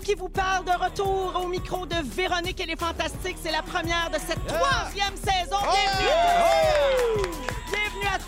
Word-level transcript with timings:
Qui 0.00 0.14
vous 0.14 0.28
parle 0.28 0.64
de 0.64 0.72
retour 0.72 1.40
au 1.42 1.48
micro 1.48 1.86
de 1.86 1.96
Véronique 2.14 2.60
et 2.60 2.66
les 2.66 2.76
Fantastiques. 2.76 3.36
C'est 3.42 3.52
la 3.52 3.62
première 3.62 4.10
de 4.10 4.18
cette 4.18 4.44
troisième 4.46 5.16
saison. 5.16 5.58
Bienvenue! 5.60 7.39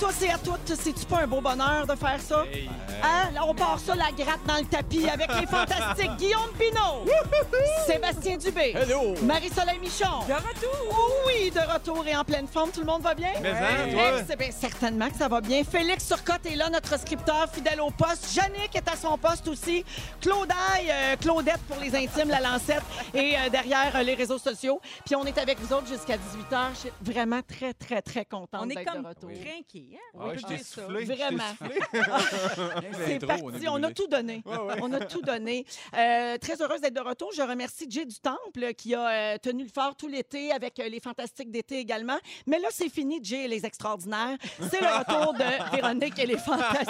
Tous 0.02 0.24
et 0.24 0.30
à 0.30 0.38
toutes. 0.38 0.74
C'est-tu 0.76 1.06
pas 1.06 1.20
un 1.20 1.26
beau 1.28 1.40
bonheur 1.40 1.86
de 1.86 1.94
faire 1.94 2.20
ça? 2.20 2.44
Hein? 3.04 3.30
Là, 3.32 3.46
on 3.46 3.54
part 3.54 3.78
ça 3.78 3.94
la 3.94 4.10
gratte 4.10 4.44
dans 4.44 4.56
le 4.56 4.64
tapis 4.64 5.08
avec 5.08 5.28
les 5.40 5.46
Fantastiques 5.46 6.16
Guillaume 6.16 6.50
Pinot, 6.58 7.06
Sébastien 7.86 8.36
Dubé, 8.36 8.74
Hello! 8.74 9.14
Marie-Soleil 9.22 9.78
Michon. 9.78 10.26
De 10.26 10.32
retour! 10.34 11.22
Oui, 11.28 11.52
de 11.52 11.60
retour 11.60 12.04
et 12.04 12.16
en 12.16 12.24
pleine 12.24 12.48
forme. 12.48 12.72
Tout 12.72 12.80
le 12.80 12.86
monde 12.86 13.02
va 13.02 13.14
bien? 13.14 13.30
Mais 13.40 13.50
hein, 13.50 13.92
toi? 13.92 14.02
Eh, 14.18 14.24
c'est 14.26 14.36
bien, 14.36 14.50
certainement 14.50 15.08
que 15.08 15.16
ça 15.16 15.28
va 15.28 15.40
bien. 15.40 15.62
Félix 15.62 16.08
Turcotte 16.08 16.46
est 16.46 16.56
là, 16.56 16.68
notre 16.68 16.98
scripteur 16.98 17.48
fidèle 17.52 17.80
au 17.80 17.90
poste. 17.90 18.34
Jannick 18.34 18.74
est 18.74 18.88
à 18.88 18.96
son 18.96 19.16
poste 19.16 19.46
aussi. 19.46 19.84
Claudaille, 20.20 20.90
euh, 20.90 21.16
Claudette 21.16 21.62
pour 21.68 21.78
les 21.78 21.94
intimes, 21.94 22.28
la 22.28 22.40
lancette, 22.40 22.82
et 23.14 23.36
euh, 23.36 23.48
derrière 23.50 23.94
euh, 23.94 24.02
les 24.02 24.14
réseaux 24.14 24.38
sociaux. 24.38 24.80
Puis 25.04 25.14
on 25.14 25.24
est 25.26 25.38
avec 25.38 25.60
vous 25.60 25.72
autres 25.72 25.86
jusqu'à 25.86 26.16
18h. 26.16 26.70
Je 26.74 26.78
suis 26.78 26.90
vraiment 27.00 27.40
très, 27.42 27.72
très, 27.72 28.02
très 28.02 28.24
contente 28.24 28.62
On 28.64 28.68
est 28.68 28.84
comme 28.84 29.02
de 29.02 29.91
hein? 29.94 30.18
Ah 30.18 30.26
ouais, 30.26 30.32
peut 30.32 30.38
je 30.38 30.46
t'ai 30.46 30.54
dire 30.56 30.64
ça. 30.64 30.82
soufflé. 30.82 31.06
je 31.06 31.06
t'ai 31.06 31.16
Vraiment. 31.16 31.42
C'est 33.06 33.26
parti, 33.26 33.68
on 33.68 33.82
a 33.82 33.92
tout 33.92 34.06
donné. 34.06 34.42
On 34.46 34.92
a 34.92 35.00
tout 35.00 35.22
donné. 35.22 35.64
Euh, 35.96 36.38
très 36.38 36.60
heureuse 36.60 36.80
d'être 36.80 36.94
de 36.94 37.00
retour. 37.00 37.30
Je 37.34 37.42
remercie 37.42 37.86
Jay 37.88 38.04
du 38.04 38.16
Temple 38.18 38.74
qui 38.74 38.94
a 38.94 39.08
euh, 39.08 39.38
tenu 39.38 39.64
le 39.64 39.70
fort 39.74 39.94
tout 39.96 40.08
l'été 40.08 40.52
avec 40.52 40.78
euh, 40.78 40.88
les 40.88 41.00
Fantastiques 41.00 41.50
d'été 41.50 41.78
également. 41.78 42.18
Mais 42.46 42.58
là, 42.58 42.68
c'est 42.70 42.88
fini, 42.88 43.20
Jay 43.22 43.44
et 43.44 43.48
les 43.48 43.64
Extraordinaires. 43.64 44.36
C'est 44.70 44.80
le 44.80 44.86
retour 44.86 45.34
de 45.34 45.76
Véronique 45.76 46.18
et 46.18 46.26
les 46.26 46.38
Fantastiques. 46.38 46.88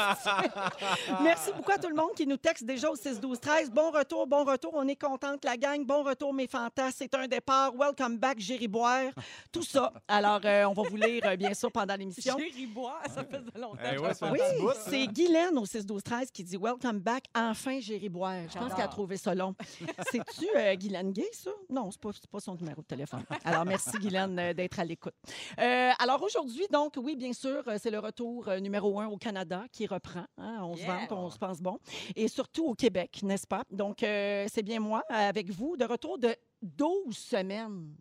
Merci 1.22 1.50
beaucoup 1.56 1.72
à 1.72 1.78
tout 1.78 1.88
le 1.88 1.94
monde 1.94 2.14
qui 2.16 2.26
nous 2.26 2.36
texte 2.36 2.64
déjà 2.64 2.90
au 2.90 2.96
6 2.96 3.20
12 3.20 3.40
13 3.40 3.70
Bon 3.70 3.90
retour, 3.90 4.26
bon 4.26 4.44
retour. 4.44 4.72
On 4.74 4.86
est 4.88 4.96
contente, 4.96 5.44
la 5.44 5.56
gang. 5.56 5.84
Bon 5.84 6.02
retour, 6.02 6.32
mes 6.32 6.46
fantas. 6.46 6.92
C'est 6.92 7.14
un 7.14 7.26
départ. 7.26 7.72
Welcome 7.74 8.18
back, 8.18 8.38
Jerry 8.38 8.68
Boire. 8.68 9.10
Tout 9.50 9.62
ça. 9.62 9.92
Alors, 10.08 10.40
euh, 10.44 10.64
on 10.64 10.72
va 10.72 10.82
vous 10.88 10.96
lire, 10.96 11.22
euh, 11.24 11.36
bien 11.36 11.54
sûr, 11.54 11.70
pendant 11.70 11.94
l'émission. 11.96 12.36
Jerry 12.38 12.66
Ça 13.14 13.24
fait 13.24 13.40
longtemps 13.58 13.78
Eh 13.92 13.96
que 13.96 14.00
ouais, 14.00 14.12
je 14.20 14.26
Oui, 14.32 14.38
bout, 14.60 14.72
c'est 14.74 15.06
Guylaine 15.06 15.58
au 15.58 15.66
6 15.66 15.84
12 15.86 16.02
13 16.02 16.30
qui 16.30 16.44
dit 16.44 16.56
Welcome 16.56 17.00
back, 17.00 17.24
enfin 17.34 17.80
Géry 17.80 18.08
Boire. 18.08 18.48
Je 18.52 18.58
pense 18.58 18.72
qu'elle 18.74 18.84
a 18.84 18.88
trouvé 18.88 19.16
ça 19.16 19.34
long. 19.34 19.54
C'est-tu 20.10 20.46
euh, 20.56 20.74
Guylaine 20.76 21.12
Gay, 21.12 21.28
ça? 21.32 21.50
Non, 21.68 21.90
c'est 21.90 22.00
pas, 22.00 22.10
pas 22.30 22.40
son 22.40 22.54
numéro 22.54 22.80
de 22.82 22.86
téléphone. 22.86 23.24
Alors, 23.44 23.64
merci 23.64 23.90
Guylaine 23.98 24.38
euh, 24.38 24.52
d'être 24.54 24.78
à 24.78 24.84
l'écoute. 24.84 25.14
Euh, 25.58 25.90
alors 25.98 26.22
aujourd'hui, 26.22 26.66
donc, 26.70 26.94
oui, 26.96 27.16
bien 27.16 27.32
sûr, 27.32 27.62
euh, 27.66 27.76
c'est 27.80 27.90
le 27.90 27.98
retour 27.98 28.48
euh, 28.48 28.58
numéro 28.60 28.98
un 29.00 29.06
au 29.08 29.16
Canada 29.16 29.64
qui 29.72 29.86
reprend. 29.86 30.24
hein. 30.38 30.60
on 30.62 30.76
se 30.76 30.84
vante, 30.86 31.12
on 31.12 31.30
se 31.30 31.38
pense 31.38 31.60
bon. 31.60 31.78
Et 32.16 32.28
surtout 32.28 32.66
au 32.66 32.74
Québec, 32.74 33.20
n'est-ce 33.22 33.46
pas? 33.46 33.64
Donc, 33.70 34.02
euh, 34.02 34.46
c'est 34.52 34.62
bien 34.62 34.80
moi, 34.80 35.02
avec 35.08 35.50
vous, 35.50 35.76
de 35.76 35.84
retour 35.84 36.18
de 36.18 36.34
12 36.62 37.16
semaines 37.16 37.94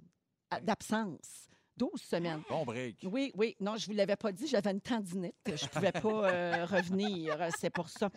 d'absence. 0.63 1.47
12 1.81 1.89
semaines. 1.99 2.43
Bon 2.47 2.63
break. 2.63 2.97
Oui, 3.03 3.31
oui. 3.35 3.55
Non, 3.59 3.75
je 3.75 3.87
ne 3.87 3.91
vous 3.91 3.97
l'avais 3.97 4.15
pas 4.15 4.31
dit, 4.31 4.45
j'avais 4.45 4.69
une 4.69 4.81
tendinite. 4.81 5.33
Je 5.47 5.51
ne 5.65 5.67
pouvais 5.69 5.91
pas 5.91 6.29
euh, 6.31 6.65
revenir, 6.69 7.35
c'est 7.57 7.71
pour 7.71 7.89
ça. 7.89 8.11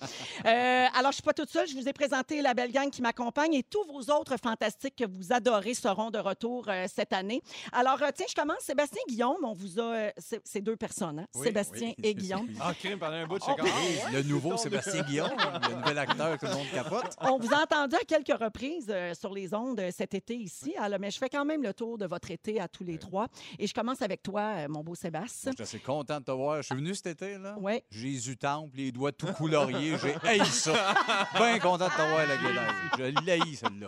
Euh, 0.44 0.86
alors, 0.94 1.04
je 1.04 1.06
ne 1.06 1.12
suis 1.12 1.22
pas 1.22 1.32
toute 1.32 1.48
seule. 1.48 1.66
Je 1.66 1.74
vous 1.74 1.88
ai 1.88 1.94
présenté 1.94 2.42
la 2.42 2.52
belle 2.52 2.72
gang 2.72 2.90
qui 2.90 3.00
m'accompagne 3.00 3.54
et 3.54 3.62
tous 3.62 3.82
vos 3.86 4.12
autres 4.12 4.36
fantastiques 4.36 4.96
que 4.96 5.06
vous 5.06 5.32
adorez 5.32 5.72
seront 5.72 6.10
de 6.10 6.18
retour 6.18 6.66
euh, 6.68 6.84
cette 6.94 7.14
année. 7.14 7.40
Alors, 7.72 8.02
euh, 8.02 8.10
tiens, 8.14 8.26
je 8.28 8.34
commence. 8.34 8.58
Sébastien 8.60 9.00
Guillaume, 9.08 9.42
on 9.42 9.54
vous 9.54 9.80
a... 9.80 9.82
euh, 9.82 10.10
c'est 10.18 10.42
c'est 10.44 10.60
deux 10.60 10.76
personnes, 10.76 11.20
hein? 11.20 11.26
Oui, 11.34 11.46
Sébastien 11.46 11.94
oui. 11.96 12.04
et 12.04 12.14
Guillaume. 12.14 12.46
Ah, 12.60 12.74
crime, 12.74 12.98
pendant 12.98 13.14
un 13.14 13.26
bout, 13.26 13.38
je 13.38 13.44
Oh, 13.46 13.54
sais 13.56 13.62
comment. 13.62 13.74
Oui, 13.74 14.12
le 14.12 14.22
nouveau 14.24 14.56
Sébastien 14.58 15.02
Guillaume, 15.04 15.30
le 15.70 15.74
nouvel 15.76 15.98
acteur 16.04 16.38
que 16.38 16.44
tout 16.44 16.52
le 16.52 16.58
monde 16.58 16.70
capote. 16.74 17.16
On 17.22 17.38
vous 17.38 17.52
a 17.54 17.62
entendu 17.62 17.96
à 17.96 18.04
quelques 18.04 18.38
reprises 18.38 18.88
euh, 18.90 19.14
sur 19.14 19.32
les 19.32 19.54
ondes 19.54 19.80
cet 19.90 20.12
été 20.12 20.36
ici. 20.36 20.74
Alors, 20.78 20.98
mais 21.00 21.10
je 21.10 21.18
fais 21.18 21.30
quand 21.30 21.44
même 21.46 21.62
le 21.62 21.72
tour 21.72 21.96
de 21.96 22.04
votre 22.06 22.30
été 22.30 22.60
à 22.60 22.68
tous 22.68 22.84
les 22.84 22.98
trois. 22.98 23.28
Et 23.58 23.66
je 23.66 23.74
commence 23.74 24.02
avec 24.02 24.22
toi, 24.22 24.40
euh, 24.56 24.66
mon 24.68 24.82
beau 24.82 24.94
Sébastien. 24.94 25.52
Je 25.52 25.64
suis 25.64 25.76
assez 25.76 25.84
content 25.84 26.18
de 26.20 26.24
te 26.24 26.30
voir. 26.30 26.58
Je 26.58 26.66
suis 26.66 26.74
venu 26.74 26.94
cet 26.94 27.06
été, 27.06 27.38
là. 27.38 27.56
Oui. 27.58 27.82
Jésus 27.90 28.36
Temple, 28.36 28.76
les 28.76 28.92
doigts 28.92 29.12
tout 29.12 29.32
coloriés. 29.32 29.96
J'ai 30.02 30.14
haï 30.28 30.44
ça. 30.46 30.94
Bien 31.36 31.58
content 31.58 31.86
de 31.86 31.90
te 31.90 31.96
voir, 31.96 32.26
la 32.26 32.36
gueule. 32.36 32.60
Je 32.98 33.26
l'haïs, 33.26 33.58
celle-là. 33.58 33.86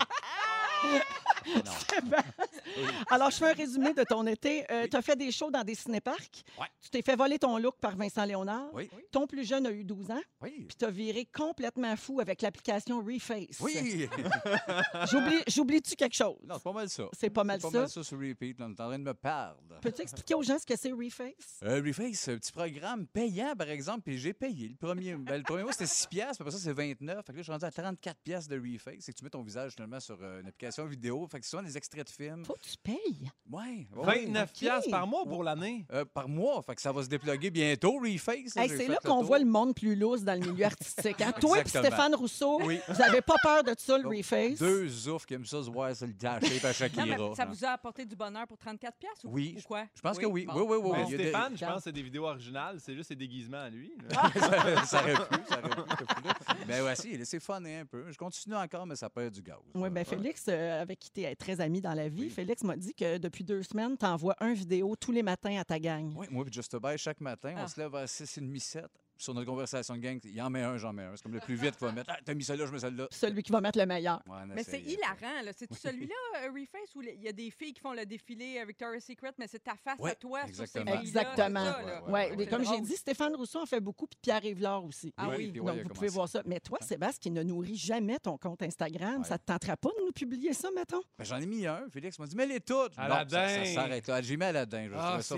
Alors, 3.11 3.31
je 3.31 3.37
fais 3.37 3.51
un 3.51 3.55
résumé 3.55 3.95
de 3.95 4.03
ton 4.05 4.27
été. 4.27 4.65
Euh, 4.71 4.87
Tu 4.91 4.97
as 4.97 5.03
fait 5.03 5.17
des 5.17 5.31
shows 5.31 5.51
dans 5.51 5.63
des 5.63 5.75
cinéparcs. 5.75 6.43
Ouais. 6.61 6.67
Tu 6.83 6.91
t'es 6.91 7.03
fait 7.03 7.17
voler 7.17 7.39
ton 7.39 7.57
look 7.59 7.77
par 7.81 7.97
Vincent 7.97 8.25
Léonard. 8.25 8.69
Oui. 8.75 8.91
Ton 9.13 9.27
plus 9.27 9.47
jeune 9.47 9.67
a 9.67 9.71
eu 9.71 9.85
12 9.85 10.11
ans. 10.11 10.21
Oui. 10.43 10.65
Puis 10.69 10.77
tu 10.77 10.85
as 10.85 10.91
viré 10.91 11.25
complètement 11.27 11.97
fou 11.97 12.21
avec 12.21 12.43
l'application 12.43 12.99
Reface. 13.03 13.61
Oui. 13.61 14.09
J'oublie- 15.11 15.43
J'oublie-tu 15.47 15.95
quelque 15.95 16.15
chose? 16.17 16.37
Non, 16.45 16.57
c'est 16.57 16.65
pas 16.65 16.73
mal 16.73 16.89
ça. 16.89 17.05
C'est 17.19 17.31
pas 17.31 17.45
mal 17.45 17.61
C'est 17.61 17.67
pas 17.69 17.73
ça. 17.73 17.79
mal 17.81 17.89
ça 17.89 18.03
sur 18.03 18.19
repeat. 18.19 18.59
là. 18.59 18.67
On 18.67 18.71
est 18.71 18.81
en 18.81 18.89
train 18.89 18.99
de 18.99 19.05
me 19.05 19.15
perdre. 19.15 19.61
Peux-tu 19.81 20.03
expliquer 20.03 20.35
aux 20.35 20.43
gens 20.43 20.59
ce 20.59 20.67
que 20.67 20.77
c'est 20.77 20.93
Reface? 20.93 21.61
Euh, 21.63 21.81
Reface, 21.85 22.17
c'est 22.17 22.33
un 22.33 22.39
petit 22.39 22.53
programme 22.53 23.07
payant, 23.07 23.55
par 23.57 23.69
exemple, 23.71 24.01
puis 24.03 24.19
j'ai 24.19 24.35
payé. 24.35 24.69
Le 24.69 24.77
premier, 24.77 25.15
ben, 25.15 25.37
le 25.39 25.43
premier 25.45 25.63
mois, 25.63 25.73
c'était 25.73 25.87
6 25.87 26.07
piastres, 26.09 26.37
puis 26.39 26.43
après 26.49 26.59
ça, 26.59 26.63
c'est 26.63 26.73
29. 26.73 27.25
Fait 27.25 27.33
que 27.33 27.37
là, 27.37 27.39
je 27.39 27.43
suis 27.45 27.53
rendu 27.53 27.65
à 27.65 27.71
34 27.71 28.19
piastres 28.23 28.51
de 28.51 28.59
Reface. 28.61 28.97
C'est 29.01 29.13
que 29.13 29.19
tu 29.19 29.25
mets 29.25 29.31
ton 29.31 29.43
visage, 29.43 29.73
finalement, 29.73 30.01
sur 30.01 30.19
euh, 30.23 30.41
une 30.43 30.49
application 30.67 30.87
vidéo. 30.87 31.27
Fait 31.31 31.39
que 31.41 31.45
c'est 31.45 31.51
souvent 31.51 31.63
des 31.63 31.77
extraits 31.77 32.07
de 32.07 32.11
films. 32.11 32.45
Faut 32.45 32.55
que 32.55 32.61
tu 32.69 32.77
payes. 32.83 33.31
Ouais. 33.51 33.87
ouais. 33.97 34.25
29 34.27 34.51
OK. 34.51 34.57
piastres 34.59 34.91
par 34.91 35.07
mois 35.07 35.25
pour 35.25 35.43
l'année. 35.45 35.87
Euh, 35.93 36.05
par 36.05 36.29
mois. 36.29 36.63
Fait 36.63 36.75
que 36.75 36.81
ça 36.83 36.93
va 36.93 37.03
se 37.03 37.09
déploguer 37.09 37.51
bientôt, 37.51 37.99
Reface. 37.99 38.57
Hey, 38.57 38.69
c'est 38.69 38.89
là 38.89 38.99
qu'on 39.05 39.23
voit 39.23 39.39
le 39.39 39.45
monde 39.45 39.75
plus 39.75 39.95
lousse 39.97 40.23
dans 40.23 40.39
le 40.41 40.51
milieu 40.51 40.65
artistique. 40.67 41.21
Hein? 41.21 41.33
Toi 41.41 41.61
et. 41.61 41.69
Stéphane 41.69 42.15
Rousseau, 42.15 42.61
Oui. 42.65 42.81
vous 42.89 42.95
n'avez 42.99 43.21
pas 43.23 43.37
peur 43.43 43.63
de 43.63 43.75
ça, 43.79 43.97
le 43.99 44.05
Donc, 44.05 44.15
Reface? 44.17 44.59
Deux 44.59 45.09
oufs 45.09 45.27
qui 45.27 45.35
aiment 45.35 45.45
ça 45.45 45.63
se 45.63 45.71
voir 45.71 45.95
sur 45.95 46.07
le 46.07 46.13
taché 46.15 46.59
à 46.63 46.67
Non, 46.67 46.73
Shakira. 46.73 47.07
mais 47.07 47.35
ça 47.35 47.45
Non. 47.45 47.53
vous 47.53 47.65
a 47.65 47.69
apporté 47.71 48.05
du 48.05 48.17
bonheur 48.17 48.47
pour 48.47 48.59
34 48.59 48.97
pièces 48.99 49.25
ou, 49.25 49.31
Oui, 49.31 49.55
ou 49.59 49.63
quoi? 49.63 49.85
Je 49.95 50.01
pense 50.01 50.19
que 50.19 50.27
oui. 50.27 50.47
Bon. 50.47 50.55
Oui, 50.63 50.79
oui, 50.83 50.91
oui. 51.07 51.17
Des- 51.17 51.25
Stéphane, 51.25 51.57
je 51.57 51.65
pense 51.65 51.77
que 51.77 51.83
c'est 51.85 51.93
des 51.93 52.03
vidéos 52.03 52.25
originales. 52.25 52.79
C'est 52.81 52.95
juste 52.95 53.09
ses 53.09 53.17
déguisements 53.17 53.59
à 53.63 53.71
lui. 53.71 53.93
ça 54.87 55.01
aurait 55.01 55.15
pu, 55.15 55.37
ça 55.49 55.59
aurait 55.59 55.71
pu. 55.71 56.25
là. 56.27 56.35
Mais 56.67 56.97
si, 56.97 57.17
laissez 57.17 57.41
funner 57.41 57.79
un 57.81 57.87
peu. 57.87 58.11
Je 58.11 58.17
continue 58.17 58.55
encore, 58.57 58.87
mais 58.87 58.97
ça 58.97 59.09
perd 59.11 59.33
du 59.35 59.43
gaz. 59.43 59.57
Oui, 59.75 59.91
bien, 59.91 60.05
Félix, 60.05 60.45
euh, 60.57 60.83
avec 60.83 60.99
qui 60.99 61.11
tu 61.11 61.23
es 61.23 61.35
très 61.37 61.61
ami 61.61 61.81
dans 61.81 61.95
la 61.95 62.09
vie, 62.09 62.23
Oui. 62.23 62.31
Félix 62.31 62.63
m'a 62.65 62.77
dit 62.77 62.95
que 62.95 63.19
depuis 63.19 63.45
deux 63.45 63.63
semaines, 63.63 63.97
tu 63.99 64.07
envoies 64.07 64.35
un 64.41 64.53
vidéo 64.55 64.97
tous 64.97 65.13
les 65.13 65.23
matins 65.23 65.57
à 65.59 65.65
ta 65.65 65.79
gang. 65.79 66.13
Oui, 66.17 66.27
moi 66.31 66.45
et 66.49 66.53
Just 66.53 66.77
Buy, 66.77 66.97
chaque 66.99 67.21
matin, 67.21 67.55
Ah. 67.57 67.63
on 67.65 67.69
se 67.69 67.79
lève 67.81 67.95
à 67.95 68.07
6h30, 68.07 68.59
7. 68.61 68.85
Sur 69.19 69.35
notre 69.35 69.47
conversation 69.47 69.95
de 69.95 70.01
gang, 70.01 70.19
il 70.25 70.43
en 70.43 70.51
met 70.51 70.63
un, 70.63 70.77
j'en 70.77 70.93
mets 70.93 71.05
un. 71.05 71.17
C'est 71.17 71.23
comme 71.23 71.33
le 71.35 71.41
plus 71.41 71.55
vite 71.55 71.77
qu'il 71.77 71.87
va 71.87 71.93
mettre. 71.93 72.11
Ah, 72.13 72.19
t'as 72.25 72.35
mis 72.35 72.45
celle-là, 72.45 72.67
je 72.67 72.73
mets 72.73 72.79
celle-là. 72.79 73.09
Celui 73.11 73.43
qui 73.43 73.51
va 73.53 73.61
mettre 73.61 73.79
le 73.79 73.87
meilleur. 73.87 74.23
Ouais, 74.27 74.39
Mais 74.55 74.63
c'est 74.63 74.81
hilarant, 74.81 75.43
là. 75.45 75.53
C'est 75.57 75.73
celui-là, 75.73 76.15
euh, 76.45 76.49
Reface, 76.49 76.95
où 76.95 77.03
il 77.03 77.23
y 77.23 77.29
a 77.29 77.33
des 77.33 77.51
filles 77.51 77.73
qui 77.73 77.81
font 77.81 77.93
le 77.95 78.05
défilé 78.05 78.63
Victoria's 78.67 79.05
Secret, 79.05 79.33
mais 79.39 79.47
c'est 79.49 79.63
ta 79.63 79.75
face 79.77 79.99
Ouais, 79.99 80.11
à 80.11 80.15
toi 80.15 80.41
sur 80.47 80.57
ces 80.57 80.63
exactement. 80.81 81.01
Exactement. 81.01 81.65
là. 81.65 81.79
Ouais, 81.79 81.85
Ouais, 81.87 82.13
ouais, 82.13 82.31
mais 82.33 82.37
ouais. 82.37 82.47
comme 82.47 82.65
j'ai 82.65 82.81
dit, 82.81 82.95
Stéphane 82.97 83.35
Rousseau 83.35 83.61
en 83.61 83.67
fait 83.67 83.81
beaucoup, 83.81 84.07
puis 84.07 84.19
Pierre 84.21 84.45
Yvelard 84.45 84.85
aussi. 84.85 85.13
Ah 85.17 85.29
oui. 85.31 85.51
puis 85.51 85.61
Donc, 85.61 85.79
vous 85.83 85.89
pouvez 85.89 86.09
voir 86.09 86.29
ça. 86.29 86.43
Mais 86.45 86.61
toi, 86.61 86.79
Sébastien, 86.83 87.17
qui 87.21 87.31
ne 87.31 87.43
nourrit 87.43 87.77
jamais 87.77 88.19
ton 88.19 88.37
compte 88.37 88.63
Instagram, 88.63 89.19
Ouais. 89.23 89.25
ça 89.29 89.39
te 89.39 89.45
tenterait 89.47 89.77
pas 89.77 89.89
de 89.99 90.05
nous 90.05 90.13
publier 90.13 90.53
ça, 90.53 90.69
mettons? 90.75 91.01
Ben, 91.19 91.25
J'en 91.25 91.39
ai 91.39 91.47
mis 91.47 91.67
un. 91.67 91.87
Félix 91.91 92.19
m'a 92.19 92.27
dit, 92.27 92.37
mets-les 92.37 92.61
toutes. 92.61 92.97
Non, 92.99 93.05
Aladdin. 93.05 93.49
ça, 93.49 93.65
ça 93.65 93.73
s'arrête 93.75 94.07
là. 94.07 94.21
J'ai 94.23 94.37
mis 94.37 94.45
Aladdin. 94.45 94.89
Je 94.89 94.95
Ah, 94.95 95.19
trouvais 95.19 95.23
ça 95.23 95.37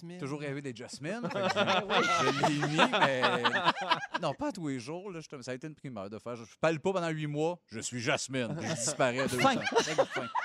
funny. 0.00 0.18
Toujours 0.18 0.40
rêvé 0.40 0.60
des 0.60 0.74
Jasmine. 0.74 1.22
Mais 2.48 3.22
non, 4.22 4.34
pas 4.34 4.48
à 4.48 4.52
tous 4.52 4.68
les 4.68 4.78
jours. 4.80 5.10
Là, 5.10 5.20
je- 5.20 5.42
ça 5.42 5.50
a 5.50 5.54
été 5.54 5.66
une 5.66 5.74
primeur 5.74 6.08
de 6.10 6.18
faire. 6.18 6.36
Je 6.36 6.44
parle 6.60 6.78
pas 6.80 6.92
pendant 6.92 7.08
huit 7.08 7.26
mois. 7.26 7.58
Je 7.68 7.80
suis 7.80 8.00
Jasmine. 8.00 8.56
Je 8.60 8.74
disparais 8.74 9.20
à 9.20 9.26
deux 9.28 9.38
Fin. 9.38 9.54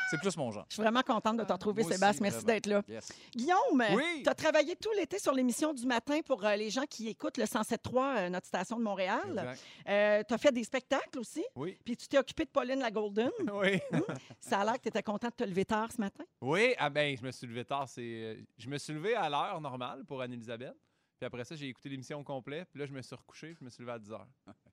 C'est 0.09 0.19
plus 0.19 0.35
mon 0.37 0.51
genre. 0.51 0.65
Je 0.69 0.75
suis 0.75 0.83
vraiment 0.83 1.01
contente 1.01 1.37
de 1.37 1.43
te 1.43 1.51
retrouver, 1.53 1.81
Moi 1.83 1.89
aussi, 1.89 1.99
Sébastien. 1.99 2.21
Merci 2.23 2.45
d'être 2.45 2.65
là. 2.67 2.81
Yes. 2.87 3.11
Guillaume, 3.35 3.83
Oui. 3.95 4.21
tu 4.23 4.29
as 4.29 4.35
travaillé 4.35 4.75
tout 4.75 4.91
l'été 4.97 5.17
sur 5.19 5.33
l'émission 5.33 5.73
du 5.73 5.85
matin 5.85 6.19
pour 6.25 6.45
euh, 6.45 6.55
les 6.55 6.69
gens 6.69 6.85
qui 6.89 7.09
écoutent 7.09 7.37
le 7.37 7.45
107.3, 7.45 8.17
euh, 8.17 8.29
notre 8.29 8.47
station 8.47 8.77
de 8.77 8.83
Montréal. 8.83 9.55
Tu 9.85 9.91
as 9.91 10.37
fait 10.37 10.51
des 10.51 10.63
spectacles 10.63 11.19
aussi. 11.19 11.43
Oui. 11.55 11.77
Puis 11.83 11.97
tu 11.97 12.07
t'es 12.07 12.17
occupé 12.17 12.45
de 12.45 12.49
Pauline 12.49 12.79
la 12.79 12.91
Golden. 12.91 13.29
Oui. 13.53 13.79
Ça 14.39 14.59
a 14.59 14.65
l'air 14.65 14.73
que 14.75 14.81
tu 14.83 14.87
étais 14.89 15.03
content 15.03 15.27
de 15.29 15.33
te 15.33 15.43
lever 15.43 15.65
tard 15.65 15.89
ce 15.91 16.01
matin. 16.01 16.23
Oui, 16.41 16.73
ah 16.77 16.89
ben, 16.89 17.15
je 17.15 17.23
me 17.23 17.31
suis 17.31 17.45
levé 17.47 17.63
tard. 17.65 17.87
C'est, 17.87 18.01
euh, 18.01 18.35
je 18.57 18.67
me 18.67 18.77
suis 18.77 18.93
levé 18.93 19.15
à 19.15 19.29
l'heure 19.29 19.59
normale 19.61 20.03
pour 20.05 20.21
Anne-Elisabeth. 20.21 20.73
Puis 21.23 21.27
après 21.27 21.45
ça, 21.45 21.55
j'ai 21.55 21.69
écouté 21.69 21.87
l'émission 21.87 22.19
au 22.19 22.23
complet. 22.23 22.65
Puis 22.69 22.81
là, 22.81 22.85
je 22.85 22.91
me 22.91 23.01
suis 23.01 23.15
recouché. 23.15 23.47
Puis 23.51 23.57
je 23.61 23.63
me 23.65 23.69
suis 23.69 23.81
levé 23.81 23.93
à 23.93 23.99
10 23.99 24.09
h. 24.11 24.17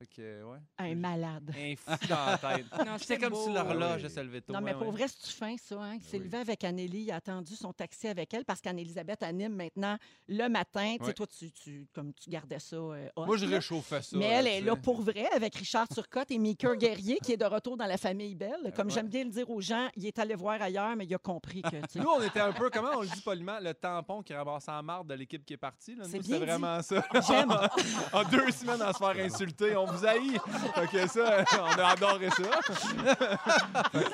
Fait 0.01 0.07
que, 0.09 0.21
euh, 0.21 0.43
ouais. 0.45 0.59
Un 0.79 0.95
malade. 0.97 1.55
Un 1.57 1.77
fou 1.77 2.07
dans 2.09 2.27
la 2.27 2.39
tête. 2.39 2.67
Non, 2.85 2.97
J'étais 2.99 3.19
comme 3.19 3.31
beau. 3.33 3.45
si 3.45 3.53
l'horloge 3.53 4.03
Oui. 4.03 4.11
se 4.11 4.19
levait 4.21 4.41
tôt. 4.41 4.53
Non, 4.53 4.61
mais 4.61 4.73
ouais, 4.73 4.79
pour 4.79 4.89
ouais. 4.89 4.93
vrai, 4.95 5.07
c'est 5.09 5.31
fin, 5.33 5.57
ça. 5.57 5.81
Hein? 5.81 5.95
Il 5.95 6.03
s'est 6.03 6.19
Oui. 6.19 6.25
levé 6.25 6.39
avec 6.39 6.65
Anneli, 6.65 7.03
il 7.03 7.11
a 7.13 7.17
attendu 7.17 7.55
son 7.55 7.73
taxi 7.73 8.09
avec 8.09 8.35
elle 8.35 8.45
parce 8.45 8.61
qu'Anne-Elisabeth 8.61 9.23
anime 9.23 9.55
maintenant 9.55 9.97
le 10.27 10.49
matin. 10.49 10.97
Tu 10.99 11.07
sais, 11.07 11.13
toi, 11.15 11.27
tu, 11.29 11.53
tu- 11.53 11.87
comme 11.95 12.13
tu 12.15 12.29
gardais 12.31 12.59
ça. 12.59 12.75
euh, 12.75 13.09
hot, 13.15 13.27
Moi, 13.27 13.37
je 13.37 13.47
là. 13.47 13.57
réchauffais 13.57 14.03
ça. 14.03 14.17
Mais 14.19 14.25
elle 14.27 14.47
tu 14.47 14.51
est 14.51 14.61
là 14.63 14.75
pour 14.75 15.03
vrai 15.03 15.27
avec 15.33 15.55
Richard 15.55 15.87
Turcotte 15.89 16.33
et 16.33 16.39
Mika 16.39 16.75
Guerrier 16.75 17.19
qui 17.23 17.33
est 17.33 17.37
de 17.37 17.45
retour 17.45 17.77
dans 17.77 17.87
la 17.87 17.97
famille 17.97 18.35
Belle. 18.35 18.73
Comme 18.75 18.89
Ouais. 18.89 18.95
j'aime 18.95 19.09
bien 19.09 19.23
le 19.23 19.31
dire 19.31 19.49
aux 19.51 19.61
gens, 19.61 19.89
il 19.95 20.05
est 20.07 20.19
allé 20.19 20.35
voir 20.35 20.61
ailleurs, 20.61 20.97
mais 20.97 21.05
il 21.05 21.15
a 21.15 21.19
compris 21.19 21.63
que. 21.63 21.87
tu 21.87 22.01
Nous, 22.01 22.09
on 22.09 22.21
était 22.23 22.41
un 22.41 22.53
peu, 22.53 22.71
comment 22.71 22.91
on 22.97 23.03
le 23.03 23.07
dit 23.09 23.21
poliment, 23.21 23.61
le 23.61 23.73
tampon 23.75 24.23
qui 24.23 24.35
ramasse 24.35 24.69
en 24.69 24.83
marde 24.83 25.07
de 25.09 25.15
l'équipe 25.15 25.45
qui 25.45 25.53
est 25.53 25.57
partie. 25.57 25.97
C'est 26.03 26.19
bien 26.19 26.23
C'était. 26.23 26.40
Vraiment 26.45 26.83
ça. 26.83 27.03
J'aime. 27.27 27.51
en 28.13 28.25
deux 28.25 28.51
semaines 28.51 28.83
à 28.83 28.93
se 28.93 28.99
faire 28.99 29.25
insulter, 29.25 29.77
on 29.77 29.87
vous 29.87 30.05
haït. 30.07 30.39
Fait 30.75 30.87
que 30.89 31.07
ça, 31.09 31.45
on 31.61 31.79
a 31.79 31.87
adoré 31.89 32.29
ça. 32.31 32.43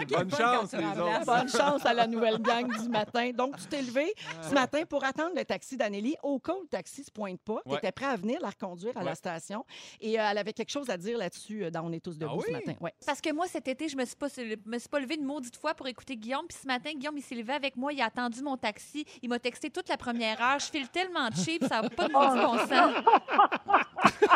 Bonne 0.09 0.31
chance, 0.31 0.73
les 0.73 1.01
autres. 1.01 1.25
Bonne 1.25 1.49
chance 1.49 1.85
à 1.87 1.95
la 1.95 2.07
nouvelle 2.07 2.39
gang 2.39 2.67
du 2.81 2.89
matin. 2.89 3.31
Donc, 3.35 3.57
tu 3.59 3.67
t'es 3.67 3.83
levé 3.83 4.13
ce 4.49 4.55
matin 4.55 4.83
pour 4.89 5.05
attendre 5.05 5.33
le 5.37 5.45
taxi 5.45 5.77
d'Anélie. 5.77 6.17
Au 6.23 6.39
cas 6.39 6.53
où 6.55 6.63
le 6.63 6.69
taxi 6.69 7.01
ne 7.01 7.07
se 7.07 7.11
pointe 7.11 7.41
pas, 7.41 7.61
tu 7.65 7.73
Ouais. 7.73 7.79
étais 7.79 7.93
prêt 7.93 8.07
à 8.07 8.17
venir 8.17 8.39
la 8.41 8.49
reconduire 8.51 8.97
à 8.97 9.03
la 9.03 9.15
station. 9.15 9.65
Et 10.01 10.19
euh, 10.19 10.29
elle 10.31 10.39
avait 10.39 10.53
quelque 10.53 10.71
chose 10.71 10.89
à 10.91 10.97
dire 10.97 11.19
là-dessus 11.19 11.65
euh, 11.65 11.71
dans 11.71 11.83
On 11.87 11.93
est 11.93 12.01
tous 12.05 12.19
debout 12.19 12.41
Ah 12.41 12.45
ce 12.47 12.53
matin. 12.53 12.73
Ouais. 12.81 12.93
Parce 13.05 13.21
que 13.21 13.33
moi, 13.33 13.47
cet 13.49 13.69
été, 13.69 13.89
je 13.89 13.97
me 13.97 14.05
suis 14.05 14.17
pas, 14.17 14.29
me 14.67 14.79
suis 14.79 14.89
pas 14.89 15.01
levée 15.01 15.17
une 15.17 15.25
maudite 15.25 15.57
fois 15.57 15.75
pour 15.75 15.87
écouter 15.87 16.17
Guillaume. 16.17 16.47
Puis 16.49 16.59
ce 16.63 16.67
matin, 16.67 16.91
Guillaume, 16.95 17.17
il 17.19 17.23
s'est 17.23 17.35
levé 17.35 17.53
avec 17.53 17.77
moi. 17.77 17.93
Il 17.93 18.01
a 18.01 18.07
attendu 18.07 18.43
mon 18.43 18.57
taxi. 18.57 19.05
Il 19.23 19.29
m'a 19.29 19.39
texté 19.39 19.71
toute 19.71 19.89
la 19.89 19.97
première 19.97 20.41
heure. 20.43 20.59
Je 20.59 20.67
file 20.67 20.89
tellement 20.89 21.29
cheap, 21.33 21.65
ça 21.69 21.83
n'a 21.83 21.91
pas 21.91 22.09
de 22.09 22.13
bon 22.19 22.59
sens. 22.67 22.93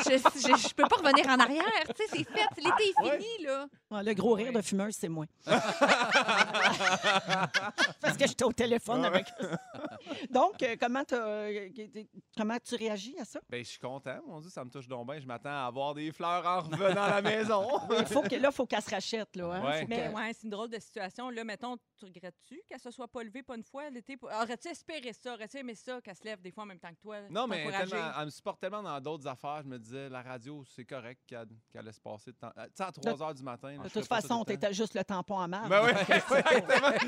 je, 0.06 0.16
je, 0.16 0.68
je 0.68 0.74
peux 0.74 0.84
pas 0.84 0.96
revenir 0.96 1.26
en 1.28 1.38
arrière. 1.38 1.64
Tu 1.88 1.94
sais, 1.96 2.08
c'est 2.10 2.24
fait. 2.24 2.48
L'été 2.56 2.88
est 2.90 3.18
fini, 3.18 3.44
là. 3.44 3.66
Ouais, 3.90 4.02
le 4.02 4.14
gros 4.14 4.34
rire 4.34 4.52
de 4.52 4.60
fumeuse, 4.62 4.94
c'est 4.94 5.08
moi. 5.08 5.26
Parce 8.00 8.16
que 8.16 8.26
j'étais 8.26 8.44
au 8.44 8.52
téléphone 8.52 9.00
Ouais. 9.02 9.06
avec. 9.06 9.26
Donc, 10.30 10.62
euh, 10.62 10.76
comment, 10.80 11.04
t'as, 11.04 11.16
euh, 11.16 11.68
comment 12.36 12.56
tu 12.64 12.74
réagis 12.76 13.16
à 13.20 13.24
ça? 13.24 13.40
Ben, 13.48 13.62
je 13.64 13.70
suis 13.70 13.78
content, 13.78 14.18
mon 14.26 14.40
Dieu, 14.40 14.50
ça 14.50 14.64
me 14.64 14.70
touche 14.70 14.88
donc 14.88 15.06
bien. 15.10 15.20
Je 15.20 15.26
m'attends 15.26 15.50
à 15.50 15.66
avoir 15.66 15.94
des 15.94 16.10
fleurs 16.12 16.44
en 16.46 16.60
revenant 16.60 17.02
à 17.02 17.10
la 17.10 17.22
maison. 17.22 17.66
Il 17.98 18.06
faut 18.06 18.22
que, 18.22 18.34
là, 18.36 18.48
il 18.50 18.54
faut 18.54 18.66
qu'elle 18.66 18.82
se 18.82 18.90
rachète. 18.90 19.36
Là, 19.36 19.44
hein? 19.54 19.64
Ouais. 19.64 19.80
Faut 19.82 19.86
Mais 19.88 20.08
que- 20.10 20.14
ouais, 20.16 20.32
c'est 20.32 20.44
une 20.44 20.50
drôle 20.50 20.68
de 20.70 20.78
situation. 20.78 21.30
Là, 21.30 21.44
mettons, 21.44 21.76
tu 21.98 22.04
regrettes-tu 22.04 22.60
qu'elle 22.68 22.80
se 22.80 22.90
soit 22.90 23.08
pas 23.08 23.22
levée 23.22 23.42
pas 23.42 23.56
une 23.56 23.64
fois 23.64 23.88
l'été? 23.90 24.16
pour- 24.16 24.30
Aurais-tu 24.30 24.68
espéré 24.68 25.12
ça? 25.12 25.34
Aurais-tu 25.34 25.58
aimé 25.58 25.74
ça 25.74 26.00
qu'elle 26.00 26.16
se 26.16 26.24
lève 26.24 26.40
des 26.40 26.50
fois 26.50 26.64
en 26.64 26.66
même 26.66 26.78
temps 26.80 26.90
que 26.90 27.00
toi? 27.00 27.16
Non, 27.30 27.46
mais 27.46 27.59
elle 27.68 28.24
me 28.26 28.30
supporte 28.30 28.60
tellement 28.60 28.82
dans 28.82 29.00
d'autres 29.00 29.26
affaires. 29.26 29.60
Je 29.62 29.68
me 29.68 29.78
disais, 29.78 30.08
la 30.08 30.22
radio, 30.22 30.64
c'est 30.74 30.84
correct 30.84 31.20
qu'elle 31.26 31.48
qu'elle 31.72 31.84
laisse 31.84 31.98
passer 31.98 32.32
de 32.32 32.36
temps. 32.36 32.50
euh, 32.58 32.64
Tu 32.66 32.70
sais, 32.76 32.82
à 32.84 32.92
3 32.92 33.22
heures 33.22 33.34
du 33.34 33.42
matin. 33.42 33.72
là, 33.76 33.84
De 33.84 33.88
toute 33.88 34.06
façon, 34.06 34.44
t'étais 34.44 34.72
juste 34.72 34.94
le 34.94 35.04
tampon 35.04 35.38
à 35.38 35.48
marre. 35.48 35.68
Ben 35.68 35.82
oui, 35.84 35.90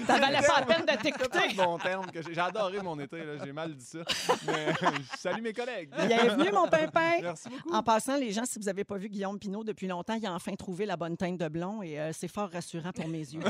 Ça 0.06 0.18
valait 0.18 0.40
pas 0.40 0.60
la 0.60 0.66
peine 0.66 0.86
de 0.86 0.90
C'est 0.92 0.98
t'écouter. 0.98 1.54
bon 1.56 1.78
terme 1.78 2.10
que 2.10 2.22
j'ai. 2.22 2.38
Adoré 2.38 2.80
mon 2.82 2.98
été, 2.98 3.24
là. 3.24 3.44
j'ai 3.44 3.52
mal 3.52 3.74
dit 3.74 3.84
ça. 3.84 4.00
Mais 4.46 4.72
je 4.80 5.16
salue 5.16 5.42
mes 5.42 5.52
collègues. 5.52 5.90
Bienvenue, 6.06 6.50
mon 6.52 6.66
pimpin. 6.68 7.18
Merci 7.22 7.48
beaucoup. 7.48 7.72
En 7.72 7.82
passant, 7.82 8.16
les 8.16 8.32
gens, 8.32 8.44
si 8.44 8.58
vous 8.58 8.64
n'avez 8.64 8.82
pas 8.84 8.96
vu 8.96 9.08
Guillaume 9.08 9.38
Pinot 9.38 9.62
depuis 9.64 9.86
longtemps, 9.86 10.14
il 10.14 10.26
a 10.26 10.32
enfin 10.34 10.54
trouvé 10.56 10.86
la 10.86 10.96
bonne 10.96 11.16
teinte 11.16 11.38
de 11.38 11.48
blond 11.48 11.82
et 11.82 12.00
euh, 12.00 12.10
c'est 12.12 12.28
fort 12.28 12.50
rassurant 12.50 12.90
pour 12.92 13.06
mes 13.08 13.18
yeux. 13.20 13.40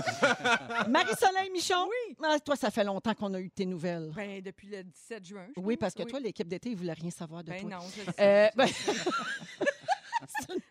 Marie-Soleil 0.89 1.51
Michon? 1.53 1.89
Oui. 1.89 2.39
toi, 2.45 2.57
ça 2.57 2.71
fait 2.71 2.85
longtemps 2.85 3.15
qu'on 3.15 3.33
a 3.35 3.41
eu 3.41 3.51
tes 3.51 3.67
nouvelles. 3.67 4.11
Ben, 4.15 4.41
depuis 4.43 4.69
le 4.69 4.83
17 4.85 5.25
juin. 5.27 5.47
je 5.57 5.61
Oui, 5.63 5.77
pense. 5.77 5.81
parce 5.81 5.95
que 5.95 6.03
toi, 6.11 6.21
l'équipe 6.21 6.49
d'été, 6.49 6.71
ils 6.71 6.77
ne 6.93 6.95
voulaient 6.95 7.03
rien 7.03 7.11
savoir 7.11 7.43
de 7.45 7.51
Ben 7.51 7.61
toi. 7.61 7.71
non. 7.71 8.15
Euh, 8.21 8.49
ben- 8.57 8.69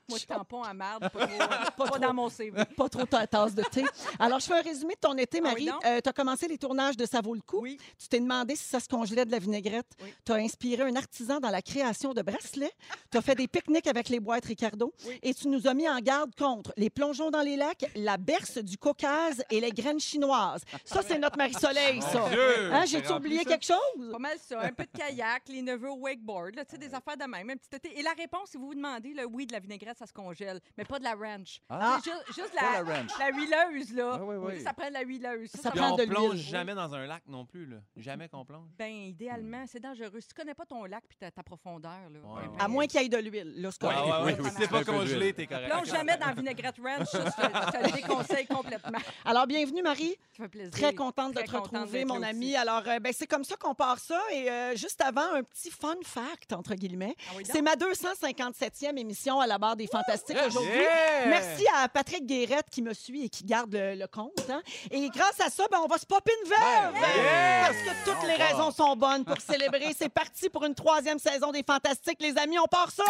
Moi, 0.09 0.17
je 0.19 0.25
tampon 0.25 0.63
à 0.63 0.73
marde, 0.73 1.09
pas, 1.09 1.27
trop, 1.27 1.85
pas 1.85 1.99
dans 1.99 2.13
mon 2.13 2.29
CV. 2.29 2.63
Pas 2.75 2.89
trop 2.89 3.05
ta 3.05 3.25
tasse 3.27 3.55
de 3.55 3.63
thé. 3.63 3.83
Alors, 4.19 4.39
je 4.39 4.45
fais 4.45 4.57
un 4.59 4.61
résumé 4.61 4.93
de 4.95 4.99
ton 4.99 5.17
été, 5.17 5.39
Ah 5.43 5.51
oui, 5.55 5.65
Marie. 5.65 5.65
donc? 5.65 6.03
tu 6.03 6.09
as 6.09 6.13
commencé 6.13 6.47
les 6.47 6.57
tournages 6.57 6.97
de 6.97 7.05
Ça 7.05 7.21
vaut 7.21 7.33
le 7.35 7.41
coup. 7.41 7.59
Oui. 7.61 7.77
Tu 7.97 8.07
t'es 8.07 8.19
demandé 8.19 8.55
si 8.55 8.65
ça 8.65 8.79
se 8.79 8.87
congelait 8.87 9.25
de 9.25 9.31
la 9.31 9.39
vinaigrette. 9.39 9.87
Oui. 10.01 10.13
Tu 10.25 10.31
as 10.31 10.35
inspiré 10.35 10.83
un 10.83 10.95
artisan 10.95 11.39
dans 11.39 11.49
la 11.49 11.61
création 11.61 12.13
de 12.13 12.21
bracelets. 12.21 12.71
Tu 13.11 13.17
as 13.17 13.21
fait 13.21 13.35
des 13.35 13.47
pique-niques 13.47 13.87
avec 13.87 14.09
les 14.09 14.19
boîtes 14.19 14.45
Ricardo. 14.45 14.93
Oui. 15.07 15.19
Et 15.23 15.33
tu 15.33 15.47
nous 15.47 15.67
as 15.67 15.73
mis 15.73 15.87
en 15.89 15.99
garde 15.99 16.33
contre 16.35 16.73
les 16.77 16.89
plongeons 16.89 17.31
dans 17.31 17.41
les 17.41 17.55
lacs, 17.57 17.85
la 17.95 18.17
berce 18.17 18.57
du 18.57 18.77
Caucase 18.77 19.43
et 19.49 19.59
les 19.61 19.71
graines 19.71 19.99
chinoises. 19.99 20.61
Ça, 20.85 21.01
c'est 21.07 21.19
notre 21.19 21.37
Marie-Soleil, 21.37 22.01
ça. 22.01 22.25
Hein, 22.71 22.85
J'ai 22.85 22.97
J'ai-tu 22.99 23.11
oublié 23.13 23.39
ça. 23.39 23.45
quelque 23.45 23.65
chose? 23.65 24.11
Pas 24.11 24.19
mal 24.19 24.37
ça. 24.39 24.59
Un 24.61 24.71
peu 24.73 24.83
de 24.83 24.97
kayak, 24.97 25.43
les 25.49 25.61
neveux 25.61 25.89
au 25.91 25.97
wakeboard, 25.97 26.55
là, 26.55 26.65
tu 26.65 26.71
sais, 26.71 26.77
des 26.77 26.93
affaires 26.93 27.17
de 27.17 27.25
même. 27.25 27.49
Un 27.49 27.55
petit 27.57 27.75
été. 27.75 27.99
Et 27.99 28.03
la 28.03 28.11
réponse, 28.11 28.49
si 28.51 28.57
vous 28.57 28.67
vous 28.67 28.75
demandez, 28.75 29.13
le 29.13 29.25
oui, 29.25 29.45
de 29.51 29.55
la 29.55 29.59
vinaigrette, 29.59 29.97
ça 29.97 30.07
se 30.07 30.13
congèle, 30.13 30.59
mais 30.77 30.85
pas 30.85 30.99
de 30.99 31.03
la 31.03 31.13
ranch. 31.13 31.61
Ah. 31.69 31.99
C'est 32.03 32.11
juste, 32.11 32.23
juste 32.27 32.55
Pas 32.55 32.81
la, 32.81 32.83
la 32.83 32.99
ranch. 33.01 33.11
la 33.19 33.29
huileuse, 33.29 33.93
là. 33.93 34.11
Ah 34.15 34.23
oui, 34.23 34.35
oui. 34.37 34.61
Ça 34.63 34.73
prend 34.73 34.87
de 34.87 34.93
la 34.93 35.01
huileuse. 35.01 35.49
Ça, 35.51 35.61
Ça 35.63 35.71
Puis 35.71 35.79
prend 35.79 35.93
on 35.93 35.95
de 35.97 36.05
plonge 36.05 36.33
l'huile. 36.33 36.43
jamais 36.43 36.73
dans 36.75 36.93
un 36.93 37.05
lac 37.05 37.23
non 37.27 37.45
plus. 37.45 37.65
Là. 37.65 37.77
Jamais 37.97 38.27
qu'on 38.29 38.45
plonge. 38.45 38.69
Ben, 38.77 38.91
idéalement, 38.91 39.65
c'est 39.67 39.79
dangereux. 39.79 40.19
Si 40.21 40.27
tu 40.29 40.33
connais 40.33 40.53
pas 40.53 40.65
ton 40.65 40.85
lac 40.85 41.03
puis 41.07 41.17
ta, 41.17 41.29
ta 41.31 41.43
profondeur, 41.43 41.91
là. 41.91 42.19
Ouais, 42.19 42.41
ben, 42.43 42.49
ouais. 42.53 42.57
À 42.61 42.67
moins 42.67 42.87
qu'il 42.87 43.01
y 43.01 43.05
ait 43.05 43.09
de 43.09 43.17
l'huile. 43.17 43.53
Là, 43.61 43.69
c'est 43.71 43.85
Ouais, 43.85 43.93
correct. 43.93 44.11
ouais, 44.11 44.23
ouais. 44.25 44.33
oui, 44.33 44.39
oui, 44.43 44.49
Si 44.49 44.55
c'est 44.57 44.63
un 44.65 44.67
pas 44.67 44.79
peu 44.79 44.91
congelé, 44.91 45.19
d'huile. 45.19 45.33
t'es 45.33 45.47
correct. 45.47 45.69
Plonge 45.69 45.87
jamais 45.89 46.17
dans 46.17 46.25
la 46.27 46.33
vinaigrette 46.33 46.75
ranch, 46.83 47.07
ça, 47.07 47.19
je 47.25 47.31
te, 47.31 47.65
je 47.65 47.71
te 47.71 47.85
le 47.85 47.91
déconseille 48.01 48.47
complètement. 48.47 48.99
Alors, 49.25 49.47
bienvenue, 49.47 49.81
Marie. 49.81 50.15
Ça 50.37 50.43
fait 50.43 50.49
plaisir. 50.49 50.71
Très 50.71 50.95
contente 50.95 51.33
de 51.33 51.39
Très 51.39 51.45
te 51.47 51.51
contente 51.51 51.71
retrouver, 51.73 51.99
d'être 51.99 52.07
mon 52.07 52.19
là 52.19 52.27
ami. 52.27 52.45
aussi. 52.47 52.55
Alors, 52.55 52.83
euh, 52.87 52.99
ben, 52.99 53.13
c'est 53.13 53.27
comme 53.27 53.43
ça 53.43 53.55
qu'on 53.57 53.75
part 53.75 53.99
ça. 53.99 54.19
Et 54.33 54.49
euh, 54.49 54.75
juste 54.75 55.01
avant, 55.01 55.33
un 55.33 55.43
petit 55.43 55.69
fun 55.71 55.95
fact, 56.03 56.53
entre 56.53 56.75
guillemets. 56.75 57.15
Ah 57.27 57.33
oui, 57.35 57.43
donc? 57.43 57.51
C'est 57.53 57.61
ma 57.61 57.75
257e 57.75 58.97
émission 58.97 59.39
à 59.41 59.47
la 59.47 59.57
barre 59.57 59.75
des 59.75 59.87
Fantastiques 59.87 60.37
aujourd'hui. 60.47 60.71
Yeah! 60.71 61.25
Merci 61.27 61.65
à 61.75 61.87
Patrick 61.89 62.25
Guérette 62.25 62.67
qui 62.71 62.81
me 62.81 62.93
suit 62.93 63.25
et 63.25 63.29
qui 63.29 63.43
garde 63.43 63.73
le, 63.73 63.95
le 63.95 64.07
compte. 64.07 64.31
hein. 64.49 64.61
Et 64.89 65.09
grâce 65.09 65.39
à 65.45 65.49
ça, 65.49 65.65
ben, 65.71 65.79
on 65.83 65.87
va 65.87 65.97
se 65.97 66.05
popper 66.05 66.31
une 66.43 66.49
verre. 66.49 66.93
yeah! 66.93 67.67
Parce 67.67 67.77
que 67.77 68.09
toutes 68.09 68.27
les 68.27 68.35
raisons 68.43 68.71
sont 68.71 68.95
bonnes 68.95 69.25
pour 69.25 69.37
célébrer. 69.41 69.93
C'est 69.97 70.09
parti 70.09 70.49
pour 70.49 70.63
une 70.65 70.75
troisième 70.75 71.19
saison 71.19 71.51
des 71.51 71.63
Fantastiques, 71.63 72.21
les 72.21 72.37
amis. 72.37 72.59
On 72.59 72.65
part 72.67 72.91
ça. 72.91 73.03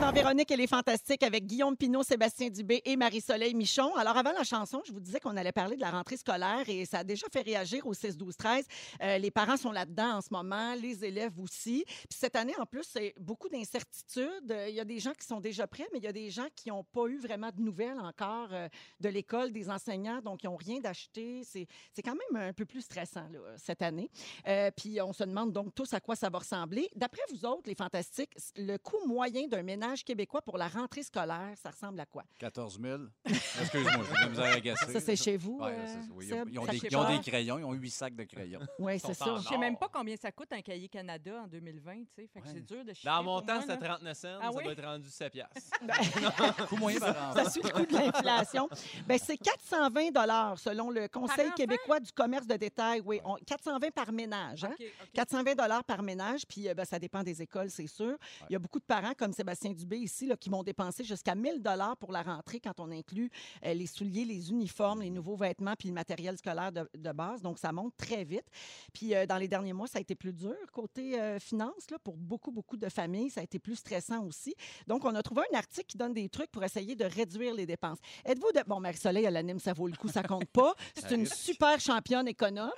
Dans 0.00 0.10
Véronique, 0.10 0.50
elle 0.50 0.60
est 0.60 0.66
fantastique 0.66 1.22
avec 1.22 1.44
Guillaume 1.44 1.76
Pinot, 1.76 2.02
Sébastien 2.02 2.48
Dubé 2.48 2.80
et 2.84 2.96
Marie-Soleil 2.96 3.54
Michon. 3.54 3.94
Alors, 3.96 4.16
avant 4.16 4.32
la 4.32 4.42
chanson, 4.42 4.80
je 4.86 4.92
vous 4.92 5.00
disais 5.00 5.20
qu'on 5.20 5.36
allait 5.36 5.52
parler 5.52 5.76
de 5.76 5.80
la 5.80 5.90
rentrée 5.90 6.16
scolaire 6.16 6.64
et 6.68 6.86
ça 6.86 6.98
a 7.00 7.04
déjà 7.04 7.26
fait 7.30 7.42
réagir 7.42 7.86
au 7.86 7.92
6, 7.92 8.16
12, 8.16 8.36
13. 8.36 8.64
Euh, 9.02 9.18
les 9.18 9.30
parents 9.30 9.56
sont 9.58 9.72
là-dedans 9.72 10.16
en 10.16 10.20
ce 10.22 10.28
moment, 10.30 10.74
les 10.74 11.04
élèves 11.04 11.38
aussi. 11.40 11.84
Puis 11.86 12.18
cette 12.18 12.36
année, 12.36 12.54
en 12.58 12.64
plus, 12.64 12.84
c'est 12.84 13.14
beaucoup 13.18 13.48
d'incertitudes. 13.48 14.50
Euh, 14.50 14.68
Il 14.68 14.74
y 14.74 14.80
a 14.80 14.84
des 14.84 14.98
gens 14.98 15.12
qui 15.12 15.26
sont 15.26 15.40
déjà 15.40 15.66
prêts, 15.66 15.86
mais 15.92 15.98
il 15.98 16.04
y 16.04 16.08
a 16.08 16.12
des 16.12 16.30
gens 16.30 16.46
qui 16.54 16.70
n'ont 16.70 16.84
pas 16.84 17.06
eu 17.06 17.18
vraiment 17.18 17.50
de 17.54 17.60
nouvelles 17.60 17.98
encore 18.00 18.48
euh, 18.52 18.68
de 19.00 19.08
l'école, 19.08 19.52
des 19.52 19.68
enseignants, 19.68 20.20
donc 20.22 20.42
ils 20.42 20.46
n'ont 20.46 20.56
rien 20.56 20.80
d'acheté. 20.80 21.42
C'est 21.44 22.02
quand 22.02 22.16
même 22.32 22.48
un 22.48 22.52
peu 22.52 22.64
plus 22.64 22.82
stressant 22.82 23.28
là, 23.30 23.40
cette 23.56 23.82
année. 23.82 24.10
Euh, 24.46 24.70
puis 24.74 25.00
on 25.02 25.12
se 25.12 25.24
demande 25.24 25.52
donc 25.52 25.74
tous 25.74 25.92
à 25.92 26.00
quoi 26.00 26.16
ça 26.16 26.30
va 26.30 26.38
ressembler. 26.38 26.88
D'après 26.94 27.22
vous 27.30 27.44
autres, 27.44 27.64
les 27.66 27.74
fantastiques, 27.74 28.32
le 28.56 28.76
coût 28.78 29.06
moyen 29.06 29.48
d'un 29.48 29.65
ménage 29.66 30.04
québécois 30.04 30.40
pour 30.40 30.56
la 30.56 30.68
rentrée 30.68 31.02
scolaire, 31.02 31.52
ça 31.62 31.70
ressemble 31.70 32.00
à 32.00 32.06
quoi? 32.06 32.24
14 32.38 32.80
000. 32.80 33.02
Excuse-moi, 33.26 33.92
j'ai 34.08 34.14
de 34.14 34.20
la 34.20 34.28
misère 34.28 34.52
à 34.56 34.60
gasser. 34.60 34.92
Ça, 34.92 35.00
c'est 35.00 35.16
chez 35.16 35.36
vous, 35.36 35.58
Ouais, 35.60 35.72
euh, 35.72 35.86
c'est- 35.86 36.10
oui, 36.12 36.26
ils 36.28 36.34
ont- 36.34 36.36
Seb? 36.38 36.48
ils 36.52 36.58
ont, 36.58 36.64
Ça 36.66 36.72
des, 36.72 36.78
chez 36.78 36.88
ils 36.90 36.96
ont 36.96 37.04
toi? 37.04 37.16
des 37.18 37.30
crayons, 37.30 37.58
ils 37.58 37.64
ont 37.64 37.72
huit 37.72 37.90
sacs 37.90 38.16
de 38.16 38.24
crayons. 38.24 38.60
Oui, 38.78 38.98
c'est 38.98 39.14
ça. 39.14 39.34
Je 39.38 39.48
sais 39.48 39.58
même 39.58 39.76
pas 39.76 39.88
combien 39.92 40.16
ça 40.16 40.32
coûte 40.32 40.52
un 40.52 40.62
cahier 40.62 40.88
Canada 40.88 41.42
en 41.44 41.46
2020, 41.48 41.94
tu 41.96 42.06
sais. 42.16 42.28
Fait 42.32 42.40
que 42.40 42.46
Ouais. 42.46 42.52
c'est 42.54 42.60
dur 42.66 42.84
de 42.84 42.92
chiffrer. 42.94 43.10
Dans 43.10 43.22
mon 43.22 43.40
temps, 43.42 43.60
c'était 43.60 43.72
là. 43.74 43.96
39 43.96 44.16
cents. 44.16 44.38
Ah 44.40 44.44
ça 44.44 44.50
oui? 44.56 44.62
doit 44.64 44.72
être 44.72 44.84
rendu 44.84 45.10
7 45.10 45.32
piastres. 45.32 45.70
Coût 46.68 46.76
moyen 46.76 47.00
par 47.00 47.14
Ça 47.34 47.40
enfant. 47.42 47.50
suit 47.50 47.62
le 47.62 47.70
coût 47.70 47.86
de 47.86 47.92
l'inflation. 47.94 48.68
Ben, 49.06 49.18
c'est 49.18 49.36
420 49.36 50.10
dollars 50.12 50.58
selon 50.58 50.90
le 50.90 51.08
Conseil 51.08 51.50
québécois 51.56 52.00
du 52.00 52.12
commerce 52.12 52.46
de 52.46 52.54
détail. 52.56 53.02
Oui, 53.04 53.20
on- 53.24 53.36
420 53.46 53.90
par 53.92 54.12
ménage. 54.12 54.64
hein? 54.64 54.70
OK, 54.78 54.86
OK. 55.02 55.10
420 55.14 55.54
dollars 55.54 55.84
par 55.84 56.02
ménage, 56.02 56.46
puis 56.46 56.68
euh, 56.68 56.74
ben, 56.74 56.84
ça 56.84 56.98
dépend 56.98 57.22
des 57.22 57.42
écoles, 57.42 57.70
c'est 57.70 57.86
sûr. 57.86 58.16
Il 58.48 58.52
y 58.52 58.56
a 58.56 58.58
beaucoup 58.58 58.78
de 58.78 58.84
parents, 58.84 59.12
comme 59.16 59.32
Sébastien 59.32 59.55
Sébastien 59.56 59.72
Dubé 59.72 59.98
ici, 59.98 60.26
là, 60.26 60.36
qui 60.36 60.50
m'ont 60.50 60.62
dépensé 60.62 61.02
jusqu'à 61.02 61.34
1000 61.34 61.62
dollars 61.62 61.96
pour 61.96 62.12
la 62.12 62.22
rentrée 62.22 62.60
quand 62.60 62.78
on 62.78 62.90
inclut 62.90 63.30
euh, 63.64 63.72
les 63.72 63.86
souliers, 63.86 64.24
les 64.24 64.50
uniformes, 64.50 65.00
les 65.00 65.10
nouveaux 65.10 65.36
vêtements 65.36 65.74
puis 65.78 65.88
le 65.88 65.94
matériel 65.94 66.36
scolaire 66.36 66.70
de, 66.70 66.88
de 66.94 67.12
base. 67.12 67.40
Donc, 67.40 67.58
ça 67.58 67.72
monte 67.72 67.96
très 67.96 68.24
vite. 68.24 68.44
Puis, 68.92 69.14
euh, 69.14 69.24
dans 69.24 69.38
les 69.38 69.48
derniers 69.48 69.72
mois, 69.72 69.86
ça 69.86 69.98
a 69.98 70.00
été 70.02 70.14
plus 70.14 70.34
dur 70.34 70.54
côté 70.72 71.18
euh, 71.18 71.38
finances. 71.38 71.90
Là, 71.90 71.98
pour 71.98 72.16
beaucoup, 72.16 72.50
beaucoup 72.50 72.76
de 72.76 72.88
familles, 72.88 73.30
ça 73.30 73.40
a 73.40 73.44
été 73.44 73.58
plus 73.58 73.76
stressant 73.76 74.24
aussi. 74.24 74.54
Donc, 74.86 75.04
on 75.04 75.14
a 75.14 75.22
trouvé 75.22 75.42
un 75.52 75.56
article 75.56 75.86
qui 75.86 75.96
donne 75.96 76.12
des 76.12 76.28
trucs 76.28 76.50
pour 76.50 76.62
essayer 76.62 76.94
de 76.94 77.04
réduire 77.04 77.54
les 77.54 77.66
dépenses. 77.66 77.98
Êtes-vous 78.24 78.52
de... 78.52 78.60
Bon, 78.66 78.78
Marie-Soleil, 78.78 79.24
elle 79.24 79.36
anime, 79.36 79.58
ça 79.58 79.72
vaut 79.72 79.88
le 79.88 79.96
coup, 79.96 80.08
ça 80.08 80.22
compte 80.22 80.50
pas. 80.50 80.74
C'est 80.94 81.14
une 81.14 81.26
super 81.26 81.80
championne 81.80 82.28
économe. 82.28 82.70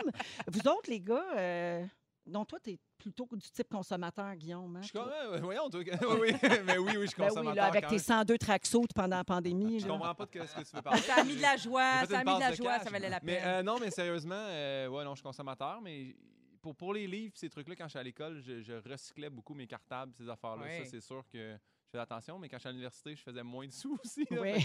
Vous 0.47 0.61
autres, 0.61 0.88
les 0.88 1.00
gars, 1.00 1.25
euh, 1.37 1.85
donc 2.28 2.49
toi, 2.49 2.58
tu 2.62 2.70
es 2.73 2.78
plutôt 2.99 3.26
du 3.32 3.50
type 3.50 3.68
consommateur, 3.68 4.35
Guillaume. 4.37 4.76
hein, 4.76 4.80
Je 4.82 4.87
suis 4.87 4.92
toi? 4.92 5.11
quand 5.25 5.32
même. 5.32 5.40
Voyons, 5.42 5.68
toi. 5.70 5.80
oui, 6.02 6.16
oui. 6.20 6.32
Mais 6.66 6.78
oui, 6.78 6.92
oui, 6.97 7.02
je 7.02 7.06
suis 7.06 7.16
Ben 7.16 7.25
oui, 7.25 7.28
consommateur. 7.28 7.54
là, 7.54 7.64
avec 7.66 7.82
quand 7.85 7.88
tes 7.90 7.94
même. 7.97 8.04
102 8.04 8.38
tracksuits 8.38 8.80
pendant 8.94 9.16
la 9.16 9.25
pandémie. 9.25 9.80
Je 9.80 9.87
là. 9.87 9.92
comprends 9.94 10.14
pas 10.14 10.26
de 10.26 10.47
ce 10.47 10.54
que 10.54 10.62
tu 10.68 10.76
veux 10.76 10.82
parler. 10.82 11.00
Ça 11.00 11.14
a 11.16 11.25
mis 11.25 11.37
de 11.37 11.42
la 11.42 11.56
joie, 11.56 12.06
ça 12.06 12.18
a 12.20 12.25
mis 12.25 12.35
de 12.35 12.40
la 12.40 12.50
de 12.50 12.56
joie, 12.56 12.73
cash. 12.75 12.85
ça 12.85 12.90
valait 12.90 13.08
la 13.08 13.20
peine. 13.20 13.26
Mais 13.26 13.42
euh, 13.44 13.62
non, 13.62 13.78
mais 13.80 13.90
sérieusement, 13.90 14.35
euh, 14.37 14.88
ouais, 14.88 15.04
non, 15.04 15.11
je 15.12 15.16
suis 15.16 15.23
consommateur, 15.25 15.80
mais 15.80 16.14
pour, 16.61 16.75
pour 16.76 16.92
les 16.92 17.06
livres, 17.06 17.35
ces 17.37 17.49
trucs-là, 17.49 17.76
quand 17.76 17.87
j'étais 17.88 17.99
à 18.00 18.02
l'école, 18.02 18.40
je, 18.40 18.61
je 18.62 18.73
recyclais 18.90 19.30
beaucoup 19.30 19.54
mes 19.54 19.66
cartables, 19.66 20.12
ces 20.14 20.28
affaires-là. 20.28 20.66
Ça, 20.78 20.85
c'est 20.90 21.00
sûr 21.00 21.25
que 21.32 21.38
je 21.56 21.90
faisais 21.92 22.02
attention, 22.02 22.38
mais 22.38 22.49
quand 22.49 22.58
j'étais 22.58 22.68
à 22.68 22.73
l'université, 22.73 23.14
je 23.16 23.23
faisais 23.23 23.42
moins 23.42 23.66
de 23.66 23.73
sous 23.73 23.99
aussi. 24.04 24.26
là. 24.30 24.40
Oui. 24.42 24.64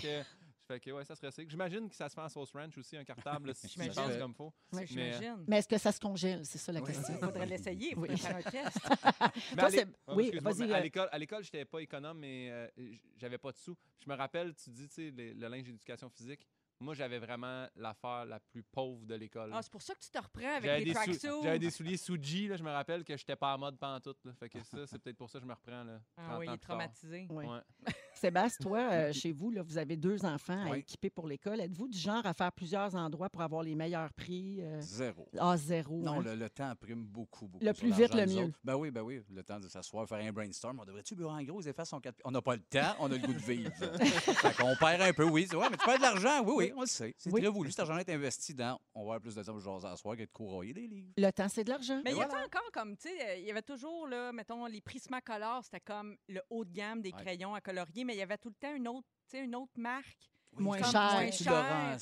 Fait 0.68 0.80
que, 0.80 0.92
ouais, 0.92 1.04
ça 1.04 1.14
se 1.16 1.26
recycle. 1.26 1.50
J'imagine 1.50 1.90
que 1.90 1.96
ça 1.96 2.08
se 2.08 2.14
fait 2.16 2.22
en 2.22 2.30
sauce 2.30 2.52
ranch 2.54 2.78
aussi, 2.78 2.96
un 2.96 3.04
cartable, 3.04 3.48
là, 3.48 3.54
si 3.54 3.68
J'imagine. 3.68 3.94
penses 3.94 4.18
comme 4.18 4.34
faut. 4.34 4.46
Ouais. 4.72 4.82
Mais, 4.82 4.88
J'imagine. 4.88 5.44
Mais 5.48 5.58
est-ce 5.58 5.68
que 5.68 5.78
ça 5.78 5.92
se 5.92 6.00
congèle? 6.00 6.46
C'est 6.46 6.58
ça 6.58 6.72
la 6.72 6.80
Oui. 6.82 6.88
question. 6.88 7.14
Il 7.20 7.26
faudrait 7.26 7.46
l'essayer, 7.46 7.94
Oui. 7.98 8.10
faudrait 8.10 8.18
faire 8.18 8.36
un 8.38 8.42
test. 8.50 8.78
Mais 9.56 9.84
Toi, 9.84 9.84
à 10.08 10.16
oui, 10.16 10.32
vas-y, 10.42 10.72
euh, 10.72 10.80
l'école, 10.80 11.10
l'école, 11.18 11.44
j'étais 11.44 11.66
pas 11.66 11.80
économe, 11.82 12.20
mais 12.20 12.50
euh, 12.52 12.68
j'avais 13.18 13.38
pas 13.38 13.52
de 13.52 13.58
sous. 13.58 13.76
Je 14.00 14.10
me 14.10 14.16
rappelle, 14.16 14.54
tu 14.56 14.70
dis, 14.70 14.88
tu 14.88 14.94
sais, 14.96 15.12
le, 15.12 15.34
le 15.34 15.48
linge 15.48 15.64
d'éducation 15.66 16.10
physique. 16.10 16.48
Moi, 16.80 16.96
j'avais 16.96 17.20
vraiment 17.20 17.66
l'affaire 17.78 18.26
la 18.26 18.40
plus 18.42 18.64
pauvre 18.64 19.06
de 19.06 19.16
l'école. 19.16 19.52
Ah, 19.54 19.62
c'est 19.62 19.72
pour 19.72 19.82
ça 19.82 19.94
que 19.96 20.00
tu 20.02 20.10
te 20.10 20.18
reprends 20.18 20.56
avec 20.58 20.80
les 20.80 20.86
des, 20.86 20.94
sou- 20.94 21.04
tracksuits. 21.04 21.30
j'avais 21.44 21.60
des 21.60 21.70
souliers 21.70 21.96
Suji, 21.98 22.48
là, 22.48 22.58
je 22.58 22.64
me 22.64 22.72
rappelle 22.72 23.06
que 23.06 23.16
j'étais 23.16 23.36
pas 23.38 23.56
en 23.56 23.58
mode 23.60 23.78
pantoute. 23.78 24.18
Là. 24.26 24.34
Fait 24.34 24.50
que 24.50 24.62
ça, 24.64 24.86
c'est 24.88 25.00
peut-être 25.00 25.16
pour 25.18 25.30
ça 25.30 25.38
que 25.40 25.44
je 25.44 25.48
me 25.48 25.54
reprends. 25.54 25.84
Là, 25.84 26.02
Ah 26.18 26.24
30 26.30 26.40
oui, 26.40 26.46
il 26.50 26.54
est 26.54 26.58
traumatisé. 26.58 27.28
Oui. 27.30 27.46
Ouais. 27.46 27.60
Sébastien, 28.28 28.64
toi, 28.64 28.80
euh, 28.92 29.12
chez 29.14 29.32
vous, 29.34 29.52
là, 29.52 29.62
vous 29.64 29.78
avez 29.78 29.98
deux 29.98 30.24
enfants 30.26 30.66
à 30.66 30.72
Oui. 30.72 30.80
équiper 30.80 31.10
pour 31.10 31.28
l'école. 31.28 31.60
Êtes-vous 31.60 31.90
du 31.90 31.98
genre 31.98 32.26
à 32.26 32.34
faire 32.34 32.52
plusieurs 32.54 32.96
endroits 32.96 33.30
pour 33.30 33.42
avoir 33.42 33.64
les 33.64 33.76
meilleurs 33.76 34.14
prix? 34.14 34.60
euh? 34.62 34.80
Zéro. 34.80 35.28
Ah, 35.38 35.58
zéro. 35.58 35.98
Non, 36.02 36.20
hein? 36.20 36.24
le, 36.24 36.36
le 36.36 36.50
temps 36.50 36.74
prime 36.80 37.04
beaucoup, 37.04 37.48
beaucoup. 37.48 37.66
Le 37.66 37.74
sur 37.74 37.80
plus 37.84 37.92
vite, 37.92 38.14
l'argent, 38.14 38.18
le 38.18 38.26
nous 38.26 38.40
mieux. 38.42 38.48
autres. 38.48 38.60
Ben 38.64 38.76
oui, 38.76 38.92
ben 38.92 39.02
oui. 39.02 39.22
Le 39.30 39.44
temps 39.44 39.60
de 39.60 39.68
s'asseoir, 39.68 40.08
faire 40.08 40.20
un 40.20 40.32
brainstorm. 40.32 40.80
On 40.80 40.86
devrait-tu 40.86 41.16
bureau 41.16 41.32
en 41.32 41.44
gros, 41.44 41.60
les 41.60 41.68
effaces 41.70 41.90
sont 41.90 42.00
quatre... 42.00 42.16
On 42.24 42.32
n'a 42.32 42.42
pas 42.42 42.56
le 42.56 42.62
temps, 42.62 42.96
on 43.00 43.08
a 43.12 43.16
le 43.16 43.18
goût 43.20 43.34
de 43.34 43.40
vivre. 43.40 43.72
fait 44.04 44.56
qu'on 44.56 44.76
perd 44.78 45.02
un 45.02 45.12
peu, 45.14 45.26
oui. 45.26 45.46
C'est 45.50 45.56
vrai, 45.58 45.68
mais 45.70 45.78
tu 45.78 45.86
perds 45.86 45.98
de 45.98 46.02
l'argent, 46.04 46.44
oui, 46.46 46.54
oui, 46.56 46.74
on 46.78 46.82
le 46.82 46.88
sait. 46.88 47.14
C'est 47.18 47.32
Oui. 47.32 47.42
très 47.42 47.50
voulu. 47.50 47.72
Cet 47.72 47.82
argent 47.82 47.98
est 47.98 48.10
investi 48.10 48.54
dans. 48.54 48.80
On 48.96 49.02
va 49.02 49.16
avoir 49.16 49.20
plus 49.22 49.36
de 49.36 49.44
temps 49.44 49.52
pour 49.52 49.62
jaser 49.62 49.88
à 49.88 49.98
soir 49.98 50.16
que 50.16 50.22
de 50.22 50.32
courroyer 50.32 50.74
des 50.74 50.88
livres. 50.88 51.12
Le 51.18 51.32
temps, 51.32 51.50
c'est 51.50 51.64
de 51.66 51.70
l'argent. 51.70 52.02
Mais 52.06 52.12
il 52.12 52.18
y 52.18 52.22
a 52.22 52.26
encore 52.28 52.72
comme, 52.72 52.96
tu 52.96 53.10
sais, 53.10 53.16
euh, 53.28 53.36
il 53.38 53.46
y 53.46 53.52
avait 53.52 53.62
toujours, 53.62 54.08
là, 54.08 54.32
mettons, 54.32 54.66
les 54.66 54.80
Prismacolor, 54.82 55.64
c'était 55.66 55.80
comme 55.82 56.16
le 56.30 56.42
haut 56.50 56.64
de 56.64 56.72
gamme 56.72 57.02
des 57.02 57.12
Ouais. 57.14 57.22
crayons 57.22 57.54
à 57.54 57.62
colorier, 57.62 58.04
mais 58.06 58.13
il 58.14 58.20
y 58.20 58.22
avait 58.22 58.38
tout 58.38 58.50
le 58.50 58.56
temps 58.56 58.74
une 58.76 58.88
autre, 58.88 59.08
une 59.34 59.56
autre 59.56 59.74
marque. 59.76 60.33
Moins 60.58 60.80
comme 60.80 60.92
cher. 60.92 61.12
moins 61.14 61.32
cher. 61.32 61.98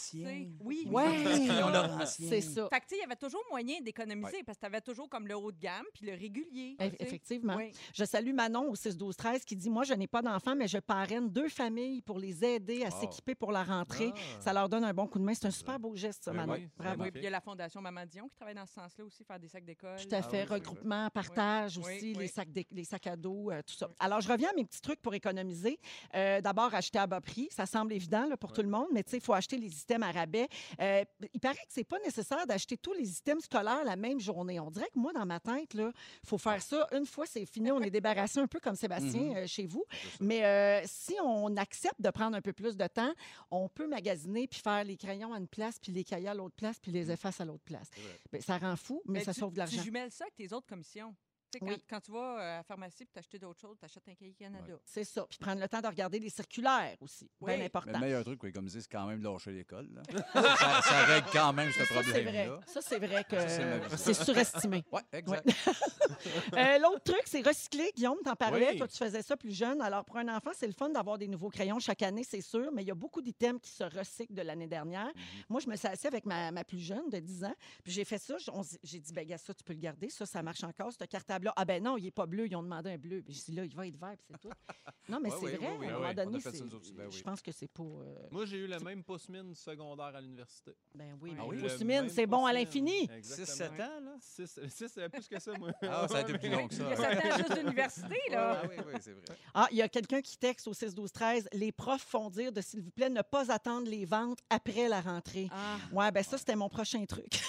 Oui. 0.61 0.87
Ouais. 0.89 2.05
C'est 2.05 2.41
ça. 2.41 2.67
Fait 2.69 2.79
que, 2.79 2.85
tu 2.85 2.89
sais, 2.89 2.95
il 2.97 3.01
y 3.01 3.03
avait 3.03 3.15
toujours 3.15 3.43
moyen 3.49 3.79
d'économiser 3.81 4.43
parce 4.43 4.57
que 4.57 4.61
tu 4.61 4.65
avais 4.67 4.81
toujours 4.81 5.09
comme 5.09 5.27
le 5.27 5.35
haut 5.35 5.51
de 5.51 5.59
gamme 5.59 5.85
puis 5.93 6.05
le 6.05 6.13
régulier. 6.13 6.75
Effectivement. 6.99 7.55
Oui. 7.55 7.71
Je 7.93 8.03
salue 8.05 8.33
Manon 8.33 8.69
au 8.69 8.75
6 8.75 8.97
12 8.97 9.15
13 9.15 9.45
qui 9.45 9.55
dit 9.55 9.69
Moi, 9.69 9.83
je 9.83 9.93
n'ai 9.93 10.07
pas 10.07 10.21
d'enfants, 10.21 10.55
mais 10.55 10.67
je 10.67 10.77
parraine 10.77 11.29
deux 11.29 11.49
familles 11.49 12.01
pour 12.01 12.19
les 12.19 12.43
aider 12.43 12.83
à 12.83 12.91
s'équiper 12.91 13.35
pour 13.35 13.51
la 13.51 13.63
rentrée. 13.63 14.11
Ah. 14.15 14.19
Ça 14.41 14.53
leur 14.53 14.69
donne 14.69 14.83
un 14.83 14.93
bon 14.93 15.07
coup 15.07 15.19
de 15.19 15.23
main. 15.23 15.33
C'est 15.33 15.47
un 15.47 15.51
super 15.51 15.79
beau 15.79 15.95
geste, 15.95 16.23
ça, 16.23 16.31
Ben 16.31 16.37
Manon. 16.45 16.53
oui, 16.53 16.67
Bravo. 16.77 17.03
Oui, 17.03 17.11
puis 17.11 17.21
il 17.21 17.23
y 17.23 17.27
a 17.27 17.31
la 17.31 17.41
Fondation 17.41 17.81
Maman 17.81 18.05
Dion 18.05 18.27
qui 18.27 18.35
travaille 18.35 18.55
dans 18.55 18.65
ce 18.65 18.73
sens-là 18.73 19.05
aussi, 19.05 19.23
faire 19.23 19.39
des 19.39 19.47
sacs 19.47 19.65
d'école. 19.65 19.97
Tout 19.97 20.13
à 20.15 20.19
Ah 20.19 20.23
fait. 20.23 20.43
oui, 20.43 20.49
Regroupement, 20.55 21.09
partage 21.09 21.77
Oui, 21.77 21.83
aussi, 21.83 22.13
oui. 22.13 22.15
Les, 22.19 22.27
sacs 22.27 22.49
les 22.71 22.83
sacs 22.83 23.07
à 23.07 23.15
dos, 23.15 23.51
euh, 23.51 23.61
tout 23.65 23.73
ça. 23.73 23.87
Oui. 23.87 23.95
Alors, 23.99 24.21
je 24.21 24.29
reviens 24.31 24.49
à 24.49 24.53
mes 24.53 24.65
petits 24.65 24.81
trucs 24.81 25.01
pour 25.01 25.13
économiser. 25.13 25.79
Euh, 26.15 26.41
D'abord, 26.41 26.73
acheter 26.73 26.99
à 26.99 27.07
bas 27.07 27.21
prix. 27.21 27.47
Ça 27.51 27.65
semble 27.65 27.93
évident 27.93 28.25
là, 28.27 28.37
pour 28.41 28.51
tout 28.51 28.61
le 28.63 28.67
monde, 28.67 28.87
mais 28.91 29.03
tu 29.03 29.11
sais, 29.11 29.17
il 29.17 29.23
faut 29.23 29.33
acheter 29.33 29.55
les 29.57 29.79
items 29.81 30.05
à 30.05 30.11
rabais. 30.11 30.49
Euh, 30.81 31.05
il 31.33 31.39
paraît 31.39 31.55
que 31.55 31.61
c'est 31.69 31.83
pas 31.85 31.99
nécessaire 31.99 32.45
d'acheter 32.47 32.75
tous 32.75 32.91
les 32.93 33.19
items 33.19 33.43
scolaires 33.45 33.83
la 33.85 33.95
même 33.95 34.19
journée. 34.19 34.59
On 34.59 34.69
dirait 34.71 34.89
que 34.93 34.99
moi, 34.99 35.13
dans 35.13 35.25
ma 35.25 35.39
tête, 35.39 35.73
il 35.75 35.91
faut 36.25 36.37
faire 36.39 36.61
ça 36.61 36.87
une 36.91 37.05
fois, 37.05 37.25
c'est 37.25 37.45
fini. 37.45 37.71
On 37.71 37.79
est 37.81 37.91
débarrassé 37.91 38.39
un 38.39 38.47
peu 38.47 38.59
comme 38.59 38.75
Sébastien 38.75 39.21
Mhm. 39.21 39.35
euh, 39.37 39.47
chez 39.47 39.67
vous. 39.67 39.85
Mais 40.19 40.43
euh, 40.43 40.81
si 40.85 41.15
on 41.23 41.55
accepte 41.55 42.01
de 42.01 42.09
prendre 42.09 42.35
un 42.35 42.41
peu 42.41 42.51
plus 42.53 42.75
de 42.75 42.87
temps, 42.87 43.13
on 43.51 43.69
peut 43.69 43.87
magasiner 43.87 44.47
puis 44.47 44.59
faire 44.59 44.83
les 44.83 44.97
crayons 44.97 45.33
à 45.33 45.37
une 45.37 45.47
place, 45.47 45.77
puis 45.79 45.91
les 45.91 46.03
cahiers 46.03 46.29
à 46.29 46.33
l'autre 46.33 46.55
place, 46.55 46.79
puis 46.79 46.91
les 46.91 47.11
effaces 47.11 47.39
à 47.39 47.45
l'autre 47.45 47.63
place. 47.63 47.89
Ben, 48.31 48.41
ça 48.41 48.57
rend 48.57 48.75
fou, 48.75 49.01
mais, 49.05 49.23
ça 49.23 49.33
tu, 49.33 49.39
sauve 49.39 49.53
de 49.53 49.59
l'argent. 49.59 49.77
Tu 49.77 49.83
jumelles 49.83 50.11
ça 50.11 50.23
avec 50.25 50.35
tes 50.35 50.51
autres 50.53 50.67
commissions? 50.67 51.13
Quand, 51.59 51.67
Oui. 51.67 51.83
quand 51.89 51.99
tu 51.99 52.11
vas 52.11 52.19
euh, 52.19 52.53
à 52.53 52.57
la 52.57 52.63
pharmacie 52.63 53.05
pour 53.05 53.13
t'acheter 53.13 53.37
d'autres 53.39 53.59
choses, 53.59 53.77
tu 53.79 53.85
achètes 53.85 54.07
un 54.07 54.13
cahier 54.15 54.33
Canada. 54.33 54.73
C'est 54.85 55.03
ça. 55.03 55.25
Puis 55.29 55.37
prendre 55.39 55.59
le 55.61 55.67
temps 55.67 55.81
de 55.81 55.87
regarder 55.87 56.19
les 56.19 56.29
circulaires 56.29 56.95
aussi. 57.01 57.29
Oui. 57.39 57.51
Bien 57.51 57.57
Mais 57.57 57.65
important. 57.65 57.91
le 57.93 57.99
meilleur 57.99 58.23
truc 58.23 58.39
pour 58.39 58.47
économiser, 58.47 58.81
c'est 58.81 58.91
quand 58.91 59.05
même 59.05 59.19
de 59.19 59.23
lâcher 59.27 59.51
l'école. 59.51 59.89
ça, 60.33 60.81
ça 60.81 61.05
règle 61.05 61.27
quand 61.33 61.53
même 61.53 61.71
ce 61.71 61.79
Ça, 61.79 61.85
c'est 61.85 61.93
vrai. 61.93 62.23
problème-là. 62.23 62.59
Ça, 62.67 62.81
c'est 62.81 62.99
vrai 62.99 63.23
que 63.23 63.97
c'est 63.97 64.13
surestimé. 64.13 64.83
Oui, 64.91 65.01
exact. 65.13 65.47
Euh, 66.53 66.77
L'autre 66.79 67.03
truc, 67.03 67.21
c'est 67.25 67.41
recycler. 67.45 67.91
Guillaume, 67.95 68.17
t'en 68.23 68.35
parlais. 68.35 68.71
Oui. 68.71 68.77
Toi, 68.77 68.87
tu 68.87 68.97
faisais 68.97 69.21
ça 69.21 69.37
plus 69.37 69.51
jeune. 69.55 69.81
Alors, 69.81 70.03
pour 70.05 70.17
un 70.17 70.27
enfant, 70.35 70.51
c'est 70.53 70.67
le 70.67 70.73
fun 70.73 70.89
d'avoir 70.89 71.17
des 71.17 71.27
nouveaux 71.27 71.49
crayons 71.49 71.79
chaque 71.79 72.01
année, 72.01 72.23
c'est 72.23 72.41
sûr, 72.41 72.69
mais 72.73 72.83
il 72.83 72.87
y 72.87 72.91
a 72.91 72.95
beaucoup 72.95 73.21
d'items 73.21 73.59
qui 73.61 73.71
se 73.71 73.83
recyclent 73.83 74.33
de 74.33 74.41
l'année 74.41 74.67
dernière. 74.67 75.07
Mhm. 75.07 75.43
Moi, 75.49 75.61
je 75.61 75.69
me 75.69 75.75
suis 75.75 75.87
assise 75.87 76.05
avec 76.05 76.25
ma, 76.25 76.51
ma 76.51 76.63
plus 76.63 76.79
jeune 76.79 77.09
de 77.09 77.17
10 77.19 77.45
ans, 77.45 77.55
puis 77.83 77.93
j'ai 77.93 78.03
fait 78.05 78.17
ça. 78.17 78.35
J'ai 78.83 78.99
dit, 78.99 79.13
ben, 79.13 79.25
gars, 79.25 79.37
ça, 79.37 79.53
tu 79.53 79.63
peux 79.63 79.73
le 79.73 79.79
garder. 79.79 80.09
Ça, 80.09 80.25
ça 80.25 80.43
marche 80.43 80.63
encore, 80.63 80.91
ce 80.91 80.97
Ah, 81.55 81.65
ben 81.65 81.81
non, 81.83 81.97
il 81.97 82.03
n'est 82.03 82.11
pas 82.11 82.25
bleu. 82.25 82.47
Ils 82.47 82.55
ont 82.55 82.63
demandé 82.63 82.91
un 82.91 82.97
bleu. 82.97 83.21
Puis 83.21 83.33
j'ai 83.33 83.43
dit, 83.51 83.51
là, 83.53 83.65
il 83.65 83.75
va 83.75 83.87
être 83.87 83.97
vert, 83.99 84.15
puis 84.17 84.27
c'est 84.29 84.39
tout. 84.39 84.49
Non, 85.09 85.19
mais 85.21 85.29
Ouais, 85.31 85.37
c'est 85.39 85.45
oui, 85.45 85.55
vrai. 85.55 85.67
oui, 85.71 85.77
oui, 85.79 85.85
à 85.87 85.89
un 85.89 85.93
oui, 85.95 86.01
moment 86.01 86.13
donné. 86.13 86.39
Ben 86.95 87.05
oui. 87.05 87.11
je 87.17 87.23
pense 87.23 87.41
que 87.41 87.51
c'est 87.51 87.67
pas. 87.67 87.83
euh, 87.83 88.15
Moi, 88.31 88.45
j'ai 88.45 88.57
eu 88.57 88.67
le 88.67 88.79
même 88.79 89.03
pouce-mine 89.03 89.55
secondaire 89.55 90.15
à 90.15 90.21
l'université. 90.21 90.71
Ben 90.93 91.17
oui, 91.21 91.31
Ah 91.39 91.43
mais 91.83 91.99
oui? 92.01 92.09
c'est 92.09 92.27
bon 92.27 92.45
à 92.45 92.53
l'infini. 92.53 93.07
6-7 93.07 93.13
Exactement. 93.17 93.83
ans, 93.83 93.99
là? 94.01 94.15
6, 94.19 94.59
plus 95.11 95.27
que 95.27 95.39
ça, 95.39 95.51
moi. 95.57 95.71
Ah, 95.83 96.07
ça 96.09 96.17
a 96.17 96.21
été 96.21 96.37
plus 96.37 96.49
long 96.49 96.67
que 96.67 96.75
ça. 96.75 96.83
Il 96.87 96.89
y 96.89 96.93
a 96.93 96.95
7 97.21 97.25
ans 97.25 97.37
juste 97.37 97.53
d'université, 97.59 98.17
là. 98.29 98.61
Ah 98.63 98.67
oui, 98.69 98.75
oui, 98.85 98.93
c'est 99.01 99.11
vrai. 99.13 99.23
Ah, 99.53 99.67
il 99.71 99.77
y 99.77 99.81
a 99.81 99.89
quelqu'un 99.89 100.21
qui 100.21 100.37
texte 100.37 100.67
au 100.67 100.73
6 100.73 100.93
12 100.95 101.11
13 101.11 101.49
Les 101.53 101.71
profs 101.71 102.03
font 102.03 102.29
dire 102.29 102.51
de 102.51 102.61
s'il 102.61 102.81
vous 102.81 102.91
plaît 102.91 103.09
ne 103.09 103.21
pas 103.21 103.51
attendre 103.51 103.87
les 103.89 104.05
ventes 104.05 104.39
après 104.49 104.87
la 104.87 105.01
rentrée. 105.01 105.49
Ah. 105.51 105.77
Ouais, 105.91 106.11
ben 106.11 106.23
ça, 106.23 106.37
c'était 106.37 106.55
mon 106.55 106.69
prochain 106.69 107.03
truc. 107.05 107.41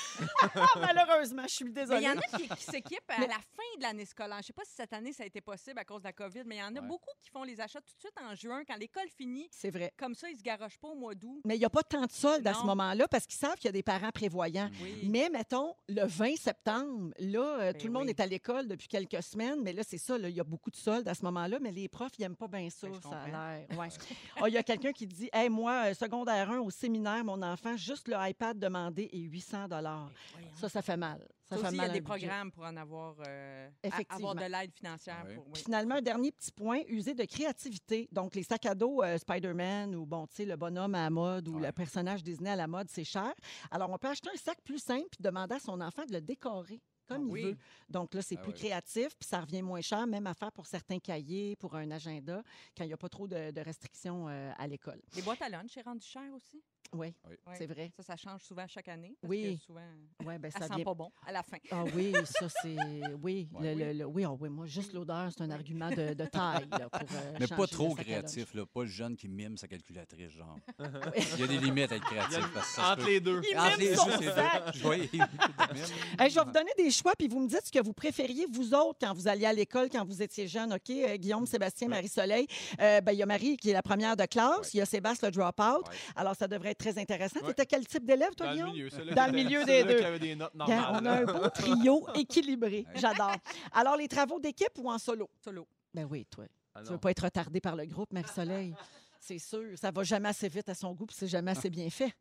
Malheureusement, 0.81 1.43
je 1.45 1.55
suis 1.55 1.65
Mais 1.65 1.71
il 1.71 1.75
désolée. 1.75 2.03
y 2.03 2.09
en 2.09 2.17
a 2.19 2.39
qui, 2.39 2.49
qui 2.49 2.63
s'équipent 2.65 3.01
à 3.11 3.21
Mais- 3.21 3.27
la 3.29 3.35
fin 3.35 3.79
de 3.83 3.87
l'année 3.89 4.05
scolaire. 4.07 4.37
Je 4.37 4.43
ne 4.43 4.47
sais 4.47 4.53
pas 4.53 4.65
si 4.65 4.73
cette 4.75 4.93
année, 4.93 5.12
ça 5.12 5.25
a 5.25 5.27
été 5.27 5.41
possible 5.41 5.79
à 5.79 5.85
cause 5.85 6.01
de 6.03 6.07
la 6.07 6.12
COVID, 6.12 6.43
mais 6.47 6.57
il 6.57 6.61
y 6.61 6.62
en 6.62 6.75
a 6.77 6.81
Ouais. 6.81 6.87
beaucoup 6.87 7.11
qui 7.21 7.29
font 7.31 7.43
les 7.43 7.61
achats 7.61 7.81
tout 7.81 7.93
de 7.95 8.01
suite 8.01 8.15
en 8.21 8.35
juin, 8.35 8.62
quand 8.65 8.77
l'école 8.77 9.09
finit. 9.17 9.49
C'est 9.51 9.71
vrai. 9.71 9.93
Comme 9.97 10.15
ça, 10.15 10.31
ils 10.31 10.37
se 10.39 10.43
garochent 10.43 10.79
pas 10.79 10.89
au 10.89 10.95
mois 10.95 11.15
d'août. 11.15 11.41
Mais 11.45 11.57
il 11.57 11.59
n'y 11.59 11.65
a 11.65 11.71
pas 11.71 11.83
tant 11.83 12.03
de 12.07 12.11
soldes 12.12 12.47
à 12.47 12.55
ce 12.55 12.65
moment-là 12.65 13.09
parce 13.09 13.27
qu'ils 13.27 13.39
savent 13.39 13.57
qu'il 13.57 13.67
y 13.67 13.69
a 13.69 13.73
des 13.73 13.83
parents 13.83 14.11
prévoyants. 14.11 14.71
Oui. 14.81 15.09
Mais 15.11 15.29
mettons, 15.31 15.75
le 15.89 16.05
20 16.07 16.37
septembre, 16.37 17.12
là, 17.19 17.41
euh, 17.61 17.73
Ben 17.73 17.81
tout 17.81 17.87
le 17.87 17.93
monde 17.93 18.05
oui. 18.05 18.11
est 18.11 18.21
à 18.21 18.27
l'école 18.27 18.69
depuis 18.69 18.89
quelques 18.89 19.23
semaines, 19.23 19.61
mais 19.62 19.73
là, 19.73 19.83
c'est 19.85 19.99
ça, 19.99 20.17
il 20.19 20.29
y 20.31 20.41
a 20.41 20.45
beaucoup 20.45 20.71
de 20.71 20.77
soldes 20.77 21.09
à 21.09 21.15
ce 21.15 21.25
moment-là, 21.25 21.59
mais 21.61 21.73
les 21.73 21.89
profs, 21.89 22.12
ils 22.19 22.23
n'aiment 22.23 22.37
pas 22.37 22.49
bien 22.49 22.69
ça, 22.71 22.89
Ben, 22.89 23.01
ça 23.03 23.21
a 23.23 23.27
l'air. 23.29 23.67
Ouais. 23.79 23.89
Ah, 24.37 24.49
Il 24.49 24.55
y 24.55 24.59
a 24.59 24.62
quelqu'un 24.62 24.93
qui 24.93 25.07
dit 25.07 25.29
Hey, 25.33 25.49
moi, 25.49 25.87
euh, 25.91 25.95
secondaire 25.95 26.51
1 26.51 26.59
au 26.61 26.71
séminaire, 26.71 27.25
mon 27.25 27.41
enfant, 27.43 27.77
juste 27.77 28.09
le 28.09 28.17
iPad 28.19 28.59
demandé 28.59 29.09
est 29.12 29.19
800 29.19 29.67
Ça, 30.57 30.69
ça 30.69 30.83
fait 30.83 30.97
mal. 30.97 31.27
Ça, 31.52 31.62
Ça 31.62 31.62
fait 31.62 31.66
aussi, 31.68 31.75
il 31.75 31.76
y 31.76 31.80
mal 31.80 31.90
a 31.90 31.92
des 31.92 32.00
budget. 32.00 32.26
programmes 32.26 32.50
pour 32.52 32.64
en 32.64 32.76
avoir, 32.76 33.14
euh, 33.26 33.71
avoir 34.09 34.35
de 34.35 34.44
l'aide 34.44 34.73
financière. 34.73 35.25
Oui. 35.28 35.35
pour- 35.35 35.44
oui. 35.47 35.50
Puis 35.54 35.62
finalement, 35.64 35.94
un 35.97 36.02
dernier 36.02 36.32
petit 36.32 36.52
point, 36.52 36.80
user 36.88 37.14
de 37.14 37.25
créativité. 37.25 38.09
Donc, 38.12 38.35
les 38.35 38.42
sacs 38.42 38.66
à 38.66 38.75
dos 38.75 39.02
euh, 39.02 39.18
Spider-Man 39.18 39.94
ou, 39.94 40.06
bon, 40.06 40.26
tu 40.26 40.37
sais, 40.37 40.44
le 40.44 40.56
bonhomme 40.56 40.94
à 40.94 41.02
la 41.04 41.11
mode 41.11 41.49
ou 41.49 41.56
Ouais. 41.59 41.66
le 41.66 41.73
personnage 41.73 42.23
Disney 42.23 42.50
à 42.50 42.56
la 42.56 42.66
mode, 42.66 42.88
c'est 42.88 43.04
cher. 43.04 43.32
Alors, 43.71 43.90
on 43.90 43.99
peut 43.99 44.09
acheter 44.09 44.30
un 44.32 44.37
sac 44.37 44.59
plus 44.62 44.78
simple 44.78 45.09
puis 45.11 45.18
demander 45.21 45.54
à 45.54 45.61
son 45.61 45.80
enfant 45.80 46.04
de 46.06 46.12
le 46.12 46.21
décorer 46.21 46.80
comme 47.09 47.28
Ah 47.32 47.38
il 47.38 47.44
veut. 47.47 47.56
Donc 47.90 48.14
là, 48.14 48.23
c'est 48.23 48.37
Ah 48.38 48.42
plus 48.42 48.52
oui. 48.52 48.59
créatif 48.59 49.09
puis 49.18 49.28
ça 49.28 49.40
revient 49.40 49.61
moins 49.61 49.80
cher, 49.82 50.06
même 50.06 50.26
à 50.26 50.35
faire 50.35 50.52
pour 50.52 50.66
certains 50.66 50.99
cahiers, 50.99 51.56
pour 51.56 51.75
un 51.75 51.90
agenda, 51.90 52.42
quand 52.76 52.85
il 52.85 52.87
n'y 52.87 52.92
a 52.92 52.97
pas 52.97 53.09
trop 53.09 53.26
de, 53.26 53.50
de 53.50 53.61
restrictions 53.61 54.28
euh, 54.28 54.50
à 54.56 54.66
l'école. 54.66 55.02
Les 55.16 55.23
boîtes 55.23 55.42
à 55.42 55.49
lunch, 55.49 55.73
c'est 55.75 55.82
rendu 55.82 56.06
cher 56.06 56.23
aussi? 56.35 56.62
Oui, 56.95 57.15
c'est 57.57 57.67
vrai. 57.67 57.91
Ça, 57.97 58.03
ça 58.03 58.17
change 58.17 58.43
souvent 58.43 58.67
chaque 58.69 58.89
année. 58.89 59.17
Parce 59.21 59.31
Oui. 59.31 59.57
Que 59.59 59.65
souvent, 59.65 59.81
Ouais, 60.27 60.39
ben, 60.39 60.51
ça 60.51 60.67
sent 60.67 60.75
vient 60.77 60.85
pas 60.85 60.95
bon 60.95 61.11
à 61.27 61.33
la 61.33 61.43
fin. 61.43 61.57
Ah 61.71 61.85
oui, 61.95 62.13
ça 62.25 62.49
c'est. 62.63 62.77
Oui, 63.23 63.49
Ouais. 63.53 63.75
le- 63.75 63.85
le- 63.87 63.93
le- 64.01 64.05
oui, 64.07 64.25
ah 64.25 64.33
oui, 64.39 64.49
moi, 64.49 64.67
juste 64.67 64.93
l'odeur, 64.93 65.29
c'est 65.31 65.43
un 65.43 65.51
argument 65.51 65.89
de, 65.91 66.13
de 66.15 66.25
taille. 66.27 66.67
là, 66.71 66.89
pour, 66.91 67.01
euh, 67.17 67.37
Mais 67.41 67.47
pas 67.47 67.67
trop 67.67 67.95
créatif, 67.95 68.53
là. 68.55 68.65
Pas 68.67 68.83
le 68.83 68.89
jeune 68.89 69.17
qui 69.17 69.29
mime 69.29 69.57
sa 69.57 69.69
calculatrice, 69.69 70.31
genre. 70.33 70.57
Il 71.35 71.41
y 71.41 71.43
a 71.43 71.47
des 71.47 71.59
limites 71.59 71.93
à 71.93 71.97
être 71.97 72.05
créatif. 72.05 72.39
a- 72.45 72.49
parce 72.55 72.69
que 72.69 72.75
ça 72.75 72.93
Entre 72.93 73.05
peut- 73.05 73.11
les 73.11 73.21
deux. 73.21 73.41
Il 73.51 73.59
Entre 73.59 73.79
mime 73.79 73.89
les 73.89 73.97
son 73.97 74.11
sac. 74.11 74.73
deux. 74.75 74.81
Je. 74.81 76.23
Hey, 76.23 76.31
vais 76.31 76.45
vous 76.45 76.51
donner 76.53 76.73
des 76.77 76.91
choix, 76.91 77.13
puis 77.19 77.29
vous 77.29 77.41
me 77.41 77.49
dites 77.49 77.63
ce 77.67 77.73
que 77.73 77.83
vous 77.83 77.93
préfériez, 77.93 78.47
vous 78.53 78.75
autres, 78.75 78.99
quand 79.01 79.15
vous 79.15 79.29
alliez 79.29 79.47
à 79.47 79.53
l'école, 79.53 79.89
quand 79.91 80.05
vous 80.05 80.23
étiez 80.23 80.47
jeune. 80.47 80.73
OK, 80.75 80.91
Euh, 80.91 81.17
Guillaume, 81.17 81.47
Sébastien, 81.47 81.89
Marie-Soleil. 81.89 82.47
Euh, 82.81 83.01
ben, 83.01 83.13
il 83.13 83.19
y 83.19 83.23
a 83.23 83.27
Marie 83.27 83.57
qui 83.57 83.71
est 83.71 83.73
la 83.73 83.83
première 83.83 84.17
de 84.17 84.25
classe. 84.27 84.59
Ouais. 84.59 84.71
Il 84.75 84.77
y 84.79 84.81
a 84.81 84.87
Sébastien, 84.87 85.29
le 85.29 85.33
drop-out. 85.33 85.89
Ouais. 85.89 85.95
Alors, 86.17 86.35
ça 86.37 86.47
devrait 86.49 86.71
être 86.71 86.79
très 86.83 86.99
intéressant. 87.01 87.41
Ouais. 87.41 87.47
Tu 87.47 87.51
étais 87.53 87.67
quel 87.67 87.87
type 87.87 88.05
d'élève, 88.05 88.35
toi, 88.35 88.47
Dans 88.55 88.65
le 88.67 88.71
milieu. 88.73 88.89
Dans 89.15 89.27
le 89.27 89.33
milieu 89.33 89.65
des 89.65 89.85
deux. 89.85 89.99
qui 89.99 90.05
avait 90.05 90.19
des 90.19 90.35
notes 90.37 90.53
Regarde, 90.59 91.03
normales. 91.05 91.25
on 91.27 91.29
a 91.31 91.33
un 91.33 91.39
beau 91.41 91.49
trio 91.51 92.07
équilibré. 92.15 92.87
J'adore. 92.95 93.37
Alors, 93.73 93.97
les 93.97 94.09
travaux 94.09 94.41
d'équipe 94.41 94.77
ou 94.79 94.91
en 94.91 94.99
solo? 94.99 95.29
Solo. 95.43 95.67
Ben 95.95 96.07
oui, 96.11 96.27
toi. 96.27 96.45
Ah 96.75 96.83
Tu 96.83 96.91
veux 96.93 96.99
pas 96.99 97.11
être 97.11 97.25
retardé 97.25 97.61
par 97.61 97.77
le 97.77 97.85
groupe, 97.87 98.12
Marie-Soleil. 98.12 98.75
C'est 99.21 99.39
sûr. 99.39 99.79
Ça 99.79 99.91
va 99.91 100.03
jamais 100.03 100.29
assez 100.31 100.49
vite 100.49 100.69
à 100.69 100.75
son 100.75 100.93
goût, 100.95 101.07
puis 101.07 101.15
c'est 101.17 101.29
jamais 101.29 101.53
assez 101.53 101.71
bien 101.71 101.89
fait. 101.91 102.12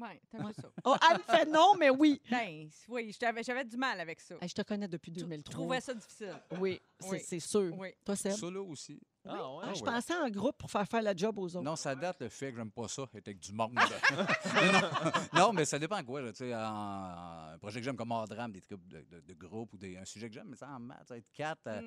Oui, 0.00 0.10
t'as 0.30 0.38
vu 0.38 0.52
ça. 0.54 0.70
Oh, 0.84 0.94
Anne 1.10 1.18
fait 1.28 1.44
non, 1.46 1.74
mais 1.76 1.90
oui. 1.90 2.22
Ben, 2.30 2.68
oui, 2.88 3.12
j'avais 3.20 3.42
j'avais 3.42 3.64
du 3.64 3.76
mal 3.76 3.98
avec 3.98 4.20
ça. 4.20 4.36
Hey, 4.40 4.48
je 4.48 4.54
te 4.54 4.62
connais 4.62 4.86
depuis 4.86 5.12
Je 5.12 5.20
2003. 5.20 5.52
trouvais 5.52 5.80
ça 5.80 5.92
difficile. 5.92 6.34
Oui, 6.60 6.80
c'est 7.00 7.08
Oui. 7.10 7.20
c'est 7.26 7.40
sûr. 7.40 7.74
Oui. 7.76 7.88
Toi, 8.04 8.14
Seb? 8.14 8.32
Solo 8.34 8.64
aussi. 8.68 9.00
Ah, 9.28 9.54
ouais. 9.56 9.64
Ah, 9.68 9.74
je 9.74 9.82
pensais 9.82 10.14
en 10.14 10.28
groupe 10.30 10.56
pour 10.58 10.70
faire 10.70 10.86
faire 10.86 11.02
la 11.02 11.14
job 11.14 11.38
aux 11.38 11.46
autres. 11.56 11.62
Non, 11.64 11.76
ça 11.76 11.94
date 11.94 12.20
le 12.20 12.28
fait 12.28 12.50
que 12.50 12.56
j'aime 12.58 12.70
pas 12.70 12.88
ça, 12.88 13.02
être 13.02 13.28
avec 13.28 13.38
du 13.38 13.52
monde. 13.52 13.74
Non, 15.32 15.48
non, 15.48 15.52
mais 15.52 15.64
ça 15.64 15.78
dépend 15.78 16.02
quoi. 16.02 16.20
là, 16.22 16.32
tu 16.32 16.38
sais, 16.38 16.54
en, 16.54 16.58
en- 16.60 17.48
un 17.54 17.58
projet 17.58 17.80
que 17.80 17.84
j'aime 17.84 17.96
comme 17.96 18.10
hors 18.10 18.26
drame, 18.28 18.52
des 18.52 18.60
trucs 18.60 18.86
de, 18.88 19.00
de- 19.10 19.20
de 19.20 19.34
groupe 19.34 19.72
ou 19.74 19.78
des, 19.78 19.96
un 19.96 20.04
sujet 20.04 20.28
que 20.28 20.34
j'aime, 20.34 20.48
mais 20.48 20.56
ça 20.56 20.68
en 20.68 20.78
maths, 20.80 21.06
ça 21.08 21.14
va 21.14 21.18
être 21.18 21.30
quatre. 21.32 21.66
euh, 21.66 21.80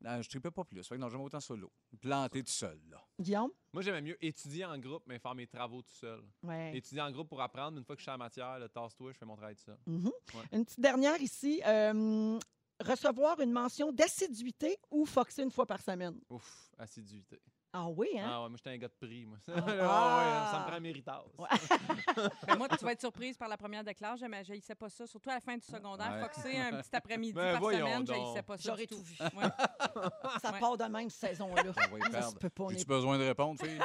Mm. 0.00 0.04
non, 0.04 0.22
je 0.22 0.38
ne 0.38 0.48
pas 0.50 0.64
plus. 0.64 0.86
Fait 0.86 0.94
que 0.94 1.00
non, 1.00 1.08
j'aime 1.08 1.20
autant 1.22 1.40
solo. 1.40 1.72
Planté 2.00 2.42
tout 2.44 2.52
seul, 2.52 2.78
là. 2.88 3.00
Guillaume? 3.18 3.50
Moi, 3.72 3.82
j'aimais 3.82 4.00
mieux 4.02 4.24
étudier 4.24 4.64
en 4.64 4.78
groupe, 4.78 5.02
mais 5.06 5.18
faire 5.18 5.34
mes 5.34 5.46
travaux 5.48 5.82
tout 5.82 5.90
seul. 5.94 6.22
Ouais. 6.44 6.76
Étudier 6.76 7.00
en 7.02 7.10
groupe 7.10 7.28
pour 7.28 7.40
apprendre. 7.42 7.78
Une 7.78 7.84
fois 7.84 7.96
que 7.96 8.00
je 8.00 8.04
suis 8.04 8.12
en 8.12 8.18
matière, 8.18 8.58
le 8.60 8.68
tasse-toi, 8.68 9.12
je 9.12 9.18
fais 9.18 9.26
mon 9.26 9.34
travail 9.36 9.56
tout 9.56 9.64
seul. 9.64 9.78
Mhm. 9.86 10.06
Ouais. 10.34 10.42
Une 10.52 10.64
petite 10.64 10.78
dernière 10.80 11.20
ici. 11.20 11.60
euh, 11.66 12.38
recevoir 12.80 13.40
une 13.40 13.52
mention 13.52 13.92
d'assiduité 13.92 14.78
ou 14.90 15.04
foxer 15.06 15.42
une 15.42 15.50
fois 15.50 15.66
par 15.66 15.80
semaine? 15.80 16.18
Ouf, 16.30 16.70
assiduité. 16.78 17.40
Ah 17.72 17.86
oui, 17.88 18.08
hein? 18.18 18.24
Ah 18.26 18.42
ouais, 18.42 18.48
moi, 18.48 18.56
j'étais 18.56 18.70
un 18.70 18.78
gars 18.78 18.88
de 18.88 19.06
prix, 19.06 19.26
moi. 19.26 19.36
Ah. 19.48 19.52
Ouais, 19.60 19.72
ouais, 19.72 20.50
ça 20.50 20.58
me 20.60 20.66
prend 20.66 20.76
un 20.76 20.80
méritage. 20.80 21.22
Ben, 22.46 22.56
moi, 22.56 22.66
tu 22.68 22.84
vas 22.84 22.92
être 22.92 23.00
surprise 23.00 23.36
par 23.36 23.48
la 23.48 23.56
première 23.56 23.84
de 23.84 23.92
classe. 23.92 24.20
Je 24.20 24.26
n'haïssais 24.26 24.74
pas 24.74 24.88
ça. 24.88 25.06
Surtout 25.06 25.30
à 25.30 25.34
la 25.34 25.40
fin 25.40 25.54
du 25.56 25.64
secondaire. 25.66 26.10
Ouais. 26.12 26.20
Foxer 26.22 26.58
un 26.58 26.80
petit 26.80 26.88
après-midi 26.96 27.32
Ben, 27.34 27.58
par 27.58 27.70
semaine, 27.70 28.06
je 28.06 28.12
n'haïssais 28.12 28.42
pas 28.42 28.56
ça. 28.56 28.62
J'aurais 28.70 28.86
tout 28.86 29.00
vu. 29.02 29.16
Ouais. 29.20 29.44
Ça 30.42 30.52
Ouais. 30.52 30.60
part 30.60 30.76
de 30.76 30.84
même, 30.84 31.10
cette 31.10 31.30
saison-là. 31.30 31.62
Y 31.62 32.12
Ça 32.12 32.22
se 32.30 32.34
peut 32.36 32.48
pas. 32.50 32.66
J'ai-tu 32.70 32.82
est- 32.82 32.88
besoin 32.88 33.18
de 33.18 33.24
répondre, 33.24 33.60
fille? 33.62 33.78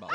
Bon, 0.00 0.06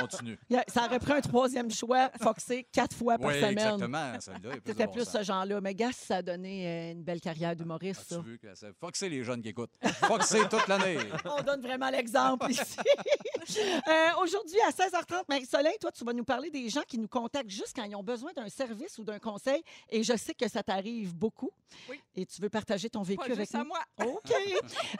continue. 0.00 0.38
Yeah, 0.48 0.64
Ça 0.68 0.84
aurait 0.86 0.98
pris 0.98 1.12
un 1.12 1.20
troisième 1.20 1.70
choix, 1.70 2.10
foxer 2.20 2.64
quatre 2.72 2.94
fois 2.96 3.18
par 3.18 3.28
Oui, 3.30 3.34
semaine. 3.36 3.52
exactement. 3.58 4.20
Celle-là, 4.20 4.40
plus 4.50 4.60
de 4.60 4.62
C'était 4.66 4.86
plus 4.88 5.04
ce 5.08 5.22
genre-là. 5.22 5.60
Mais 5.60 5.74
gars, 5.74 5.92
ça 5.92 6.16
a 6.16 6.22
donné 6.22 6.66
euh, 6.66 6.92
une 6.92 7.02
belle 7.02 7.20
carrière 7.20 7.54
d'humoriste, 7.56 8.02
Ah, 8.10 8.14
ça. 8.14 8.20
tu 8.22 8.30
veux 8.30 8.36
que 8.36 8.54
ça... 8.54 8.68
Foxer 8.80 9.08
les 9.08 9.22
jeunes 9.24 9.42
qui 9.42 9.48
écoutent. 9.50 9.74
Foxer 10.06 10.48
toute 10.48 10.66
l'année. 10.68 10.98
On 11.24 11.42
donne 11.42 11.60
vraiment 11.60 11.90
l'exemple 11.90 12.43
ici. 12.50 12.76
Euh, 13.88 14.08
Aujourd'hui, 14.22 14.58
à 14.66 14.70
16h30, 14.70 15.24
Marie-Soleil, 15.28 15.76
toi, 15.80 15.92
tu 15.92 16.04
vas 16.04 16.12
nous 16.12 16.24
parler 16.24 16.50
des 16.50 16.68
gens 16.68 16.82
qui 16.86 16.98
nous 16.98 17.08
contactent 17.08 17.50
juste 17.50 17.72
quand 17.76 17.84
ils 17.84 17.94
ont 17.96 18.02
besoin 18.02 18.32
d'un 18.32 18.48
service 18.48 18.98
ou 18.98 19.04
d'un 19.04 19.18
conseil. 19.18 19.62
Et 19.90 20.02
je 20.02 20.16
sais 20.16 20.34
que 20.34 20.48
ça 20.48 20.62
t'arrive 20.62 21.14
beaucoup. 21.14 21.50
Oui. 21.88 22.00
Et 22.14 22.24
tu 22.26 22.40
veux 22.40 22.48
partager 22.48 22.88
ton 22.88 23.00
Pas 23.00 23.08
vécu 23.08 23.22
avec 23.32 23.38
juste 23.38 23.54
à 23.54 23.58
nous? 23.58 23.66
moi. 23.66 23.80
OK. 24.06 24.32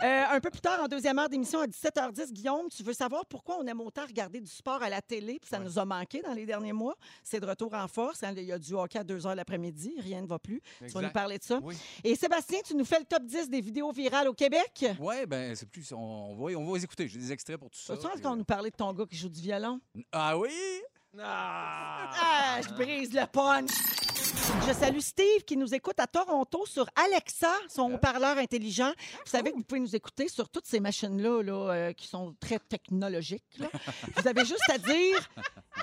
Euh, 0.03 0.25
un 0.31 0.41
peu 0.41 0.51
plus 0.51 0.61
tard, 0.61 0.83
en 0.83 0.89
deuxième 0.89 1.19
heure 1.19 1.29
d'émission, 1.29 1.61
à 1.61 1.67
17h10, 1.67 2.33
Guillaume, 2.33 2.69
tu 2.69 2.83
veux 2.83 2.93
savoir 2.93 3.25
pourquoi 3.27 3.57
on 3.61 3.67
aime 3.67 3.81
autant 3.81 4.05
regarder 4.07 4.41
du 4.41 4.51
sport 4.51 4.83
à 4.83 4.89
la 4.91 5.01
télé, 5.01 5.39
puis 5.41 5.49
ça 5.49 5.59
Ouais. 5.59 5.65
nous 5.65 5.79
a 5.79 5.85
manqué 5.85 6.21
dans 6.23 6.33
les 6.35 6.45
derniers 6.47 6.73
mois. 6.73 6.97
C'est 7.23 7.41
de 7.41 7.47
retour 7.47 7.73
en 7.75 7.87
force. 7.89 8.23
hein. 8.23 8.35
Il 8.37 8.43
y 8.45 8.53
a 8.53 8.59
du 8.59 8.75
hockey 8.75 8.99
à 8.99 9.05
2 9.05 9.19
h 9.21 9.35
l'après-midi. 9.35 9.95
Rien 9.99 10.21
ne 10.23 10.27
va 10.27 10.39
plus. 10.39 10.61
Tu 10.81 10.89
vas 10.89 11.01
nous 11.03 11.11
parler 11.11 11.39
de 11.39 11.45
ça. 11.45 11.61
Oui. 11.63 11.77
Et 12.03 12.17
Sébastien, 12.17 12.59
tu 12.65 12.75
nous 12.75 12.85
fais 12.85 12.99
le 12.99 13.05
top 13.05 13.23
10 13.25 13.49
des 13.49 13.61
vidéos 13.61 13.93
virales 13.93 14.29
au 14.29 14.35
Québec? 14.35 14.85
Oui, 14.99 15.27
ben 15.27 15.55
c'est 15.55 15.69
plus. 15.69 15.93
On, 15.93 15.97
on 15.99 16.35
va, 16.35 16.59
on 16.59 16.65
va 16.71 16.77
les 16.77 16.85
écouter. 16.85 17.07
Des 17.07 17.33
extraits 17.35 17.59
pour 17.59 17.71
tout 17.71 17.79
ça. 17.79 17.97
Tu 17.97 18.03
penses 18.03 18.21
qu'on 18.21 18.33
euh, 18.33 18.37
nous 18.37 18.45
parlait 18.45 18.71
de 18.71 18.77
ton 18.77 18.93
gars 18.93 19.05
qui 19.07 19.17
joue 19.17 19.29
du 19.29 19.41
violon? 19.41 19.81
Ah 20.13 20.39
oui? 20.39 20.51
Ah! 21.21 22.11
Ah, 22.15 22.61
je 22.63 22.73
brise 22.75 23.13
le 23.13 23.27
punch. 23.27 24.14
Je 24.37 24.73
salue 24.73 24.99
Steve 24.99 25.45
qui 25.47 25.57
nous 25.57 25.75
écoute 25.75 25.99
à 25.99 26.07
Toronto 26.07 26.67
sur 26.67 26.87
Alexa, 26.97 27.53
son 27.69 27.93
haut-parleur 27.95 28.37
intelligent. 28.39 28.91
Vous 29.25 29.31
savez 29.31 29.53
que 29.53 29.57
vous 29.57 29.63
pouvez 29.63 29.81
nous 29.81 29.95
écouter 29.95 30.29
sur 30.29 30.49
toutes 30.49 30.67
ces 30.67 30.81
machines-là 30.81 31.43
là, 31.43 31.53
euh, 31.73 31.93
qui 31.93 32.09
sont 32.09 32.35
très 32.41 32.59
technologiques. 32.59 33.45
là. 33.59 33.69
vous 34.17 34.27
avez 34.29 34.45
juste 34.45 34.69
à 34.71 34.79
dire 34.79 35.31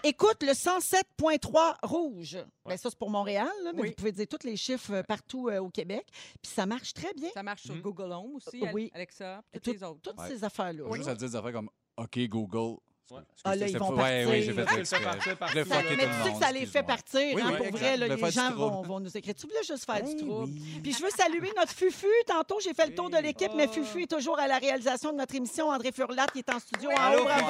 écoute 0.03 0.43
le 0.43 0.51
107.3 0.51 1.75
rouge. 1.83 2.37
Ben, 2.65 2.75
ça, 2.77 2.89
c'est 2.89 2.99
pour 2.99 3.09
Montréal, 3.09 3.47
là, 3.63 3.71
mais 3.73 3.81
Oui. 3.81 3.87
vous 3.89 3.95
pouvez 3.95 4.11
dire 4.11 4.27
tous 4.27 4.45
les 4.45 4.57
chiffres 4.57 4.95
euh, 4.95 5.03
partout 5.03 5.47
euh, 5.49 5.59
au 5.59 5.69
Québec. 5.69 6.05
Puis 6.41 6.51
ça 6.51 6.65
marche 6.65 6.93
très 6.93 7.13
bien. 7.13 7.29
Ça 7.33 7.43
marche 7.43 7.63
sur 7.63 7.75
Mhm. 7.75 7.81
Google 7.81 8.11
Home 8.11 8.35
aussi, 8.35 8.63
Oui. 8.73 8.91
Alexa, 8.93 9.43
puis 9.51 9.61
Tout- 9.61 9.71
toutes 9.71 9.79
les 9.81 9.83
autres. 9.87 10.01
Toutes 10.01 10.19
Ouais. 10.19 10.27
ces 10.27 10.43
affaires-là. 10.43 10.83
Juste 10.95 11.07
à 11.07 11.15
dire 11.15 11.29
des 11.29 11.35
affaires 11.35 11.53
comme 11.53 11.69
OK, 11.97 12.19
Google. 12.27 12.79
Ouais. 13.11 13.19
Ah, 13.43 13.55
là, 13.57 13.67
ils 13.67 13.77
vont 13.77 13.89
Ouais, 13.93 14.25
oui, 14.25 14.41
j'ai 14.43 14.53
partir. 14.53 14.75
fait 14.75 14.79
exprès. 14.79 15.35
partir 15.35 15.65
mais 15.97 16.05
tu 16.05 16.23
sais 16.23 16.31
que 16.31 16.39
ça 16.39 16.51
les 16.53 16.65
fait 16.65 16.83
partir? 16.83 17.35
Oui, 17.35 17.41
hein, 17.43 17.49
oui, 17.51 17.57
pour 17.57 17.77
vrai, 17.77 17.97
là, 17.97 18.07
Je 18.07 18.13
vais 18.13 18.21
les 18.25 18.31
gens 18.31 18.51
vont, 18.53 18.81
vont 18.83 18.99
nous 19.01 19.17
écrire. 19.17 19.35
Tu 19.35 19.47
voulais 19.47 19.63
juste 19.67 19.85
faire 19.85 20.01
du 20.01 20.15
trouble? 20.15 20.45
oui. 20.45 20.79
Puis 20.81 20.93
je 20.93 21.03
veux 21.03 21.09
saluer 21.09 21.51
notre 21.57 21.73
Fufu. 21.73 22.07
Tantôt, 22.25 22.59
j'ai 22.63 22.73
fait 22.73 22.87
le 22.87 22.95
tour 22.95 23.09
de 23.09 23.17
l'équipe, 23.17 23.51
mais. 23.55 23.67
Fufu 23.67 24.03
est 24.03 24.07
toujours 24.11 24.39
à 24.39 24.47
la 24.47 24.57
réalisation 24.59 25.11
de 25.11 25.17
notre 25.17 25.35
émission. 25.35 25.69
André 25.69 25.91
Furlat 25.91 26.27
qui 26.27 26.39
est 26.39 26.49
en 26.53 26.59
studio 26.59 26.89
en 26.89 26.95
Allô, 27.01 27.21
haut. 27.21 27.25
Bravo! 27.25 27.47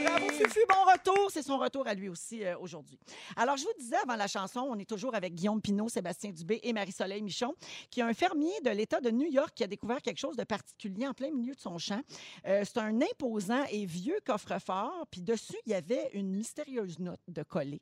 Fufu! 0.00 0.04
Bravo, 0.04 0.28
Fufu. 0.30 0.60
Bon 0.68 0.90
retour. 0.90 1.30
C'est 1.30 1.42
son 1.42 1.58
retour 1.58 1.86
à 1.86 1.94
lui 1.94 2.08
aussi 2.08 2.44
euh, 2.44 2.56
aujourd'hui. 2.58 2.98
Alors, 3.36 3.56
je 3.56 3.64
vous 3.64 3.72
disais 3.78 3.96
avant 4.02 4.16
la 4.16 4.26
chanson, 4.26 4.60
on 4.60 4.78
est 4.78 4.88
toujours 4.88 5.14
avec 5.14 5.34
Guillaume 5.34 5.60
Pinot, 5.60 5.88
Sébastien 5.88 6.30
Dubé 6.30 6.60
et 6.62 6.72
Marie-Soleil 6.72 7.22
Michon, 7.22 7.54
qui 7.90 8.00
est 8.00 8.02
un 8.02 8.14
fermier 8.14 8.52
de 8.64 8.70
l'État 8.70 9.00
de 9.00 9.10
New 9.10 9.30
York 9.30 9.52
qui 9.54 9.64
a 9.64 9.66
découvert 9.66 10.00
quelque 10.02 10.18
chose 10.18 10.36
de 10.36 10.44
particulier 10.44 11.06
en 11.06 11.14
plein 11.14 11.30
milieu 11.30 11.54
de 11.54 11.60
son 11.60 11.78
champ. 11.78 12.00
Euh, 12.46 12.62
c'est 12.64 12.78
un 12.78 13.00
imposant 13.00 13.64
et 13.70 13.84
vieux 13.84 14.18
coffre-fort. 14.24 15.06
Puis 15.10 15.20
dessus, 15.20 15.56
il 15.66 15.72
y 15.72 15.74
avait 15.74 16.10
une 16.14 16.30
mystérieuse 16.34 16.98
note 16.98 17.20
de 17.28 17.42
coller. 17.42 17.80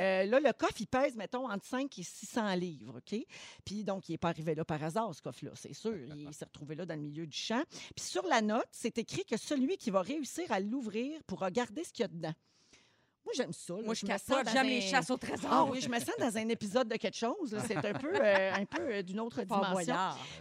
Euh, 0.00 0.24
là, 0.24 0.40
le 0.40 0.52
coffre, 0.52 0.80
il 0.80 0.86
pèse, 0.86 1.16
mettons, 1.16 1.50
entre 1.50 1.66
5 1.66 1.98
et 1.98 2.02
600 2.02 2.54
livres, 2.54 2.98
OK? 2.98 3.18
Puis 3.64 3.84
donc, 3.84 4.08
il 4.08 4.12
n'est 4.12 4.18
pas 4.18 4.28
arrivé 4.28 4.54
là 4.54 4.64
par 4.64 4.82
hasard, 4.82 5.14
ce 5.14 5.22
coffre-là, 5.22 5.52
c'est 5.54 5.74
sûr. 5.74 5.92
Il 6.16 6.32
s'est 6.34 6.44
retrouvé 6.44 6.74
là 6.74 6.86
dans 6.86 6.94
le 6.94 7.00
milieu 7.00 7.26
du 7.26 7.36
champ. 7.36 7.62
Puis 7.94 8.04
sur 8.04 8.24
la 8.26 8.40
note, 8.40 8.68
c'est 8.70 8.96
écrit 8.98 9.24
que 9.24 9.36
celui 9.36 9.76
qui 9.76 9.90
va 9.90 10.02
réussir 10.02 10.50
à 10.50 10.60
l'ouvrir 10.60 11.22
pourra 11.24 11.50
garder 11.52 11.84
ce 11.84 11.92
qu'il 11.92 12.02
y 12.02 12.06
a 12.06 12.08
dedans. 12.08 12.34
Moi, 13.24 13.32
j'aime 13.36 13.52
ça. 13.52 13.76
là. 13.76 13.82
Moi, 13.84 13.94
je 13.94 14.04
me 14.04 14.10
sens 14.10 14.22
capote. 14.26 14.46
dans 14.46 14.52
J'aime 14.52 14.66
un- 14.66 14.68
les 14.68 14.80
chasses 14.80 15.10
au 15.10 15.16
trésor. 15.16 15.48
Ah 15.48 15.64
oui, 15.64 15.80
je 15.80 15.88
me 15.88 15.98
sens 16.00 16.14
dans 16.18 16.36
un 16.36 16.48
épisode 16.48 16.88
de 16.88 16.96
quelque 16.96 17.16
chose. 17.16 17.56
C'est 17.68 17.76
un 17.76 17.92
peu, 17.92 18.12
euh, 18.20 18.52
un 18.52 18.64
peu 18.64 18.82
euh, 18.94 19.02
d'une 19.02 19.20
autre 19.20 19.42
dimension. 19.44 19.94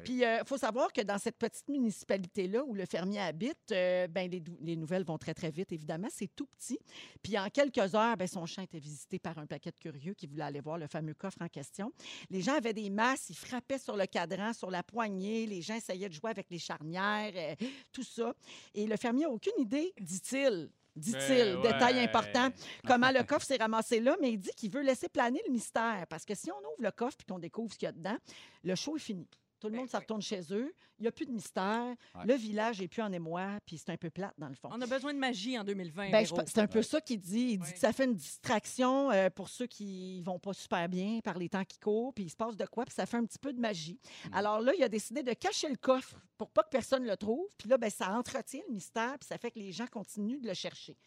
Puis, 0.03 0.21
il 0.23 0.41
faut 0.47 0.57
savoir 0.57 0.91
que 0.91 1.01
dans 1.01 1.19
cette 1.19 1.37
petite 1.37 1.67
municipalité-là 1.69 2.63
où 2.63 2.73
le 2.73 2.85
fermier 2.87 3.19
habite, 3.19 3.71
euh, 3.71 4.07
ben, 4.07 4.29
les, 4.29 4.75
nouvelles 4.75 5.03
vont 5.03 5.19
très, 5.19 5.35
très 5.35 5.51
vite, 5.51 5.71
évidemment. 5.71 6.07
C'est 6.11 6.35
tout 6.35 6.47
petit. 6.57 6.79
Puis, 7.21 7.37
en 7.37 7.49
quelques 7.49 7.93
heures, 7.93 8.17
ben, 8.17 8.27
son 8.27 8.47
champ 8.47 8.63
était 8.63 8.79
visité 8.79 9.19
par 9.19 9.37
un 9.37 9.45
paquet 9.45 9.69
de 9.71 9.77
curieux 9.79 10.15
qui 10.15 10.25
voulaient 10.25 10.45
aller 10.45 10.61
voir 10.61 10.79
le 10.79 10.87
fameux 10.87 11.13
coffre 11.13 11.37
en 11.41 11.49
question. 11.49 11.91
Les 12.31 12.41
gens 12.41 12.55
avaient 12.55 12.73
des 12.73 12.89
masses, 12.89 13.29
ils 13.29 13.37
frappaient 13.37 13.77
sur 13.79 13.95
le 13.95 14.07
cadran, 14.07 14.53
sur 14.53 14.71
la 14.71 14.81
poignée. 14.81 15.45
Les 15.45 15.61
gens 15.61 15.75
essayaient 15.75 16.09
de 16.09 16.15
jouer 16.15 16.31
avec 16.31 16.49
les 16.49 16.59
charnières, 16.59 17.31
euh, 17.35 17.55
tout 17.91 18.03
ça. 18.03 18.33
Et 18.73 18.87
le 18.87 18.97
fermier 18.97 19.25
n'a 19.25 19.29
aucune 19.29 19.53
idée, 19.59 19.93
dit-il. 19.99 20.71
Dit-il, 20.95 21.57
Ben 21.61 21.61
détail 21.61 21.99
important, 21.99 22.49
comment 22.85 23.11
le 23.11 23.23
coffre 23.23 23.45
s'est 23.45 23.57
ramassé 23.57 23.99
là, 23.99 24.17
mais 24.21 24.33
il 24.33 24.39
dit 24.39 24.51
qu'il 24.57 24.71
veut 24.71 24.81
laisser 24.81 25.07
planer 25.07 25.41
le 25.47 25.51
mystère. 25.53 26.05
Parce 26.09 26.25
que 26.25 26.35
si 26.35 26.51
on 26.51 26.57
ouvre 26.57 26.81
le 26.81 26.91
coffre 26.91 27.17
et 27.21 27.31
qu'on 27.31 27.39
découvre 27.39 27.71
ce 27.71 27.77
qu'il 27.77 27.85
y 27.85 27.89
a 27.89 27.93
dedans, 27.93 28.17
le 28.63 28.75
show 28.75 28.97
est 28.97 28.99
fini. 28.99 29.27
Tout 29.61 29.67
le 29.67 29.73
Ben 29.73 29.79
monde 29.81 29.89
oui. 29.93 29.99
retourne 29.99 30.21
chez 30.21 30.41
eux. 30.51 30.73
Il 30.97 31.03
n'y 31.03 31.07
a 31.07 31.11
plus 31.11 31.25
de 31.25 31.31
mystère. 31.31 31.95
Ouais. 32.15 32.25
Le 32.25 32.33
village 32.33 32.81
est 32.81 32.87
plus 32.87 33.01
en 33.01 33.11
émoi, 33.11 33.59
puis 33.65 33.77
c'est 33.77 33.91
un 33.91 33.97
peu 33.97 34.09
plate, 34.09 34.33
dans 34.37 34.49
le 34.49 34.55
fond. 34.55 34.69
On 34.71 34.81
a 34.81 34.87
besoin 34.87 35.13
de 35.13 35.19
magie 35.19 35.57
en 35.57 35.63
2020. 35.63 36.09
Ben, 36.09 36.25
c'est 36.25 36.57
un 36.57 36.67
peu 36.67 36.81
ça 36.81 36.99
qu'il 36.99 37.19
dit. 37.19 37.51
Il 37.51 37.57
dit 37.59 37.67
Ouais. 37.67 37.73
que 37.73 37.79
ça 37.79 37.93
fait 37.93 38.05
une 38.05 38.15
distraction 38.15 39.11
euh, 39.11 39.29
pour 39.29 39.49
ceux 39.49 39.67
qui 39.67 40.21
vont 40.23 40.39
pas 40.39 40.53
super 40.53 40.89
bien 40.89 41.19
par 41.23 41.37
les 41.37 41.47
temps 41.47 41.63
qui 41.63 41.77
courent, 41.79 42.13
puis 42.13 42.23
il 42.25 42.29
se 42.29 42.35
passe 42.35 42.57
de 42.57 42.65
quoi, 42.65 42.85
puis 42.85 42.93
ça 42.95 43.05
fait 43.05 43.17
un 43.17 43.25
petit 43.25 43.39
peu 43.39 43.53
de 43.53 43.59
magie. 43.59 43.99
Mm. 44.25 44.33
Alors 44.33 44.59
là, 44.61 44.73
il 44.75 44.83
a 44.83 44.89
décidé 44.89 45.21
de 45.23 45.33
cacher 45.33 45.69
le 45.69 45.77
coffre 45.77 46.19
pour 46.37 46.49
pas 46.49 46.63
que 46.63 46.69
personne 46.69 47.05
le 47.05 47.15
trouve. 47.15 47.47
Puis 47.57 47.69
là, 47.69 47.77
ben, 47.77 47.89
ça 47.91 48.11
entretient 48.17 48.61
le 48.67 48.73
mystère, 48.73 49.17
puis 49.19 49.27
ça 49.27 49.37
fait 49.37 49.51
que 49.51 49.59
les 49.59 49.71
gens 49.71 49.87
continuent 49.87 50.41
de 50.41 50.47
le 50.47 50.53
chercher. 50.55 50.97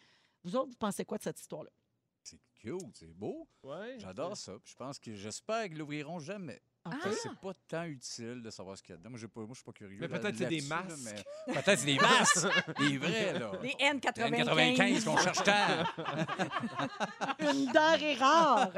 Vous 0.45 0.55
autres, 0.55 0.69
vous 0.69 0.77
pensez 0.77 1.03
quoi 1.03 1.17
de 1.17 1.23
cette 1.23 1.39
histoire-là? 1.39 1.71
C'est 2.23 2.39
cute, 2.55 2.79
c'est 2.95 3.13
beau. 3.13 3.47
Ouais. 3.63 3.97
J'adore 3.99 4.35
ça. 4.37 4.53
Puis 4.63 4.71
je 4.71 4.75
pense 4.75 4.97
que 4.97 5.13
j'espère 5.13 5.65
qu'ils 5.67 5.77
l'ouvriront 5.77 6.19
jamais. 6.19 6.61
OK. 6.85 6.93
Ah. 7.03 7.09
C'est 7.21 7.35
pas 7.39 7.51
tant 7.67 7.83
utile 7.83 8.41
de 8.43 8.49
savoir 8.51 8.77
ce 8.77 8.83
qu'il 8.83 8.91
y 8.91 8.93
a 8.93 8.97
dedans. 8.97 9.09
Moi, 9.09 9.19
j'ai 9.19 9.27
pas, 9.27 9.39
moi 9.41 9.49
je 9.51 9.55
suis 9.55 9.63
pas 9.63 9.71
curieux. 9.71 9.97
Mais 9.99 10.07
peut-être 10.07 10.37
c'est 10.37 10.45
des 10.45 10.61
masques. 10.61 10.97
mais- 11.03 11.53
Peut-être 11.53 11.79
c'est 11.79 11.85
des 11.85 11.95
masques. 11.99 12.47
des 12.79 12.97
vrais, 12.97 13.39
là. 13.39 13.51
Les 13.61 13.69
Les 13.69 13.75
N95. 13.99 14.43
N95 14.45 15.03
qu'on 15.05 15.17
cherche 15.17 15.43
tant. 15.43 15.53
Une 17.39 17.65
denrée 17.71 18.15
rare. 18.15 18.69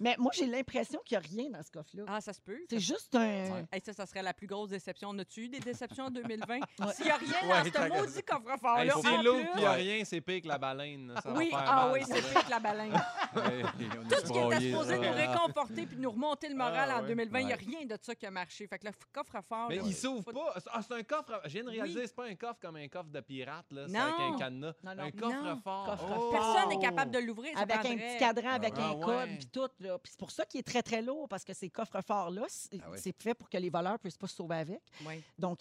Mais 0.00 0.16
moi, 0.18 0.30
j'ai 0.34 0.46
l'impression 0.46 1.00
qu'il 1.04 1.18
n'y 1.18 1.24
a 1.24 1.28
rien 1.28 1.50
dans 1.50 1.62
ce 1.62 1.70
coffre-là. 1.70 2.04
Ah, 2.06 2.20
ça 2.20 2.32
se 2.32 2.40
peut. 2.40 2.58
C'est 2.68 2.78
juste 2.80 3.14
un. 3.14 3.64
Hey, 3.72 3.80
ça, 3.84 3.92
ça 3.92 4.06
serait 4.06 4.22
la 4.22 4.34
plus 4.34 4.46
grosse 4.46 4.70
déception. 4.70 5.10
On 5.10 5.18
a-tu 5.18 5.42
eu 5.44 5.48
des 5.48 5.60
déceptions 5.60 6.04
en 6.04 6.10
2020? 6.10 6.58
S'il 6.94 7.04
n'y 7.06 7.10
a 7.10 7.16
rien 7.16 7.28
Ouais, 7.44 7.70
dans 7.70 7.82
ce 7.82 7.88
maudit 8.00 8.16
Hey, 8.18 8.22
coffre-fort-là, 8.22 8.94
si 9.00 9.08
en 9.08 9.22
l'eau 9.22 9.34
plus- 9.34 9.48
puis 9.54 9.62
y 9.62 9.66
a 9.66 9.72
rien, 9.72 10.04
c'est 10.04 10.20
pire 10.20 10.42
que 10.42 10.48
la 10.48 10.58
baleine. 10.58 11.12
va 11.24 11.32
Oui, 11.32 11.50
faire 11.50 11.64
ah 11.66 11.86
mal, 11.86 11.92
oui, 11.94 12.00
c'est 12.06 12.22
pire 12.32 12.44
que 12.44 12.50
la 12.50 12.60
baleine. 12.60 12.92
Ouais, 12.92 13.62
Tout 14.08 14.26
ce 14.26 14.32
qui 14.32 14.38
était 14.38 14.60
supposé 14.60 14.98
nous 14.98 15.12
réconforter 15.12 15.86
puis 15.86 15.96
nous 15.96 16.10
remonter 16.10 16.48
le 16.48 16.54
moral 16.56 16.88
Ah, 16.90 16.98
en 16.98 17.02
ouais. 17.02 17.08
2020, 17.08 17.40
il 17.40 17.46
n'y 17.46 17.52
a 17.54 17.56
rien 17.56 17.84
de 17.86 17.96
ça 18.00 18.14
qui 18.14 18.26
a 18.26 18.30
marché. 18.30 18.66
Fait 18.66 18.78
que 18.78 18.86
le 18.86 18.92
f- 18.92 18.94
coffre-fort. 19.12 19.68
Mais 19.68 19.76
là, 19.76 19.82
il 19.86 19.94
s'ouvre 19.94 20.32
pas. 20.32 20.54
Ah, 20.72 20.80
c'est 20.82 20.94
un 20.94 21.02
coffre. 21.02 21.40
Je 21.44 21.50
viens 21.50 21.64
de 21.64 21.70
réaliser, 21.70 22.00
Oui. 22.00 22.04
c'est 22.06 22.14
pas 22.16 22.26
un 22.26 22.34
coffre 22.34 22.58
comme 22.60 22.76
un 22.76 22.88
coffre 22.88 23.10
de 23.10 23.20
pirate, 23.20 23.66
là. 23.70 23.84
C'est 23.86 23.92
Non. 23.92 24.00
avec 24.00 24.20
un 24.20 24.38
cadenas. 24.38 24.72
Non, 24.82 24.94
non. 24.94 25.02
Un 25.04 25.10
coffre-fort. 25.10 25.86
Coffre-fort. 25.86 26.30
Personne 26.30 26.68
n'est 26.70 26.78
capable 26.84 27.10
de 27.10 27.18
l'ouvrir. 27.18 27.56
Avec 27.58 27.76
un 27.76 27.96
petit 27.96 28.18
cadran, 28.18 28.50
avec 28.50 28.74
Ah 28.76 28.88
un 28.90 28.94
ouais. 28.94 29.04
code, 29.04 29.28
puis 29.38 29.46
tout. 29.52 29.68
là. 29.80 29.98
Puis 29.98 30.10
c'est 30.12 30.18
pour 30.18 30.30
ça 30.30 30.44
qu'il 30.46 30.60
est 30.60 30.64
très, 30.64 30.82
très 30.82 31.02
lourd, 31.02 31.28
parce 31.28 31.44
que 31.44 31.52
ces 31.54 31.70
coffres-forts-là, 31.70 32.44
c'est 32.48 32.80
Ah 32.82 32.90
c'est 32.96 33.22
fait 33.22 33.34
pour 33.34 33.48
que 33.48 33.56
les 33.58 33.70
voleurs 33.70 33.92
ne 33.94 33.98
puissent 33.98 34.16
pas 34.18 34.26
se 34.26 34.36
sauver 34.36 34.56
avec. 34.56 34.80
Oui. 35.06 35.22
Donc, 35.38 35.60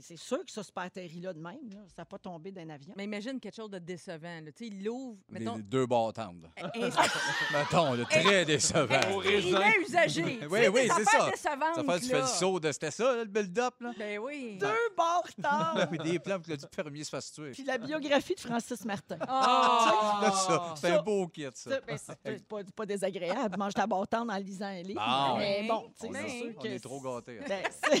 c'est 0.00 0.16
sûr 0.16 0.44
que 0.44 0.50
ça 0.50 0.62
se 0.62 0.70
atterri 0.76 1.20
là 1.20 1.32
de 1.32 1.38
même. 1.40 1.68
là. 1.70 1.78
Ça 1.88 2.02
n'a 2.02 2.04
pas 2.06 2.18
tombé 2.18 2.50
d'un 2.52 2.68
avion. 2.70 2.94
Mais 2.96 3.04
imagine 3.04 3.38
quelque 3.38 3.54
chose 3.56 3.70
de 3.70 3.78
décevant. 3.78 4.40
là. 4.40 4.50
Tu 4.52 4.64
sais, 4.64 4.66
il 4.68 4.82
l'ouvre. 4.84 5.18
Mettons. 5.28 5.56
des 5.56 5.62
deux 5.62 5.86
un- 5.90 6.32
Mettons, 7.52 7.94
là, 7.94 8.04
très 8.04 8.44
décevant. 8.44 9.14
Au 9.14 9.22
Il 9.22 9.28
raisin. 9.28 9.60
est 9.60 9.80
usagé. 9.80 10.40
Oui, 10.50 10.68
oui, 10.72 10.88
c'est 10.96 11.04
ça. 11.04 11.29
Décevantes, 11.30 11.74
Ça 11.74 11.82
fait, 11.84 12.00
tu 12.00 12.06
fais 12.06 12.20
le 12.20 12.26
saut 12.26 12.60
de. 12.60 12.72
C'était 12.72 12.90
ça, 12.90 13.04
là, 13.16 13.24
le 13.24 13.24
build-up, 13.30 13.74
là? 13.80 13.92
Ben 13.98 14.18
oui. 14.18 14.58
Deux 14.58 14.88
bords 14.96 15.28
tard. 15.40 15.88
Puis 15.90 15.98
des 15.98 16.18
plans 16.18 16.38
pour 16.38 16.46
que 16.46 16.52
le 16.52 16.58
fermier 16.74 17.04
se 17.04 17.10
fasse 17.10 17.32
tuer. 17.32 17.50
Puis 17.52 17.64
la 17.64 17.78
biographie 17.78 18.34
de 18.34 18.40
Francis 18.40 18.84
Martin. 18.84 19.18
Ah! 19.28 20.32
Ça, 20.46 20.74
c'est 20.76 20.90
un 20.92 21.02
beau 21.02 21.26
kit, 21.28 21.44
ça. 21.54 21.70
Ça, 21.70 21.80
ben, 21.86 21.98
c'est 21.98 22.44
pas, 22.46 22.58
pas 22.74 22.86
désagréable. 22.86 23.56
Mange 23.58 23.74
ta 23.74 23.86
bâtonne 23.86 24.30
en 24.30 24.36
lisant 24.36 24.66
un 24.66 24.82
livre. 24.82 25.00
Bon. 25.00 25.38
mais 25.38 25.66
bon, 25.68 25.92
tu 26.00 26.06
sais, 26.06 26.08
On, 26.08 26.12
c'est 26.14 26.28
sûr 26.40 26.52
on 26.56 26.62
que 26.62 26.68
est 26.68 26.78
trop 26.80 27.00
gâtés. 27.00 27.38
hein. 27.40 27.44
Ben, 27.48 28.00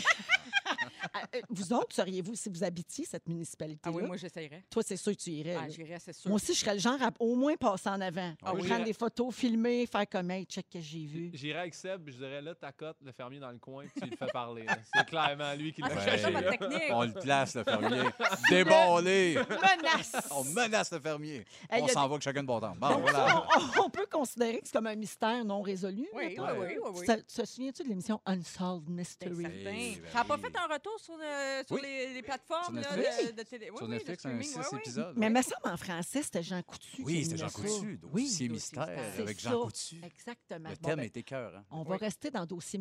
Ah, 1.12 1.22
euh, 1.34 1.40
vous 1.48 1.72
autres, 1.72 1.94
seriez-vous, 1.96 2.34
si 2.34 2.48
vous 2.48 2.62
habitiez 2.62 3.04
cette 3.04 3.26
municipalité-là, 3.28 3.92
Ah 3.92 3.96
oui, 3.96 4.06
moi, 4.06 4.16
j'essayerais. 4.16 4.64
toi, 4.70 4.82
c'est 4.84 4.96
sûr 4.96 5.12
que 5.12 5.16
tu 5.20 5.30
irais. 5.30 5.56
Ah, 5.58 5.68
j'irais, 5.68 5.98
c'est 5.98 6.12
sûr. 6.12 6.28
Moi 6.28 6.36
aussi, 6.36 6.54
je 6.54 6.60
serais 6.60 6.74
le 6.74 6.80
genre 6.80 7.02
à 7.02 7.10
au 7.18 7.34
moins 7.34 7.56
passer 7.56 7.88
en 7.88 8.00
avant. 8.00 8.32
Ah 8.42 8.52
oui. 8.54 8.68
Prendre 8.68 8.84
des 8.84 8.92
photos, 8.92 9.34
filmer, 9.34 9.86
faire 9.86 10.08
comme, 10.08 10.30
hey, 10.30 10.44
check 10.44 10.68
que 10.70 10.78
j'ai 10.80 11.06
vu. 11.06 11.30
J'irais 11.32 11.60
avec 11.60 11.74
Seb, 11.74 12.08
je 12.08 12.16
dirais 12.16 12.40
là, 12.42 12.54
ta 12.54 12.70
cote, 12.70 12.96
le 13.02 13.12
fermier 13.20 13.38
dans 13.38 13.50
le 13.50 13.58
coin, 13.58 13.84
puis 13.84 14.00
tu 14.02 14.08
le 14.08 14.16
fais 14.16 14.32
parler. 14.32 14.62
là. 14.64 14.78
C'est 14.94 15.06
clairement 15.06 15.52
lui 15.54 15.72
qui 15.74 15.82
Ah, 15.84 15.88
l'a 15.94 16.16
c'est 16.18 16.30
là. 16.30 16.42
technique. 16.42 16.82
On 16.90 17.02
le 17.04 17.12
place, 17.12 17.54
le 17.54 17.64
fermier. 17.64 18.00
Déballé. 18.48 19.34
Menace! 19.48 20.12
On 20.30 20.44
menace 20.44 20.90
le 20.92 21.00
fermier. 21.00 21.44
Hey, 21.70 21.82
on 21.82 21.86
y 21.86 21.90
a 21.90 21.92
s'en 21.92 22.02
des- 22.04 22.08
va 22.08 22.12
avec 22.14 22.22
chacun 22.22 22.42
de 22.42 22.46
bon 22.46 22.60
temps. 22.60 22.74
Bon, 22.78 22.98
voilà. 23.00 23.44
on, 23.78 23.84
on 23.84 23.90
peut 23.90 24.06
considérer 24.10 24.60
que 24.60 24.66
c'est 24.66 24.72
comme 24.72 24.86
un 24.86 24.94
mystère 24.96 25.44
non 25.44 25.60
résolu. 25.60 26.08
Oui, 26.14 26.24
oui, 26.24 26.28
mettons? 26.30 26.60
oui, 26.60 26.66
oui, 26.82 26.90
oui. 26.94 27.06
Ça- 27.06 27.18
te 27.20 27.44
souviens-tu 27.46 27.82
de 27.82 27.88
l'émission 27.88 28.20
Unsolved 28.24 28.88
Mystery? 28.88 29.44
Eh, 29.46 29.64
ben 29.64 29.94
Ça 30.12 30.18
n'a 30.20 30.24
pas 30.24 30.36
oui. 30.36 30.40
fait 30.42 30.56
un 30.58 30.72
retour 30.72 30.98
sur, 30.98 31.16
le- 31.18 31.62
sur 31.66 31.76
Oui. 31.76 31.82
les, 31.82 32.14
les 32.14 32.22
plateformes 32.22 32.80
Sur 32.82 32.90
là, 32.90 32.96
Netflix? 32.96 33.32
de, 33.32 33.36
de 33.36 33.42
télé? 33.42 33.70
Oui, 33.70 33.76
Sur 33.76 33.86
oui, 33.86 33.92
Netflix, 33.92 34.24
un 34.26 34.28
streaming, 34.40 34.48
oui, 34.56 34.64
oui. 34.72 34.78
épisodes. 34.78 35.14
Mais 35.16 35.26
ouais. 35.26 35.30
me 35.32 35.42
semble 35.42 35.74
en 35.74 35.76
français, 35.76 36.22
c'était 36.22 36.42
Jean 36.42 36.62
Coutu. 36.62 37.02
Oui, 37.04 37.24
c'était 37.24 37.36
Jean 37.36 37.48
ça. 37.50 37.54
Coutu, 37.54 37.96
dossier 37.98 37.98
Dossier 37.98 38.48
mystère 38.48 38.86
mystère. 38.86 39.04
avec 39.24 39.40
C'est 39.40 39.48
Jean 39.50 39.60
ça. 39.60 39.66
Coutu. 39.66 40.00
Exactement. 40.04 40.68
Le 40.70 40.74
Bon, 40.76 40.88
thème 40.88 40.96
ben, 41.00 41.04
était 41.04 41.22
cœur. 41.22 41.52
Hein? 41.56 41.64
On 41.70 41.82
va 41.82 41.92
Oui. 41.92 41.98
rester 42.00 42.30
dans 42.30 42.46
dossier 42.46 42.78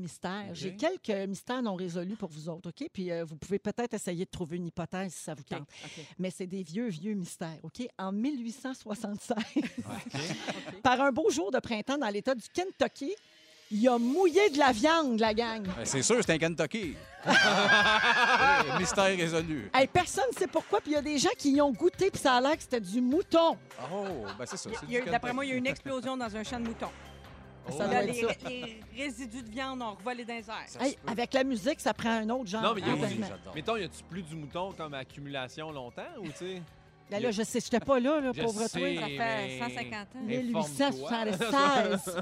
J'ai 0.54 0.76
quelques 0.76 1.28
mystères 1.28 1.62
non 1.62 1.76
résolus 1.76 2.16
pour 2.16 2.30
vous 2.30 2.50
autres, 2.50 2.70
OK? 2.70 2.88
Puis 2.92 3.12
euh, 3.12 3.24
vous 3.24 3.36
pouvez 3.36 3.60
peut-être 3.60 3.94
essayer 3.94 4.26
de 4.26 4.30
trouver 4.30 4.58
une 4.58 4.68
hypothèse 4.68 5.14
si 5.14 5.24
ça 5.24 5.34
vous 5.34 5.44
tente. 5.44 5.68
Mais 6.18 6.32
c'est 6.32 6.48
des 6.48 6.64
vieux, 6.64 6.88
vieux 6.88 7.14
mystères, 7.14 7.60
OK? 7.64 7.88
En 7.98 8.12
1865, 8.12 9.38
OK. 9.58 10.82
par 10.84 11.02
un 11.02 11.12
beau 11.12 11.30
jour 11.30 11.52
de 11.52 11.60
printemps 11.60 11.98
dans 11.98 12.10
l'État 12.10 12.36
du 12.36 12.48
Kentucky, 12.54 13.14
il 13.72 13.88
a 13.88 14.00
mouillé 14.00 14.50
de 14.50 14.58
la 14.58 14.72
viande, 14.72 15.20
la 15.20 15.34
gang. 15.34 15.64
Ben, 15.64 15.86
c'est 15.86 16.02
sûr, 16.02 16.18
c'est 16.26 16.34
un 16.34 16.38
Kentucky. 16.40 16.96
Oui, 17.26 17.34
Mystère 18.80 19.16
résolu. 19.16 19.70
Hey, 19.74 19.88
personne 19.88 20.26
ne 20.34 20.38
sait 20.38 20.48
pourquoi, 20.48 20.82
puis 20.82 20.92
il 20.92 20.96
y 20.96 20.98
a 20.98 21.02
des 21.02 21.20
gens 21.20 21.30
qui 21.38 21.52
y 21.52 21.62
ont 21.62 21.72
goûté, 21.72 22.10
puis 22.10 22.20
ça 22.20 22.36
a 22.36 22.42
l'air 22.42 22.56
que 22.58 22.64
c'était 22.64 22.82
du 22.82 23.00
mouton. 23.00 23.58
Oh, 23.94 24.06
ben 24.38 24.46
c'est 24.46 24.58
ça. 24.58 24.70
D'après 25.06 25.34
moi, 25.34 25.46
il 25.46 25.50
y 25.50 25.52
a 25.52 25.56
eu 25.56 25.60
une 25.60 25.68
explosion 25.68 26.18
dans 26.18 26.36
un 26.36 26.44
champ 26.44 26.60
de 26.60 26.66
moutons. 26.66 26.90
Ça 27.72 27.88
Là, 27.88 27.90
doit 27.90 28.02
les, 28.14 28.20
être 28.20 28.42
ça. 28.42 28.50
les 28.50 28.80
résidus 28.98 29.44
de 29.44 29.50
viande 29.50 29.82
revolé 29.82 30.26
dans 30.26 30.34
les 30.36 30.50
airs. 30.50 30.64
Ça 30.68 30.80
Hey, 30.86 30.92
se 30.92 30.96
peut. 30.98 31.12
avec 31.12 31.34
la 31.34 31.44
musique, 31.44 31.80
ça 31.80 31.94
prend 31.94 32.10
un 32.12 32.30
autre 32.30 32.48
genre. 32.48 32.62
Non, 32.62 32.74
mais 32.76 32.82
il 32.82 32.88
y 32.88 32.90
a 32.90 32.94
aussi- 32.94 33.16
j'adore. 33.20 33.56
Mettons, 33.56 33.76
y 33.78 33.84
a-tu 33.84 34.04
plus 34.10 34.24
du 34.24 34.36
mouton 34.36 34.72
comme 34.78 34.94
accumulation 34.94 35.72
longtemps 35.72 36.04
ou 36.20 36.28
tu 36.28 36.34
sais? 36.38 36.62
Là, 37.12 37.20
là, 37.20 37.32
je 37.32 37.42
sais, 37.42 37.60
j'étais 37.60 37.80
pas 37.80 38.00
là, 38.00 38.20
là, 38.22 38.32
Je 38.36 38.42
pauvre 38.44 38.68
sais. 38.68 38.80
toi. 38.80 39.02
Ça 39.02 39.08
fait 39.08 39.18
mais- 39.18 39.60
150 39.60 39.94
ans. 39.94 40.20
Informe-toi. 40.20 40.28
1876. 40.28 42.18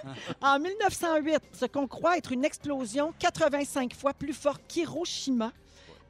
en 0.40 0.58
1908, 0.60 1.40
ce 1.52 1.64
qu'on 1.66 1.88
croit 1.88 2.16
être 2.18 2.30
une 2.32 2.44
explosion 2.44 3.12
85 3.18 3.94
fois 3.94 4.14
plus 4.14 4.32
forte 4.34 4.62
qu'Hiroshima 4.68 5.52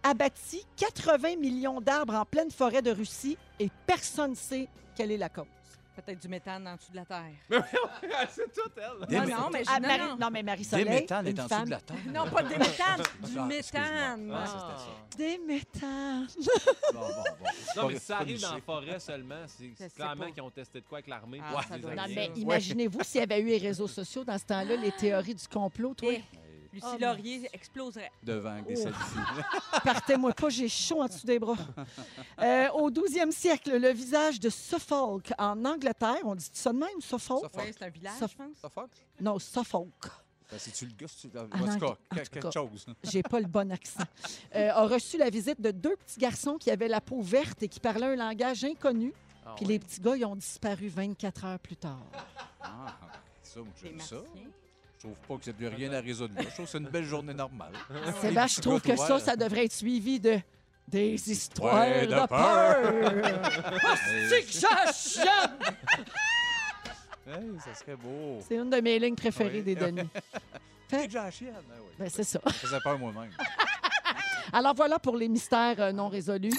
abattit 0.02 0.62
80 0.76 1.36
millions 1.36 1.80
d'arbres 1.80 2.14
en 2.14 2.24
pleine 2.26 2.50
forêt 2.50 2.82
de 2.82 2.90
Russie 2.90 3.38
et 3.58 3.70
personne 3.86 4.30
ne 4.32 4.36
sait 4.36 4.68
quelle 4.94 5.10
est 5.10 5.16
la 5.16 5.28
cause. 5.30 5.46
Peut-être 6.04 6.20
du 6.22 6.28
méthane 6.28 6.66
en 6.68 6.76
dessous 6.76 6.92
de 6.92 6.96
la 6.96 7.04
terre. 7.04 7.24
c'est 8.30 8.52
tout 8.52 8.70
elle. 8.76 9.06
Des 9.08 9.16
non, 9.16 9.22
mé- 9.24 9.30
non, 9.30 9.50
mais 9.52 9.64
je- 9.64 9.70
Ah, 9.72 9.80
non, 9.80 9.88
Marie- 9.88 10.00
non. 10.00 10.16
non, 10.20 10.30
mais 10.30 10.38
Des 10.40 10.46
Marie-Soleil, 10.46 10.84
méthanes 10.88 11.26
une 11.26 11.36
est 11.36 11.40
en 11.40 11.44
dessous 11.44 11.54
femme... 11.56 11.64
de 11.64 11.70
la 11.70 11.80
terre. 11.80 11.96
Non, 12.06 12.30
pas 12.30 12.42
des 12.44 12.56
méthanes, 12.58 13.02
du 13.24 13.38
Ah, 13.38 13.44
méthane. 13.44 13.50
excuse-moi. 13.50 14.38
Ah, 14.38 14.44
Ah. 14.46 14.76
c'était 14.78 14.80
ça. 14.80 15.16
Des 15.18 15.38
méthanes. 15.38 16.28
Bon, 16.94 17.00
bon, 17.00 17.06
bon. 17.40 17.82
Non, 17.82 17.88
mais 17.88 17.98
si 17.98 18.04
ça 18.06 18.18
arrive 18.18 18.40
dans 18.40 18.54
la 18.54 18.60
forêt 18.60 19.00
seulement, 19.00 19.42
c'est 19.46 19.70
Je 19.70 19.74
sais 19.76 19.90
clairement 19.90 20.24
pas. 20.26 20.30
qu'ils 20.30 20.42
ont 20.42 20.50
testé 20.50 20.80
de 20.80 20.86
quoi 20.86 20.98
avec 20.98 21.08
l'armée. 21.08 21.40
Ah, 21.42 21.50
pour 21.52 21.62
ça 21.64 21.76
les 21.76 21.82
doit 21.82 21.94
Non, 21.94 22.04
mais 22.14 22.30
imaginez-vous 22.36 23.02
s'il 23.02 23.20
y 23.20 23.24
avait 23.24 23.40
eu 23.40 23.46
les 23.46 23.58
réseaux 23.58 23.88
sociaux 23.88 24.22
dans 24.24 24.38
ce 24.38 24.44
temps-là, 24.44 24.76
les 24.76 24.92
théories 24.92 25.34
du 25.34 25.48
complot, 25.48 25.94
toi? 25.94 26.10
Eh, 26.12 26.22
Lucie 26.80 26.94
Oh, 26.94 26.98
Laurier 27.00 27.48
exploserait. 27.52 28.10
Devant 28.22 28.50
avec 28.50 28.66
des 28.66 28.86
Oh. 28.86 28.90
Partez-moi 29.84 30.32
pas, 30.32 30.48
j'ai 30.48 30.68
chaud 30.68 31.02
en 31.02 31.06
dessous 31.06 31.26
des 31.26 31.38
bras. 31.38 31.56
Euh, 32.40 32.68
au 32.70 32.90
12e 32.90 33.32
siècle, 33.32 33.76
le 33.78 33.90
visage 33.90 34.38
de 34.38 34.48
Suffolk 34.48 35.32
en 35.38 35.64
Angleterre, 35.64 36.18
on 36.24 36.34
dit 36.36 36.48
ça 36.52 36.72
de 36.72 36.78
même, 36.78 37.00
Suffolk? 37.00 37.44
Suffolk. 37.44 37.52
Oui, 37.66 37.72
c'est 37.76 37.84
un 37.84 37.88
village, 37.90 38.14
je 38.20 38.36
pense. 38.36 38.72
Fuck? 38.72 38.90
Non, 39.20 39.38
Suffolk. 39.40 39.88
Ben, 40.50 40.58
c'est-tu 40.58 40.86
le 40.86 40.92
gars? 40.94 41.06
En 41.06 41.46
Ah, 41.50 41.58
tout 41.58 41.66
non, 41.66 41.78
cas, 41.78 41.86
en 41.86 41.90
tout 41.90 41.96
quelque 42.14 42.28
cas. 42.34 42.40
quelque 42.40 42.52
chose. 42.52 42.86
J'ai 43.02 43.22
pas 43.22 43.40
le 43.40 43.46
bon 43.48 43.70
accent. 43.72 44.04
Euh, 44.54 44.70
a 44.72 44.86
reçu 44.86 45.18
la 45.18 45.30
visite 45.30 45.60
de 45.60 45.72
deux 45.72 45.96
petits 45.96 46.18
garçons 46.20 46.56
qui 46.58 46.70
avaient 46.70 46.88
la 46.88 47.00
peau 47.00 47.20
verte 47.20 47.62
et 47.64 47.68
qui 47.68 47.80
parlaient 47.80 48.06
un 48.06 48.16
langage 48.16 48.64
inconnu. 48.64 49.12
Ah 49.44 49.54
Puis 49.56 49.66
ouais. 49.66 49.72
les 49.72 49.78
petits 49.80 50.00
gars, 50.00 50.16
ils 50.16 50.24
ont 50.24 50.36
disparu 50.36 50.88
24 50.88 51.44
heures 51.44 51.58
plus 51.58 51.76
tard. 51.76 52.00
Ah, 52.62 52.96
ça, 53.42 53.60
moi, 53.60 53.68
Des 53.82 53.88
j'aime 53.88 54.00
ça. 54.00 54.16
martiens. 54.16 54.42
Je 54.98 55.06
trouve 55.06 55.18
pas 55.28 55.36
que 55.36 55.44
c'est 55.44 55.52
plus 55.52 55.68
rien 55.68 55.92
à 55.92 56.00
résoudre 56.00 56.34
là. 56.34 56.42
Je 56.42 56.54
trouve 56.54 56.64
que 56.66 56.70
c'est 56.72 56.78
une 56.78 56.88
belle 56.88 57.04
journée 57.04 57.34
normale. 57.34 57.72
Sébastien, 58.20 58.46
je 58.46 58.60
trouve 58.60 58.80
que 58.80 58.96
ça, 58.96 59.20
ça 59.20 59.36
devrait 59.36 59.66
être 59.66 59.72
suivi 59.72 60.18
de 60.18 60.38
des 60.88 61.30
histoires 61.30 61.86
de 61.86 62.06
de 62.06 62.26
peur. 62.26 62.92
C'est 64.28 64.42
que! 64.42 65.28
Hey, 67.30 67.44
ça 67.62 67.74
serait 67.74 67.94
beau. 67.94 68.38
C'est 68.48 68.56
une 68.56 68.70
de 68.70 68.80
mes 68.80 68.98
lignes 68.98 69.14
préférées 69.14 69.58
Oui. 69.58 69.62
des 69.62 69.74
Denis. 69.74 70.08
La 70.90 71.30
chienne. 71.30 71.52
Ah 71.54 71.74
oui. 71.78 71.90
Ben, 71.98 72.08
c'est 72.08 72.24
ça. 72.24 72.40
Ça 72.42 72.50
faisait 72.52 72.80
peur 72.82 72.98
moi-même. 72.98 73.30
Alors 74.50 74.74
voilà 74.74 74.98
pour 74.98 75.14
les 75.14 75.28
mystères 75.28 75.78
euh, 75.78 75.92
non 75.92 76.08
résolus. 76.08 76.54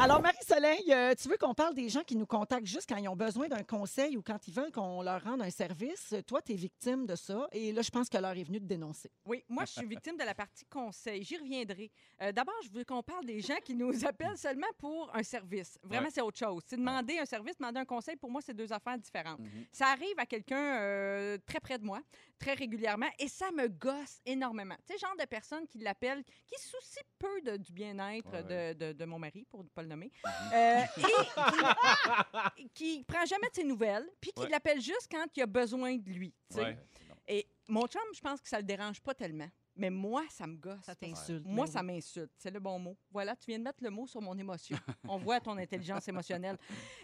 Alors, 0.00 0.20
Marie-Soleil, 0.20 0.92
euh, 0.92 1.14
tu 1.14 1.28
veux 1.28 1.36
qu'on 1.38 1.54
parle 1.54 1.74
des 1.74 1.88
gens 1.88 2.02
qui 2.02 2.16
nous 2.16 2.26
contactent 2.26 2.66
juste 2.66 2.86
quand 2.88 2.96
ils 2.96 3.08
ont 3.08 3.16
besoin 3.16 3.48
d'un 3.48 3.62
conseil 3.62 4.16
ou 4.16 4.22
quand 4.22 4.46
ils 4.46 4.52
veulent 4.52 4.70
qu'on 4.70 5.02
leur 5.02 5.22
rende 5.22 5.40
un 5.42 5.50
service? 5.50 6.14
Toi, 6.26 6.42
tu 6.42 6.52
es 6.52 6.56
victime 6.56 7.06
de 7.06 7.14
ça. 7.14 7.48
Et 7.52 7.72
là, 7.72 7.80
je 7.82 7.90
pense 7.90 8.08
que 8.08 8.18
l'heure 8.18 8.36
est 8.36 8.44
venue 8.44 8.60
de 8.60 8.66
dénoncer. 8.66 9.10
Oui, 9.24 9.42
moi, 9.48 9.64
je 9.64 9.72
suis 9.72 9.86
victime 9.86 10.16
de 10.16 10.24
la 10.24 10.34
partie 10.34 10.64
conseil. 10.66 11.22
J'y 11.24 11.38
reviendrai. 11.38 11.90
Euh, 12.20 12.32
D'abord, 12.32 12.54
je 12.64 12.70
veux 12.70 12.84
qu'on 12.84 13.02
parle 13.02 13.24
des 13.24 13.40
gens 13.40 13.56
qui 13.64 13.74
nous 13.74 14.04
appellent 14.04 14.36
seulement 14.36 14.66
pour 14.78 15.10
un 15.14 15.22
service. 15.22 15.78
Vraiment, 15.82 16.04
Ouais. 16.06 16.10
c'est 16.12 16.20
autre 16.20 16.38
chose. 16.38 16.62
C'est 16.66 16.76
demander 16.76 17.18
un 17.18 17.24
service, 17.24 17.56
demander 17.56 17.80
un 17.80 17.84
conseil, 17.86 18.16
pour 18.16 18.30
moi, 18.30 18.40
c'est 18.44 18.54
deux 18.54 18.70
affaires 18.72 18.98
différentes. 18.98 19.38
Mhm. 19.40 19.64
Ça 19.72 19.86
arrive 19.88 20.18
à 20.18 20.26
quelqu'un 20.26 20.80
euh, 20.80 21.38
très 21.46 21.60
près 21.60 21.78
de 21.78 21.84
moi, 21.84 22.00
très 22.38 22.54
régulièrement, 22.54 23.08
et 23.18 23.28
ça 23.28 23.50
me 23.52 23.68
gosse 23.68 24.20
énormément. 24.26 24.76
Tu 24.86 24.92
sais, 24.92 24.98
genre 24.98 25.16
de 25.18 25.24
personne 25.24 25.66
qui 25.66 25.78
l'appelle, 25.78 26.22
qui 26.46 26.60
se 26.60 26.68
soucie 26.68 27.00
peu 27.18 27.40
de- 27.42 27.56
du 27.56 27.72
bien-être 27.72 28.30
Ouais. 28.32 28.74
de, 28.74 28.86
de- 28.86 28.92
de 28.92 29.04
mon 29.04 29.18
mari, 29.18 29.44
pour 29.50 29.62
ne 29.64 29.68
pas 29.68 29.82
le 29.82 29.88
nommer, 29.88 30.10
euh, 30.52 30.80
et 30.96 31.02
qui, 32.56 32.68
qui 32.98 33.04
prend 33.04 33.24
jamais 33.24 33.48
de 33.48 33.54
ses 33.54 33.64
nouvelles, 33.64 34.08
puis 34.20 34.32
qui 34.32 34.42
Ouais. 34.42 34.48
l'appelle 34.48 34.80
juste 34.80 35.08
quand 35.10 35.24
il 35.36 35.42
a 35.42 35.46
besoin 35.46 35.96
de 35.96 36.10
lui. 36.10 36.34
tu 36.50 36.56
sais. 36.56 36.62
Ouais. 36.62 36.78
Et 37.26 37.46
mon 37.68 37.86
chum, 37.86 38.02
je 38.14 38.20
pense 38.20 38.40
que 38.40 38.48
ça 38.48 38.58
le 38.58 38.64
dérange 38.64 39.00
pas 39.00 39.14
tellement. 39.14 39.48
Mais 39.76 39.90
moi, 39.90 40.24
ça 40.30 40.46
me 40.46 40.56
gosse. 40.56 40.84
Ça 40.84 40.94
t'insulte. 40.94 41.44
Moi, 41.46 41.66
Ben 41.66 41.72
ça 41.72 41.82
m'insulte. 41.82 42.30
C'est 42.36 42.50
le 42.52 42.60
bon 42.60 42.78
mot. 42.78 42.96
Voilà, 43.10 43.34
tu 43.34 43.46
viens 43.48 43.58
de 43.58 43.64
mettre 43.64 43.82
le 43.82 43.90
mot 43.90 44.06
sur 44.06 44.20
mon 44.20 44.36
émotion. 44.38 44.76
On 45.08 45.16
voit 45.16 45.40
ton 45.40 45.56
intelligence 45.56 46.06
émotionnelle. 46.06 46.56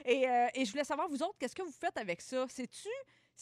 Et, 0.04 0.28
euh, 0.28 0.46
et 0.54 0.64
je 0.64 0.70
voulais 0.70 0.84
savoir, 0.84 1.08
vous 1.08 1.20
autres, 1.22 1.36
qu'est-ce 1.38 1.54
que 1.56 1.62
vous 1.62 1.72
faites 1.72 1.96
avec 1.96 2.20
ça? 2.20 2.46
C'est-tu 2.48 2.88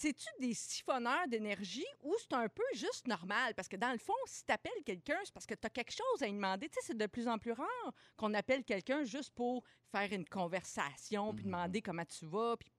c'est-tu 0.01 0.29
des 0.39 0.55
siphonneurs 0.55 1.27
d'énergie 1.27 1.85
ou 2.03 2.15
c'est 2.21 2.33
un 2.33 2.49
peu 2.49 2.63
juste 2.73 3.09
normal? 3.09 3.53
Parce 3.57 3.67
que 3.67 3.75
dans 3.77 3.91
le 3.91 3.99
fond, 3.99 4.13
si 4.27 4.45
tu 4.45 4.53
appelles 4.53 4.85
quelqu'un, 4.87 5.19
c'est 5.25 5.35
parce 5.35 5.45
que 5.47 5.55
tu 5.55 5.67
as 5.67 5.71
quelque 5.71 5.91
chose 5.91 6.23
à 6.23 6.27
lui 6.27 6.35
demander. 6.35 6.69
Tu 6.69 6.75
sais, 6.75 6.87
c'est 6.87 6.97
de 6.97 7.07
plus 7.07 7.27
en 7.27 7.37
plus 7.39 7.51
rare 7.51 7.93
qu'on 8.17 8.33
appelle 8.35 8.65
quelqu'un 8.65 9.03
juste 9.03 9.33
pour 9.35 9.65
faire 9.91 10.13
une 10.13 10.25
conversation, 10.25 11.35
puis 11.35 11.45
Mhm. 11.45 11.51
demander 11.51 11.83
comment 11.83 12.05
tu 12.05 12.27
vas, 12.27 12.57
puis 12.57 12.71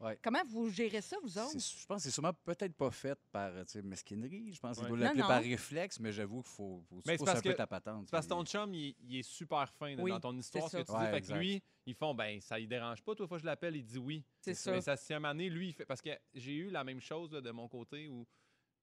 Ouais. 0.00 0.18
comment 0.22 0.42
vous 0.46 0.70
gérez 0.70 1.00
ça, 1.00 1.16
vous 1.22 1.38
autres? 1.38 1.58
Je 1.58 1.86
pense 1.86 1.96
que 1.98 2.02
c'est 2.04 2.10
sûrement 2.10 2.32
peut-être 2.44 2.74
pas 2.74 2.90
fait 2.90 3.18
par 3.32 3.50
tu 3.64 3.72
sais, 3.72 3.82
mesquinerie. 3.82 4.52
Je 4.52 4.60
pense 4.60 4.76
qu'il 4.76 4.84
Ouais. 4.84 4.90
doit 4.90 4.98
Non, 4.98 5.04
l'appeler 5.04 5.22
par 5.22 5.42
réflexe, 5.42 5.98
mais 6.00 6.12
j'avoue 6.12 6.42
qu'il 6.42 6.50
faut, 6.52 6.82
faut, 6.88 7.00
Mais 7.06 7.16
faut 7.16 7.24
parce 7.24 7.38
un 7.38 7.42
peu 7.42 7.54
ta 7.54 7.66
patente. 7.66 8.10
Parce 8.10 8.26
que 8.26 8.30
ton 8.30 8.44
chum, 8.44 8.72
il, 8.74 8.94
il 9.08 9.18
est 9.18 9.22
super 9.22 9.68
fin 9.72 9.94
là, 9.96 10.02
Oui, 10.02 10.10
dans 10.10 10.20
ton 10.20 10.36
histoire, 10.36 10.68
ce 10.70 10.76
que 10.78 10.82
tu 10.82 10.92
ça. 10.92 10.98
dis. 10.98 11.04
Ouais, 11.04 11.10
fait 11.10 11.20
que 11.22 11.32
lui, 11.38 11.62
ils 11.86 11.94
font, 11.94 12.14
ben, 12.14 12.40
ça 12.40 12.58
ne 12.60 12.66
dérange 12.66 13.02
pas. 13.02 13.14
Toi, 13.14 13.26
fois 13.26 13.38
que 13.38 13.42
je 13.42 13.46
l'appelle, 13.46 13.76
il 13.76 13.84
dit 13.84 13.98
oui. 13.98 14.22
C'est 14.40 14.54
ça. 14.54 14.72
Mais 14.72 14.80
tient 14.96 15.16
à 15.16 15.20
maner, 15.20 15.48
lui, 15.48 15.68
il 15.68 15.72
fait. 15.72 15.86
Parce 15.86 16.02
que 16.02 16.10
j'ai 16.34 16.54
eu 16.54 16.70
la 16.70 16.84
même 16.84 17.00
chose 17.00 17.32
là, 17.32 17.40
de 17.40 17.50
mon 17.50 17.68
côté 17.68 18.08
où. 18.08 18.26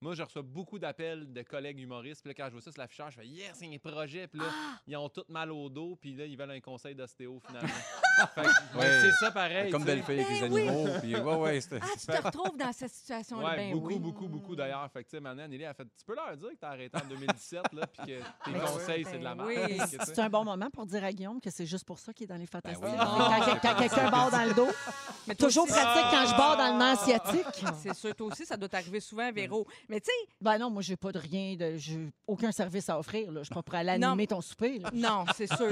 Moi, 0.00 0.14
je 0.14 0.22
reçois 0.22 0.42
beaucoup 0.42 0.78
d'appels 0.78 1.32
de 1.32 1.42
collègues 1.42 1.78
humoristes. 1.78 2.20
Puis 2.20 2.28
là, 2.30 2.34
quand 2.34 2.46
je 2.48 2.52
vois 2.52 2.60
ça 2.60 2.70
sur 2.70 2.78
l'affichage, 2.80 3.14
je 3.14 3.20
fais 3.20 3.26
Yes, 3.26 3.52
c'est 3.54 3.72
un 3.74 3.78
projet. 3.78 4.26
Puis 4.28 4.38
là, 4.38 4.48
Ah! 4.50 4.80
ils 4.86 4.96
ont 4.98 5.08
tous 5.08 5.24
mal 5.28 5.50
au 5.50 5.70
dos. 5.70 5.96
Puis 5.96 6.12
là, 6.14 6.26
ils 6.26 6.36
veulent 6.36 6.50
un 6.50 6.60
conseil 6.60 6.94
d'ostéo 6.94 7.40
finalement. 7.46 7.68
Ouais. 8.74 9.00
C'est 9.00 9.12
ça 9.24 9.30
pareil. 9.30 9.70
Comme 9.70 9.84
belle 9.84 10.02
fille 10.02 10.20
avec 10.20 10.28
les 10.30 10.40
Ben 10.40 10.52
oui. 10.52 10.68
animaux. 10.68 10.88
Puis, 11.00 11.14
ouais, 11.16 11.34
ouais, 11.36 11.60
Ah, 11.82 11.86
tu 11.98 12.06
te 12.06 12.22
retrouves 12.22 12.56
dans 12.56 12.72
cette 12.72 12.92
situation-là? 12.92 13.48
Ouais, 13.50 13.56
ben 13.56 13.72
beaucoup, 13.72 13.86
oui. 13.86 13.98
beaucoup, 13.98 14.26
beaucoup 14.28 14.56
d'ailleurs. 14.56 14.88
Fait 14.92 15.04
que, 15.04 15.10
tu 15.10 15.16
sais, 15.16 15.20
maintenant, 15.20 15.46
Nelly 15.48 15.64
a 15.64 15.74
fait 15.74 15.84
Tu 15.84 16.04
peux 16.06 16.14
leur 16.14 16.36
dire 16.36 16.50
que 16.50 16.56
t'as 16.60 16.68
arrêté 16.70 16.96
en 16.96 17.06
2017, 17.08 17.60
là, 17.72 17.86
puis 17.86 18.02
que 18.06 18.18
tes 18.44 18.50
Ben 18.52 18.60
conseils, 18.60 19.04
c'est 19.08 19.18
de 19.18 19.24
la 19.24 19.34
Ben 19.34 19.44
merde. 19.46 19.60
oui. 19.70 19.78
tu 19.78 19.86
sais. 19.88 19.98
C'est 20.04 20.18
un 20.20 20.28
bon 20.28 20.44
moment 20.44 20.68
pour 20.70 20.86
dire 20.86 21.04
à 21.04 21.12
Guillaume 21.12 21.40
que 21.40 21.50
c'est 21.50 21.66
juste 21.66 21.84
pour 21.84 21.98
ça 21.98 22.12
qu'il 22.12 22.24
est 22.24 22.28
dans 22.28 22.36
les 22.36 22.46
fantastiques. 22.46 22.84
oui. 22.84 22.96
Quand, 22.98 23.06
quand- 23.44 23.58
quand 23.62 23.74
quelqu'un 23.76 24.10
barre 24.10 24.30
dans 24.30 24.44
le 24.44 24.54
dos. 24.54 24.68
Mais 25.26 25.34
Toujours 25.34 25.64
aussi- 25.64 25.72
pratique 25.72 26.04
quand 26.10 26.26
je 26.26 26.36
barre 26.36 26.56
dans 26.56 26.72
le 26.72 26.78
nerf 26.78 27.00
sciatique. 27.00 27.64
C'est 27.82 27.94
sûr, 27.94 28.14
toi 28.14 28.26
aussi, 28.28 28.44
ça 28.46 28.56
doit 28.56 28.68
t'arriver 28.68 29.00
souvent, 29.00 29.30
Véro. 29.32 29.66
Mais 29.88 30.00
tu 30.00 30.06
sais, 30.06 30.28
Ben 30.40 30.58
non, 30.58 30.70
moi, 30.70 30.82
j'ai 30.82 30.96
pas 30.96 31.12
de 31.12 31.18
rien, 31.18 31.56
de, 31.56 31.76
j'ai 31.76 31.98
aucun 32.26 32.52
service 32.52 32.88
à 32.88 32.98
offrir. 32.98 33.30
Là. 33.32 33.40
Je 33.40 33.44
suis 33.46 33.54
pas 33.54 33.62
prêt 33.62 33.78
à 33.78 33.80
aller 33.80 33.98
Non. 33.98 34.08
animer 34.08 34.26
ton 34.26 34.40
souper. 34.40 34.78
là. 34.78 34.90
non, 34.92 35.24
c'est 35.34 35.46
sûr. 35.46 35.68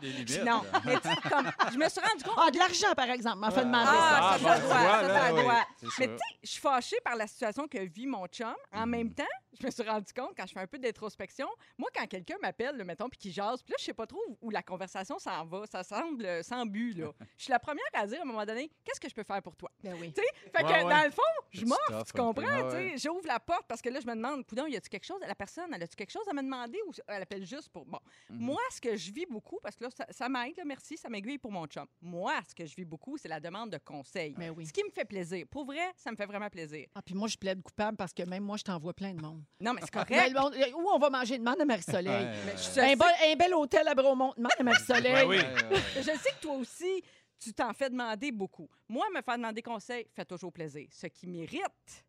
des 0.00 0.08
limites. 0.08 0.44
Non, 0.44 0.62
là. 0.72 0.73
mais 0.84 1.00
tu 1.00 1.08
sais, 1.08 1.28
comme, 1.28 1.50
je 1.72 1.78
me 1.78 1.88
suis 1.88 2.00
rendu 2.00 2.24
compte. 2.24 2.34
Ah, 2.38 2.50
de 2.50 2.58
l'argent, 2.58 2.94
par 2.96 3.10
exemple, 3.10 3.38
m'en 3.38 3.50
fait 3.50 3.64
demander 3.64 3.88
Ah, 3.90 4.36
ça. 4.40 4.56
ça, 4.56 4.60
doit, 4.60 5.08
ça, 5.08 5.30
doit. 5.30 5.66
Mais 5.98 6.06
tu 6.08 6.12
sais, 6.14 6.16
je 6.42 6.48
suis 6.50 6.60
fâchée 6.60 6.96
par 7.04 7.16
la 7.16 7.26
situation 7.26 7.66
que 7.68 7.78
vit 7.78 8.06
mon 8.06 8.26
chum. 8.26 8.54
En 8.72 8.86
même 8.86 9.12
temps, 9.14 9.24
je 9.60 9.64
me 9.66 9.70
suis 9.70 9.82
rendu 9.82 10.12
compte, 10.12 10.32
quand 10.36 10.46
je 10.46 10.52
fais 10.52 10.60
un 10.60 10.66
peu 10.66 10.78
d'introspection, 10.78 11.46
moi, 11.78 11.88
quand 11.94 12.06
quelqu'un 12.06 12.36
m'appelle, 12.42 12.82
mettons, 12.84 13.08
puis 13.08 13.18
qu'il 13.18 13.32
jase, 13.32 13.62
puis 13.62 13.72
là, 13.72 13.76
je 13.78 13.84
sais 13.84 13.94
pas 13.94 14.06
trop 14.06 14.20
où 14.40 14.50
la 14.50 14.62
conversation 14.62 15.18
s'en 15.18 15.44
va. 15.44 15.64
Ça 15.66 15.82
semble 15.84 16.24
euh, 16.24 16.42
sans 16.42 16.66
but, 16.66 16.94
là. 16.98 17.12
Je 17.36 17.44
suis 17.44 17.50
la 17.52 17.58
première 17.58 17.84
à 17.94 18.06
dire, 18.06 18.18
à 18.18 18.22
un 18.22 18.26
moment 18.26 18.44
donné, 18.44 18.70
qu'est-ce 18.84 19.00
que 19.00 19.08
je 19.08 19.14
peux 19.14 19.22
faire 19.22 19.42
pour 19.42 19.56
toi? 19.56 19.70
Ben 19.82 19.94
oui. 20.00 20.12
Tu 20.12 20.20
sais, 20.22 20.28
fait 20.56 20.62
que 20.62 20.68
Ouais, 20.68 20.82
ouais. 20.84 20.90
dans 20.90 21.04
le 21.04 21.10
fond, 21.10 21.22
je 21.52 21.64
m'offre, 21.64 22.04
tu 22.04 22.12
comprends? 22.12 22.42
ouais. 22.70 22.94
J'ouvre 22.96 23.26
la 23.26 23.38
porte 23.38 23.64
parce 23.68 23.80
que 23.80 23.88
là, 23.90 24.00
je 24.00 24.06
me 24.06 24.14
demande, 24.14 24.44
coudon, 24.46 24.66
y 24.66 24.76
a-tu 24.76 24.88
quelque 24.88 25.04
chose? 25.06 25.20
La 25.26 25.34
personne, 25.34 25.72
elle 25.72 25.82
a-tu 25.82 25.94
quelque 25.94 26.10
chose 26.10 26.26
à 26.28 26.32
me 26.34 26.42
demander 26.42 26.78
ou 26.88 26.92
elle 27.06 27.22
appelle 27.22 27.44
juste 27.46 27.68
pour. 27.68 27.84
Bon. 27.86 28.00
Mhm. 28.30 28.38
Moi, 28.40 28.60
ce 28.70 28.80
que 28.80 28.96
je 28.96 29.12
vis 29.12 29.26
beaucoup, 29.26 29.58
parce 29.62 29.76
que 29.76 29.84
là, 29.84 29.90
ça, 29.96 30.06
ça 30.10 30.28
m'aide, 30.28 30.56
là, 30.56 30.63
merci, 30.64 30.96
ça 30.96 31.08
m'aiguille 31.08 31.38
pour 31.38 31.52
mon 31.52 31.66
chum. 31.66 31.86
Moi, 32.00 32.34
ce 32.48 32.54
que 32.54 32.64
je 32.66 32.74
vis 32.76 32.84
beaucoup, 32.84 33.16
c'est 33.18 33.28
la 33.28 33.40
demande 33.40 33.70
de 33.70 33.78
conseils. 33.78 34.34
Ben 34.34 34.50
oui. 34.56 34.66
Ce 34.66 34.72
qui 34.72 34.82
me 34.84 34.90
fait 34.90 35.04
plaisir. 35.04 35.46
Pour 35.50 35.64
vrai, 35.64 35.92
ça 35.96 36.10
me 36.10 36.16
fait 36.16 36.26
vraiment 36.26 36.48
plaisir. 36.50 36.86
Ah, 36.94 37.02
puis 37.02 37.14
moi, 37.14 37.28
je 37.28 37.36
plaide 37.36 37.62
coupable 37.62 37.96
parce 37.96 38.12
que 38.12 38.22
même 38.24 38.42
moi, 38.44 38.56
je 38.56 38.64
t'envoie 38.64 38.94
plein 38.94 39.14
de 39.14 39.20
monde. 39.20 39.42
Non, 39.60 39.72
mais 39.74 39.80
c'est 39.82 39.94
Mais 39.94 40.04
correct. 40.04 40.32
le 40.34 40.40
monde- 40.40 40.54
où 40.76 40.88
on 40.90 40.98
va 40.98 41.10
manger? 41.10 41.38
Demande 41.38 41.60
à 41.60 41.64
Marie-Soleil? 41.64 42.28
Mais 42.76 42.92
Un, 42.92 42.96
bel- 42.96 43.32
un 43.32 43.36
bel 43.36 43.54
hôtel 43.54 43.86
à 43.88 43.94
Bromont. 43.94 44.32
Demande 44.36 44.52
à 44.58 44.62
Marie-Soleil. 44.62 45.12
Ben 45.12 45.28
oui. 45.28 45.38
Je 45.96 46.02
sais 46.02 46.30
que 46.36 46.40
toi 46.40 46.54
aussi, 46.56 47.02
tu 47.38 47.52
t'en 47.52 47.72
fais 47.72 47.90
demander 47.90 48.32
beaucoup. 48.32 48.68
Moi, 48.88 49.06
me 49.14 49.20
faire 49.22 49.36
demander 49.36 49.62
conseil 49.62 50.06
fait 50.14 50.24
toujours 50.24 50.52
plaisir. 50.52 50.88
Ce 50.90 51.06
qui 51.08 51.26
m'irrite 51.26 52.04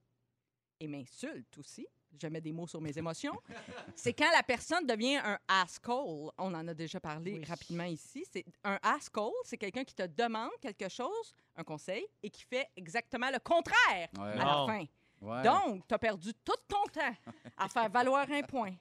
et 0.80 0.88
m'insulte 0.88 1.58
aussi, 1.58 1.88
je 2.22 2.28
mets 2.28 2.42
des 2.42 2.52
mots 2.52 2.68
sur 2.68 2.82
mes 2.82 2.98
émotions, 2.98 3.40
c'est 3.96 4.14
quand 4.14 4.32
la 4.36 4.44
personne 4.44 4.86
devient 4.86 5.18
un 5.18 5.38
asshole. 5.48 6.32
On 6.38 6.54
en 6.54 6.68
a 6.68 6.74
déjà 6.74 7.00
parlé 7.00 7.34
Oui. 7.40 7.46
rapidement 7.46 7.84
ici. 7.86 8.26
C'est 8.32 8.46
un 8.64 8.78
asshole, 8.84 9.32
c'est 9.44 9.58
quelqu'un 9.58 9.84
qui 9.84 9.96
te 9.96 10.06
demande 10.08 10.52
quelque 10.62 10.90
chose, 10.90 11.34
un 11.56 11.64
conseil, 11.64 12.06
et 12.24 12.30
qui 12.30 12.44
fait 12.44 12.68
exactement 12.76 13.30
le 13.32 13.40
contraire 13.40 14.10
Ouais. 14.18 14.32
à 14.32 14.36
la 14.36 14.66
fin. 14.68 14.86
Ouais. 15.22 15.42
Donc, 15.44 15.88
tu 15.88 15.94
as 15.94 15.98
perdu 16.00 16.34
tout 16.44 16.54
ton 16.68 16.84
temps 16.92 17.16
à 17.58 17.68
faire 17.70 17.90
valoir 17.90 18.30
un 18.30 18.42
point, 18.44 18.76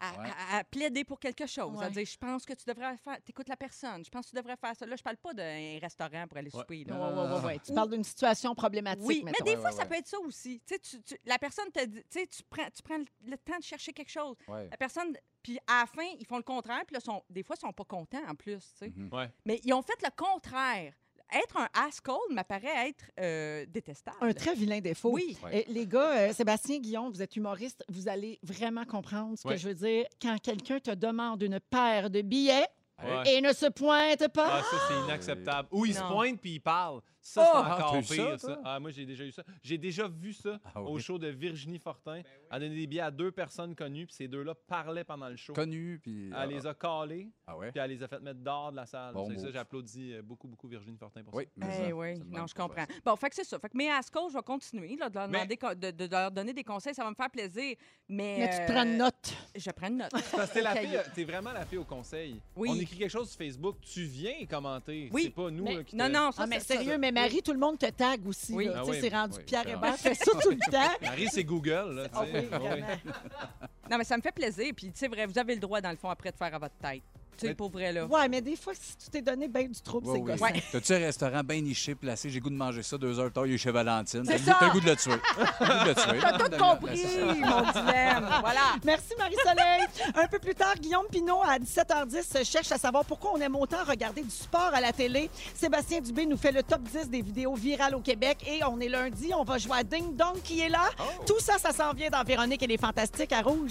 à, 0.00 0.12
Ouais. 0.20 0.28
à- 0.50 0.56
à 0.58 0.64
plaider 0.64 1.04
pour 1.04 1.18
quelque 1.18 1.46
chose, 1.46 1.80
à 1.82 1.88
dire 1.90 2.04
je 2.04 2.16
pense 2.18 2.44
que 2.44 2.52
tu 2.52 2.64
devrais 2.66 2.96
faire, 2.98 3.16
t'écoutes 3.24 3.48
la 3.48 3.56
personne, 3.56 4.04
je 4.04 4.10
pense 4.10 4.26
que 4.26 4.30
tu 4.30 4.36
devrais 4.36 4.56
faire 4.56 4.74
ça. 4.76 4.84
Là, 4.84 4.96
je 4.96 5.02
parle 5.02 5.16
pas 5.16 5.32
d'un 5.32 5.78
restaurant 5.80 6.26
pour 6.28 6.36
aller 6.38 6.50
souper. 6.50 6.84
Ouais, 6.86 6.92
là. 6.92 7.12
ouais, 7.12 7.32
ouais, 7.38 7.44
ouais. 7.46 7.58
Tu 7.64 7.72
Ou- 7.72 7.74
parles 7.74 7.90
d'une 7.90 8.04
situation 8.04 8.54
problématique, 8.54 9.06
Oui, 9.06 9.22
mais 9.24 9.32
des 9.44 9.50
Ouais, 9.52 9.56
fois, 9.56 9.70
ouais, 9.70 9.76
ça 9.76 9.86
peut 9.86 9.94
être 9.94 10.08
ça 10.08 10.18
aussi. 10.20 10.60
Tu 10.66 10.74
sais, 10.74 10.80
tu- 10.80 11.02
tu- 11.02 11.18
la 11.24 11.38
personne 11.38 11.70
te 11.70 11.84
dit, 11.84 12.02
tu 12.10 12.26
tu 12.28 12.42
prends, 12.50 12.68
tu 12.70 12.82
prends 12.82 12.98
le, 13.24 13.38
temps 13.38 13.56
de 13.58 13.62
chercher 13.64 13.92
quelque 13.92 14.10
chose. 14.10 14.36
Ouais. 14.48 14.68
La 14.70 14.76
personne, 14.76 15.16
puis 15.42 15.58
à 15.66 15.80
la 15.80 15.86
fin, 15.86 16.06
ils 16.18 16.26
font 16.26 16.36
le 16.36 16.42
contraire, 16.42 16.82
puis 16.86 16.94
là, 16.94 17.00
sont, 17.00 17.22
des 17.30 17.42
fois, 17.42 17.56
ils 17.56 17.60
sont 17.60 17.72
pas 17.72 17.84
contents 17.84 18.26
en 18.28 18.34
plus. 18.34 18.58
tu 18.72 18.78
sais. 18.78 18.92
Mhm. 18.94 19.08
Ouais. 19.14 19.30
Mais 19.44 19.60
ils 19.64 19.72
ont 19.72 19.82
fait 19.82 20.00
le 20.02 20.10
contraire. 20.16 20.92
Être 21.34 21.56
un 21.58 21.68
asshole 21.86 22.32
m'apparaît 22.32 22.88
être 22.90 23.04
euh, 23.18 23.66
détestable. 23.68 24.16
Un 24.20 24.32
très 24.32 24.54
vilain 24.54 24.80
défaut. 24.80 25.10
Oui. 25.10 25.36
Ouais. 25.42 25.60
Et 25.68 25.72
les 25.72 25.86
gars, 25.86 26.28
euh, 26.28 26.32
Sébastien 26.32 26.78
Guillaume, 26.78 27.10
vous 27.12 27.20
êtes 27.22 27.34
humoriste, 27.36 27.82
vous 27.88 28.08
allez 28.08 28.38
vraiment 28.42 28.84
comprendre 28.84 29.36
ce 29.36 29.42
que 29.42 29.48
Ouais. 29.48 29.58
je 29.58 29.68
veux 29.68 29.74
dire. 29.74 30.04
Quand 30.22 30.36
quelqu'un 30.40 30.78
te 30.78 30.92
demande 30.92 31.42
une 31.42 31.58
paire 31.60 32.10
de 32.10 32.22
billets 32.22 32.66
Ouais. 33.02 33.34
et 33.36 33.40
ne 33.42 33.52
se 33.52 33.66
pointe 33.66 34.26
pas, 34.28 34.48
Ah, 34.60 34.62
ça, 34.62 34.76
c'est 34.88 35.04
inacceptable. 35.04 35.68
Ou 35.72 35.84
il 35.84 35.94
se 35.94 36.00
pointe 36.00 36.40
puis 36.40 36.52
il 36.54 36.60
parle. 36.60 37.00
Ça, 37.28 37.42
Oh! 37.42 37.50
c'est 37.56 37.60
Ah, 37.64 37.74
encore 37.76 38.04
ça, 38.04 38.14
pire, 38.14 38.40
ça. 38.40 38.60
Ah, 38.64 38.78
moi, 38.78 38.92
j'ai 38.92 39.04
déjà 39.04 39.24
eu 39.24 39.32
ça. 39.32 39.42
J'ai 39.60 39.78
déjà 39.78 40.06
vu 40.06 40.32
ça 40.32 40.60
Ah 40.74 40.80
au 40.80 40.94
oui. 40.94 41.02
show 41.02 41.18
de 41.18 41.26
Virginie 41.26 41.80
Fortin. 41.80 42.22
Elle 42.52 42.60
donnait 42.60 42.76
des 42.76 42.86
billets 42.86 43.00
à 43.00 43.10
deux 43.10 43.32
personnes 43.32 43.74
connues, 43.74 44.06
puis 44.06 44.14
ces 44.14 44.28
deux-là 44.28 44.54
parlaient 44.54 45.02
pendant 45.02 45.28
le 45.28 45.34
show. 45.34 45.52
Connu, 45.52 45.98
puis. 46.00 46.30
Elle 46.40 46.50
les 46.50 46.64
a 46.68 46.74
calés, 46.74 47.28
Ah 47.48 47.56
ouais? 47.56 47.72
puis 47.72 47.80
elle 47.80 47.90
les 47.90 48.02
a 48.04 48.06
fait 48.06 48.20
mettre 48.20 48.38
dehors 48.38 48.70
de 48.70 48.76
la 48.76 48.86
salle. 48.86 49.12
Bon 49.12 49.28
c'est 49.28 49.38
ça, 49.40 49.50
j'applaudis 49.50 50.12
euh, 50.14 50.22
beaucoup, 50.22 50.46
beaucoup 50.46 50.68
Virginie 50.68 50.96
Fortin 50.96 51.24
pour 51.24 51.34
Oui, 51.34 51.48
mais 51.56 51.66
Eh 51.68 51.88
ça, 51.88 51.96
oui, 51.96 52.16
ça 52.16 52.22
non, 52.28 52.46
je 52.46 52.54
comprends. 52.54 52.86
ça. 52.86 52.92
Bon, 53.04 53.16
fait 53.16 53.28
que 53.30 53.34
c'est 53.34 53.44
ça. 53.44 53.58
Fait 53.58 53.68
que 53.70 53.76
mes 53.76 53.90
ascos, 53.90 54.30
je 54.30 54.36
vais 54.38 54.42
continuer 54.44 54.94
là, 54.96 55.08
de, 55.10 55.14
leur 55.16 55.28
Mais- 55.28 55.46
de, 55.46 55.90
de 55.90 56.08
leur 56.08 56.30
donner 56.30 56.52
des 56.52 56.62
conseils. 56.64 56.94
Ça 56.94 57.02
va 57.02 57.10
me 57.10 57.16
faire 57.16 57.30
plaisir. 57.30 57.74
Mais, 58.08 58.36
mais 58.38 58.50
tu 58.50 58.60
euh, 58.62 58.66
prends 58.72 58.84
une 58.84 58.98
note. 58.98 59.34
Je 59.56 59.70
prends 59.72 59.88
une 59.88 59.96
note. 59.96 60.10
Parce 60.12 60.48
que 60.50 60.54
t'es 60.54 60.62
la 60.62 60.74
Ok. 60.74 60.78
fille, 60.78 60.96
euh, 60.96 61.02
t'es 61.12 61.24
vraiment 61.24 61.52
la 61.52 61.66
fille 61.66 61.78
au 61.78 61.84
conseil. 61.84 62.40
Oui. 62.54 62.68
On 62.70 62.76
écrit 62.76 62.98
quelque 62.98 63.10
chose 63.10 63.28
sur 63.30 63.38
Facebook, 63.38 63.78
tu 63.80 64.04
viens 64.04 64.46
commenter. 64.48 65.10
Oui. 65.12 65.22
C'est 65.24 65.30
pas 65.30 65.50
nous 65.50 65.64
là, 65.64 65.82
qui 65.82 65.96
Non, 65.96 66.06
te- 66.06 66.12
non, 66.12 66.30
ça, 66.30 66.46
mais 66.46 66.60
c'est- 66.60 66.74
ça, 66.74 66.80
sérieux, 66.80 66.98
mais 66.98 67.10
Marie, 67.20 67.42
tout 67.42 67.52
le 67.52 67.58
monde 67.58 67.78
te 67.78 67.86
tag 67.90 68.26
aussi. 68.26 68.52
Oui. 68.54 68.68
Ah 68.72 68.80
Tu 68.80 68.84
sais, 68.86 68.90
oui. 68.92 68.98
c'est 69.00 69.16
rendu 69.16 69.36
Oui, 69.38 69.42
Pierre 69.44 69.68
Hébert 69.68 69.96
fait 69.96 70.14
ça 70.14 70.30
tout 70.40 70.50
le 70.50 70.70
temps. 70.70 70.90
Marie, 71.02 71.28
c'est 71.30 71.44
Google. 71.44 71.94
Là, 71.94 72.04
tu 72.08 72.14
Ah 72.14 72.24
sais. 72.26 72.48
oui, 72.52 72.82
Ah. 72.90 73.66
Non, 73.90 73.98
mais 73.98 74.04
ça 74.04 74.16
me 74.16 74.22
fait 74.22 74.32
plaisir. 74.32 74.72
Puis, 74.76 74.90
c'est 74.94 75.08
vrai, 75.08 75.26
vous 75.26 75.38
avez 75.38 75.54
le 75.54 75.60
droit, 75.60 75.80
dans 75.80 75.90
le 75.90 75.96
fond, 75.96 76.10
après, 76.10 76.30
de 76.32 76.36
faire 76.36 76.52
à 76.54 76.58
votre 76.58 76.74
tête. 76.76 77.02
Tu 77.38 77.46
sais, 77.48 77.54
pour 77.54 77.70
vrai, 77.70 77.92
là. 77.92 78.06
Ouais, 78.06 78.28
mais 78.28 78.40
des 78.40 78.56
fois, 78.56 78.72
si 78.74 78.96
tu 78.96 79.10
t'es 79.10 79.22
donné 79.22 79.48
bien 79.48 79.64
du 79.64 79.80
trouble, 79.80 80.06
Ouais, 80.08 80.14
c'est 80.16 80.22
oui. 80.22 80.32
gossant. 80.32 80.44
Ouais. 80.44 80.62
T'as-tu 80.72 80.92
un 80.94 80.98
restaurant 80.98 81.40
bien 81.44 81.60
niché, 81.60 81.94
placé? 81.94 82.30
J'ai 82.30 82.40
goût 82.40 82.50
de 82.50 82.54
manger 82.56 82.82
ça 82.82 82.96
deux 82.98 83.18
heures 83.18 83.32
tard, 83.32 83.46
il 83.46 83.54
est 83.54 83.58
chez 83.58 83.70
Valentine. 83.70 84.24
C'est 84.24 84.32
T'as 84.32 84.38
le 84.38 84.44
ça. 84.44 84.52
goût- 84.52 84.58
t'as 84.58 84.66
le 84.66 84.72
goût 84.72 84.80
de 84.80 84.90
le 84.90 84.96
tuer. 84.96 85.12
T'as 85.58 85.66
le 85.66 85.78
goût 85.78 85.84
de 85.84 85.88
le 85.88 85.94
tuer. 85.94 86.20
T'as 86.20 86.48
tout 86.48 86.64
compris, 86.64 86.98
ça. 86.98 87.18
mon 87.24 87.70
dilemme. 87.72 88.28
Voilà. 88.40 88.60
Merci 88.84 89.14
Marie-Soleil. 89.18 89.86
Un 90.14 90.26
peu 90.28 90.38
plus 90.38 90.54
tard, 90.54 90.74
Guillaume 90.80 91.06
Pinot 91.10 91.40
à 91.44 91.58
17h10 91.58 92.44
cherche 92.44 92.72
à 92.72 92.78
savoir 92.78 93.04
pourquoi 93.04 93.32
on 93.34 93.40
aime 93.40 93.56
autant 93.56 93.84
regarder 93.86 94.22
du 94.22 94.30
sport 94.30 94.70
à 94.72 94.80
la 94.80 94.92
télé. 94.92 95.30
Sébastien 95.54 96.00
Dubé 96.00 96.26
nous 96.26 96.36
fait 96.36 96.52
le 96.52 96.62
top 96.62 96.82
10 96.82 97.08
des 97.10 97.22
vidéos 97.22 97.54
virales 97.54 97.94
au 97.94 98.00
Québec 98.00 98.38
et 98.46 98.60
on 98.64 98.80
est 98.80 98.88
lundi, 98.88 99.30
on 99.34 99.44
va 99.44 99.58
jouer 99.58 99.78
à 99.78 99.84
Ding 99.84 100.16
Dong 100.16 100.40
qui 100.42 100.60
est 100.60 100.68
là. 100.68 100.88
Tout 101.26 101.40
ça, 101.40 101.58
ça 101.58 101.72
s'en 101.72 101.92
vient 101.92 102.08
dans 102.10 102.22
Véronique 102.22 102.62
et 102.62 102.66
les 102.66 102.78
Fantastiques 102.78 103.32
à 103.32 103.42
Rouge. 103.42 103.70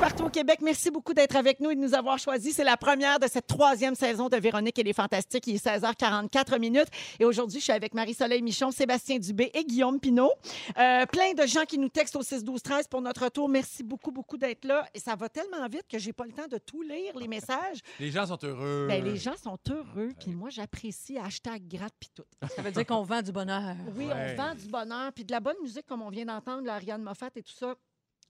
Partout 0.00 0.24
au 0.24 0.28
Québec, 0.30 0.60
merci 0.62 0.90
beaucoup 0.90 1.14
d'être 1.14 1.36
avec 1.36 1.60
nous 1.60 1.70
et 1.70 1.74
de 1.74 1.80
nous 1.80 1.94
avoir 1.94 2.18
choisis. 2.18 2.54
C'est 2.56 2.64
la 2.64 2.76
première 2.76 3.18
de 3.18 3.26
cette 3.26 3.46
troisième 3.46 3.94
saison 3.94 4.28
de 4.28 4.36
Véronique 4.36 4.78
et 4.78 4.82
les 4.82 4.92
Fantastiques. 4.92 5.46
Il 5.46 5.56
est 5.56 5.64
16h44 5.66 6.58
minutes. 6.58 6.88
Et 7.18 7.24
aujourd'hui, 7.24 7.58
je 7.60 7.64
suis 7.64 7.72
avec 7.72 7.94
Marie-Soleil 7.94 8.42
Michon, 8.42 8.70
Sébastien 8.70 9.18
Dubé 9.18 9.50
et 9.54 9.64
Guillaume 9.64 10.00
Pinot. 10.00 10.30
Euh, 10.78 11.06
plein 11.06 11.32
de 11.34 11.46
gens 11.46 11.64
qui 11.64 11.78
nous 11.78 11.88
textent 11.88 12.16
au 12.16 12.22
6-12-13 12.22 12.88
pour 12.88 13.02
notre 13.02 13.24
retour. 13.24 13.48
Merci 13.48 13.82
beaucoup, 13.82 14.10
beaucoup 14.10 14.36
d'être 14.38 14.64
là. 14.64 14.86
Et 14.94 14.98
ça 15.00 15.14
va 15.16 15.28
tellement 15.28 15.66
vite 15.68 15.84
que 15.90 15.98
j'ai 15.98 16.12
pas 16.12 16.24
le 16.24 16.32
temps 16.32 16.48
de 16.48 16.58
tout 16.58 16.82
lire, 16.82 17.16
les 17.18 17.28
messages. 17.28 17.78
Les 18.00 18.10
gens 18.10 18.26
sont 18.26 18.38
heureux. 18.42 18.86
Ben, 18.88 19.04
les 19.04 19.16
gens 19.16 19.36
sont 19.42 19.58
heureux. 19.70 20.10
Puis 20.18 20.30
moi, 20.34 20.48
j'apprécie 20.50 21.18
hashtag 21.18 21.62
gratte 21.68 21.94
puis 22.00 22.10
tout. 22.14 22.24
Ça 22.56 22.62
veut 22.62 22.70
dire 22.70 22.86
qu'on 22.86 23.02
vend 23.02 23.22
du 23.22 23.32
bonheur. 23.32 23.74
Oui, 23.96 24.06
Ouais. 24.06 24.34
on 24.38 24.42
vend 24.42 24.54
du 24.54 24.66
bonheur, 24.68 25.12
puis 25.12 25.24
de 25.24 25.32
la 25.32 25.40
bonne 25.40 25.56
musique, 25.62 25.86
comme 25.86 26.02
on 26.02 26.08
vient 26.10 26.24
d'entendre, 26.24 26.64
la 26.64 26.74
Ariane 26.74 27.02
Moffat 27.02 27.28
et 27.36 27.42
tout 27.42 27.52
ça. 27.52 27.74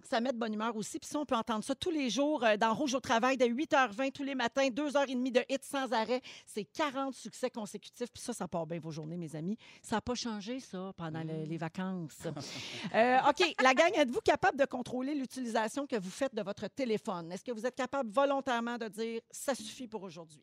Ça 0.05 0.21
met 0.21 0.33
de 0.33 0.39
bonne 0.39 0.55
humeur 0.55 0.75
aussi. 0.77 0.99
Puis 0.99 1.09
ça, 1.09 1.19
on 1.21 1.25
peut 1.27 1.37
entendre 1.37 1.63
ça 1.65 1.75
tous 1.75 1.91
les 1.91 2.11
jours 2.11 2.43
euh, 2.45 2.57
dans 2.57 2.75
Rouge 2.75 2.95
au 2.95 3.01
travail, 3.01 3.37
de 3.37 3.45
8h20 3.45 4.13
tous 4.13 4.23
les 4.25 4.35
matins, 4.35 4.69
2h30 4.69 5.33
de 5.33 5.41
hits 5.49 5.57
sans 5.63 5.93
arrêt. 5.93 6.21
C'est 6.47 6.65
40 6.65 7.15
succès 7.15 7.51
consécutifs. 7.51 8.11
Puis 8.13 8.23
ça, 8.23 8.33
ça 8.33 8.49
part 8.49 8.67
bien 8.67 8.79
vos 8.81 8.91
journées, 8.91 9.17
mes 9.17 9.37
amis. 9.37 9.57
Ça 9.83 9.97
n'a 9.97 10.01
pas 10.01 10.15
changé, 10.15 10.59
ça, 10.61 10.93
pendant 10.97 11.23
le- 11.23 11.45
les 11.45 11.57
vacances. 11.59 12.19
Euh, 12.95 13.19
OK, 13.29 13.55
la 13.63 13.75
gang, 13.75 13.91
êtes-vous 13.95 14.21
capable 14.21 14.59
de 14.59 14.65
contrôler 14.65 15.15
l'utilisation 15.15 15.87
que 15.87 15.97
vous 15.97 16.11
faites 16.11 16.35
de 16.35 16.43
votre 16.43 16.67
téléphone? 16.69 17.31
Est-ce 17.31 17.45
que 17.45 17.53
vous 17.53 17.65
êtes 17.67 17.77
capable 17.77 18.11
volontairement 18.11 18.79
de 18.79 18.89
dire 18.89 19.21
«ça 19.31 19.55
suffit 19.55 19.87
pour 19.87 20.03
aujourd'hui» 20.03 20.43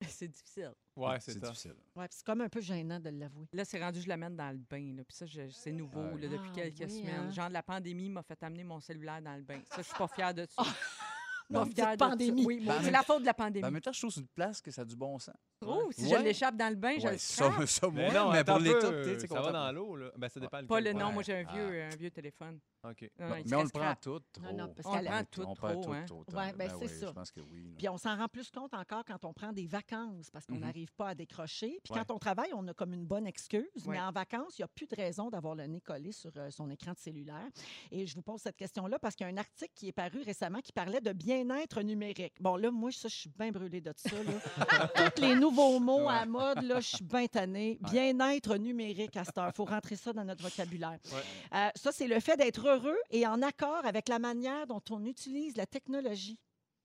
C'est 0.08 0.28
difficile. 0.28 0.72
Ouais, 0.94 1.18
c'est 1.20 1.38
difficile. 1.38 1.74
Ouais, 1.96 2.06
puis 2.08 2.16
c'est 2.18 2.24
comme 2.26 2.40
un 2.40 2.48
peu 2.48 2.60
gênant 2.60 2.98
de 3.00 3.08
l'avouer. 3.10 3.46
Là, 3.52 3.64
c'est 3.64 3.82
rendu, 3.82 4.00
je 4.00 4.08
l'amène 4.08 4.36
dans 4.36 4.50
le 4.50 4.58
bain. 4.58 4.94
Là. 4.96 5.02
Puis 5.04 5.16
ça, 5.16 5.26
je- 5.26 5.48
c'est 5.50 5.72
nouveau 5.72 6.00
Ouais. 6.02 6.20
là, 6.22 6.28
depuis 6.28 6.50
Ah, 6.52 6.54
quelques 6.54 6.90
oui, 6.90 7.00
semaines. 7.00 7.20
hein? 7.26 7.30
Genre, 7.30 7.48
la 7.48 7.62
pandémie 7.62 8.08
m'a 8.08 8.22
fait 8.22 8.40
amener 8.42 8.64
mon 8.64 8.80
cellulaire 8.80 9.20
dans 9.22 9.34
le 9.36 9.42
bain. 9.42 9.60
Ça, 9.70 9.76
je 9.78 9.82
suis 9.82 9.96
pas 9.96 10.08
fière 10.08 10.34
de 10.34 10.46
ça. 10.48 10.62
Pas 11.52 11.64
Pas 11.64 11.70
fière 11.70 11.96
de 11.96 12.02
ça. 12.02 12.08
pandémie. 12.10 12.44
Oui, 12.44 12.60
moi, 12.60 12.74
Ben, 12.74 12.80
c'est 12.80 12.86
mais- 12.86 12.92
la 12.92 13.02
faute 13.02 13.20
de 13.22 13.26
la 13.26 13.32
Ben, 13.32 13.42
en 13.42 13.46
pandémie. 13.46 13.70
même 13.70 13.80
temps, 13.80 13.92
je 13.92 14.00
trouve 14.06 14.14
une 14.18 14.26
place 14.28 14.60
que 14.60 14.70
ça 14.70 14.82
a 14.82 14.84
du 14.84 14.96
bon 14.96 15.18
sens. 15.18 15.34
Oh, 15.66 15.88
si 15.90 16.02
Ouais. 16.04 16.18
je 16.18 16.22
l'échappe 16.22 16.56
dans 16.56 16.68
le 16.68 16.76
bain, 16.76 16.94
je 16.98 17.06
Ouais, 17.06 17.12
le 17.12 17.18
ça, 17.18 17.50
ça, 17.66 17.88
Mais 17.90 18.04
moi, 18.10 18.14
non, 18.14 18.30
mais 18.32 18.38
attends 18.38 18.52
pour 18.52 18.60
un 18.60 18.64
les 18.64 18.72
peu, 18.74 18.78
toutes, 18.80 19.02
tu 19.02 19.04
sais, 19.14 19.18
c'est 19.20 19.26
ça 19.28 19.40
va 19.40 19.50
dans 19.52 19.72
l'eau, 19.72 19.96
là. 19.96 20.10
Ben, 20.16 20.28
ça 20.28 20.38
dépend 20.40 20.62
Pas 20.64 20.80
lequel. 20.80 20.92
le 20.94 20.98
nom, 21.00 21.06
Ouais. 21.08 21.12
moi 21.14 21.22
j'ai 21.22 21.34
un 21.34 21.42
vieux, 21.42 21.82
Ah. 21.82 21.92
un 21.92 21.96
vieux 21.96 22.10
téléphone. 22.10 22.60
OK. 22.84 23.10
Non, 23.18 23.28
Bon, 23.28 23.34
il 23.34 23.50
mais 23.50 23.56
on 23.56 23.62
le 23.64 23.68
prend 23.70 23.94
tout 24.00 24.20
trop. 24.32 24.42
Non, 24.44 24.52
non, 24.56 24.72
parce 24.72 24.86
On 24.86 24.92
qu'à 24.92 24.98
le 24.98 25.04
la- 25.06 25.10
prend 25.10 25.24
tout 25.32 25.40
on 25.48 25.54
prend 25.54 25.72
trop, 25.72 25.82
tout 25.82 25.92
hein. 25.92 26.04
trop. 26.06 26.24
Ouais, 26.32 26.52
ben, 26.52 26.68
c'est 26.68 26.76
oui, 26.76 26.88
ça. 26.88 27.06
Je 27.08 27.12
pense 27.12 27.32
que 27.32 27.40
oui. 27.40 27.64
là. 27.64 27.70
Puis 27.76 27.88
on 27.88 27.98
s'en 27.98 28.16
rend 28.16 28.28
plus 28.28 28.50
compte 28.50 28.72
encore 28.74 29.04
quand 29.04 29.24
on 29.24 29.32
prend 29.32 29.52
des 29.52 29.66
vacances 29.66 30.30
parce 30.30 30.46
qu'on 30.46 30.54
Mhm. 30.54 30.60
n'arrive 30.60 30.92
pas 30.94 31.08
à 31.08 31.14
décrocher. 31.16 31.80
Puis 31.82 31.92
Ouais. 31.92 31.98
quand 32.06 32.14
on 32.14 32.18
travaille, 32.18 32.50
on 32.54 32.66
a 32.68 32.74
comme 32.74 32.92
une 32.94 33.04
bonne 33.04 33.26
excuse. 33.26 33.64
Ouais. 33.84 33.94
Mais 33.96 34.00
en 34.00 34.12
vacances, 34.12 34.56
il 34.58 34.62
n'y 34.62 34.64
a 34.64 34.68
plus 34.68 34.86
de 34.86 34.94
raison 34.94 35.28
d'avoir 35.28 35.56
le 35.56 35.66
nez 35.66 35.80
collé 35.80 36.12
sur 36.12 36.30
euh, 36.36 36.50
son 36.50 36.70
écran 36.70 36.92
de 36.92 36.98
cellulaire. 36.98 37.48
Et 37.90 38.06
je 38.06 38.14
vous 38.14 38.22
pose 38.22 38.40
cette 38.42 38.56
question-là 38.56 38.98
parce 39.00 39.16
qu'il 39.16 39.26
y 39.26 39.30
a 39.30 39.32
un 39.32 39.38
article 39.38 39.72
qui 39.74 39.88
est 39.88 39.92
paru 39.92 40.22
récemment 40.22 40.60
qui 40.60 40.72
parlait 40.72 41.00
de 41.00 41.12
bien-être 41.44 41.82
numérique. 41.82 42.34
Bon, 42.40 42.56
là, 42.56 42.70
moi, 42.70 42.90
ça, 42.90 43.08
je 43.08 43.14
suis 43.14 43.30
bien 43.38 43.50
brûlée 43.50 43.80
de 43.80 43.92
ça. 43.96 44.10
là. 44.10 44.88
Tous 45.14 45.22
les 45.22 45.34
nouveaux 45.34 45.78
mots 45.78 46.08
à 46.08 46.20
la 46.20 46.26
mode, 46.26 46.62
là, 46.62 46.80
je 46.80 46.96
suis 46.96 47.04
bien 47.04 47.26
tannée. 47.26 47.78
Ouais. 47.82 47.90
Bien-être 47.90 48.56
numérique 48.56 49.16
à 49.16 49.24
cette 49.24 49.38
heure. 49.38 49.48
Il 49.48 49.56
faut 49.56 49.64
rentrer 49.64 49.96
ça 49.96 50.12
dans 50.12 50.24
notre 50.24 50.42
vocabulaire. 50.42 50.98
Ouais. 51.12 51.22
Euh, 51.54 51.68
ça, 51.74 51.92
c'est 51.92 52.08
le 52.08 52.20
fait 52.20 52.36
d'être 52.36 52.66
heureux 52.66 52.98
et 53.10 53.26
en 53.26 53.42
accord 53.42 53.84
avec 53.84 54.08
la 54.08 54.18
manière 54.18 54.66
dont 54.66 54.82
on 54.90 55.04
utilise 55.04 55.56
la 55.56 55.66
technologie. 55.66 56.38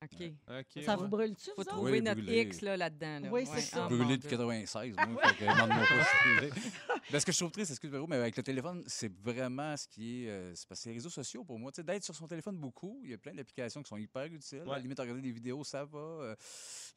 OK. 0.04 0.84
Ça 0.84 0.92
ouais. 0.96 0.98
vous 1.02 1.08
brûle-tu, 1.08 1.46
Faut 1.46 1.54
vous 1.58 1.62
autres? 1.62 1.70
trouver 1.72 1.92
Oui, 1.94 2.02
notre. 2.02 2.22
X 2.22 2.62
là, 2.62 2.78
là-dedans. 2.78 3.20
Là. 3.22 3.30
Oui, 3.32 3.46
c'est 3.46 3.62
ça. 3.62 3.86
oh, 3.86 3.90
brûlé 3.96 4.18
de 4.18 4.22
Dieu. 4.22 4.30
96, 4.30 4.96
moi. 5.08 5.22
fait 5.28 5.36
que, 5.36 5.46
pas, 5.46 5.88
je 5.88 6.04
suis 6.04 6.36
brûlé. 6.50 6.54
Ben, 7.12 7.20
ce 7.20 7.26
que 7.26 7.32
je 7.32 7.38
trouve 7.38 7.52
triste, 7.52 7.72
excuse 7.72 7.92
moi 7.92 8.06
mais 8.10 8.16
avec 8.16 8.38
le 8.38 8.44
téléphone, 8.44 8.84
c'est 8.88 9.12
vraiment 9.22 9.76
ce 9.78 9.88
qui 9.88 10.26
est. 10.26 10.30
euh, 10.30 10.56
c'est 10.56 10.68
parce 10.68 10.82
que 10.84 10.90
les 10.90 10.96
réseaux 10.96 11.10
sociaux, 11.10 11.44
pour 11.44 11.60
moi, 11.60 11.72
tu 11.72 11.78
sais, 11.78 11.84
d'être 11.84 12.04
sur 12.04 12.16
son 12.16 12.28
téléphone 12.28 12.58
beaucoup, 12.58 13.00
il 13.04 13.12
y 13.12 13.14
a 13.14 13.18
plein 13.18 13.34
d'applications 13.34 13.82
qui 13.84 13.90
sont 13.90 13.98
hyper 13.98 14.26
utiles. 14.26 14.62
À 14.62 14.66
la 14.66 14.72
Ouais. 14.74 14.80
limite, 14.82 15.00
regarder 15.00 15.22
des 15.22 15.32
vidéos, 15.32 15.64
ça 15.64 15.84
va. 15.86 15.98
euh, 16.00 16.36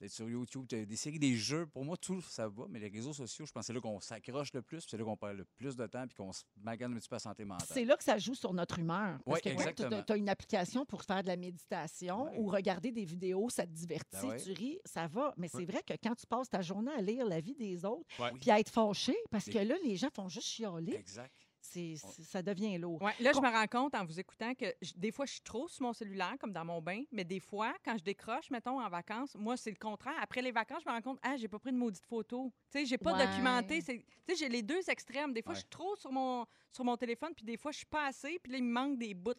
d'être 0.00 0.10
sur 0.12 0.28
YouTube, 0.28 0.66
des 0.66 0.96
séries, 0.96 1.18
des 1.18 1.34
jeux, 1.36 1.66
pour 1.66 1.84
moi, 1.84 1.96
tout 1.96 2.20
ça 2.22 2.48
va. 2.48 2.64
Mais 2.68 2.78
les 2.78 2.88
réseaux 2.88 3.12
sociaux, 3.14 3.46
je 3.46 3.52
pense 3.52 3.62
que 3.62 3.66
c'est 3.68 3.72
là 3.72 3.80
qu'on 3.80 3.98
s'accroche 4.00 4.52
le 4.52 4.62
plus, 4.62 4.78
puis 4.78 4.88
c'est 4.90 4.96
là 4.98 5.04
qu'on 5.04 5.16
perd 5.16 5.36
le 5.38 5.44
plus 5.44 5.74
de 5.76 5.86
temps, 5.86 6.06
puis 6.06 6.14
qu'on 6.16 6.32
se 6.32 6.42
magane 6.62 6.92
un 6.92 6.96
petit 6.98 7.08
peu 7.08 7.16
la 7.16 7.20
santé 7.20 7.44
mentale. 7.44 7.66
C'est 7.70 7.84
là 7.84 7.96
que 7.96 8.04
ça 8.04 8.18
joue 8.18 8.34
sur 8.34 8.52
notre 8.54 8.78
humeur. 8.78 9.18
Parce 9.24 9.36
Ouais, 9.36 9.40
que 9.40 9.48
exactement. 9.48 10.02
tu 10.02 10.12
as 10.12 10.16
une 10.16 10.28
application 10.28 10.84
pour 10.86 11.02
faire 11.02 11.22
de 11.22 11.28
la 11.28 11.36
méditation 11.36 12.24
Ouais. 12.26 12.38
ou 12.38 12.46
regarder 12.48 12.92
des 12.96 13.04
vidéos, 13.04 13.48
ça 13.50 13.64
te 13.66 13.70
divertit, 13.72 14.16
Ben 14.22 14.28
ouais. 14.30 14.40
tu 14.40 14.52
ris, 14.52 14.80
ça 14.84 15.06
va. 15.06 15.32
Mais 15.36 15.48
c'est 15.48 15.64
vrai 15.64 15.82
que 15.86 15.94
quand 16.02 16.14
tu 16.14 16.26
passes 16.26 16.48
ta 16.50 16.62
journée 16.62 16.92
à 16.92 17.00
lire 17.00 17.24
la 17.26 17.40
vie 17.40 17.54
des 17.54 17.84
autres, 17.84 18.06
puis 18.40 18.50
à 18.50 18.58
être 18.58 18.70
fâché, 18.70 19.14
parce 19.30 19.46
que 19.46 19.58
là, 19.58 19.76
les 19.84 19.96
gens 19.96 20.08
font 20.12 20.28
juste 20.28 20.48
chialer, 20.48 20.94
Exact. 20.94 21.32
c'est, 21.60 21.94
c'est- 21.96 22.22
ça 22.22 22.42
devient 22.42 22.78
lourd. 22.78 23.00
Ouais, 23.02 23.12
là, 23.20 23.32
je 23.34 23.40
me 23.40 23.48
rends 23.50 23.66
compte 23.66 23.94
en 23.94 24.04
vous 24.04 24.18
écoutant 24.20 24.54
que 24.54 24.66
des 24.96 25.10
fois, 25.12 25.26
je 25.26 25.32
suis 25.32 25.40
trop 25.42 25.68
sur 25.68 25.82
mon 25.82 25.92
cellulaire, 25.92 26.34
comme 26.40 26.52
dans 26.52 26.64
mon 26.64 26.80
bain, 26.80 27.02
mais 27.12 27.24
des 27.24 27.40
fois, 27.40 27.74
quand 27.84 27.96
je 27.98 28.04
décroche, 28.04 28.50
mettons, 28.50 28.80
en 28.80 28.88
vacances, 28.88 29.34
moi, 29.36 29.56
c'est 29.56 29.70
le 29.70 29.76
contraire. 29.76 30.14
Après 30.20 30.42
les 30.42 30.52
vacances, 30.52 30.82
je 30.84 30.88
me 30.88 30.94
rends 30.94 31.02
compte, 31.02 31.18
ah, 31.22 31.36
j'ai 31.36 31.48
pas 31.48 31.58
pris 31.58 31.72
de 31.72 31.76
maudite 31.76 32.06
photo. 32.06 32.52
Tu 32.70 32.78
sais, 32.80 32.86
j'ai 32.86 32.98
pas 32.98 33.14
Ouais. 33.16 33.26
documenté. 33.26 33.80
c'est- 33.80 33.98
Tu 34.26 34.34
sais, 34.34 34.36
j'ai 34.36 34.48
les 34.48 34.62
deux 34.62 34.88
extrêmes. 34.90 35.32
Des 35.32 35.42
fois, 35.42 35.50
Ouais. 35.52 35.56
je 35.56 35.60
suis 35.60 35.68
trop 35.70 35.94
sur 35.96 36.10
mon, 36.10 36.46
sur 36.72 36.84
mon 36.84 36.96
téléphone, 36.96 37.32
puis 37.34 37.44
des 37.44 37.56
fois, 37.56 37.70
je 37.72 37.78
suis 37.78 37.86
pas 37.86 38.06
assez, 38.06 38.38
puis 38.42 38.52
là, 38.52 38.58
il 38.58 38.64
me 38.64 38.72
manque 38.72 38.98
des 38.98 39.14
bouts 39.14 39.34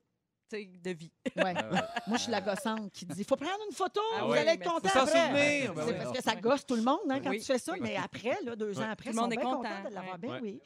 de 0.55 0.91
vie. 0.91 1.11
Ouais. 1.35 1.53
Ah 1.55 1.69
ouais. 1.69 1.79
Moi, 2.07 2.17
je 2.17 2.23
suis 2.23 2.31
la 2.31 2.41
gossante 2.41 2.91
qui 2.93 3.05
dit 3.05 3.23
faut 3.23 3.35
prendre 3.35 3.59
une 3.69 3.75
photo, 3.75 3.99
Ah 4.17 4.23
vous 4.25 4.31
oui, 4.31 4.37
allez 4.37 4.51
être 4.51 4.63
content 4.63 4.87
faut 4.89 4.99
souvenir. 5.05 5.73
Ben 5.73 5.83
C'est 5.85 5.91
oui. 5.91 5.97
parce 5.97 6.17
que 6.17 6.23
ça 6.23 6.35
gosse 6.35 6.65
tout 6.65 6.75
le 6.75 6.83
monde 6.83 6.99
hein, 7.09 7.19
quand 7.21 7.29
Oui. 7.31 7.39
tu 7.39 7.45
fais 7.45 7.59
ça, 7.59 7.73
mais 7.79 7.95
après, 7.97 8.37
là, 8.43 8.55
deux 8.55 8.77
Ouais. 8.77 8.83
ans 8.85 8.89
après, 8.91 9.11
Tout 9.11 9.11
ils 9.11 9.15
le 9.15 9.21
monde 9.21 9.33
est 9.33 9.37
bien 9.37 9.45
content. 9.45 9.57
contents 9.69 9.89
de 9.89 9.93
l'avoir. 9.95 10.13
Ouais. 10.15 10.19
Ben 10.19 10.31
Ouais. 10.31 10.39
oui. 10.41 10.61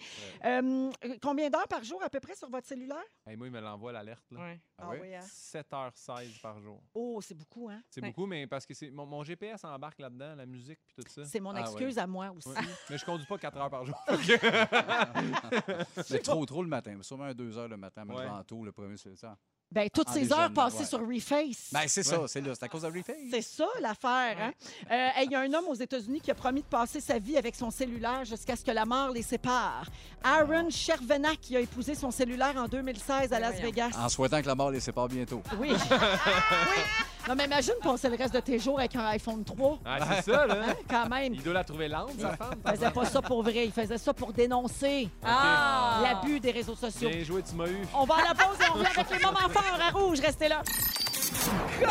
Euh, 0.46 0.92
combien 1.22 1.50
d'heures 1.50 1.68
par 1.68 1.84
jour 1.84 2.02
à 2.04 2.10
peu 2.10 2.20
près 2.20 2.36
sur 2.36 2.50
votre 2.50 2.68
cellulaire? 2.68 3.04
Hey, 3.26 3.36
moi, 3.38 3.48
il 3.48 3.54
me 3.54 3.60
l'envoie 3.60 3.92
l'alerte. 3.92 4.24
là. 4.32 4.40
Ouais. 4.40 4.62
Ah 4.78 4.90
ouais? 4.90 5.00
oui, 5.02 5.16
hein? 5.16 5.20
7h16 5.22 6.42
par 6.42 6.60
jour. 6.62 6.82
Oh, 6.94 7.20
c'est 7.22 7.36
beaucoup, 7.36 7.70
hein? 7.70 7.82
C'est 7.90 8.02
Ouais. 8.02 8.10
beaucoup, 8.10 8.26
mais 8.26 8.48
parce 8.48 8.66
que 8.66 8.74
c'est 8.74 8.90
mon, 8.92 9.06
mon 9.06 9.24
GPS 9.24 9.64
embarque 9.64 10.00
là-dedans, 10.00 10.36
la 10.36 10.46
musique 10.46 10.80
puis 10.86 10.96
tout 11.04 11.10
ça. 11.10 11.26
C'est 11.26 11.40
mon 11.40 11.54
Ah, 11.56 11.62
excuse 11.62 11.98
à 11.98 12.08
moi 12.08 12.32
aussi. 12.36 12.50
Ouais. 12.50 12.56
mais 12.90 12.98
je 12.98 13.06
conduis 13.06 13.26
pas 13.28 13.38
4 13.38 13.58
heures 13.58 13.70
par 13.70 13.86
jour. 13.86 13.96
Mais 16.12 16.20
trop, 16.20 16.46
trop 16.46 16.64
le 16.64 16.70
matin. 16.70 16.98
Sûrement 17.02 17.26
un 17.26 17.34
2 17.34 17.58
heures 17.58 17.68
le 17.68 17.78
matin, 17.78 18.04
mais 18.06 18.16
le 18.16 18.72
premier, 18.72 18.98
c'est 18.98 19.16
ça. 19.16 19.38
Ben, 19.72 19.90
toutes 19.90 20.10
ces 20.10 20.34
heures 20.34 20.52
passées 20.52 20.80
ouais. 20.80 20.86
sur 20.86 21.00
Reface. 21.00 21.70
Ben, 21.72 21.84
c'est 21.88 22.04
ça, 22.04 22.22
c'est 22.28 22.42
là. 22.42 22.52
C'est 22.54 22.66
à 22.66 22.68
cause 22.68 22.82
de 22.82 22.88
Reface. 22.88 23.16
c'est 23.32 23.42
ça 23.42 23.68
l'affaire. 23.80 24.36
hein? 24.42 24.52
Euh, 24.92 25.10
hey, 25.16 25.26
Il 25.28 25.32
y 25.32 25.36
a 25.36 25.40
un 25.40 25.54
homme 25.54 25.68
aux 25.70 25.76
États-Unis 25.76 26.20
qui 26.20 26.30
a 26.30 26.36
promis 26.36 26.62
de 26.62 26.66
passer 26.68 27.00
sa 27.00 27.18
vie 27.20 27.38
avec 27.38 27.56
son 27.56 27.72
cellulaire 27.72 28.26
jusqu'à 28.26 28.56
ce 28.58 28.66
que 28.66 28.72
la 28.72 28.86
mort 28.86 29.10
les 29.12 29.22
sépare. 29.22 29.86
Aaron 30.24 30.70
Chervenak 30.70 31.40
qui 31.40 31.56
a 31.56 31.62
épousé 31.62 31.96
son 31.96 32.12
cellulaire 32.12 32.56
en 32.58 32.68
2016 32.68 33.32
à 33.32 33.40
Ben 33.40 33.40
Las. 33.40 33.62
Vegas. 33.62 33.92
En 33.98 34.10
souhaitant 34.10 34.42
que 34.42 34.48
la 34.48 34.56
mort 34.56 34.72
les 34.72 34.82
sépare 34.82 35.08
bientôt. 35.08 35.42
Oui. 35.58 35.70
oui. 35.92 36.82
Non, 37.28 37.36
mais 37.36 37.46
imagine 37.46 37.74
passer 37.84 38.10
le 38.10 38.18
reste 38.18 38.34
de 38.34 38.40
tes 38.40 38.58
jours 38.60 38.80
avec 38.80 38.96
un 38.96 39.06
iPhone 39.06 39.44
3. 39.44 39.80
Ah, 39.86 39.98
c'est 40.16 40.32
ça, 40.32 40.46
là. 40.48 40.56
Hein, 40.70 40.74
quand 40.90 41.08
même. 41.08 41.34
Il 41.34 41.44
doit 41.44 41.54
la 41.54 41.64
trouver 41.64 41.88
lente, 41.88 42.20
sa 42.20 42.36
femme. 42.36 42.56
Il 42.66 42.72
faisait 42.72 42.92
pas 42.92 43.06
ça 43.06 43.22
pour 43.22 43.44
vrai. 43.44 43.66
Il 43.66 43.72
faisait 43.72 43.98
ça 43.98 44.14
pour 44.14 44.34
dénoncer 44.34 45.10
Ah! 45.24 46.02
l'abus 46.04 46.40
des 46.40 46.52
réseaux 46.52 46.76
sociaux. 46.76 47.10
Bien 47.10 47.24
joué, 47.24 47.44
tu 47.44 47.56
m'as 47.56 47.68
eu. 47.68 47.82
On 47.94 48.06
va 48.06 48.16
à 48.16 48.24
la 48.30 48.34
pause 48.36 48.58
et 48.60 48.70
on 48.70 48.74
revient 48.74 48.88
avec 48.98 49.10
les 49.12 49.26
moments 49.26 49.50
forts 49.50 49.64
à 49.88 49.92
rouge. 49.92 50.20
Restez 50.20 50.48
là. 50.48 50.62
Come 51.80 51.90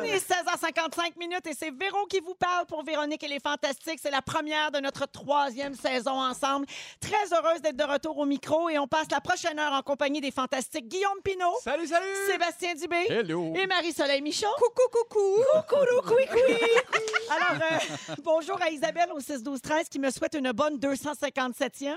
on! 0.00 0.04
Il 0.04 0.10
est 0.10 0.30
16h55 0.30 1.18
minutes 1.18 1.46
et 1.46 1.54
c'est 1.54 1.70
Véro 1.70 2.06
qui 2.06 2.20
vous 2.20 2.34
parle 2.34 2.66
pour 2.66 2.82
Véronique 2.84 3.22
et 3.22 3.28
les 3.28 3.40
Fantastiques. 3.40 3.98
C'est 4.02 4.10
la 4.10 4.22
première 4.22 4.70
de 4.70 4.80
notre 4.80 5.06
troisième 5.06 5.74
saison 5.74 6.20
ensemble. 6.20 6.66
Très 7.00 7.32
heureuse 7.32 7.60
d'être 7.62 7.76
de 7.76 7.84
retour 7.84 8.18
au 8.18 8.24
micro 8.26 8.68
et 8.68 8.78
on 8.78 8.86
passe 8.86 9.06
la 9.10 9.20
prochaine 9.20 9.58
heure 9.58 9.72
en 9.72 9.82
compagnie 9.82 10.20
des 10.20 10.30
Fantastiques 10.30 10.88
Guillaume 10.88 11.20
Pinot, 11.22 11.56
Salut, 11.62 11.86
salut! 11.86 12.06
Sébastien 12.30 12.74
Dubé 12.74 12.96
Hello! 13.08 13.54
et 13.54 13.66
Marie-Soleil 13.66 14.22
Michon. 14.22 14.48
Coucou, 14.56 14.88
coucou! 14.92 15.42
Coucou, 15.68 16.14
oui! 16.16 16.24
Alors, 17.30 17.62
euh, 17.62 18.14
bonjour 18.22 18.60
à 18.62 18.70
Isabelle 18.70 19.10
au 19.12 19.20
6-12-13 19.20 19.88
qui 19.88 19.98
me 19.98 20.10
souhaite 20.10 20.34
une 20.34 20.52
bonne 20.52 20.78
257e. 20.78 21.94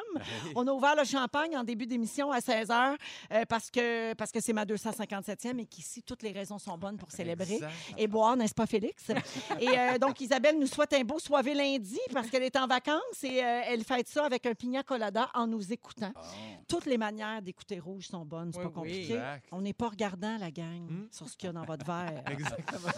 On 0.56 0.68
a 0.68 0.72
ouvert 0.72 0.96
le 0.96 1.04
champagne 1.04 1.58
en 1.58 1.64
début 1.64 1.86
d'émission 1.86 2.32
à 2.32 2.40
16h 2.40 2.96
parce 3.50 3.70
que 3.72 4.14
parce 4.14 4.32
que 4.32 4.40
c'est 4.40 4.54
ma 4.54 4.66
257e 4.66 5.60
et 5.60 5.66
qu'ici, 5.66 6.04
toutes 6.04 6.24
les 6.24 6.32
raisons 6.32 6.60
sont 6.60 6.78
bonnes 6.78 6.98
pour 6.98 7.12
célébrer. 7.12 7.56
Exact. 7.56 7.72
Et 7.98 8.08
boire, 8.08 8.36
n'est-ce 8.36 8.54
pas, 8.54 8.66
Félix? 8.66 9.10
Et 9.60 9.68
euh, 9.70 9.98
donc, 9.98 10.20
Isabelle 10.22 10.58
nous 10.60 10.68
souhaite 10.68 10.94
un 10.94 11.04
beau 11.04 11.20
soirée 11.20 11.54
lundi 11.54 12.00
parce 12.14 12.30
qu'elle 12.30 12.44
est 12.44 12.56
en 12.58 12.68
vacances 12.68 13.24
et 13.24 13.44
euh, 13.44 13.62
elle 13.66 13.84
fête 13.84 14.08
ça 14.08 14.26
avec 14.26 14.46
un 14.46 14.54
pina 14.54 14.84
colada 14.84 15.30
en 15.34 15.48
nous 15.48 15.72
écoutant. 15.72 16.12
Bon. 16.14 16.22
Toutes 16.68 16.86
les 16.86 16.98
manières 16.98 17.42
d'écouter 17.42 17.80
rouge 17.80 18.08
sont 18.08 18.26
bonnes, 18.26 18.52
c'est 18.54 18.60
Oui, 18.60 18.66
pas 18.66 18.72
compliqué. 18.72 19.22
On 19.52 19.62
n'est 19.62 19.74
pas 19.74 19.90
regardant, 19.90 20.38
la 20.38 20.52
gang, 20.52 20.88
Hmm? 20.88 21.08
sur 21.12 21.28
ce 21.28 21.36
qu'il 21.38 21.48
y 21.48 21.50
a 21.50 21.54
dans 21.54 21.66
votre 21.66 21.86
verre. 21.86 22.24
Exactement. 22.32 22.90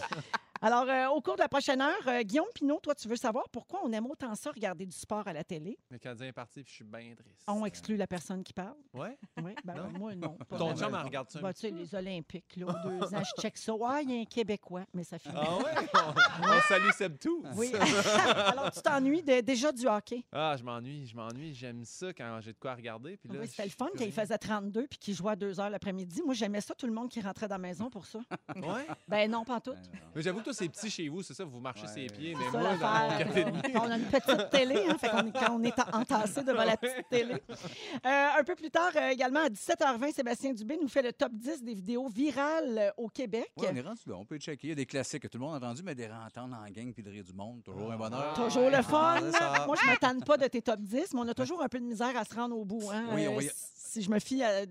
Alors, 0.62 0.84
euh, 0.90 1.06
au 1.08 1.22
cours 1.22 1.36
de 1.36 1.40
la 1.40 1.48
prochaine 1.48 1.80
heure, 1.80 2.06
euh, 2.06 2.20
Guillaume 2.22 2.46
Pinot, 2.54 2.80
toi, 2.82 2.94
tu 2.94 3.08
veux 3.08 3.16
savoir 3.16 3.48
pourquoi 3.48 3.80
on 3.82 3.90
aime 3.92 4.04
autant 4.06 4.34
ça, 4.34 4.50
regarder 4.50 4.84
du 4.84 4.94
sport 4.94 5.26
à 5.26 5.32
la 5.32 5.42
télé? 5.42 5.78
Le 5.90 5.96
Canadien 5.96 6.26
est 6.26 6.32
parti, 6.32 6.62
puis 6.62 6.70
je 6.70 6.74
suis 6.76 6.84
bien 6.84 7.14
triste. 7.16 7.42
On 7.46 7.64
exclut 7.64 7.96
la 7.96 8.06
personne 8.06 8.44
qui 8.44 8.52
parle? 8.52 8.76
Ouais? 8.92 9.16
Oui, 9.42 9.54
ben, 9.64 9.74
Non? 9.74 9.98
moi, 9.98 10.14
non. 10.14 10.36
Ton 10.50 10.76
chum, 10.76 10.94
elle 10.94 11.06
regarde 11.06 11.30
ça 11.30 11.38
petit 11.40 11.60
tu 11.62 11.68
sais, 11.68 11.70
les 11.70 11.94
Olympiques, 11.94 12.56
là, 12.56 12.66
aux 12.66 12.88
deux 12.88 13.02
ans, 13.14 13.22
je 13.24 13.40
check 13.40 13.56
ça. 13.56 13.74
Ouais, 13.74 14.02
il 14.04 14.10
y 14.10 14.18
a 14.18 14.20
un 14.20 14.24
Québécois, 14.26 14.84
mais 14.92 15.02
ça 15.02 15.18
finit. 15.18 15.34
Ah 15.34 15.56
ouais? 15.56 15.88
On, 15.94 16.42
on 16.58 16.60
salue 16.68 16.90
Seb 16.90 17.18
tout. 17.18 17.42
Oui. 17.56 17.72
Alors, 18.46 18.70
tu 18.70 18.82
t'ennuies 18.82 19.22
déjà 19.22 19.72
du 19.72 19.86
hockey? 19.86 20.26
Ah, 20.30 20.56
je 20.58 20.62
m'ennuie, 20.62 21.06
je 21.06 21.16
m'ennuie. 21.16 21.54
J'aime 21.54 21.86
ça 21.86 22.12
quand 22.12 22.38
j'ai 22.42 22.52
de 22.52 22.58
quoi 22.58 22.74
regarder. 22.74 23.16
Puis 23.16 23.30
là, 23.30 23.38
Oui, 23.40 23.48
c'était 23.48 23.64
le 23.64 23.70
fun 23.70 23.88
quand 23.96 24.04
il 24.04 24.12
faisait 24.12 24.36
32 24.36 24.86
puis 24.88 24.98
qu'il 24.98 25.14
jouait 25.14 25.32
à 25.32 25.36
2 25.36 25.58
heures 25.58 25.70
l'après-midi. 25.70 26.20
Moi, 26.22 26.34
j'aimais 26.34 26.60
ça, 26.60 26.74
tout 26.74 26.86
le 26.86 26.92
monde 26.92 27.08
qui 27.08 27.22
rentrait 27.22 27.48
dans 27.48 27.54
la 27.54 27.58
maison 27.60 27.88
pour 27.88 28.04
ça. 28.04 28.18
Ouais? 28.56 28.86
Ben 29.08 29.30
non, 29.30 29.42
pas 29.44 29.58
tout. 29.60 29.72
Mais 30.14 30.20
j'avoue 30.20 30.42
toi, 30.50 30.54
c'est 30.54 30.68
petit 30.68 30.90
chez 30.90 31.08
vous, 31.08 31.22
c'est 31.22 31.34
ça? 31.34 31.44
Vous 31.44 31.60
marchez 31.60 31.82
Ouais. 31.82 31.88
ses 31.88 32.06
pieds. 32.06 32.34
Mais 32.38 32.50
moi, 32.50 32.52
dans 32.52 32.58
mon 32.76 32.80
l'affaire. 32.80 33.18
café 33.26 33.44
de 33.44 33.50
nuit. 33.50 33.60
On 33.74 33.90
a 33.90 33.96
une 33.96 34.04
petite 34.04 34.50
télé, 34.50 34.84
hein, 34.88 34.96
fait 34.98 35.08
qu'on 35.10 35.26
est, 35.26 35.32
quand 35.32 35.56
on 35.58 35.62
est 35.62 35.78
en- 35.78 36.00
entassé 36.00 36.42
devant 36.42 36.64
la 36.64 36.76
petite 36.76 37.08
télé. 37.08 37.34
Euh, 37.34 38.28
un 38.38 38.44
peu 38.44 38.54
plus 38.54 38.70
tard, 38.70 38.90
euh, 38.96 39.08
également, 39.10 39.40
à 39.40 39.48
17h20, 39.48 40.12
Sébastien 40.12 40.52
Dubé 40.52 40.78
nous 40.80 40.88
fait 40.88 41.02
le 41.02 41.12
top 41.12 41.32
10 41.32 41.62
des 41.62 41.74
vidéos 41.74 42.08
virales 42.08 42.78
euh, 42.78 42.90
au 42.96 43.08
Québec. 43.08 43.50
Ouais, 43.56 43.68
on 43.72 43.76
est 43.76 43.80
rendu 43.80 44.00
là. 44.06 44.14
On 44.16 44.24
peut 44.24 44.38
checker. 44.38 44.66
Il 44.68 44.70
y 44.70 44.72
a 44.72 44.76
des 44.76 44.86
classiques 44.86 45.22
que 45.22 45.28
tout 45.28 45.38
le 45.38 45.44
monde 45.44 45.54
a 45.54 45.56
entendus, 45.66 45.82
mais 45.84 45.94
des 45.94 46.08
entendre 46.10 46.56
en 46.56 46.70
gang 46.70 46.92
puis 46.92 47.02
de 47.02 47.10
rire 47.10 47.24
du 47.24 47.32
monde. 47.32 47.62
Toujours 47.64 47.92
un 47.92 47.96
bonheur. 47.96 48.34
Toujours 48.34 48.70
le 48.70 48.82
fun. 48.82 49.20
Moi, 49.66 49.76
je 49.84 49.90
me 49.90 49.96
tanne 49.96 50.22
pas 50.24 50.36
de 50.36 50.46
tes 50.46 50.62
top 50.62 50.80
10, 50.80 51.14
mais 51.14 51.20
on 51.20 51.28
a 51.28 51.34
toujours 51.34 51.62
un 51.62 51.68
peu 51.68 51.78
de 51.78 51.84
misère 51.84 52.16
à 52.16 52.24
se 52.24 52.34
rendre 52.34 52.56
au 52.56 52.64
bout. 52.64 52.90
Hein? 52.92 53.04
Oui, 53.12 53.26
on 53.28 53.32
Euh, 53.32 53.36
va 53.36 53.42
y- 53.42 53.50
si 53.54 54.02
je 54.02 54.10
me 54.10 54.18
fie 54.18 54.42
à... 54.42 54.62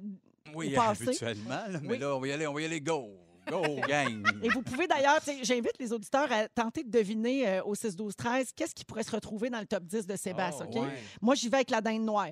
Oui, 0.55 0.73
au 0.73 0.75
passé. 0.79 1.07
habituellement. 1.07 1.49
là, 1.67 1.79
mais 1.81 1.89
Oui. 1.89 1.97
là, 1.99 2.15
on 2.15 2.19
va 2.19 2.27
y 2.27 2.31
aller. 2.31 2.47
On 2.47 2.53
va 2.53 2.61
y 2.61 2.65
aller 2.65 2.81
go. 2.81 3.09
Go, 3.49 3.61
gang. 3.87 4.23
Et 4.43 4.49
vous 4.49 4.61
pouvez 4.61 4.87
d'ailleurs, 4.87 5.19
j'invite 5.43 5.73
les 5.79 5.91
auditeurs 5.93 6.31
à 6.31 6.47
tenter 6.47 6.83
de 6.83 6.89
deviner 6.91 7.47
euh, 7.47 7.63
au 7.63 7.75
6-12-13 7.75 8.49
qu'est-ce 8.55 8.75
qui 8.75 8.85
pourrait 8.85 9.03
se 9.03 9.11
retrouver 9.11 9.49
dans 9.49 9.59
le 9.59 9.65
top 9.65 9.83
10 9.83 10.05
de 10.07 10.15
Sébastien, 10.15 10.65
Oh, 10.69 10.77
OK? 10.77 10.83
ouais. 10.83 10.97
Moi, 11.21 11.35
j'y 11.35 11.49
vais 11.49 11.57
avec 11.57 11.69
la 11.71 11.81
dinde 11.81 12.03
noire. 12.03 12.29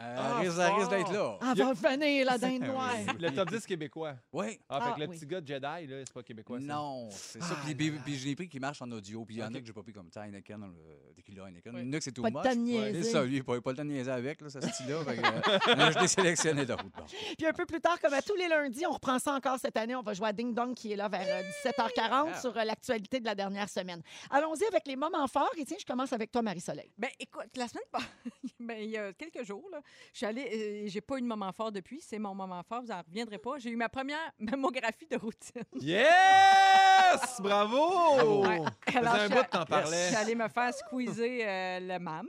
Euh, 0.00 0.16
Ah, 0.18 0.38
risque, 0.40 0.58
risque 0.78 0.90
d'être 0.90 1.12
là. 1.12 1.38
Ah, 1.40 1.54
va 1.56 1.72
venir, 1.72 2.26
la 2.26 2.38
dinde 2.38 2.62
noire. 2.66 2.92
Le 3.18 3.30
top 3.34 3.50
10 3.50 3.66
québécois. 3.66 4.14
Oui. 4.32 4.58
Ah, 4.68 4.80
fait 4.80 4.86
Ah, 4.90 4.94
que 4.94 5.00
le 5.00 5.06
oui. 5.08 5.16
petit 5.16 5.26
gars 5.26 5.40
de 5.40 5.46
Jedi, 5.46 5.86
là, 5.86 5.96
c'est 6.04 6.12
pas 6.12 6.22
québécois. 6.22 6.60
ça. 6.60 6.66
Non, 6.66 7.08
c'est 7.10 7.42
ça. 7.42 7.56
Ah 7.58 7.62
Puis, 7.64 7.90
puis, 7.90 8.16
je 8.16 8.26
l'ai 8.26 8.36
pris 8.36 8.48
qui 8.48 8.60
marche 8.60 8.80
en 8.82 8.90
audio. 8.92 9.24
Puis 9.24 9.36
il 9.36 9.38
y 9.38 9.44
en 9.44 9.54
a 9.54 9.60
que 9.60 9.66
j'ai 9.66 9.72
pas 9.72 9.82
pris 9.82 9.92
comme 9.92 10.10
ça, 10.12 10.26
Heineken, 10.26 10.62
euh, 10.62 11.12
Tequila 11.16 11.48
Heineken. 11.48 11.74
Oui. 11.74 11.80
Il 11.82 11.86
y 11.86 11.90
en 11.90 11.92
a 11.94 11.98
que 11.98 12.04
c'est 12.04 12.12
tout 12.12 12.22
Pas 12.22 12.30
de 12.30 12.34
much. 12.36 12.42
temps 12.44 12.50
de 12.54 12.56
Ouais, 12.58 12.62
niaiser. 12.92 13.02
C'est 13.02 13.10
ça, 13.12 13.24
lui, 13.24 13.34
il 13.34 13.38
n'a 13.38 13.44
pas, 13.44 13.60
pas 13.60 13.70
le 13.70 13.76
temps 13.76 13.84
de 13.84 13.90
niaiser 13.90 14.10
avec, 14.10 14.40
là, 14.40 14.50
ce 14.50 14.60
style-là. 14.60 14.94
euh, 14.96 15.90
je 15.92 15.98
l'ai 16.00 16.08
sélectionné 16.08 16.66
d'autres. 16.66 16.84
Bon. 16.84 17.04
Puis 17.36 17.46
un 17.46 17.52
peu 17.52 17.66
plus 17.66 17.80
tard, 17.80 18.00
comme 18.00 18.14
à 18.14 18.22
tous 18.22 18.34
les 18.36 18.48
lundis, 18.48 18.86
on 18.86 18.92
reprend 18.92 19.18
ça 19.18 19.34
encore 19.34 19.58
cette 19.58 19.76
année. 19.76 19.94
On 19.96 20.02
va 20.02 20.12
jouer 20.14 20.28
à 20.28 20.32
Ding 20.32 20.54
Dong 20.54 20.74
qui 20.74 20.92
est 20.92 20.96
là 20.96 21.08
vers 21.08 21.26
euh, 21.26 21.42
17h40 21.64 22.28
Ah. 22.34 22.40
sur 22.40 22.56
euh, 22.56 22.64
l'actualité 22.64 23.20
de 23.20 23.24
la 23.24 23.34
dernière 23.34 23.68
semaine. 23.68 24.02
Allons-y 24.30 24.64
avec 24.64 24.86
les 24.86 24.96
moments 24.96 25.26
forts. 25.26 25.50
Et 25.56 25.64
tiens, 25.64 25.76
je 25.80 25.84
commence 25.86 26.12
avec 26.12 26.30
toi, 26.30 26.42
Marie-Soleil. 26.42 26.90
Ben, 26.98 27.10
écoute, 27.18 27.48
la 27.56 27.68
semaine 27.68 27.84
passée, 27.90 28.06
ben, 28.60 28.78
il 28.80 28.90
y 28.90 28.96
a 28.96 29.12
quelques 29.12 29.44
jours, 29.44 29.64
là, 29.72 29.77
je 30.12 30.16
suis 30.18 30.26
allée, 30.26 30.84
euh, 30.86 30.88
j'ai 30.88 31.00
pas 31.00 31.18
eu 31.18 31.22
de 31.22 31.26
moment 31.26 31.52
fort 31.52 31.72
depuis. 31.72 32.00
C'est 32.00 32.18
mon 32.18 32.34
moment 32.34 32.62
fort, 32.62 32.82
vous 32.82 32.88
n'en 32.88 33.02
reviendrez 33.02 33.38
pas. 33.38 33.58
J'ai 33.58 33.70
eu 33.70 33.76
ma 33.76 33.88
première 33.88 34.32
mammographie 34.38 35.06
de 35.10 35.16
routine. 35.16 35.62
Yes! 35.80 37.40
Bravo! 37.40 38.42
Ouais. 38.46 38.60
Ça 38.92 38.98
Alors, 38.98 39.12
faisait 39.14 39.24
un 39.24 39.28
je- 39.28 39.34
bout 39.34 39.44
que 39.44 39.50
t'en 39.50 39.60
Je 39.60 39.66
parlais. 39.66 40.06
suis 40.08 40.16
allée 40.16 40.34
me 40.34 40.48
faire 40.48 40.74
squeezer 40.74 41.40
euh, 41.46 41.80
le 41.80 41.98
mam. 41.98 42.26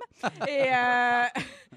Et, 0.48 0.62
euh, 0.74 1.26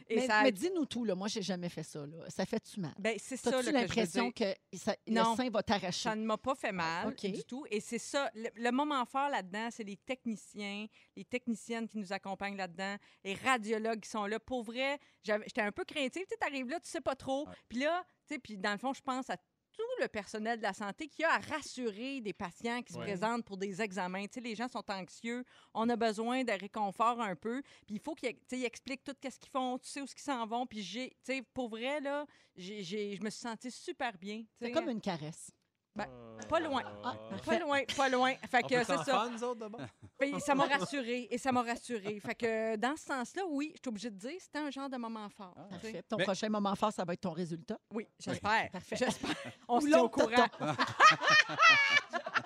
et 0.09 0.17
mais 0.17 0.27
ça 0.27 0.37
a- 0.39 0.43
mais 0.45 0.53
dis-nous 0.53 0.87
tout, 0.87 1.05
là. 1.05 1.15
moi, 1.15 1.29
j'ai 1.29 1.43
jamais 1.43 1.69
fait 1.69 1.83
ça. 1.83 2.01
Là. 2.01 2.25
Ça 2.29 2.45
fait-tu 2.45 2.81
mal? 2.81 2.93
ben, 2.99 3.17
c'est 3.19 3.37
ça 3.37 3.51
que 3.51 3.63
je 3.63 3.71
l'impression 3.71 4.31
que 4.31 4.45
ça- 4.75 4.97
Non. 5.09 5.31
le 5.33 5.37
sein 5.37 5.51
va 5.51 5.63
t'arracher? 5.63 6.09
Ça 6.09 6.15
ne 6.15 6.25
m'a 6.25 6.37
pas 6.37 6.55
fait 6.55 6.73
mal 6.73 7.15
du 7.15 7.45
tout. 7.45 7.65
Et 7.71 7.81
c'est 7.81 7.99
ça. 7.99 8.31
Le, 8.35 8.49
le 8.57 8.71
moment 8.71 9.05
fort 9.05 9.29
là-dedans, 9.29 9.69
c'est 9.71 9.85
les 9.85 9.97
techniciens, 9.97 10.87
les 11.17 11.25
techniciennes 11.25 11.89
qui 11.89 11.99
nous 11.99 12.13
accompagnent 12.13 12.57
là-dedans, 12.57 12.97
les 13.25 13.35
radiologues 13.35 14.01
qui 14.01 14.11
sont 14.11 14.27
là. 14.27 14.39
Pour 14.39 14.63
vrai, 14.63 14.99
j'avais- 15.23 15.45
j'étais 15.63 15.69
un 15.69 15.73
peu 15.73 15.85
craintive. 15.85 16.25
Tu 16.29 16.47
arrives 16.47 16.69
là, 16.69 16.81
tu 16.81 16.89
sais 16.89 17.01
pas 17.01 17.17
trop. 17.17 17.47
Puis 17.69 17.79
là, 17.79 18.05
tu 18.27 18.35
sais, 18.35 18.39
puis 18.39 18.57
dans 18.59 18.73
le 18.73 18.79
fond, 18.79 18.93
je 18.93 19.01
pense 19.03 19.31
à 19.31 19.37
tout 19.37 19.83
le 20.03 20.09
personnel 20.09 20.59
de 20.59 20.63
la 20.63 20.75
santé 20.75 21.09
qui 21.09 21.25
a 21.25 21.31
à 21.33 21.39
rassurer 21.39 22.21
des 22.21 22.35
patients 22.35 22.83
qui 22.83 22.93
se 22.93 22.99
Ouais. 22.99 23.05
présentent 23.07 23.45
pour 23.47 23.57
des 23.57 23.81
examens. 23.81 24.25
Tu 24.27 24.35
sais, 24.35 24.41
les 24.41 24.55
gens 24.55 24.69
sont 24.69 24.85
anxieux, 24.91 25.45
on 25.73 25.89
a 25.89 25.97
besoin 25.97 26.45
de 26.45 26.53
réconfort 26.53 27.19
un 27.23 27.35
peu. 27.37 27.63
Puis 27.87 27.95
il 27.97 28.01
faut 28.01 28.15
qu'ils 28.15 28.37
ils 28.51 28.65
expliquent 28.67 29.03
tout 29.03 29.15
ce 29.23 29.39
qu'ils 29.39 29.49
font, 29.51 29.79
tu 29.79 29.89
sais 29.89 30.03
où 30.03 30.05
ils 30.05 30.21
s'en 30.21 30.47
vont. 30.47 30.67
Puis 30.67 30.83
j'ai, 30.83 31.09
tu 31.11 31.17
sais, 31.37 31.43
pour 31.55 31.71
vrai, 31.71 32.01
là, 32.01 32.27
j'ai- 32.55 32.83
j'ai- 32.83 33.17
je 33.17 33.23
me 33.23 33.31
suis 33.31 33.41
sentie 33.41 33.71
super 33.71 34.19
bien. 34.19 34.45
C'est 34.61 34.73
comme 34.73 34.91
une 34.91 35.01
caresse. 35.01 35.51
Ben, 35.95 36.07
pas 36.49 36.59
loin. 36.61 36.83
Ah, 37.05 37.15
Pas 37.15 37.37
parfait. 37.37 37.59
loin, 37.61 37.81
pas 37.97 38.09
loin. 38.09 38.35
Fait 38.51 38.61
On 38.65 38.67
que 38.69 38.85
c'est 38.85 38.97
ça. 39.05 39.27
autres, 39.27 40.41
ça 40.41 40.55
m'a 40.55 40.65
rassurée 40.79 41.29
et 41.31 41.39
ça 41.39 41.53
m'a 41.53 41.63
rassurée. 41.63 42.19
Fait 42.21 42.35
que 42.35 42.77
dans 42.77 42.97
ce 42.97 43.05
sens-là, 43.05 43.43
oui, 43.49 43.73
je 43.75 43.81
suis 43.83 43.89
obligée 43.89 44.11
de 44.11 44.17
dire, 44.17 44.33
c'était 44.41 44.59
un 44.59 44.71
genre 44.71 44.89
de 44.89 44.97
moment 44.97 45.29
fort. 45.29 45.55
Parfait. 45.71 46.03
Ton 46.09 46.17
Mais- 46.17 46.25
prochain 46.25 46.49
moment 46.49 46.75
fort, 46.75 46.93
ça 46.93 47.05
va 47.05 47.13
être 47.13 47.21
ton 47.21 47.33
résultat? 47.33 47.79
Oui, 47.93 48.07
j'espère. 48.19 48.71
Parfait. 48.71 48.97
J'espère. 48.97 49.31
On 49.69 49.81
se 49.81 49.87
tient 49.87 50.01
au 50.01 50.09
courant. 50.09 50.47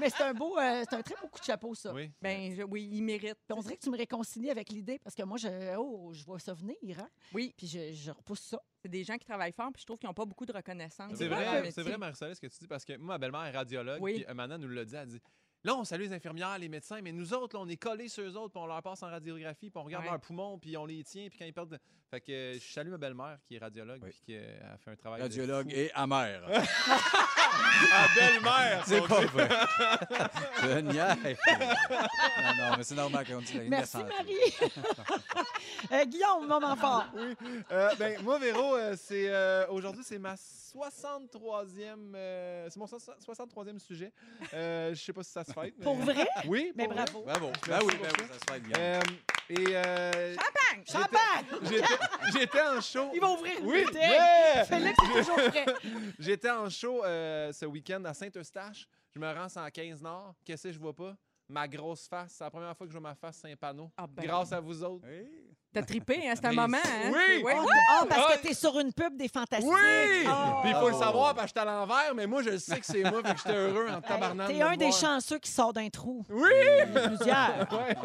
Mais 0.00 0.10
c'est 0.10 0.22
un 0.22 0.32
beau, 0.34 0.58
euh, 0.58 0.82
c'est 0.88 0.96
un 0.96 1.02
très 1.02 1.14
beau 1.20 1.28
coup 1.28 1.38
de 1.40 1.44
chapeau, 1.44 1.74
ça. 1.74 1.92
Oui. 1.92 2.10
Ben 2.22 2.54
je- 2.56 2.62
oui, 2.62 2.88
il 2.92 3.02
mérite. 3.02 3.36
Puis 3.46 3.56
on 3.56 3.60
dirait 3.60 3.76
que 3.76 3.82
tu 3.82 3.90
me 3.90 3.96
réconcilies 3.98 4.50
avec 4.50 4.70
l'idée 4.70 4.98
parce 4.98 5.14
que 5.14 5.22
moi, 5.22 5.36
je, 5.38 5.76
oh, 5.76 6.10
je 6.12 6.24
vois 6.24 6.38
ça 6.38 6.52
venir, 6.54 6.76
hein? 6.98 7.08
Oui, 7.32 7.54
Puis 7.56 7.66
je, 7.66 7.92
je 7.92 8.10
repousse 8.10 8.40
ça. 8.40 8.58
c'est 8.82 8.88
des 8.88 9.04
gens 9.04 9.16
qui 9.18 9.26
travaillent 9.26 9.52
fort, 9.52 9.70
puis 9.72 9.80
je 9.82 9.86
trouve 9.86 9.98
qu'ils 9.98 10.08
n'ont 10.08 10.14
pas 10.14 10.24
beaucoup 10.24 10.46
de 10.46 10.52
reconnaissance. 10.52 11.12
C'est 11.14 11.28
dans 11.28 11.38
leur 11.38 11.48
vrai, 11.50 11.56
métier. 11.62 11.72
c'est 11.72 11.82
vrai, 11.82 12.34
ce 12.34 12.40
que 12.40 12.46
tu 12.46 12.58
dis, 12.60 12.66
parce 12.66 12.84
que 12.84 12.96
moi, 12.96 13.14
ma 13.14 13.18
belle-mère 13.18 13.44
est 13.44 13.50
radiologue, 13.56 14.00
Oui. 14.00 14.14
puis 14.14 14.24
elle 14.28 14.56
nous 14.58 14.68
l'a 14.68 14.84
dit, 14.84 14.94
elle 14.96 15.06
dit 15.08 15.20
Là, 15.62 15.76
on 15.76 15.84
salue 15.84 16.04
les 16.04 16.12
infirmières, 16.14 16.58
les 16.58 16.70
médecins, 16.70 17.02
mais 17.02 17.12
nous 17.12 17.34
autres, 17.34 17.54
là, 17.54 17.62
on 17.62 17.68
est 17.68 17.76
collés 17.76 18.08
sur 18.08 18.24
eux 18.24 18.34
autres, 18.34 18.54
puis 18.54 18.62
on 18.62 18.66
leur 18.66 18.80
passe 18.82 19.02
en 19.02 19.08
radiographie, 19.10 19.68
puis 19.68 19.78
on 19.78 19.84
regarde 19.84 20.04
Ouais. 20.04 20.10
leurs 20.10 20.20
poumons, 20.20 20.58
puis 20.58 20.74
on 20.78 20.86
les 20.86 21.04
tient, 21.04 21.28
puis 21.28 21.38
quand 21.38 21.44
ils 21.44 21.52
perdent. 21.52 21.78
Fait 22.10 22.22
que 22.22 22.32
euh, 22.32 22.54
je 22.54 22.72
salue 22.72 22.88
ma 22.88 22.96
belle-mère, 22.96 23.38
qui 23.44 23.56
est 23.56 23.58
radiologue, 23.58 24.00
Oui. 24.02 24.08
puis 24.10 24.20
qui 24.24 24.36
euh, 24.36 24.72
a 24.72 24.78
fait 24.78 24.90
un 24.92 24.96
travail. 24.96 25.18
de 25.20 25.24
Radiologue 25.24 25.68
fou. 25.70 25.76
et 25.76 25.92
amer. 25.92 26.40
Ah, 27.92 28.06
belle-mère 28.14 28.82
c'est 28.86 29.00
pas 29.08 29.20
vrai. 29.22 29.48
Je 30.62 30.78
niaise. 30.80 31.38
Non, 31.48 32.54
non, 32.70 32.76
mais 32.76 32.84
c'est 32.84 32.94
normal 32.94 33.26
qu'on 33.26 33.40
dit 33.40 33.54
la 33.54 33.62
Merci. 33.64 33.96
Marie. 33.98 34.70
Euh, 35.92 36.04
Guillaume, 36.04 36.46
moment 36.46 36.76
fort. 36.76 37.06
Euh, 37.72 37.90
ben, 37.98 38.20
moi, 38.22 38.38
Véro, 38.38 38.76
euh, 38.76 38.94
c'est 39.00 39.28
euh, 39.28 39.66
aujourd'hui, 39.68 40.02
c'est 40.04 40.18
ma 40.18 40.34
63e, 40.34 42.14
euh, 42.14 42.66
c'est 42.70 42.78
mon 42.78 42.86
63e 42.86 43.78
sujet. 43.78 44.12
Euh, 44.52 44.94
je 44.94 45.00
sais 45.02 45.12
pas 45.12 45.22
si 45.22 45.30
ça 45.32 45.42
se 45.44 45.52
fête. 45.52 45.74
mais- 45.78 45.84
Pour 45.84 45.96
vrai? 45.96 46.28
Oui, 46.46 46.72
Mais 46.76 46.84
pour 46.84 46.94
vrai. 46.94 47.04
bravo. 47.06 47.24
Bravo. 47.24 47.46
Ben 47.46 47.56
Merci 47.68 47.86
oui, 47.86 47.94
ben 48.02 48.08
oui, 48.18 48.24
ça 48.30 48.34
se 48.38 48.54
fait 48.54 48.60
bien. 48.60 48.78
Euh, 48.78 49.00
et 49.48 49.76
euh, 49.76 50.34
Champagne! 50.90 51.46
j'étais- 51.62 51.84
j'étais 52.38 52.60
en 52.60 52.80
show. 52.80 53.10
Il 53.14 53.20
va 53.20 53.28
ouvrir 53.30 53.58
une 53.58 53.66
Oui, 53.66 53.84
bouteille. 53.84 54.10
ouais! 54.10 54.64
Félix 54.66 54.94
est 55.02 55.18
toujours 55.20 55.36
prêt. 55.36 55.66
J'étais 56.18 56.50
en 56.50 56.68
show 56.70 57.04
euh, 57.04 57.39
ce 57.52 57.66
week-end 57.66 58.04
à 58.04 58.14
Saint-Eustache. 58.14 58.86
Je 59.14 59.18
me 59.18 59.26
rends 59.32 59.56
en 59.56 59.68
15 59.70 60.02
Nord. 60.02 60.34
Qu'est-ce 60.44 60.64
que 60.68 60.72
je 60.72 60.78
vois 60.78 60.94
pas? 60.94 61.16
Ma 61.48 61.66
grosse 61.66 62.06
face. 62.06 62.34
C'est 62.38 62.44
la 62.44 62.50
première 62.50 62.76
fois 62.76 62.86
que 62.86 62.92
je 62.92 62.98
vois 62.98 63.08
ma 63.10 63.14
face 63.16 63.40
sur 63.40 63.48
un 63.48 63.56
panneau. 63.56 63.90
Ah 63.96 64.06
ben, 64.06 64.22
Grâce 64.24 64.52
à 64.52 64.60
vous 64.60 64.84
autres. 64.84 65.04
Oui. 65.08 65.28
T'as 65.72 65.82
trippé, 65.82 66.28
hein? 66.28 66.32
C'est 66.36 66.46
un 66.46 66.50
Oui. 66.50 66.56
moment, 66.56 66.76
hein? 66.84 67.10
Oui! 67.12 67.42
Oui, 67.44 67.52
Ah, 67.56 68.00
ah, 68.02 68.06
parce 68.08 68.36
que 68.36 68.42
t'es 68.42 68.54
sur 68.54 68.78
une 68.78 68.92
pub 68.92 69.16
des 69.16 69.26
Fantastiques. 69.28 69.68
Oui! 69.68 70.24
Puis 70.62 70.70
il 70.70 70.76
faut 70.80 70.88
le 70.90 70.94
savoir 70.96 71.32
parce 71.34 71.46
que 71.46 71.48
j'étais 71.48 71.60
à 71.60 71.64
l'envers, 71.64 72.12
mais 72.14 72.26
moi, 72.28 72.42
je 72.42 72.56
sais 72.56 72.78
que 72.78 72.86
c'est 72.86 73.02
moi, 73.02 73.20
fait 73.22 73.32
que 73.34 73.38
j'étais 73.38 73.56
heureux 73.56 73.88
en 73.88 74.00
tabarnak. 74.00 74.48
T'es 74.48 74.58
de 74.58 74.62
un 74.62 74.70
me 74.72 74.76
des 74.76 74.88
voir. 74.90 74.98
chanceux 75.00 75.38
qui 75.38 75.50
sort 75.50 75.72
d'un 75.72 75.88
trou. 75.88 76.24
Oui! 76.30 76.42
Plusieurs. 76.92 77.68
Ouais. 77.72 77.96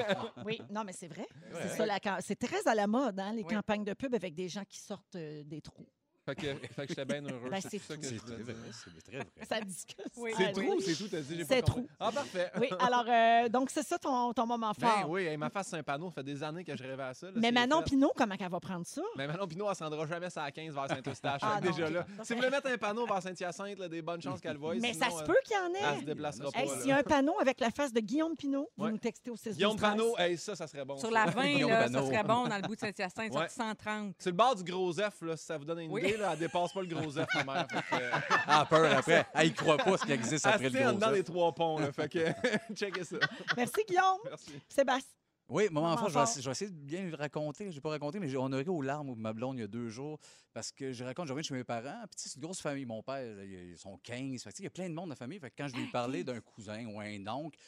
Oui, 0.46 0.62
non, 0.72 0.84
mais 0.84 0.94
c'est 0.94 1.08
vrai. 1.08 1.28
Ouais. 1.54 1.60
C'est 1.64 1.70
ça, 1.78 1.86
la 1.86 2.00
c'est 2.22 2.36
très 2.40 2.68
à 2.68 2.74
la 2.76 2.86
mode, 2.88 3.20
hein, 3.20 3.32
les 3.34 3.44
Oui. 3.44 3.54
campagnes 3.54 3.84
de 3.84 3.94
pub 3.94 4.14
avec 4.14 4.34
des 4.36 4.48
gens 4.50 4.64
qui 4.68 4.80
sortent 4.80 5.16
euh, 5.16 5.44
des 5.44 5.62
trous. 5.62 5.88
Fait 6.26 6.36
que, 6.36 6.42
fait 6.42 6.82
que 6.84 6.88
j'étais 6.90 7.06
bien 7.06 7.22
heureux. 7.24 7.50
Ben, 7.52 7.62
c'est 7.62 7.70
c'est 7.70 7.78
tout 7.80 7.86
ça 7.88 7.98
que 7.98 8.04
C'est 8.06 8.16
je 8.16 8.20
très 8.22 8.32
voulais 8.32 8.44
vrai. 8.44 8.54
dire. 8.54 8.74
C'est 8.74 9.02
très 9.12 9.18
vrai. 9.18 9.28
Ça 9.48 9.62
discute. 9.62 10.12
Oui. 10.18 10.32
C'est 10.36 10.46
Ah, 10.48 10.52
trop, 10.52 10.62
oui. 10.62 10.84
c'est 10.84 10.96
tout, 10.96 11.08
t'as 11.08 11.22
dit. 11.22 11.36
j'ai 11.38 11.44
C'est 11.46 11.62
trop. 11.62 11.86
Ah, 12.00 12.12
parfait. 12.12 12.52
Oui, 12.60 12.68
alors, 12.80 13.06
euh, 13.08 13.50
donc 13.50 13.70
c'est 13.70 13.84
ça 13.84 14.00
ton, 14.00 14.34
ton 14.34 14.48
moment 14.48 14.72
Ben 14.80 14.88
fort. 14.88 15.10
oui, 15.12 15.24
hey, 15.26 15.38
ma 15.38 15.50
face 15.52 15.68
sur 15.70 15.78
un 15.78 15.84
panneau, 15.84 16.08
ça 16.10 16.16
fait 16.16 16.24
des 16.24 16.42
années 16.42 16.64
que 16.64 16.76
je 16.76 16.84
rêvais 16.84 17.04
à 17.04 17.14
ça. 17.14 17.28
là, 17.28 17.34
mais 17.36 17.48
c'est 17.48 17.52
Manon. 17.52 17.84
Pinot, 17.84 18.12
comment 18.16 18.36
elle 18.40 18.50
va 18.50 18.60
prendre 18.60 18.86
ça? 18.88 19.02
Mais 19.18 19.28
Manon 19.28 19.48
Pinot, 19.48 19.70
elle 19.70 19.76
s'en 19.76 19.86
rendra 19.90 20.08
jamais 20.08 20.30
ça 20.32 20.44
à 20.44 20.52
15 20.52 20.74
vers 20.74 20.88
Saint-Eustache. 20.88 21.42
Ah 21.44 21.60
non, 21.64 21.72
déjà 21.72 21.90
là. 21.92 22.06
Si 22.24 22.34
vous 22.34 22.40
voulez 22.40 22.50
mettre 22.50 22.68
un 22.70 22.78
panneau 22.78 23.06
vers 23.06 23.22
Saint-Hyacinthe, 23.22 23.82
des 23.84 24.02
bonnes 24.02 24.22
chances 24.22 24.42
qu'elle 24.42 24.58
voie. 24.58 24.74
mais 24.76 24.94
ça 24.94 25.12
se 25.12 25.22
euh, 25.22 25.26
peut 25.26 25.38
qu'il 25.46 25.56
y 25.56 25.60
en 25.60 25.68
Elle 25.92 25.98
ait. 25.98 26.00
se 26.00 26.06
déplacera 26.06 26.52
pas. 26.52 26.66
S'il 26.80 26.90
y 26.90 26.92
a 26.92 26.98
un 26.98 27.04
panneau 27.04 27.40
avec 27.40 27.60
la 27.60 27.70
face 27.70 27.94
de 27.94 28.00
Guillaume 28.00 28.36
Pinot, 28.36 28.68
vous 28.78 28.90
nous 28.90 28.98
textez 28.98 29.30
au 29.30 29.36
6 29.36 29.56
Guillaume 29.58 29.78
Panot, 29.80 30.18
hey, 30.18 30.38
ça, 30.38 30.56
ça 30.56 30.66
serait 30.66 30.86
bon. 30.86 30.98
Sur 30.98 31.12
la 31.12 31.26
20, 31.28 31.44
Guillaume 31.54 31.70
là, 31.70 31.88
ça 31.88 32.02
serait 32.04 32.24
bon 32.24 32.48
dans 32.48 32.56
le 32.56 32.62
bout 32.64 32.76
de 32.76 32.80
Saint-Hyacinthe, 32.80 33.32
Ouais. 33.36 33.48
sur 33.50 33.64
130. 33.64 34.16
C'est 34.18 34.30
le 34.32 34.36
bord 34.36 34.56
du 34.56 34.64
gros 34.64 34.92
F, 34.94 35.22
là, 35.22 35.38
si 35.38 35.46
ça 35.46 35.58
vous 35.58 35.66
donne 35.66 35.80
une 35.82 35.92
Oui. 35.92 36.02
Idée, 36.16 36.24
là, 36.24 36.32
elle 36.34 36.39
dépasse 36.39 36.74
pas 36.74 36.82
le 36.82 36.88
gros 36.88 37.11
F, 37.11 37.16
ma 37.36 37.43
mère. 37.43 37.68
Fait 37.70 37.97
que, 37.97 38.01
euh, 38.03 38.11
Ah, 38.47 38.66
peur 38.70 38.97
après. 38.97 39.26
Ah, 39.34 39.45
il 39.45 39.53
croit 39.53 39.78
pas 39.78 39.97
ce 39.97 40.05
qui 40.05 40.11
existe 40.11 40.45
elle 40.45 40.53
après 40.53 40.70
le 40.70 40.80
gros 40.80 40.91
dedans 40.93 41.07
œuf. 41.09 41.13
des 41.13 41.24
trois 41.24 41.53
ponts, 41.53 41.80
là. 41.80 41.91
Fait 41.91 42.09
que, 42.09 42.20
checkez 42.76 43.03
ça. 43.03 43.18
Merci, 43.57 43.84
Guillaume. 43.88 44.20
Merci. 44.26 44.51
Sébastien. 44.70 45.11
Oui, 45.47 45.68
moment 45.70 45.95
fort, 45.95 46.09
je 46.09 46.16
vais, 46.18 46.24
essayer, 46.24 46.41
je 46.41 46.47
vais 46.47 46.51
essayer 46.53 46.72
de 46.72 46.76
bien 46.76 47.03
le 47.03 47.16
raconter. 47.16 47.70
Je 47.70 47.76
n'ai 47.76 47.80
pas 47.80 47.89
raconté, 47.91 48.20
mais 48.20 48.36
on 48.36 48.51
a 48.51 48.57
ri 48.57 48.68
aux 48.68 48.82
larmes 48.82 49.11
au 49.11 49.16
ma 49.16 49.32
blonde 49.32 49.57
il 49.57 49.61
y 49.61 49.63
a 49.63 49.68
deux 49.68 49.89
jours 49.89 50.18
parce 50.55 50.72
que 50.72 50.91
je 50.91 51.03
raconte, 51.03 51.28
je 51.28 51.34
reviens 51.34 51.43
chez 51.43 51.53
mes 51.53 51.63
parents. 51.63 52.01
Puis, 52.09 52.16
tu 52.16 52.24
sais, 52.24 52.30
c'est 52.30 52.36
une 52.38 52.41
grosse 52.41 52.61
famille. 52.61 52.86
Mon 52.88 53.03
père, 53.03 53.22
il- 53.43 53.70
ils 53.74 53.78
sont 53.78 53.99
15. 54.01 54.41
Fait 54.41 54.49
que, 54.49 54.55
tu 54.55 54.57
sais, 54.57 54.63
il 54.63 54.63
y 54.63 54.68
a 54.68 54.72
plein 54.72 54.89
de 54.89 54.95
monde 54.95 55.05
dans 55.05 55.09
la 55.11 55.16
famille. 55.16 55.38
Fait 55.38 55.51
que 55.51 55.55
quand 55.55 55.68
je 55.68 55.76
lui 55.76 55.86
parlais 55.91 56.24
d'un 56.24 56.39
cousin 56.39 56.84
ou 56.88 56.99
un 56.99 57.28
oncle, 57.28 57.59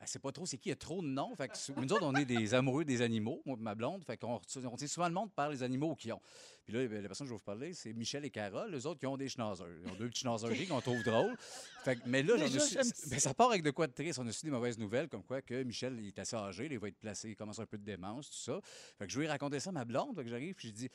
elle 0.00 0.08
sait 0.08 0.18
pas 0.18 0.32
trop 0.32 0.46
c'est 0.46 0.58
qui. 0.58 0.68
Il 0.68 0.70
y 0.70 0.72
a 0.72 0.76
trop 0.76 1.02
de 1.02 1.06
noms. 1.08 1.34
Fait 1.36 1.48
que, 1.48 1.80
nous 1.80 1.92
autres, 1.92 2.04
on 2.04 2.14
est 2.14 2.24
des 2.24 2.54
amoureux 2.54 2.84
des 2.84 3.02
animaux, 3.02 3.42
moi 3.44 3.56
et 3.58 3.62
ma 3.62 3.74
blonde. 3.74 4.04
Fait 4.04 4.16
qu'on 4.16 4.40
on 4.64 4.76
tient 4.76 4.86
souvent 4.88 5.08
le 5.08 5.14
monde 5.14 5.32
par 5.32 5.48
les 5.50 5.62
animaux 5.62 5.94
qu'ils 5.96 6.12
ont. 6.12 6.20
Puis 6.64 6.74
là, 6.74 6.86
ben, 6.88 7.00
la 7.02 7.08
personne 7.08 7.26
que 7.26 7.28
je 7.28 7.34
vais 7.34 7.38
vous 7.38 7.44
parler, 7.44 7.74
c'est 7.74 7.92
Michel 7.92 8.24
et 8.24 8.30
Carole. 8.30 8.70
Les 8.72 8.86
autres, 8.86 8.98
qui 9.00 9.06
ont 9.06 9.16
des 9.16 9.28
schnauzers. 9.28 9.66
Ils 9.84 9.90
ont 9.90 9.94
deux 9.94 10.08
petits 10.08 10.20
schnauzers 10.22 10.66
qu'on 10.68 10.80
trouve 10.80 11.02
drôles. 11.04 11.36
Fait 11.84 11.96
que- 11.96 12.00
mais 12.06 12.22
là, 12.22 12.36
su- 12.48 12.58
ça. 12.60 12.80
ben, 13.08 13.18
ça 13.20 13.34
part 13.34 13.50
avec 13.50 13.62
de 13.62 13.70
quoi 13.70 13.86
de 13.86 13.92
triste. 13.92 14.18
On 14.18 14.26
a 14.26 14.32
su 14.32 14.44
des 14.46 14.50
mauvaises 14.50 14.78
nouvelles, 14.78 15.08
comme 15.08 15.22
quoi 15.22 15.42
que 15.42 15.62
Michel 15.62 15.96
il 16.00 16.08
est 16.08 16.18
assez 16.18 16.34
âgé, 16.36 16.66
il 16.70 16.78
va 16.78 16.88
être 16.88 16.98
placé, 16.98 17.30
il 17.30 17.36
commence 17.36 17.58
un 17.60 17.66
peu 17.66 17.78
de 17.78 17.84
démence, 17.84 18.28
tout 18.30 18.36
ça. 18.38 18.60
Fait 18.98 19.06
que 19.06 19.12
je 19.12 19.18
lui 19.18 19.26
ai 19.26 19.28
raconté 19.28 19.60
ça 19.60 19.70
à 19.70 19.72
ma 19.72 19.84
blonde, 19.84 20.16
fait 20.16 20.24
que 20.24 20.28
j'arrive, 20.30 20.54
puis 20.54 20.68
je 20.68 20.72
dis. 20.74 20.88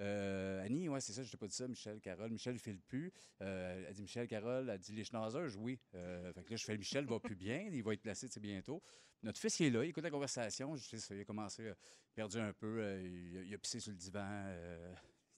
Euh, 0.00 0.64
Annie, 0.64 0.88
ouais, 0.88 1.00
c'est 1.00 1.12
ça, 1.12 1.22
je 1.22 1.30
t'ai 1.30 1.36
pas 1.36 1.46
dit 1.46 1.54
ça, 1.54 1.68
Michel, 1.68 2.00
Carole. 2.00 2.30
Michel, 2.30 2.54
il 2.54 2.58
file 2.58 2.80
plus. 2.80 3.12
Euh, 3.42 3.84
elle 3.86 3.94
dit 3.94 4.02
Michel, 4.02 4.26
Carole, 4.26 4.68
elle 4.68 4.78
dit 4.78 4.92
les 4.92 5.04
schnauzers, 5.04 5.56
oui. 5.58 5.78
Euh, 5.94 6.32
fait 6.32 6.44
que 6.44 6.50
là, 6.50 6.56
je 6.56 6.64
fais 6.64 6.76
Michel 6.76 7.04
va 7.06 7.20
plus 7.20 7.36
bien, 7.36 7.68
il 7.70 7.82
va 7.82 7.94
être 7.94 8.02
placé, 8.02 8.28
bientôt. 8.40 8.82
Notre 9.22 9.40
fils, 9.40 9.60
il 9.60 9.66
est 9.66 9.70
là, 9.70 9.84
il 9.84 9.90
écoute 9.90 10.04
la 10.04 10.10
conversation. 10.10 10.76
Je 10.76 10.84
sais, 10.84 10.98
ça, 10.98 11.14
il 11.14 11.20
a 11.20 11.24
commencé, 11.24 11.62
euh, 11.62 11.74
perdu 12.14 12.38
un 12.38 12.52
peu, 12.52 12.80
euh, 12.80 13.44
il, 13.46 13.54
a- 13.54 13.58
pissé 13.58 13.80
sur 13.80 13.92
le 13.92 13.96
divan, 13.96 14.54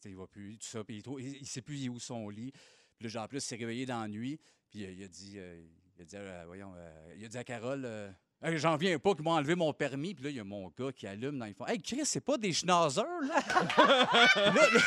il 0.04 0.16
va 0.16 0.26
plus, 0.26 0.56
tout 0.58 0.66
ça, 0.66 0.84
puis 0.84 1.02
il, 1.04 1.36
il, 1.40 1.46
sait 1.46 1.62
plus 1.62 1.88
où 1.88 1.98
son 1.98 2.28
lit. 2.28 2.52
Puis 2.52 3.04
là, 3.04 3.08
genre, 3.08 3.24
en 3.24 3.28
plus, 3.28 3.38
il 3.38 3.40
s'est 3.46 3.56
réveillé 3.56 3.86
dans 3.86 4.00
la 4.00 4.08
nuit, 4.08 4.40
puis 4.70 4.80
il 4.80 5.02
a 5.02 5.08
dit, 5.08 5.38
il 5.96 6.02
a 6.02 6.04
dit, 6.04 6.16
voyons, 6.46 6.72
il 7.16 7.24
a 7.24 7.28
dit 7.28 7.38
à 7.38 7.44
Carole, 7.44 8.14
J'en 8.42 8.76
viens 8.76 8.98
pas 8.98 9.14
qu'ils 9.14 9.24
m'ont 9.24 9.32
enlevé 9.32 9.54
mon 9.54 9.72
permis. 9.72 10.14
Puis 10.14 10.24
là, 10.24 10.30
il 10.30 10.36
y 10.36 10.40
a 10.40 10.44
mon 10.44 10.70
gars 10.78 10.92
qui 10.94 11.06
allume 11.06 11.38
dans 11.38 11.46
les 11.46 11.54
fonds. 11.54 11.66
Hey, 11.66 11.80
Chris, 11.80 12.02
c'est 12.04 12.20
pas 12.20 12.36
des 12.36 12.52
schnauzers, 12.52 13.04
là? 13.22 13.40
Là, 14.36 14.52
là, 14.52 14.80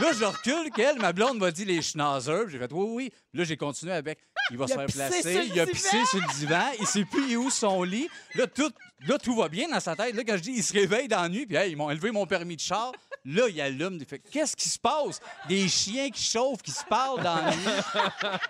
là, 0.00 0.12
je 0.18 0.24
recule 0.24 0.70
qu'elle, 0.74 0.98
ma 0.98 1.12
blonde 1.12 1.38
m'a 1.38 1.50
dit 1.50 1.64
les 1.64 1.82
schnauzers. 1.82 2.48
J'ai 2.48 2.58
fait 2.58 2.72
oui, 2.72 2.86
oui. 2.88 3.10
Puis 3.10 3.38
là, 3.38 3.44
j'ai 3.44 3.56
continué 3.56 3.92
avec. 3.92 4.18
Il 4.50 4.56
va 4.56 4.66
Il 4.66 4.68
se 4.68 4.74
faire 4.74 4.86
placer. 4.86 5.34
le 5.34 5.44
Il 5.46 5.60
a 5.60 5.66
pissé 5.66 5.96
sur 6.06 6.20
le 6.20 6.38
divan. 6.38 6.64
Il 6.80 6.86
sait 6.86 7.04
plus 7.04 7.36
où 7.36 7.50
son 7.50 7.82
lit. 7.82 8.08
Là 8.34 8.46
tout, 8.46 8.70
là, 9.06 9.18
tout 9.18 9.34
va 9.34 9.48
bien 9.48 9.68
dans 9.68 9.80
sa 9.80 9.96
tête. 9.96 10.14
Là, 10.14 10.22
quand 10.24 10.36
je 10.36 10.42
dis 10.42 10.52
il 10.52 10.62
se 10.62 10.72
réveille 10.72 11.08
dans 11.08 11.22
la 11.22 11.28
nuit, 11.28 11.46
puis 11.46 11.56
hey, 11.56 11.72
ils 11.72 11.76
m'ont 11.76 11.86
enlevé 11.86 12.10
mon 12.12 12.26
permis 12.26 12.56
de 12.56 12.60
char. 12.60 12.92
Là, 13.24 13.48
il 13.48 13.60
allume. 13.60 13.96
Il 14.00 14.04
fait 14.04 14.18
Qu'est-ce 14.18 14.56
qui 14.56 14.68
se 14.68 14.78
passe? 14.78 15.20
Des 15.48 15.68
chiens 15.68 16.10
qui 16.10 16.22
chauffent, 16.22 16.62
qui 16.62 16.72
se 16.72 16.84
parlent 16.84 17.22
dans 17.22 17.36
la 17.36 17.50
nuit. 17.56 17.62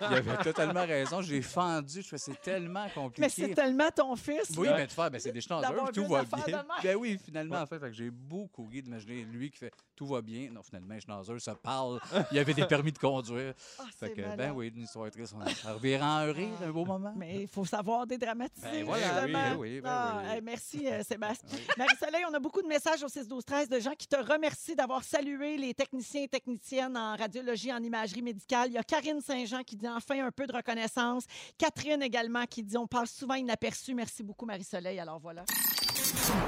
Il 0.01 0.05
avait 0.17 0.37
totalement 0.43 0.85
raison. 0.85 1.21
J'ai 1.21 1.41
fendu. 1.41 2.01
Je 2.01 2.07
fais 2.07 2.17
C'est 2.17 2.41
tellement 2.41 2.87
compliqué. 2.89 3.21
Mais 3.21 3.29
c'est 3.29 3.53
tellement 3.53 3.89
ton 3.91 4.15
fils. 4.15 4.51
Oui, 4.57 4.67
là. 4.67 4.77
mais 4.77 4.87
de 4.87 4.91
faire, 4.91 5.11
ben, 5.11 5.19
c'est 5.19 5.31
des 5.31 5.41
changeurs, 5.41 5.91
tout 5.91 6.07
va 6.07 6.23
bien. 6.23 6.65
Ben 6.81 6.95
oui, 6.95 7.19
finalement, 7.23 7.57
en 7.61 7.65
fait, 7.65 7.79
j'ai 7.91 8.09
beaucoup 8.09 8.65
ri 8.65 8.81
d'imaginer 8.81 9.23
lui 9.23 9.51
qui 9.51 9.57
fait 9.57 9.71
tout 9.95 10.07
va 10.07 10.21
bien. 10.21 10.49
Non, 10.51 10.63
finalement, 10.63 10.95
un 10.95 10.99
schnauzer 10.99 11.39
se 11.39 11.51
parle. 11.51 11.99
Il 12.31 12.37
y 12.37 12.39
avait 12.39 12.53
des 12.53 12.65
permis 12.65 12.91
de 12.91 12.97
conduire. 12.99 13.53
Ah, 13.79 13.85
Fait 13.99 14.07
c'est 14.07 14.13
que, 14.13 14.21
malade. 14.21 14.37
ben 14.37 14.51
oui, 14.51 14.71
une 14.75 14.83
histoire 14.83 15.09
triste. 15.09 15.33
On 15.65 15.73
reviendra 15.73 16.07
en 16.07 16.17
un 16.19 16.31
rire, 16.31 16.49
un 16.63 16.69
beau 16.71 16.85
moment. 16.85 17.13
Mais 17.17 17.41
il 17.41 17.47
faut 17.47 17.65
savoir 17.65 18.05
dédramatiser. 18.05 18.67
Ben 18.67 18.85
voilà, 18.85 19.25
oui, 19.25 19.57
oui, 19.57 19.81
ben 19.81 19.89
Ah, 19.91 20.21
oui. 20.23 20.29
hey, 20.35 20.41
merci, 20.41 20.87
euh, 20.87 21.03
Sébastien. 21.07 21.59
Marie-Soleil, 21.77 22.23
on 22.29 22.33
a 22.33 22.39
beaucoup 22.39 22.61
de 22.61 22.67
messages 22.67 23.03
au 23.03 23.07
6-12-13 23.07 23.67
de 23.69 23.79
gens 23.79 23.93
qui 23.97 24.07
te 24.07 24.15
remercient 24.15 24.62
d'avoir 24.71 25.03
salué 25.03 25.57
les 25.57 25.73
techniciens 25.73 26.23
et 26.23 26.27
techniciennes 26.27 26.95
en 26.95 27.15
radiologie, 27.15 27.71
en 27.73 27.83
imagerie 27.83 28.21
médicale. 28.21 28.69
Il 28.69 28.73
y 28.73 28.77
a 28.77 28.83
Karine 28.83 29.19
Saint-Jean 29.21 29.63
qui 29.63 29.75
dit 29.75 29.87
enfin 29.87 30.25
un 30.25 30.31
peu 30.31 30.47
de 30.47 30.53
reconnaissance. 30.53 31.25
Catherine 31.57 32.01
également 32.01 32.45
qui 32.45 32.63
dit 32.63 32.77
on 32.77 32.87
passe 32.87 33.13
souvent 33.13 33.35
inaperçu. 33.35 33.93
Merci 33.93 34.23
beaucoup, 34.23 34.45
Marie-Soleil. 34.45 34.99
Alors 34.99 35.19
voilà. 35.19 35.43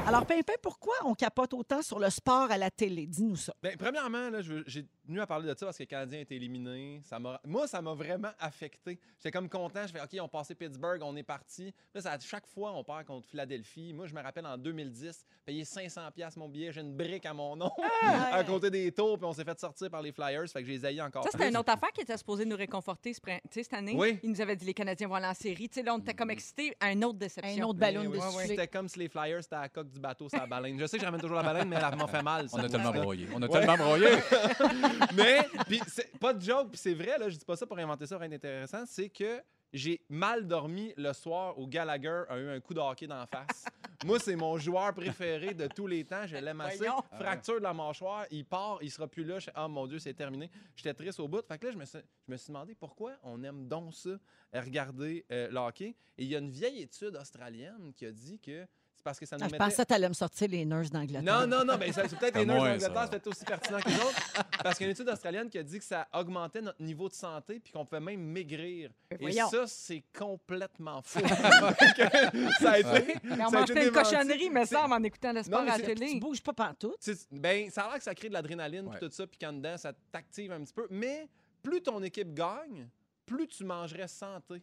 Alors, 0.08 0.26
Pimpin, 0.26 0.54
pourquoi 0.62 0.94
on 1.04 1.14
capote 1.14 1.54
autant 1.54 1.82
sur 1.82 2.00
le 2.00 2.10
sport 2.10 2.50
à 2.52 2.58
la 2.58 2.72
télé? 2.72 3.08
Dis-nous 3.08 3.36
ça. 3.36 3.54
Ben, 3.62 3.76
premièrement, 3.78 4.30
là, 4.30 4.42
j'ai 4.42 4.86
tenu 5.06 5.22
à 5.22 5.28
parler 5.28 5.48
de 5.48 5.58
ça 5.58 5.66
parce 5.68 5.78
que 5.78 5.84
le 5.84 5.88
Canadien 5.88 6.20
a 6.20 6.22
été 6.22 6.36
éliminé. 6.36 7.02
Ça 7.06 7.20
m'a- 7.20 7.40
Moi, 7.46 7.68
ça 7.68 7.82
m'a 7.82 7.94
vraiment 7.94 8.32
affecté. 8.40 9.00
J'étais 9.18 9.32
comme 9.32 9.50
content. 9.50 9.86
Je 9.88 9.92
fais 9.94 10.02
OK, 10.02 10.18
on 10.22 10.28
passé 10.28 10.56
Pittsburgh, 10.56 11.02
on 11.04 11.16
est 11.16 11.24
parti. 11.24 11.74
Là, 11.94 12.02
ça, 12.02 12.18
chaque 12.20 12.48
fois, 12.48 12.74
on 12.74 12.84
perd 12.84 13.06
contre 13.06 13.28
Philadelphie. 13.28 13.94
Moi, 13.94 14.08
je 14.08 14.14
me 14.14 14.22
rappelle 14.22 14.46
en 14.46 14.58
2010, 14.58 15.26
payer 15.46 15.64
500$ 15.64 16.12
piastres 16.12 16.40
mon 16.40 16.50
billet, 16.50 16.72
j'ai 16.72 16.82
une 16.82 16.96
brique 16.96 17.26
à 17.26 17.34
mon 17.34 17.56
nom 17.56 17.72
à 18.32 18.44
côté 18.44 18.70
des 18.70 18.92
tours, 18.92 19.18
puis 19.18 19.26
on 19.26 19.34
s'est 19.34 19.44
fait 19.44 19.60
sortir 19.60 19.90
par 19.90 20.02
les 20.02 20.12
Flyers. 20.12 20.48
Fait 20.50 20.62
que 20.62 20.68
j'ai 20.68 20.74
essayé 20.76 21.02
encore 21.02 21.24
Ça, 21.24 21.30
c'était 21.32 21.50
une 21.50 21.58
autre 21.58 21.72
affaire 21.72 21.92
qui 21.92 22.02
était 22.02 22.18
supposée 22.18 22.46
nous 22.46 22.58
réconforter 22.58 23.14
ce 23.14 23.20
cette 23.52 23.74
année. 23.74 23.94
Oui. 23.96 24.20
Il 24.24 24.32
nous 24.32 24.42
avait 24.42 24.56
dit 24.56 24.66
les 24.66 24.74
Canadiens 24.74 25.08
vont 25.08 25.16
aller 25.16 25.28
en 25.28 25.34
série. 25.34 25.70
Tu 25.70 25.76
sais, 25.76 25.84
là, 25.84 25.94
on 25.96 26.00
était 26.00 26.14
comme 26.14 26.32
excités 26.32 26.76
à 26.80 26.92
une 26.92 27.04
autre 27.06 27.18
déception. 27.20 27.64
Un 27.64 27.68
autre 27.68 27.80
ballon 27.80 28.02
Mais 28.02 28.08
de 28.08 28.12
oui. 28.18 28.44
C'était 28.48 28.68
comme 28.68 28.88
si 28.88 29.00
les 29.00 29.08
Flyers, 29.10 29.44
c'était 29.44 29.56
à 29.56 29.62
la 29.62 29.70
coque 29.70 29.90
du 29.90 30.00
bateau, 30.00 30.28
c'est 30.30 30.38
la 30.38 30.48
baleine. 30.48 30.80
Je 30.80 30.86
sais 30.86 30.98
que 30.98 31.02
je 31.02 31.06
ramène 31.06 31.22
toujours 31.22 31.38
la 31.38 31.44
baleine, 31.44 31.68
mais 31.70 31.76
elle 31.78 31.98
m'a 31.98 32.08
fait 32.08 32.22
mal. 32.24 32.46
On 32.54 32.58
ça. 32.58 32.64
a 32.64 32.70
tellement 32.70 32.92
broyé. 32.92 33.28
On 33.34 33.42
a 33.42 33.48
Ouais. 33.48 33.52
tellement 33.60 33.78
broyé. 33.78 34.08
Mais, 35.16 35.48
puis 35.68 35.82
c'est 35.88 36.18
pas 36.18 36.34
de 36.34 36.42
joke, 36.42 36.70
puis 36.72 36.80
c'est 36.80 36.94
vrai, 36.94 37.18
là, 37.18 37.30
je 37.30 37.38
dis 37.38 37.46
pas 37.46 37.56
ça 37.56 37.66
pour 37.66 37.78
inventer 37.78 38.06
ça, 38.06 38.18
rien 38.18 38.30
d'intéressant, 38.30 38.84
c'est 38.86 39.10
que 39.10 39.42
j'ai 39.76 40.02
mal 40.08 40.48
dormi 40.48 40.94
le 40.96 41.12
soir 41.12 41.58
où 41.60 41.68
Gallagher 41.68 42.24
a 42.30 42.38
eu 42.38 42.50
un 42.50 42.60
coup 42.62 42.74
de 42.74 42.80
hockey 42.80 43.08
dans 43.08 43.18
la 43.18 43.28
face. 43.28 43.66
Moi, 44.06 44.20
c'est 44.20 44.36
mon 44.36 44.58
joueur 44.58 44.94
préféré 44.94 45.54
de 45.54 45.68
tous 45.68 45.88
les 45.88 46.06
temps. 46.06 46.26
Je 46.26 46.38
l'aime 46.38 46.62
assez. 46.62 46.86
Fracture 47.20 47.58
de 47.58 47.64
la 47.64 47.74
mâchoire, 47.74 48.26
il 48.32 48.46
part, 48.46 48.78
il 48.82 48.90
sera 48.90 49.08
plus 49.08 49.24
là. 49.24 49.40
Je 49.40 49.50
Ah 49.54 49.68
mon 49.68 49.86
Dieu, 49.88 50.00
c'est 50.00 50.14
terminé. 50.14 50.50
J'étais 50.76 50.94
triste 50.94 51.20
au 51.20 51.28
bout. 51.28 51.46
Fait 51.46 51.58
que 51.58 51.66
là, 51.66 51.72
je 51.72 51.78
me 51.78 51.86
suis, 51.86 52.00
je 52.28 52.32
me 52.32 52.38
suis 52.38 52.48
demandé 52.48 52.76
pourquoi 52.76 53.14
on 53.24 53.44
aime 53.44 53.68
donc 53.68 53.94
ça, 53.94 54.12
regarder 54.54 55.26
euh, 55.32 55.50
le 55.50 55.58
hockey. 55.58 55.96
Et 56.18 56.24
il 56.24 56.28
y 56.28 56.36
a 56.36 56.40
une 56.40 56.52
vieille 56.52 56.82
étude 56.82 57.16
australienne 57.16 57.94
qui 57.94 58.06
a 58.06 58.12
dit 58.12 58.40
que 58.40 58.66
parce 59.06 59.18
que 59.20 59.26
ça 59.26 59.38
nous 59.38 59.44
Ah, 59.44 59.48
je 59.48 59.52
mettait... 59.54 59.64
pensais 59.64 59.84
que 59.84 59.88
tu 59.88 59.94
allais 59.94 60.10
me 60.10 60.14
sortir 60.14 60.48
les 60.50 60.66
nurses 60.66 60.90
d'Angleterre. 60.90 61.22
Non, 61.24 61.48
non, 61.48 61.64
non, 61.64 61.78
mais 61.80 61.94
ça- 61.94 62.06
c'est 62.10 62.18
peut-être 62.20 62.36
les 62.36 62.46
nurses 62.46 62.58
d'Angleterre, 62.82 63.10
peut-être 63.10 63.28
aussi 63.28 63.46
pertinent 63.46 63.80
que 63.80 63.88
les 63.90 63.96
autres. 63.96 64.34
Parce 64.64 64.78
qu'il 64.78 64.86
y 64.86 64.90
a 64.90 64.92
une 64.92 64.96
étude 64.96 65.08
australienne 65.10 65.50
qui 65.50 65.58
a 65.60 65.64
dit 65.64 65.78
que 65.80 65.86
ça 65.86 66.08
augmentait 66.14 66.62
notre 66.62 66.82
niveau 66.82 67.08
de 67.08 67.14
santé 67.14 67.60
puis 67.60 67.72
qu'on 67.72 67.86
pouvait 67.86 68.02
même 68.02 68.20
maigrir. 68.22 68.90
Et 69.20 69.32
ça, 69.32 69.66
c'est 69.68 70.04
complètement 70.18 71.02
faux. 71.04 71.20
ça 72.60 72.72
a 72.72 72.80
été. 72.80 73.16
Mais 73.24 73.46
on 73.46 73.52
mange 73.52 73.72
plein 73.72 73.86
de 73.86 73.90
cochonneries, 73.90 74.50
mais 74.50 74.66
ça, 74.66 74.86
en 74.86 75.04
écoutant 75.04 75.32
le 75.34 75.44
sport 75.44 75.62
à 75.62 75.66
la 75.78 75.80
télé. 75.80 76.08
Tu 76.14 76.20
bouges 76.20 76.42
pas 76.42 76.54
pantoute. 76.54 76.98
C'est- 77.00 77.28
Ben, 77.32 77.70
ça 77.70 77.84
a 77.84 77.90
l'air 77.90 77.98
que 78.00 78.04
ça 78.04 78.16
crée 78.16 78.30
de 78.30 78.34
l'adrénaline 78.34 78.88
Ouais. 78.88 79.00
tout 79.00 79.10
ça, 79.12 79.26
puis 79.28 79.38
quand 79.40 79.54
dedans, 79.54 79.78
ça 79.78 79.94
t'active 80.12 80.52
un 80.52 80.62
petit 80.64 80.74
peu. 80.74 80.88
Mais 80.90 81.28
plus 81.62 81.82
ton 81.82 82.02
équipe 82.04 82.34
gagne, 82.34 82.88
plus 83.26 83.48
tu 83.48 83.64
mangerais 83.64 84.08
santé. 84.08 84.62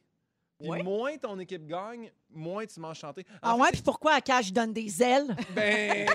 Puis 0.63 0.71
Ouais. 0.71 0.83
moins 0.83 1.17
ton 1.19 1.39
équipe 1.39 1.67
gagne, 1.67 2.11
moins 2.31 2.65
tu 2.65 2.79
manges 2.81 3.01
santé. 3.01 3.27
En 3.35 3.37
Ah 3.43 3.55
fait, 3.57 3.61
ouais, 3.63 3.69
puis 3.73 3.83
pourquoi 3.83 4.15
à 4.15 4.21
Cash 4.21 4.53
donne 4.53 4.73
des 4.73 5.03
ailes? 5.03 5.37
Ben, 5.55 6.07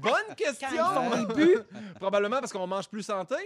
bonne 0.00 0.34
question! 0.36 0.68
Quand 0.70 1.02
ils 1.04 1.10
font 1.10 1.28
les 1.28 1.34
buts. 1.34 1.58
Probablement 2.00 2.40
parce 2.40 2.52
qu'on 2.52 2.66
mange 2.66 2.88
plus 2.88 3.02
santé. 3.02 3.36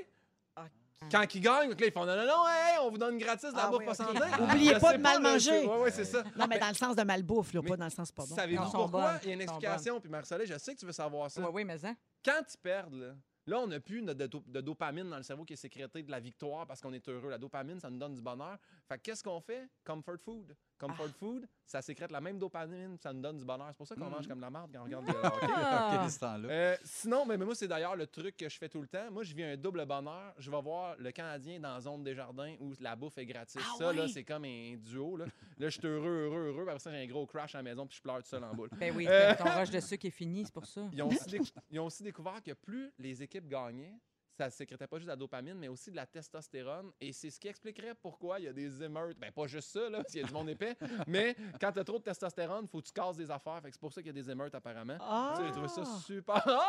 Quand 1.10 1.24
ils 1.34 1.40
gagnent, 1.40 1.70
donc 1.70 1.80
là, 1.80 1.86
ils 1.86 1.92
font 1.92 2.04
non, 2.04 2.14
non, 2.14 2.26
non, 2.26 2.46
hey, 2.46 2.78
on 2.82 2.90
vous 2.90 2.98
donne 2.98 3.16
gratis 3.16 3.50
de 3.50 3.56
la 3.56 3.64
Ah 3.64 3.68
bouffe 3.70 3.78
oui, 3.80 3.86
pas 3.86 3.94
santé. 3.94 4.18
Oubliez 4.38 4.78
pas 4.78 4.92
de 4.92 5.02
mal 5.02 5.22
là, 5.22 5.32
manger. 5.32 5.66
Ouais, 5.66 5.78
ouais, 5.78 5.90
c'est 5.90 6.04
ça. 6.04 6.22
Non, 6.36 6.44
mais 6.46 6.58
dans 6.58 6.68
le 6.68 6.74
sens 6.74 6.94
de 6.94 7.02
malbouffe, 7.02 7.54
là, 7.54 7.60
Mais 7.64 7.70
pas 7.70 7.76
dans 7.78 7.84
le 7.86 7.90
sens 7.90 8.12
pas 8.12 8.24
bon. 8.28 8.34
Savez-vous 8.34 8.64
pourquoi? 8.70 8.88
bonnes. 9.12 9.20
Il 9.22 9.28
y 9.28 9.30
a 9.30 9.34
une 9.34 9.40
explication, 9.40 9.98
puis 9.98 10.10
Marcelet, 10.10 10.44
je 10.46 10.58
sais 10.58 10.74
que 10.74 10.80
tu 10.80 10.84
veux 10.86 10.92
savoir 10.92 11.30
ça. 11.30 11.40
Oui, 11.40 11.48
oui, 11.54 11.64
mais 11.64 11.82
hein. 11.86 11.96
Quand 12.22 12.42
ils 12.52 12.58
perdent, 12.58 12.94
là, 12.94 13.14
là, 13.46 13.60
on 13.60 13.66
n'a 13.66 13.80
plus 13.80 14.02
do- 14.02 14.44
de 14.46 14.60
dopamine 14.60 15.08
dans 15.08 15.16
le 15.16 15.22
cerveau 15.22 15.44
qui 15.44 15.54
est 15.54 15.56
sécrété 15.56 16.02
de 16.02 16.10
la 16.10 16.20
victoire 16.20 16.66
parce 16.66 16.80
qu'on 16.80 16.92
est 16.92 17.08
heureux. 17.08 17.30
La 17.30 17.38
dopamine, 17.38 17.80
ça 17.80 17.90
nous 17.90 17.98
donne 17.98 18.14
du 18.14 18.22
bonheur. 18.22 18.58
Fait 18.88 18.96
que 18.98 19.02
qu'est-ce 19.02 19.22
qu'on 19.24 19.40
fait? 19.40 19.68
Comfort 19.84 20.18
food. 20.18 20.56
Comfort 20.80 21.06
Ah. 21.10 21.16
food, 21.18 21.46
ça 21.66 21.82
sécrète 21.82 22.10
la 22.10 22.20
même 22.20 22.38
dopamine, 22.38 22.96
ça 22.98 23.12
nous 23.12 23.20
donne 23.20 23.36
du 23.38 23.44
bonheur. 23.44 23.68
C'est 23.68 23.76
pour 23.76 23.86
ça 23.86 23.94
qu'on 23.94 24.06
Mhm. 24.06 24.10
mange 24.10 24.26
comme 24.26 24.40
la 24.40 24.50
marde 24.50 24.70
quand 24.72 24.80
on 24.80 24.84
regarde 24.84 25.06
le 25.06 25.14
hockey. 25.14 25.46
Ah. 25.54 26.00
OK, 26.04 26.10
ce 26.10 26.18
temps-là. 26.18 26.48
Euh, 26.48 26.76
sinon, 26.84 27.26
mais, 27.26 27.36
mais 27.36 27.44
moi, 27.44 27.54
c'est 27.54 27.68
d'ailleurs 27.68 27.94
le 27.96 28.06
truc 28.06 28.36
que 28.36 28.48
je 28.48 28.56
fais 28.58 28.68
tout 28.68 28.80
le 28.80 28.88
temps. 28.88 29.10
Moi, 29.10 29.22
je 29.22 29.34
vis 29.34 29.44
un 29.44 29.56
double 29.56 29.84
bonheur. 29.86 30.34
Je 30.38 30.50
vais 30.50 30.60
voir 30.62 30.96
le 30.98 31.10
Canadien 31.12 31.60
dans 31.60 31.74
la 31.74 31.80
zone 31.80 32.02
des 32.02 32.14
jardins 32.14 32.54
où 32.60 32.72
la 32.80 32.96
bouffe 32.96 33.18
est 33.18 33.26
gratis. 33.26 33.60
Ah 33.64 33.74
ça, 33.78 33.92
là, 33.92 34.08
c'est 34.08 34.24
comme 34.24 34.44
un 34.46 34.76
duo. 34.76 35.16
Là, 35.16 35.26
là 35.58 35.68
je 35.68 35.78
suis 35.78 35.86
heureux, 35.86 36.24
heureux, 36.24 36.46
heureux. 36.48 36.62
Après 36.62 36.78
ça, 36.78 36.90
j'ai 36.90 37.02
un 37.02 37.06
gros 37.06 37.26
crash 37.26 37.54
à 37.54 37.58
la 37.58 37.62
maison 37.62 37.86
puis 37.86 37.96
je 37.98 38.02
pleure 38.02 38.16
tout 38.22 38.28
seul 38.28 38.42
en 38.42 38.54
boule. 38.54 38.70
Ben 38.78 38.92
oui, 38.96 39.06
Euh. 39.08 39.34
ton 39.36 39.44
rush 39.44 39.70
de 39.70 39.80
sucre 39.80 40.06
est 40.06 40.10
fini, 40.10 40.44
c'est 40.44 40.54
pour 40.54 40.66
ça. 40.66 40.80
Ils 40.92 41.02
ont, 41.02 41.08
aussi 41.08 41.28
décou- 41.28 41.52
ils 41.70 41.78
ont 41.80 41.86
aussi 41.86 42.02
découvert 42.02 42.42
que 42.42 42.52
plus 42.52 42.90
les 42.98 43.22
équipes 43.22 43.46
gagnaient, 43.48 43.94
ça 44.40 44.46
ne 44.46 44.50
sécrétait 44.50 44.86
pas 44.86 44.96
juste 44.96 45.06
de 45.06 45.12
la 45.12 45.16
dopamine, 45.16 45.58
mais 45.58 45.68
aussi 45.68 45.90
de 45.90 45.96
la 45.96 46.06
testostérone. 46.06 46.92
Et 46.98 47.12
c'est 47.12 47.28
ce 47.28 47.38
qui 47.38 47.48
expliquerait 47.48 47.94
pourquoi 47.94 48.38
il 48.38 48.46
y 48.46 48.48
a 48.48 48.54
des 48.54 48.82
émeutes. 48.82 49.18
Ben, 49.18 49.30
pas 49.30 49.46
juste 49.46 49.68
ça, 49.68 49.90
là, 49.90 49.98
parce 49.98 50.12
qu'il 50.12 50.22
y 50.22 50.24
a 50.24 50.26
du 50.26 50.32
monde 50.32 50.48
épais. 50.48 50.76
mais 51.06 51.36
quand 51.60 51.70
tu 51.72 51.78
as 51.78 51.84
trop 51.84 51.98
de 51.98 52.04
testostérone, 52.04 52.64
il 52.64 52.68
faut 52.68 52.80
que 52.80 52.86
tu 52.86 52.92
casses 52.92 53.18
des 53.18 53.30
affaires. 53.30 53.60
Fait 53.60 53.68
que 53.68 53.74
c'est 53.74 53.80
pour 53.80 53.92
ça 53.92 54.00
qu'il 54.00 54.16
y 54.16 54.18
a 54.18 54.22
des 54.22 54.30
émeutes, 54.30 54.54
apparemment. 54.54 54.96
Ah! 54.98 55.34
Tu 55.36 55.42
sais, 55.42 55.48
J'ai 55.48 55.52
trouvé 55.52 55.68
ça 55.68 55.84
super. 55.84 56.42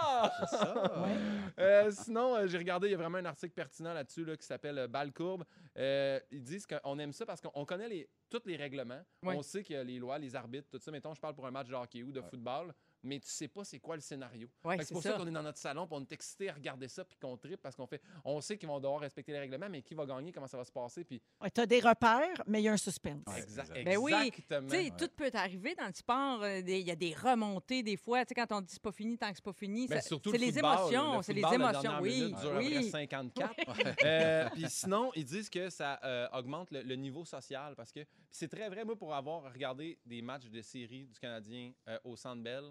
Ah! 0.00 0.30
C'est 0.38 0.56
ça. 0.56 1.04
Euh, 1.58 1.90
sinon, 1.90 2.36
euh, 2.36 2.46
j'ai 2.46 2.56
regardé, 2.56 2.86
il 2.86 2.92
y 2.92 2.94
a 2.94 2.96
vraiment 2.96 3.18
un 3.18 3.24
article 3.24 3.52
pertinent 3.52 3.92
là-dessus 3.92 4.24
là, 4.24 4.36
qui 4.36 4.46
s'appelle 4.46 4.78
euh, 4.78 4.86
Balle 4.86 5.12
courbe. 5.12 5.44
Euh, 5.76 6.20
ils 6.30 6.42
disent 6.42 6.66
qu'on 6.66 6.98
aime 7.00 7.12
ça 7.12 7.26
parce 7.26 7.40
qu'on 7.40 7.64
connaît 7.64 7.88
les, 7.88 8.08
tous 8.30 8.42
les 8.46 8.54
règlements. 8.56 9.02
Oui. 9.24 9.34
On 9.36 9.42
sait 9.42 9.64
qu'il 9.64 9.74
y 9.74 9.78
a 9.78 9.82
les 9.82 9.98
lois, 9.98 10.16
les 10.18 10.36
arbitres, 10.36 10.68
tout 10.70 10.78
ça. 10.78 10.92
Mettons, 10.92 11.14
je 11.14 11.20
parle 11.20 11.34
pour 11.34 11.46
un 11.46 11.50
match 11.50 11.68
de 11.68 11.74
hockey 11.74 12.04
ou 12.04 12.12
de 12.12 12.20
football, 12.20 12.72
mais 13.02 13.18
tu 13.20 13.28
sais 13.28 13.48
pas 13.48 13.64
c'est 13.64 13.78
quoi 13.78 13.94
le 13.96 14.00
scénario. 14.02 14.48
Oui, 14.64 14.76
c'est 14.80 14.92
pour 14.92 15.02
ça, 15.02 15.12
qu'on 15.14 15.26
est 15.26 15.30
dans 15.30 15.42
notre 15.42 15.58
salon, 15.58 15.86
puis 15.86 15.96
on 15.96 16.02
est 16.02 16.12
excité 16.12 16.50
à 16.50 16.54
regarder 16.54 16.88
ça, 16.88 17.04
puis 17.04 17.16
qu'on 17.18 17.36
tripe 17.36 17.60
parce 17.62 17.76
qu'on 17.76 17.86
fait, 17.86 18.00
on 18.24 18.40
sait 18.40 18.56
qu'ils 18.58 18.68
vont 18.68 18.80
devoir 18.80 19.00
respecter 19.00 19.32
les 19.32 19.38
règlements, 19.40 19.68
mais 19.68 19.82
qui 19.82 19.94
va 19.94 20.04
gagner, 20.06 20.32
comment 20.32 20.46
ça 20.46 20.56
va 20.56 20.64
se 20.64 20.72
passer, 20.72 21.04
puis 21.04 21.20
Ouais, 21.40 21.50
tu 21.50 21.60
as 21.60 21.66
des 21.66 21.80
repères, 21.80 22.42
mais 22.46 22.60
il 22.60 22.64
y 22.64 22.68
a 22.68 22.72
un 22.72 22.76
suspense. 22.76 23.22
Ouais, 23.26 23.38
exact, 23.42 23.70
exact. 23.70 23.84
Ben 23.84 23.96
oui, 23.98 24.12
exactement. 24.14 24.68
Sais, 24.68 24.90
tout 24.98 25.08
peut 25.16 25.30
arriver 25.34 25.74
dans 25.74 25.86
le 25.86 25.92
sport. 25.94 26.42
euh, 26.42 26.58
Il 26.60 26.86
y 26.86 26.90
a 26.90 26.96
des 26.96 27.14
remontées 27.14 27.82
des 27.82 27.96
fois. 27.96 28.24
Tu 28.24 28.30
sais, 28.30 28.34
quand 28.34 28.52
on 28.56 28.60
dit 28.60 28.72
c'est 28.72 28.82
pas 28.82 28.92
fini 28.92 29.16
tant 29.18 29.28
que 29.30 29.36
c'est 29.36 29.44
pas 29.44 29.52
fini, 29.52 29.86
Ben, 29.86 30.00
c'est 30.00 30.14
le 30.24 30.32
les 30.38 30.58
émotions. 30.58 31.16
Le 31.18 31.22
C'est 31.22 31.32
les 31.32 31.40
la 31.42 31.54
émotions, 31.54 31.92
oui. 32.00 32.20
minute 32.22 32.40
dure 32.40 32.54
oui. 32.56 32.90
54. 32.90 33.54
Euh, 34.04 34.48
Puis 34.54 34.64
sinon, 34.68 35.10
ils 35.14 35.24
disent 35.24 35.50
que 35.50 35.70
ça 35.70 35.98
euh, 36.04 36.28
augmente 36.32 36.70
le, 36.70 36.82
le 36.82 36.94
niveau 36.96 37.24
social 37.24 37.74
parce 37.76 37.92
que 37.92 38.00
c'est 38.30 38.48
très 38.48 38.68
vrai, 38.68 38.84
moi, 38.84 38.96
pour 38.96 39.14
avoir 39.14 39.52
regardé 39.52 39.98
des 40.04 40.22
matchs 40.22 40.46
de 40.48 40.60
série 40.62 41.06
du 41.06 41.18
Canadien 41.18 41.72
euh, 41.88 41.98
au 42.04 42.16
Centre 42.16 42.42
Bell, 42.42 42.64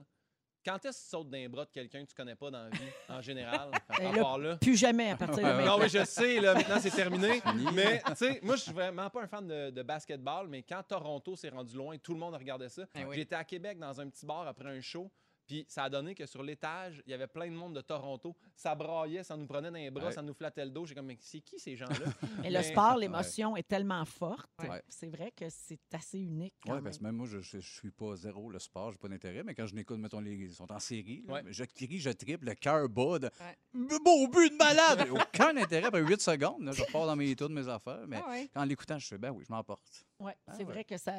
quand 0.68 0.84
est-ce 0.86 0.97
que 0.99 1.03
tu 1.03 1.09
sautes 1.09 1.30
d'un 1.30 1.47
bras 1.47 1.63
de 1.63 1.72
quelqu'un 1.72 2.03
que 2.03 2.09
tu 2.09 2.15
connais 2.15 2.36
pas 2.36 2.51
dans 2.51 2.63
la 2.63 2.70
vie, 2.70 2.91
en 3.07 3.22
général, 3.22 3.72
à 3.89 3.97
Ben 3.97 4.13
là, 4.13 4.22
part 4.22 4.38
là? 4.38 4.57
Plus 4.57 4.76
jamais 4.76 5.11
à 5.11 5.15
partir 5.15 5.38
de 5.38 5.41
maintenant. 5.43 5.65
Non, 5.78 5.78
mais 5.80 5.89
je 5.89 6.03
sais, 6.03 6.39
là, 6.41 6.53
maintenant 6.53 6.78
c'est 6.80 6.91
terminé. 6.91 7.41
Mais, 7.74 8.01
tu 8.07 8.15
sais, 8.15 8.39
moi, 8.43 8.55
je 8.55 8.63
suis 8.63 8.74
vraiment 8.74 9.09
pas 9.09 9.22
un 9.24 9.28
fan 9.28 9.47
de, 9.47 9.70
de 9.70 9.84
basketball, 9.84 10.47
mais 10.47 10.63
quand 10.63 10.82
Toronto 10.84 11.36
s'est 11.36 11.49
rendu 11.49 11.76
loin, 11.76 11.97
tout 11.97 12.13
le 12.13 12.20
monde 12.20 12.36
regardait 12.36 12.70
ça. 12.70 12.84
Ben 12.93 13.05
oui. 13.05 13.15
J'étais 13.15 13.36
à 13.36 13.43
Québec 13.43 13.80
dans 13.80 13.99
un 13.99 14.09
petit 14.09 14.26
bar 14.26 14.47
après 14.47 14.70
un 14.70 14.82
show. 14.82 15.09
Puis 15.48 15.66
ça 15.70 15.84
a 15.86 15.89
donné 15.89 16.14
que 16.14 16.26
sur 16.26 16.43
l'étage, 16.43 17.02
il 17.06 17.12
y 17.12 17.14
avait 17.14 17.26
plein 17.28 17.48
de 17.50 17.56
monde 17.56 17.74
de 17.74 17.80
Toronto. 17.82 18.36
Ça 18.54 18.76
braillait, 18.76 19.24
ça 19.24 19.38
nous 19.38 19.48
prenait 19.48 19.72
dans 19.72 19.78
les 19.78 19.89
bras, 19.89 20.08
Ouais. 20.08 20.12
ça 20.12 20.22
nous 20.22 20.34
flattait 20.34 20.66
le 20.66 20.72
dos. 20.72 20.86
J'ai 20.86 20.93
comme, 20.93 21.06
mais 21.06 21.18
c'est 21.22 21.39
qui 21.39 21.58
ces 21.58 21.76
gens-là? 21.78 21.95
Mais 22.43 22.50
le 22.52 22.62
sport, 22.62 22.98
l'émotion 22.98 23.56
est 23.56 23.68
tellement 23.68 24.04
forte. 24.04 24.50
Ouais. 24.60 24.84
C'est 24.89 25.08
vrai 25.08 25.32
que 25.32 25.45
c'est 25.50 25.80
assez 25.93 26.20
unique. 26.20 26.54
quand 26.62 26.72
Oui, 26.72 26.76
même. 26.76 26.84
parce 26.84 26.98
que 26.98 27.04
même 27.04 27.16
moi, 27.16 27.28
je 27.28 27.38
ne 27.58 27.62
suis 27.62 27.91
pas 27.91 28.16
zéro 28.18 28.50
le 28.50 28.60
sport, 28.60 28.91
j'ai 28.91 28.98
pas 28.98 29.08
d'intérêt, 29.08 29.43
mais 29.43 29.56
quand 29.56 29.66
je 29.68 29.74
n'écoute, 29.76 29.98
mettons, 30.00 30.20
les, 30.20 30.34
ils 30.34 30.54
sont 30.54 30.70
en 30.72 30.80
série, 30.80 31.24
là, 31.26 31.36
Ouais. 31.36 31.43
je 31.48 31.64
crie, 31.64 31.98
je 32.00 32.10
triple, 32.10 32.45
le 32.45 32.54
cœur 32.56 32.89
bat 32.89 33.20
de 33.20 33.28
Ouais. 33.39 33.98
Beau 34.04 34.28
but 34.28 34.52
de 34.52 34.58
malade! 34.58 35.04
J'ai 35.06 35.12
Aucun 35.52 35.56
intérêt 35.56 35.86
après 35.88 36.02
8 36.02 36.20
secondes. 36.22 36.62
là, 36.64 36.72
je 36.74 36.84
repars 36.84 37.06
dans 37.08 37.16
mes 37.16 37.34
tours 37.36 37.48
de 37.50 37.54
mes 37.54 37.68
affaires, 37.70 38.06
mais 38.08 38.20
Ah 38.22 38.30
ouais. 38.32 38.50
en 38.56 38.64
l'écoutant, 38.66 39.00
je 39.00 39.08
fais 39.08 39.18
ben 39.18 39.32
oui, 39.32 39.45
je 39.48 39.54
m'emporte. 39.54 40.06
Ouais, 40.20 40.36
Ah 40.45 40.52
c'est 40.54 40.60
ouais. 40.66 40.74
vrai 40.74 40.84
que 40.84 40.98
ça. 40.98 41.14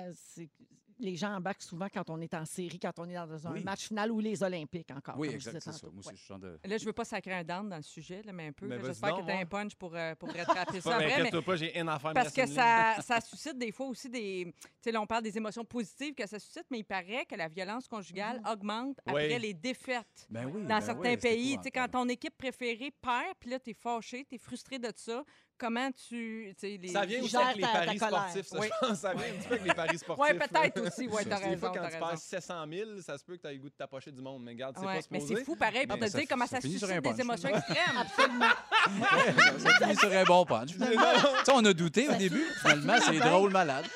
Les 0.98 1.16
gens 1.16 1.34
embarquent 1.34 1.62
souvent 1.62 1.88
quand 1.92 2.08
on 2.10 2.20
est 2.20 2.34
en 2.34 2.44
série, 2.44 2.78
quand 2.78 2.98
on 2.98 3.08
est 3.08 3.14
dans 3.14 3.46
un 3.46 3.52
Oui. 3.52 3.62
match 3.64 3.86
final 3.88 4.10
ou 4.12 4.20
les 4.20 4.42
Olympiques 4.42 4.90
encore. 4.90 5.16
Oui, 5.18 5.28
exact, 5.28 5.52
disais 5.56 5.60
c'est 5.60 5.72
ça. 5.72 5.78
tantôt. 5.80 5.92
Moi 5.92 6.00
aussi, 6.00 6.08
Ouais. 6.08 6.14
je 6.16 6.22
suis 6.24 6.34
de. 6.38 6.58
Là, 6.64 6.76
je 6.78 6.84
veux 6.84 6.92
pas 6.92 7.04
sacrer 7.04 7.32
un 7.34 7.44
down 7.44 7.68
dans 7.68 7.76
le 7.76 7.82
sujet, 7.82 8.22
là, 8.22 8.32
mais 8.32 8.48
un 8.48 8.52
peu. 8.52 8.66
Mais 8.66 8.76
là. 8.76 8.82
vas-y 8.82 8.90
J'espère 8.92 9.10
que 9.16 9.22
tu 9.24 9.30
as 9.30 9.34
ouais. 9.36 9.42
un 9.42 9.46
punch 9.46 9.74
pour, 9.76 9.94
euh, 9.94 10.14
pour 10.14 10.28
rattraper 10.34 10.80
ça 10.80 10.96
après. 10.96 11.30
Mais 11.30 11.42
pas, 11.42 11.56
j'ai 11.56 11.78
une 11.78 11.88
affaire. 11.88 12.12
parce 12.12 12.32
que 12.32 12.46
ça, 12.46 12.96
ça 13.02 13.20
suscite 13.20 13.58
des 13.58 13.72
fois 13.72 13.86
aussi 13.86 14.08
des. 14.08 14.52
Tu 14.54 14.68
sais, 14.82 14.92
là, 14.92 15.00
on 15.00 15.06
parle 15.06 15.22
des 15.22 15.36
émotions 15.36 15.64
positives 15.64 16.14
que 16.14 16.26
ça 16.26 16.38
suscite, 16.38 16.66
mais 16.70 16.78
il 16.80 16.84
paraît 16.84 17.24
que 17.26 17.34
la 17.34 17.48
violence 17.48 17.86
conjugale 17.88 18.40
augmente 18.50 18.98
après 19.06 19.34
Oui. 19.34 19.38
les 19.40 19.54
défaites. 19.54 20.26
Ben 20.30 20.46
oui. 20.46 20.62
Dans 20.62 20.68
ben 20.68 20.80
certains 20.80 21.16
pays, 21.16 21.56
tu 21.58 21.64
sais, 21.64 21.70
quand 21.70 21.88
ton 21.88 22.08
équipe 22.08 22.36
préférée 22.36 22.90
perd, 23.00 23.34
puis 23.38 23.50
là, 23.50 23.58
tu 23.60 23.70
es 23.70 23.74
fâché, 23.74 24.24
tu 24.28 24.34
es 24.34 24.38
frustré 24.38 24.78
de 24.78 24.90
ça, 24.94 25.24
comment 25.58 25.90
tu. 26.08 26.54
les... 26.62 26.88
Ça 26.88 27.04
vient 27.04 27.22
aussi 27.22 27.36
avec 27.36 27.56
les 27.56 27.62
paris 27.62 27.98
sportifs, 27.98 28.46
ça, 28.46 28.58
Oui. 28.58 28.68
je 28.82 28.86
pense. 28.88 28.98
Ça 28.98 29.12
vient 29.14 29.22
un 29.26 29.38
petit 29.38 29.48
peu 29.48 29.54
avec 29.54 29.66
les 29.66 29.74
paris 29.74 29.98
sportifs. 29.98 30.24
Oui, 30.32 30.38
peut-être 30.38 30.80
aussi. 30.86 31.08
Oui, 31.10 31.22
t'as 31.28 31.36
sais, 31.36 31.42
Des 31.42 31.48
raison. 31.50 31.58
fois, 31.60 31.68
quand 31.70 31.74
tu 31.88 31.94
raison. 31.94 32.06
perds 32.08 32.18
700 32.18 32.54
000, 32.72 32.90
ça 33.00 33.18
se 33.18 33.24
peut 33.24 33.36
que 33.36 33.42
tu 33.42 33.48
aies 33.48 33.54
le 33.54 33.58
goût 33.60 33.68
de 33.68 33.74
t'approcher 33.74 34.12
du 34.12 34.22
monde. 34.22 34.42
Mais 34.44 34.52
regarde, 34.52 34.76
c'est 34.78 34.86
Ouais, 34.86 35.00
pas 35.00 35.06
Mais 35.10 35.20
supposé. 35.20 35.36
c'est 35.40 35.44
fou, 35.44 35.56
pareil, 35.56 35.86
pour 35.86 35.98
Mais 35.98 36.06
te 36.06 36.10
ça- 36.12 36.18
dire 36.18 36.26
comment 36.28 36.46
ça 36.46 36.60
suscite 36.60 36.86
des 36.86 37.00
punch. 37.00 37.18
émotions 37.18 37.48
extrêmes. 37.48 38.04
ça 39.58 39.70
finit 39.86 39.96
sur 39.96 40.12
un 40.12 40.24
bon 40.24 40.44
punch. 40.44 40.70
finalement. 40.72 41.02
Tu 41.38 41.44
sais, 41.44 41.52
on 41.54 41.64
a 41.64 41.72
douté 41.72 42.08
au 42.08 42.14
début. 42.14 42.44
Finalement, 42.60 42.94
c'est 43.04 43.18
drôle 43.18 43.50
malade. 43.52 43.86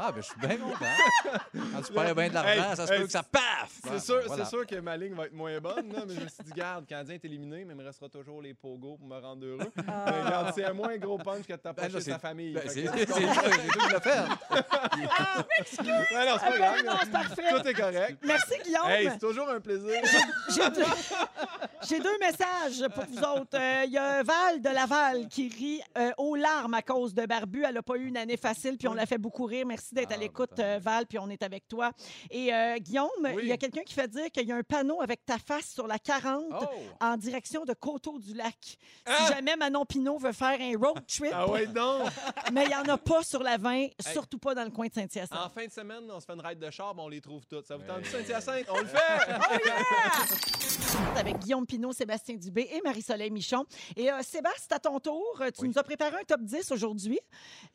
Ah, 0.00 0.12
ben, 0.12 0.22
je 0.22 0.26
suis 0.26 0.38
bien 0.38 0.56
content. 0.56 0.84
Quand 1.74 1.82
tu 1.82 1.92
perds 1.92 2.14
bien 2.14 2.28
de 2.28 2.34
l'argent, 2.34 2.70
Hey, 2.70 2.76
ça 2.76 2.86
se 2.86 2.92
hey, 2.92 2.98
peut 3.00 3.06
que 3.06 3.10
ça 3.12 3.22
paf! 3.24 3.42
C'est 3.84 3.90
Ah, 3.94 3.98
sûr, 3.98 4.20
voilà. 4.26 4.44
c'est 4.44 4.50
sûr 4.50 4.66
que 4.66 4.76
ma 4.76 4.96
ligne 4.96 5.14
va 5.14 5.24
être 5.26 5.32
moins 5.32 5.58
bonne, 5.60 5.92
là, 5.92 6.00
mais 6.06 6.14
je 6.14 6.20
me 6.20 6.28
suis 6.28 6.44
dit, 6.44 6.52
garde, 6.54 6.82
le 6.82 6.86
Canadien 6.86 7.14
est 7.16 7.24
éliminé, 7.24 7.64
mais 7.64 7.74
il 7.74 7.76
me 7.76 7.84
restera 7.84 8.08
toujours 8.08 8.40
les 8.40 8.54
pogos 8.54 8.96
pour 8.96 9.08
me 9.08 9.18
rendre 9.18 9.44
heureux. 9.44 9.72
Mais 9.76 10.22
regarde, 10.22 10.52
c'est 10.54 10.64
un 10.64 10.72
moins 10.72 10.96
gros 10.98 11.18
punch 11.18 11.42
que 11.46 11.52
de 11.52 11.56
Ben 11.56 11.74
t'approcher 11.74 11.88
là, 11.92 11.98
de 11.98 12.04
c'est- 12.04 12.10
ta 12.12 12.18
famille. 12.18 12.52
Ben, 12.54 12.60
Fait 12.62 12.68
c'est 12.68 12.82
que- 12.84 12.90
c'est 12.98 13.06
c'est 13.06 13.78
qui 13.78 13.92
l'as 13.92 14.00
fait. 14.00 14.20
Ouais, 15.82 16.26
non, 16.26 16.36
c'est 16.38 16.50
pas 16.50 16.58
grave. 16.58 16.84
Non, 16.86 16.92
c'est 17.02 17.10
parfait. 17.12 17.42
Tout 17.50 17.68
est 17.68 17.74
correct. 17.74 18.18
Merci, 18.24 18.54
Guillaume. 18.64 18.88
Hey, 18.88 19.08
c'est 19.12 19.18
toujours 19.18 19.48
un 19.50 19.60
plaisir. 19.60 20.00
J'ai 20.54 20.70
deux... 20.70 20.82
J'ai 21.86 21.98
deux 22.00 22.18
messages 22.18 22.86
pour 22.94 23.04
vous 23.04 23.18
autres. 23.18 23.56
Euh, 23.58 23.82
Il 23.86 23.92
y 23.92 23.98
a 23.98 24.22
Val 24.22 24.60
de 24.60 24.68
Laval 24.68 25.28
qui 25.28 25.48
rit 25.48 25.80
euh, 25.96 26.10
aux 26.18 26.34
larmes 26.36 26.74
à 26.74 26.82
cause 26.82 27.14
de 27.14 27.24
Barbu. 27.26 27.64
Elle 27.64 27.74
n'a 27.74 27.82
pas 27.82 27.96
eu 27.96 28.06
une 28.06 28.16
année 28.16 28.36
facile, 28.36 28.76
puis 28.76 28.88
on 28.88 28.94
l'a 28.94 29.06
fait 29.06 29.18
beaucoup 29.18 29.44
rire. 29.44 29.66
Merci 29.66 29.94
d'être 29.94 30.08
Ah, 30.12 30.14
à 30.14 30.18
l'écoute, 30.18 30.50
ben, 30.56 30.56
tant 30.56 30.62
euh, 30.64 30.78
Val, 30.80 31.06
puis 31.06 31.18
on 31.18 31.28
est 31.30 31.42
avec 31.42 31.66
toi. 31.68 31.92
Et 32.30 32.50
Guillaume, 32.80 33.08
Oui. 33.22 33.40
il 33.42 33.48
y 33.48 33.52
a 33.52 33.56
quelqu'un 33.56 33.82
qui 33.82 33.94
fait 33.94 34.08
dire 34.08 34.30
qu'il 34.30 34.46
y 34.46 34.52
a 34.52 34.56
un 34.56 34.62
panneau 34.62 35.00
avec 35.02 35.24
ta 35.24 35.38
face 35.38 35.68
sur 35.70 35.86
la 35.86 35.98
40 35.98 36.44
Oh! 36.50 36.64
en 37.00 37.16
direction 37.16 37.64
de 37.64 37.72
Coteau-du-Lac. 37.74 38.54
Si 38.62 38.76
Ah! 39.06 39.32
jamais 39.34 39.56
Manon 39.56 39.84
Pinot 39.84 40.18
veut 40.18 40.32
faire 40.32 40.58
un 40.60 40.72
road 40.78 41.04
trip, 41.06 41.32
Ah 41.34 41.48
ouais, 41.48 41.66
non. 41.66 42.04
mais 42.52 42.64
il 42.64 42.68
n'y 42.68 42.74
en 42.74 42.84
a 42.92 42.98
pas 42.98 43.22
sur 43.22 43.42
la 43.42 43.56
20, 43.56 43.88
surtout 44.12 44.38
pas 44.38 44.54
dans 44.54 44.64
le 44.64 44.70
coin 44.70 44.86
de 44.86 44.92
Saint-Hyacinthe. 44.92 45.38
En 45.38 45.48
fin 45.48 45.66
de 45.66 45.72
semaine, 45.72 46.04
on 46.10 46.20
se 46.20 46.26
fait 46.26 46.32
une 46.34 46.40
ride 46.44 46.58
de 46.58 46.70
char, 46.70 46.94
ben, 46.94 47.02
on 47.04 47.08
les 47.08 47.20
trouve 47.20 47.46
toutes. 47.46 47.66
Ça 47.66 47.76
vous 47.76 47.84
tente 47.84 48.02
du 48.02 48.08
Hey. 48.08 48.24
Saint-Hyacinthe? 48.24 48.66
On 48.70 48.78
le 48.80 48.86
fait! 48.86 48.98
avec 51.18 51.38
Guillaume 51.38 51.66
Pinot, 51.68 51.92
Sébastien 51.92 52.34
Dubé 52.36 52.68
et 52.72 52.80
Marie-Soleil 52.82 53.30
Michon. 53.30 53.64
Et 53.96 54.10
euh, 54.10 54.20
Sébastien, 54.22 54.76
à 54.76 54.78
ton 54.80 54.98
tour, 54.98 55.22
euh, 55.40 55.50
tu 55.54 55.62
Oui. 55.62 55.68
nous 55.68 55.78
as 55.78 55.82
préparé 55.82 56.16
un 56.20 56.24
top 56.26 56.40
10 56.42 56.72
aujourd'hui, 56.72 57.20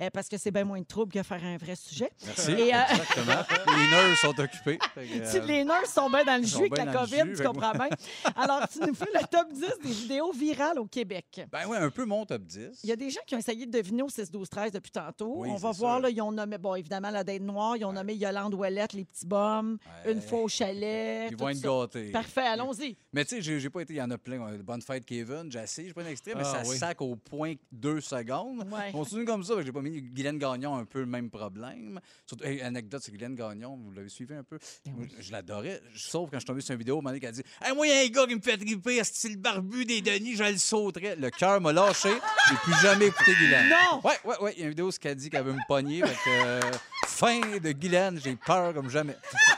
euh, 0.02 0.10
parce 0.12 0.28
que 0.28 0.38
c'est 0.38 0.52
bien 0.52 0.64
moins 0.66 0.80
de 0.82 0.86
trouble 0.86 1.14
que 1.14 1.22
faire 1.24 1.44
un 1.44 1.58
vrai 1.58 1.76
sujet. 1.76 2.12
Merci. 2.26 2.52
Et, 2.54 2.74
euh, 2.74 2.80
Exactement. 2.90 3.44
Les 3.78 3.90
nerfs 3.90 4.18
sont 4.18 4.40
occupés. 4.40 4.78
Que, 4.96 5.48
les 5.48 5.64
nurses 5.64 5.94
sont 5.94 6.10
bien 6.10 6.24
dans 6.24 6.38
le 6.42 6.48
jus 6.48 6.58
avec 6.58 6.78
la 6.78 6.86
COVID, 6.88 7.16
jus, 7.32 7.34
tu 7.38 7.44
comprends 7.44 7.72
bien. 7.74 7.90
Alors, 8.36 8.68
tu 8.68 8.80
nous 8.80 8.94
fais 8.96 9.10
le 9.14 9.26
top 9.28 9.52
10 9.52 9.62
des 9.84 9.90
vidéos 9.94 10.32
virales 10.32 10.80
au 10.80 10.86
Québec. 10.86 11.42
Ben 11.52 11.60
oui, 11.68 11.78
un 11.78 11.90
peu 11.90 12.06
mon 12.06 12.26
top 12.26 12.42
10. 12.44 12.80
Il 12.84 12.90
y 12.90 12.94
a 12.94 12.96
des 12.96 13.10
gens 13.12 13.22
qui 13.28 13.36
ont 13.36 13.40
essayé 13.40 13.66
de 13.66 13.72
deviner 13.72 14.02
au 14.04 14.08
6-12-13 14.10 14.72
depuis 14.72 14.92
tantôt. 14.92 15.34
Oui, 15.38 15.50
On 15.52 15.56
va 15.58 15.72
voir, 15.72 16.00
là, 16.00 16.10
ils 16.10 16.22
ont 16.22 16.32
nommé, 16.32 16.58
bon, 16.58 16.76
évidemment, 16.76 17.10
la 17.12 17.24
date 17.24 17.42
noire, 17.42 17.78
ils 17.78 17.86
ont 17.86 17.94
nommé 17.94 18.16
Yolande 18.16 18.54
Ouellette, 18.56 18.94
les 18.94 19.06
petits 19.06 19.26
bums, 19.28 19.78
Ouais. 20.06 20.14
une 20.14 20.22
fois 20.22 20.40
au 20.42 20.48
chalet. 20.48 21.30
Ils 21.32 21.38
vont 21.38 21.50
être 21.50 21.62
gâtés. 21.62 22.12
Parfait, 22.12 22.42
allons-y. 22.42 22.98
Mais 23.12 23.26
tu 23.26 23.42
sais, 23.42 23.60
j'ai 23.60 23.70
pas 23.70 23.82
été, 23.84 23.94
il 23.94 23.98
y 23.98 24.02
en 24.02 24.10
a 24.12 24.18
plein. 24.18 24.42
Euh, 24.42 24.58
Bonne 24.64 24.82
fête, 24.82 25.06
Kevin. 25.06 25.52
J'ai 25.52 25.60
essayé, 25.60 25.88
j'ai 25.90 25.94
pas 25.94 26.02
un 26.04 26.08
extrait, 26.08 26.34
mais 26.36 26.44
Ah, 26.46 26.64
ça 26.64 26.70
oui. 26.70 26.78
sac 26.78 27.02
au 27.02 27.16
point 27.16 27.54
deux 27.72 28.02
secondes. 28.02 28.68
Ouais. 28.72 28.90
On 28.94 29.00
continue 29.00 29.26
comme 29.26 29.44
ça, 29.44 29.54
j'ai 29.64 29.72
pas 29.72 29.82
mis 29.82 30.02
Guylaine 30.02 30.38
Gagnon 30.38 30.76
un 30.76 30.86
peu 30.86 31.00
le 31.02 31.06
même 31.06 31.30
problème. 31.30 32.00
Surtout, 32.26 32.44
hey, 32.46 32.62
anecdote, 32.62 33.02
c'est 33.04 33.12
Guylaine 33.12 33.36
Gagnon, 33.36 33.78
vous 33.78 33.92
l'avez 33.92 34.10
suivi 34.10 34.34
un 34.34 34.44
peu. 34.44 34.58
Ben 34.86 34.94
Moi, 34.96 35.06
je 35.20 35.32
l'adorais, 35.32 35.82
sauf 35.96 36.30
quand 36.30 36.38
je 36.38 36.40
suis 36.40 36.46
tombé 36.48 36.62
sur 36.62 36.74
une 36.74 36.80
vidéo, 36.80 37.02
où 37.04 37.20
qui 37.20 37.26
a 37.28 37.32
dit 37.32 37.44
Hey, 37.62 37.76
Moi, 37.76 37.88
il 37.88 37.90
y 37.90 37.94
a 37.94 38.02
un 38.02 38.08
gars 38.08 38.26
qui 38.28 38.36
me 38.36 38.42
fait 38.42 38.58
triper, 38.58 39.02
c'est 39.04 39.30
le 39.30 39.38
barbu 39.38 39.86
des 39.86 40.02
Denis, 40.02 40.36
je 40.36 40.44
le 40.44 40.58
sauterais. 40.58 41.16
Le 41.16 41.30
cœur 41.30 41.62
m'a 41.62 41.72
lâché, 41.74 42.10
j'ai 42.50 42.56
plus 42.58 42.82
jamais 42.82 43.08
écouté 43.08 43.34
Guylaine. 43.36 43.70
Non! 43.70 44.02
Ouais, 44.04 44.16
ouais, 44.26 44.38
ouais. 44.42 44.54
Il 44.56 44.60
y 44.60 44.62
a 44.62 44.66
une 44.66 44.70
vidéo, 44.72 44.92
ce 44.92 45.00
qu'elle 45.00 45.16
dit 45.16 45.30
qu'elle 45.30 45.44
veut 45.44 45.54
me 45.54 45.68
pogner. 45.68 46.02
fait 46.02 46.16
que, 46.16 46.30
euh, 46.46 46.62
fin 47.06 47.40
de 47.40 47.72
Guylaine, 47.72 48.20
j'ai 48.24 48.36
peur 48.36 48.74
comme 48.74 48.90
jamais. 48.90 49.16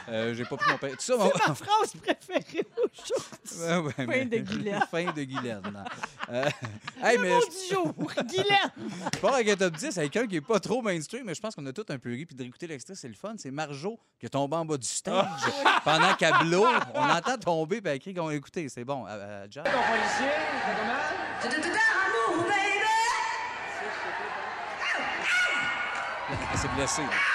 Euh, 0.09 0.33
j'ai 0.33 0.45
pas 0.45 0.57
pris 0.57 0.69
mon 0.71 0.77
père. 0.77 0.91
Tout 0.91 0.97
ça, 0.99 1.15
mon- 1.17 1.31
C'est 1.31 1.47
ma 1.47 1.55
phrase 1.55 1.93
préférée 2.01 2.67
aujourd'hui. 2.75 3.85
Ouais, 3.87 3.93
Fin 3.93 4.05
mais- 4.05 4.25
de 4.25 4.37
Guylaine. 4.39 4.85
fin 4.91 5.11
de 5.11 5.23
Guylaine. 5.23 5.85
Euh, 6.29 6.49
hey, 7.03 7.17
mais 7.17 7.29
mot 7.29 7.41
je 7.41 7.67
du 7.69 7.73
jour, 7.73 7.93
Guylaine. 8.27 8.71
je 9.13 9.19
pars 9.19 9.33
avec 9.35 9.49
un 9.49 9.55
top 9.55 9.75
10 9.75 9.97
avec 9.97 10.11
quelqu'un 10.11 10.27
qui 10.27 10.35
est 10.37 10.41
pas 10.41 10.59
trop 10.59 10.81
mainstream, 10.81 11.23
mais 11.25 11.33
je 11.35 11.41
pense 11.41 11.55
qu'on 11.55 11.65
a 11.65 11.73
tous 11.73 11.85
un 11.89 11.97
peu 11.99 12.09
ri. 12.11 12.25
Puis 12.25 12.35
d'écouter 12.35 12.67
l'extrait, 12.67 12.95
c'est 12.95 13.07
le 13.07 13.13
fun. 13.15 13.33
C'est 13.37 13.51
Marjo 13.51 13.99
qui 14.19 14.25
est 14.25 14.29
tombée 14.29 14.55
en 14.57 14.65
bas 14.65 14.77
du 14.77 14.87
stage 14.87 15.25
pendant 15.83 16.13
qu'elle 16.15 16.33
blow. 16.41 16.65
On 16.93 17.09
entend 17.09 17.37
tomber, 17.37 17.81
puis 17.81 17.91
elle 17.91 17.99
crie 17.99 18.13
qu'on 18.13 18.27
va 18.27 18.35
écouter. 18.35 18.69
C'est 18.69 18.83
bon. 18.85 19.05
Euh, 19.07 19.09
euh, 19.11 19.47
Jazz. 19.49 19.65
Elle 26.51 26.57
s'est 26.59 26.67
blessée. 26.75 27.01
là. 27.01 27.34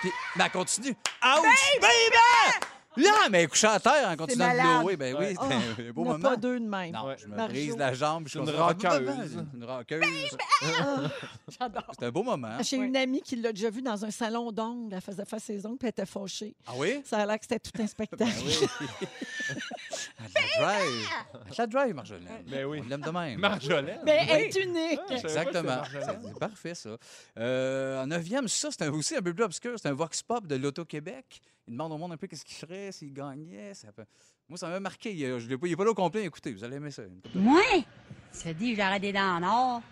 Puis, 0.00 0.12
mais 0.36 0.44
elle 0.44 0.50
continue. 0.50 0.96
Ouch! 1.24 1.80
Baby! 1.80 2.67
Là, 3.02 3.28
mais 3.30 3.46
couchée 3.46 3.66
à 3.66 3.80
terre 3.80 4.08
en 4.08 4.16
continuant 4.16 4.50
de 4.52 4.60
blower. 4.82 4.96
Ben 4.96 5.16
oui, 5.18 5.26
c'était 5.30 5.88
un 5.88 5.92
beau 5.92 6.04
moment. 6.04 6.18
pas 6.30 6.36
deux 6.36 6.58
de 6.60 6.66
même. 6.66 6.92
Non, 6.92 7.06
Ouais. 7.06 7.16
je 7.18 7.26
me 7.26 7.36
Marjo. 7.36 7.52
brise 7.52 7.76
la 7.76 7.94
jambe. 7.94 8.28
Je 8.28 8.32
C'est 8.32 8.38
une 8.38 8.50
rockeuse. 8.50 9.38
Une 9.54 9.64
rockeuse. 9.64 10.36
J'adore. 11.58 11.90
C'est 11.98 12.06
un 12.06 12.10
beau 12.10 12.22
moment. 12.22 12.58
J'ai 12.62 12.76
une 12.76 12.96
amie 12.96 13.22
qui 13.22 13.36
l'a 13.36 13.52
déjà 13.52 13.70
vue 13.70 13.82
dans 13.82 14.04
un 14.04 14.10
salon 14.10 14.52
d'ongles. 14.52 14.94
Elle 14.94 15.00
faisait 15.00 15.24
faire 15.24 15.40
ses 15.40 15.64
ongles 15.66 15.78
puis 15.78 15.86
elle 15.86 15.90
était 15.90 16.06
fâchée. 16.06 16.54
Ah 16.66 16.72
oui? 16.76 17.00
Ça 17.04 17.18
a 17.18 17.26
l'air 17.26 17.38
que 17.38 17.44
c'était 17.48 17.58
tout 17.60 17.82
un 17.82 17.86
spectacle. 17.86 18.18
Ben 18.18 18.28
oui. 18.44 18.68
Elle 20.18 20.32
la 20.34 20.58
drive. 20.58 21.08
Elle 21.46 21.54
la 21.58 21.66
drive, 21.66 21.94
Marjolaine. 21.94 22.44
Ben 22.48 22.64
oui. 22.64 22.80
On 22.84 22.88
l'aime 22.88 23.00
de 23.00 23.10
même. 23.10 23.40
Marjolaine. 23.40 24.00
Mais 24.04 24.26
elle 24.28 24.42
est 24.42 24.56
unique. 24.56 25.00
Ah, 25.08 25.14
Exactement. 25.14 25.52
c'était 25.52 25.62
Marjolaine. 25.62 26.20
C'est 26.32 26.38
parfait, 26.38 26.74
ça. 26.74 26.90
Euh, 27.38 28.02
en 28.02 28.06
neuvième, 28.06 28.48
ça, 28.48 28.68
c'est 28.76 28.88
aussi 28.88 29.16
un 29.16 29.22
peu 29.22 29.32
plus 29.34 29.44
obscur. 29.44 29.74
C'est 29.80 29.88
un 29.88 29.94
Vox 29.94 30.22
Pop 30.22 30.46
de 30.46 30.56
l'Auto-Québec. 30.56 31.40
Il 31.68 31.72
demande 31.72 31.92
au 31.92 31.98
monde 31.98 32.12
un 32.12 32.16
peu 32.16 32.26
qu'est-ce 32.26 32.44
qu'il 32.44 32.56
ferait 32.56 32.90
s'il 32.92 33.12
gagnait. 33.12 33.74
Ça 33.74 33.92
peut- 33.92 34.06
Moi, 34.48 34.56
ça 34.58 34.68
m'a 34.68 34.80
marqué. 34.80 35.12
Il 35.12 35.22
est- 35.22 35.38
Je 35.38 35.48
l'ai 35.48 35.58
pas, 35.58 35.66
il 35.66 35.72
est 35.72 35.76
pas 35.76 35.84
là 35.84 35.90
au 35.90 35.94
complet. 35.94 36.24
Écoutez, 36.24 36.52
vous 36.52 36.64
allez 36.64 36.76
aimer 36.76 36.90
ça. 36.90 37.02
Moi, 37.34 37.60
ça 38.32 38.52
dit, 38.54 38.74
j'arrête 38.74 39.02
des 39.02 39.12
dents 39.12 39.36
en 39.36 39.42
or, 39.42 39.82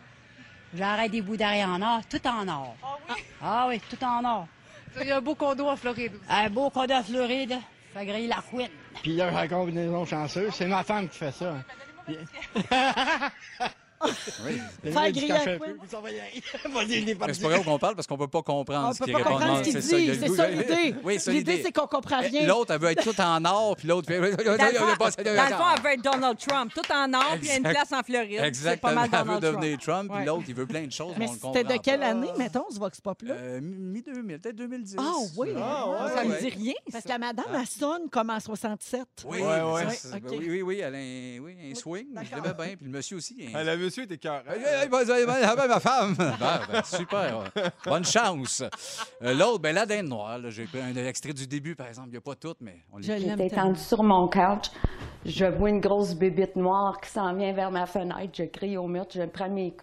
j'arrête 0.75 1.13
des 1.13 1.21
bouts 1.21 1.37
d'arrêt 1.37 1.65
en 1.65 1.81
or, 1.83 2.01
tout 2.09 2.27
en 2.27 2.49
or. 2.49 2.75
Ah 2.83 2.97
oui? 3.09 3.23
Ah, 3.43 3.67
oui, 3.69 3.81
tout 3.91 4.03
en 4.05 4.25
or. 4.25 4.49
Il 4.99 5.07
y 5.07 5.11
a 5.13 5.19
un 5.19 5.21
beau 5.21 5.35
condo 5.35 5.67
en 5.69 5.77
Floride. 5.77 6.13
Un 6.29 6.49
beau 6.49 6.71
condo 6.71 6.95
à 6.95 7.03
Floride, 7.03 7.57
fait 7.93 8.07
griller 8.07 8.29
la 8.29 8.41
couette. 8.41 8.71
Puis 9.03 9.15
là, 9.15 9.29
j'ai 9.29 9.35
la 9.37 9.49
combinaison 9.49 10.07
chanceuse. 10.07 10.55
C'est 10.55 10.67
ma 10.67 10.83
femme 10.83 11.07
qui 11.11 11.19
fait 11.19 11.33
ça. 11.33 11.57
Oui. 14.45 14.61
Faire 14.93 15.13
griller 15.13 15.35
Mais 17.27 17.33
c'est 17.35 17.43
pas 17.43 17.49
grave 17.49 17.65
qu'on 17.65 17.79
parle 17.79 17.95
parce 17.95 18.07
qu'on 18.07 18.19
peut 18.19 18.29
pas 18.29 18.43
comprendre 18.43 18.89
On 18.89 18.93
ce 18.93 18.99
peut 18.99 19.05
qu'il 19.07 19.13
pas 19.15 19.19
répond. 19.19 19.31
comprendre 19.33 19.59
ce 19.59 19.71
qu'il 19.71 19.81
dit. 19.81 19.87
C'est 20.21 20.29
ça 20.29 20.49
l'idée. 20.49 20.95
Oui, 21.03 21.19
c'est 21.19 21.33
L'idée, 21.33 21.63
c'est 21.65 21.73
qu'on 21.73 21.87
comprend 21.87 22.21
rien. 22.21 22.47
L'autre, 22.47 22.73
elle 22.75 22.81
veut 22.81 22.91
être 22.91 23.03
toute 23.03 23.21
en 23.21 23.45
or, 23.45 23.77
puis 23.77 23.89
l'autre. 23.89 24.09
Dans 24.13 24.21
le, 24.21 24.31
fond, 24.33 24.37
dans 24.37 24.53
le 24.53 24.57
fond, 24.57 25.23
Dans 25.23 25.75
elle 25.77 25.83
veut 25.83 25.91
être 25.93 26.03
Donald 26.03 26.39
Trump, 26.39 26.73
tout 26.75 26.93
en 26.93 27.13
or, 27.15 27.25
puis 27.39 27.41
il 27.43 27.49
y 27.49 27.51
a 27.53 27.57
une 27.57 27.63
place 27.63 27.93
en 27.93 28.03
Floride. 28.03 28.31
C'est 28.33 28.41
pas 28.41 28.47
Exactement. 28.47 28.95
mal 28.95 29.09
Elle 29.13 29.29
veut 29.29 29.41
devenir 29.41 29.79
Trump, 29.79 30.13
puis 30.15 30.25
l'autre, 30.25 30.45
il 30.49 30.55
veut 30.55 30.67
plein 30.67 30.87
de 30.87 30.93
choses. 30.93 31.15
Mais 31.19 31.27
on 31.43 31.53
c'était 31.53 31.65
de 31.65 31.81
quelle 31.83 32.03
année, 32.03 32.31
mettons, 32.39 32.65
ce 32.71 32.79
Vox 32.79 33.01
Pop-là? 33.01 33.35
Euh, 33.35 33.61
mi-2000, 33.63 34.39
peut-être 34.41 34.57
2010. 34.57 34.97
Ah 34.99 35.13
oui. 35.37 35.49
Ah. 35.57 36.11
Ça 36.15 36.25
me 36.25 36.39
dit 36.41 36.49
rien. 36.49 36.75
Parce 36.93 37.05
que 37.05 37.09
la 37.09 37.19
madame, 37.19 37.47
elle 37.59 37.67
sonne 37.67 38.09
comme 38.11 38.31
en 38.31 38.41
67. 38.41 39.03
Oui, 39.27 39.39
c'est- 39.91 40.09
ok. 40.15 40.23
oui, 40.31 40.47
oui, 40.49 40.63
oui, 40.63 40.79
elle 40.81 40.95
a 40.95 40.99
un, 40.99 41.39
oui, 41.45 41.57
un 41.71 41.75
swing. 41.75 42.07
Je 42.23 42.35
l'aimais 42.35 42.55
bien. 42.55 42.77
Puis 42.77 42.87
le 42.87 42.91
monsieur 42.91 43.17
aussi. 43.17 43.35
il 43.39 43.55
a 43.55 43.59
un- 43.59 43.67
Ah, 43.67 43.75
Le 43.77 43.86
monsieur 43.87 44.05
était 44.05 44.19
cœur. 44.19 44.43
Ma 45.69 45.81
femme. 45.81 46.15
Ben, 46.19 46.61
ben, 46.71 46.83
super. 46.85 47.39
ouais. 47.57 47.63
Bonne 47.85 48.05
chance. 48.05 48.63
Euh, 49.23 49.35
L'autre, 49.35 49.61
ben, 49.61 49.75
la 49.75 49.87
dinde 49.87 50.07
noire. 50.09 50.39
là, 50.39 50.51
J'ai 50.51 50.65
pris 50.65 50.81
un 50.81 50.95
extrait 50.95 51.33
du 51.33 51.47
début, 51.47 51.75
par 51.75 51.87
exemple. 51.89 52.09
Il 52.09 52.13
n'y 52.13 52.17
a 52.19 52.21
pas 52.21 52.35
tout, 52.35 52.55
mais 52.61 52.83
on 52.93 53.01
Je 53.01 53.13
les 53.13 53.19
l'aime 53.19 53.39
J'étais 53.39 53.49
tellement. 53.49 53.65
étendue 53.71 53.81
sur 53.81 54.03
mon 54.03 54.29
couch. 54.29 54.71
Je 55.25 55.45
vois 55.47 55.71
une 55.71 55.81
grosse 55.81 56.15
bébite 56.15 56.57
noire 56.57 57.01
qui 57.01 57.11
s'en 57.11 57.35
vient 57.35 57.53
vers 57.53 57.71
ma 57.71 57.87
fenêtre. 57.87 58.33
Je 58.37 58.45
crie 58.45 58.77
au 58.77 58.87
mur, 58.87 59.07
je 59.13 59.23
prends 59.23 59.49
mes, 59.49 59.77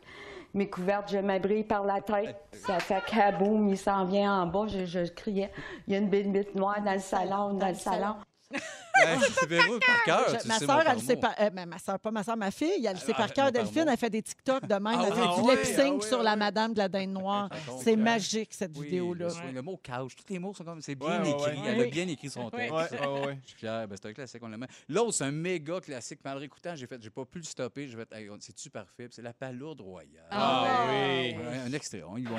mes 0.54 0.70
couvertes, 0.70 1.10
je 1.12 1.18
m'abrille 1.18 1.64
par 1.64 1.84
la 1.84 2.02
tête. 2.02 2.36
Ça 2.66 2.80
fait 2.80 3.04
kaboum, 3.06 3.68
il 3.70 3.78
s'en 3.78 4.06
vient 4.06 4.42
en 4.44 4.46
bas. 4.48 4.68
Je, 4.68 4.86
je 4.86 5.12
criais. 5.12 5.52
Il 5.88 5.94
y 5.94 5.96
a 5.96 6.00
une 6.00 6.10
bébite 6.10 6.56
noire 6.56 6.82
dans 6.84 6.94
le 6.94 7.00
salon, 7.00 7.54
dans 7.54 7.68
le 7.70 7.74
salon. 7.76 8.16
C'est 8.96 9.48
Véro 9.50 9.80
par 9.80 10.04
cœur. 10.06 10.26
Je- 10.36 10.42
tu 10.42 10.48
ma 10.48 10.60
sais, 10.60 10.66
soeur, 10.66 10.84
elle 10.88 11.02
sait 11.02 11.16
parmo. 11.18 11.36
pas. 11.36 11.44
euh, 11.46 11.50
ma, 11.54 11.66
ma 11.66 11.80
soeur, 11.80 12.00
pas 12.00 12.12
ma 12.12 12.24
soeur, 12.24 12.38
ma 12.38 12.52
fille, 12.52 12.86
elle 12.86 12.98
sait 13.00 13.12
Ah, 13.16 13.18
par 13.18 13.34
cœur. 13.34 13.46
mon 13.46 13.52
Delphine, 13.52 13.86
elle 13.90 13.98
fait 13.98 14.10
des 14.10 14.22
TikTok 14.22 14.68
de 14.68 14.74
même. 14.76 14.88
Ah 14.88 15.06
elle 15.08 15.14
fait 15.14 15.20
oui, 15.22 15.28
du 15.44 15.50
ah 15.50 15.52
lip 15.56 15.60
oui, 15.66 15.74
sync 15.74 16.02
ah 16.04 16.08
sur 16.08 16.18
oui, 16.20 16.24
la 16.26 16.34
oui. 16.34 16.40
Madame 16.40 16.74
de 16.74 16.78
la 16.78 16.90
Dinde 16.90 17.10
Noire. 17.10 17.50
Ah, 17.52 17.56
donc, 17.68 17.82
C'est 17.84 17.94
euh, 17.94 17.98
magique, 17.98 18.54
cette 18.54 18.78
Oui, 18.78 18.86
vidéo-là. 18.86 19.28
le, 19.48 19.52
le 19.52 19.62
mot 19.62 19.78
couch, 19.84 20.16
tous 20.16 20.32
les 20.34 20.40
mots 20.40 20.54
sont 20.54 20.64
comme. 20.64 20.82
C'est 20.82 20.96
bien 20.96 21.08
Ouais, 21.08 21.20
ouais, 21.24 21.30
écrit. 21.32 21.60
ouais. 21.62 21.68
Elle 21.68 21.80
a 21.80 21.84
Oui. 21.84 21.90
bien 21.90 22.08
écrit 22.08 22.30
son 22.30 22.50
texte. 22.50 22.72
Ouais, 22.72 23.00
ouais, 23.08 23.26
ouais. 23.26 23.38
Je 23.44 23.50
suis 23.50 23.58
fier. 23.60 23.88
Ben, 23.88 23.96
c'est 24.02 24.10
un 24.10 24.14
classique, 24.14 24.42
on 24.44 24.48
l'aime. 24.48 24.68
L'autre, 24.88 25.14
c'est 25.14 25.24
un 25.26 25.32
méga 25.32 25.80
classique. 25.82 26.20
Le 26.24 26.32
réécoutant, 26.38 26.76
j'ai 26.76 26.88
fait, 26.88 27.02
j'ai 27.02 27.10
pas 27.10 27.26
pu 27.26 27.40
le 27.40 27.44
stopper. 27.46 27.88
J'ai 27.88 27.98
fait, 27.98 28.12
Hey, 28.14 28.30
on- 28.30 28.38
c'est-tu 28.40 28.70
parfait? 28.70 29.06
Puis 29.08 29.14
C'est 29.16 29.22
la 29.22 29.34
palourde 29.34 29.82
royale. 29.82 30.28
Ah 30.30 30.86
oui. 30.88 31.36
Ouais, 31.36 31.58
Un 31.66 31.74
extrait. 31.74 32.04
On 32.08 32.18
y 32.18 32.24
va. 32.24 32.36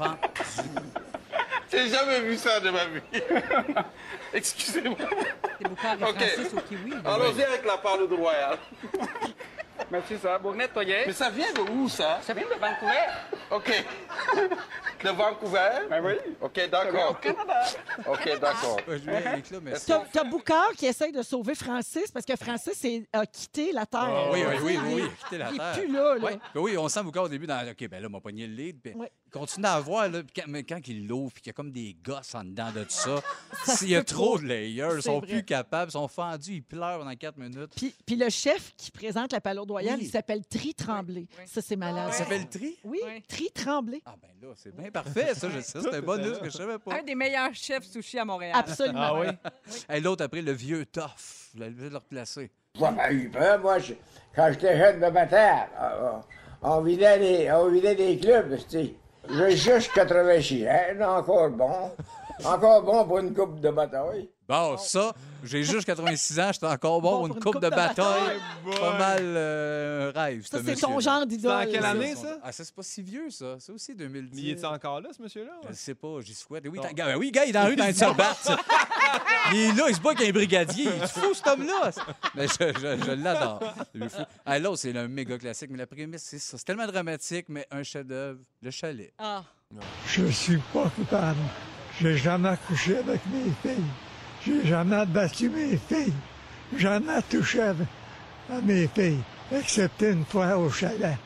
on 0.00 1.07
J'ai 1.70 1.88
jamais 1.88 2.20
vu 2.20 2.36
ça 2.36 2.60
de 2.60 2.70
ma 2.70 2.84
vie. 2.86 3.00
Excusez-moi. 4.32 4.96
C'est 5.60 5.68
beaucoup 5.68 5.86
avec 5.86 6.08
OK. 6.08 6.22
Allons-y 7.04 7.42
avec 7.42 7.64
la 7.64 7.78
parole 7.78 8.12
royale. 8.14 8.58
Merci, 9.90 10.18
ça. 10.20 10.38
Pour 10.38 10.54
nettoyer. 10.54 11.04
Mais 11.06 11.12
ça 11.12 11.30
vient 11.30 11.52
de 11.52 11.60
où, 11.60 11.88
ça? 11.88 12.18
Ça 12.22 12.34
vient 12.34 12.44
de 12.44 12.60
Vancouver. 12.60 13.06
OK. 13.50 13.84
De 15.04 15.08
Vancouver? 15.10 15.86
Ben 15.88 16.04
oui. 16.04 16.14
OK, 16.40 16.68
d'accord. 16.68 17.18
OK, 18.06 18.38
d'accord. 18.40 18.76
Il 18.88 19.08
est 19.08 19.86
T'as 20.12 20.24
Boucard 20.24 20.72
qui 20.76 20.86
essaye 20.86 21.12
de 21.12 21.22
sauver 21.22 21.54
Francis 21.54 22.10
parce 22.10 22.26
que 22.26 22.34
Francis 22.36 22.84
est- 22.84 23.06
a 23.12 23.24
quitté 23.24 23.70
la 23.72 23.86
Terre. 23.86 24.00
Ah 24.08 24.30
oui, 24.32 24.42
oui, 24.46 24.56
oui, 24.62 24.72
Il- 24.74 24.94
oui, 24.94 25.02
oui, 25.32 25.38
la 25.38 25.50
Il 25.52 25.56
terre. 25.56 25.74
est 25.78 25.80
plus 25.80 25.92
là, 25.92 26.14
là. 26.16 26.30
Ben 26.54 26.60
oui, 26.60 26.76
on 26.76 26.88
sent 26.88 27.02
beaucoup 27.04 27.20
au 27.20 27.28
début 27.28 27.46
dans. 27.46 27.60
OK, 27.70 27.88
ben 27.88 28.02
là, 28.02 28.08
on 28.08 28.10
m'a 28.12 28.20
pogné 28.20 28.46
le 28.48 28.54
lead. 28.54 28.80
Puis. 28.82 28.92
Il 28.94 29.27
continue 29.32 29.66
à 29.66 29.74
avoir, 29.74 30.08
là, 30.08 30.20
quand, 30.34 30.42
mais 30.48 30.64
quand 30.64 30.86
il 30.88 31.06
l'ouvre, 31.06 31.32
puis 31.32 31.42
qu'il 31.42 31.50
y 31.50 31.50
a 31.50 31.54
comme 31.54 31.70
des 31.70 31.96
gosses 32.04 32.34
en 32.34 32.44
dedans 32.44 32.70
de 32.72 32.84
ça, 32.88 33.20
Ça 33.64 33.76
s'il 33.76 33.90
y 33.90 33.96
a 33.96 34.02
trop 34.04 34.38
de 34.38 34.44
layers, 34.46 34.96
ils 34.96 35.02
sont 35.02 35.18
vrai. 35.18 35.26
plus 35.28 35.44
capables, 35.44 35.90
ils 35.90 35.92
sont 35.92 36.08
fendus, 36.08 36.52
ils 36.54 36.62
pleurent 36.62 36.98
pendant 36.98 37.14
quatre 37.16 37.36
minutes. 37.38 37.72
Puis, 37.76 37.94
puis 38.06 38.16
le 38.16 38.28
chef 38.30 38.72
qui 38.76 38.90
présente 38.90 39.32
la 39.32 39.40
palourde 39.40 39.70
royale, 39.70 39.98
Oui. 39.98 40.06
il 40.06 40.10
s'appelle 40.10 40.44
Tri 40.46 40.74
Tremblay. 40.74 41.26
Oui. 41.38 41.44
Ça, 41.46 41.60
c'est 41.62 41.76
malade. 41.76 42.08
Il 42.12 42.14
s'appelle 42.14 42.48
Tri? 42.48 42.76
Oui, 42.84 43.00
Oui. 43.04 43.22
Tri 43.28 43.48
Tremblay. 43.54 44.00
Ah 44.06 44.14
ben 44.20 44.28
là, 44.48 44.54
c'est 44.56 44.74
bien 44.74 44.90
parfait, 44.90 45.34
ça, 45.34 45.48
je 45.50 45.60
sais. 45.60 45.80
C'est 45.80 45.94
un 45.94 46.00
bon 46.02 46.20
news 46.20 46.38
que 46.38 46.46
je 46.46 46.56
savais 46.56 46.78
pas. 46.78 46.96
Un 46.98 47.02
des 47.02 47.14
meilleurs 47.14 47.54
chefs 47.54 47.84
sushi 47.84 48.18
à 48.18 48.24
Montréal. 48.24 48.54
Absolument. 48.58 49.00
Ah 49.00 49.20
oui? 49.20 49.26
Et 49.92 50.00
l'autre, 50.00 50.24
après, 50.24 50.42
le 50.42 50.52
vieux 50.52 50.86
tough. 50.86 51.50
Vous 51.54 51.60
l'avez 51.60 51.74
de 51.74 51.88
le 51.88 51.96
replacer. 51.96 52.50
Moi, 52.78 52.92
ben, 52.92 53.30
peur, 53.30 53.58
moi, 53.60 53.78
je- 53.78 53.94
quand 54.34 54.48
j'étais 54.52 54.76
jeune 54.78 55.00
de 55.00 55.06
ma 55.06 55.26
terre, 55.26 55.68
on, 56.62 56.70
on 56.70 56.80
vidait 56.82 57.18
des, 57.18 57.50
on 57.50 57.68
vidait 57.70 57.94
des 57.96 58.18
clubs, 58.18 58.56
tu 58.56 58.70
sais. 58.70 58.94
J'ai 59.30 59.56
juste 59.56 59.92
86 59.94 60.66
ans, 60.66 61.16
encore 61.18 61.50
bon. 61.50 61.90
Encore 62.44 62.82
bon 62.82 63.04
pour 63.04 63.18
une 63.18 63.34
coupe 63.34 63.60
de 63.60 63.70
bataille. 63.70 64.28
Bon, 64.48 64.78
ça, 64.78 65.12
j'ai 65.44 65.62
juste 65.62 65.84
86 65.84 66.40
ans, 66.40 66.50
j'étais 66.54 66.66
encore 66.66 67.02
bon, 67.02 67.18
pour 67.18 67.26
une 67.26 67.34
coupe 67.38 67.60
de 67.60 67.68
bataille. 67.68 68.40
Pas 68.80 68.98
mal 68.98 69.18
euh, 69.20 70.10
un 70.14 70.18
rêve, 70.18 70.46
Ça, 70.50 70.58
ce 70.58 70.64
c'est 70.64 70.74
ton 70.76 70.98
genre 71.00 71.26
d'idole. 71.26 71.54
C'est 71.64 71.68
en 71.68 71.72
quelle 71.72 71.84
année, 71.84 72.14
ça? 72.14 72.38
Ah, 72.42 72.50
ça, 72.50 72.64
c'est 72.64 72.74
pas 72.74 72.82
si 72.82 73.02
vieux, 73.02 73.28
ça. 73.28 73.56
C'est 73.58 73.72
aussi 73.72 73.94
2010. 73.94 74.34
Mais 74.34 74.42
il 74.42 74.50
est 74.58 74.64
encore 74.64 75.02
là, 75.02 75.10
ce 75.14 75.20
monsieur-là? 75.22 75.52
Je 75.68 75.74
sais 75.74 75.94
pas, 75.94 76.20
j'y 76.22 76.32
souhaite. 76.34 76.64
Oui, 76.66 76.78
ben 76.96 77.16
oui, 77.18 77.30
gars, 77.30 77.44
il 77.44 77.50
est 77.50 77.52
dans 77.52 77.60
la 77.64 77.66
rue 77.66 77.76
dans 77.76 77.86
une 77.86 77.92
surbatte. 77.94 78.50
il 79.52 79.58
est 79.58 79.72
là, 79.74 79.84
il 79.90 79.94
se 79.94 80.00
bat 80.00 80.10
avec 80.12 80.28
un 80.28 80.32
brigadier. 80.32 80.84
Il 80.96 81.02
est 81.02 81.06
fou, 81.08 81.34
cet 81.34 81.46
homme-là. 81.46 81.90
Mais 82.34 82.46
je, 82.48 82.54
je- 82.80 83.04
je 83.04 83.10
l'adore. 83.22 83.60
Ah, 84.46 84.58
L'autre, 84.58 84.78
c'est 84.78 84.96
un 84.96 85.08
méga 85.08 85.36
classique, 85.36 85.68
mais 85.70 85.76
la 85.78 85.86
prémisse, 85.86 86.22
c'est 86.22 86.38
ça. 86.38 86.56
C'est 86.56 86.64
tellement 86.64 86.86
dramatique, 86.86 87.46
mais 87.50 87.66
un 87.70 87.82
chef-d'œuvre, 87.82 88.38
le 88.62 88.70
chalet. 88.70 89.12
Ah. 89.18 89.44
Je 90.06 90.24
suis 90.28 90.56
pas 90.72 90.88
coupable. 90.96 91.36
J'ai 92.00 92.16
jamais 92.16 92.56
couché 92.66 92.96
avec 92.96 93.20
mes 93.26 93.52
filles. 93.62 93.84
J'ai 94.62 94.68
jamais 94.68 95.06
battu 95.06 95.48
mes 95.50 95.76
filles. 95.76 96.12
Jamais 96.76 97.22
touché 97.30 97.60
à, 97.60 97.74
mes 98.62 98.86
filles, 98.88 99.20
excepté 99.52 100.10
une 100.10 100.24
fois 100.24 100.56
au 100.58 100.70
chalet. 100.70 101.16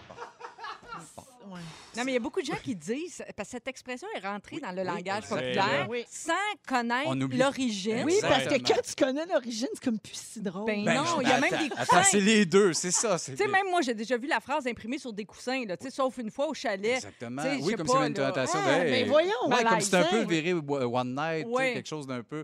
Non, 1.94 2.04
mais 2.06 2.12
il 2.12 2.14
y 2.14 2.16
a 2.16 2.20
beaucoup 2.20 2.40
de 2.40 2.46
gens 2.46 2.56
qui 2.62 2.74
disent, 2.74 3.22
parce 3.36 3.48
que 3.50 3.52
cette 3.56 3.68
expression 3.68 4.08
est 4.16 4.26
rentrée 4.26 4.58
dans 4.60 4.72
le 4.72 4.80
oui, 4.80 4.86
langage 4.86 5.28
populaire 5.28 5.86
Oui. 5.90 6.06
sans 6.08 6.32
connaître 6.66 7.14
l'origine. 7.36 8.02
Oui, 8.06 8.14
parce 8.22 8.44
que 8.44 8.54
quand 8.54 8.80
tu 8.82 8.94
connais 9.04 9.26
l'origine, 9.26 9.68
c'est 9.74 9.84
comme 9.84 9.98
plus 9.98 10.14
si 10.14 10.40
drôle. 10.40 10.64
Ben, 10.64 10.86
Ben, 10.86 10.94
non, 10.94 11.20
il 11.20 11.28
y 11.28 11.32
a 11.32 11.38
même 11.38 11.52
attends, 11.52 11.62
des 11.64 11.68
coussins. 11.68 11.82
Attends, 11.82 12.02
c'est 12.10 12.20
les 12.20 12.46
deux, 12.46 12.72
c'est 12.72 12.92
ça. 12.92 13.18
c'est 13.18 13.32
Tu 13.32 13.42
sais, 13.44 13.46
même 13.50 13.66
moi, 13.68 13.82
j'ai 13.82 13.92
déjà 13.92 14.16
vu 14.16 14.26
la 14.26 14.40
phrase 14.40 14.66
imprimée 14.66 14.96
sur 14.96 15.12
des 15.12 15.26
coussins, 15.26 15.66
là, 15.66 15.76
tu 15.76 15.84
sais, 15.84 15.90
sauf 15.90 16.16
une 16.16 16.30
fois 16.30 16.48
au 16.48 16.54
chalet. 16.54 16.94
Exactement. 16.96 17.42
Oui, 17.60 17.74
comme 17.74 17.86
pas, 17.86 17.92
s'il 17.92 17.94
y 17.94 17.98
avait 17.98 18.06
une 18.08 18.14
là. 18.16 18.28
tentation 18.28 18.58
Ah, 18.64 18.78
de. 18.78 18.84
mais 18.90 19.04
voyons, 19.04 19.28
Ouais, 19.48 19.56
comme 19.56 19.64
malaisant. 19.64 19.80
c'était 19.80 19.96
un 19.98 20.04
peu 20.04 20.24
viré 20.32 20.52
One 20.54 21.14
Night, 21.14 21.46
quelque 21.74 21.88
chose 21.88 22.06
d'un 22.06 22.22
peu. 22.22 22.42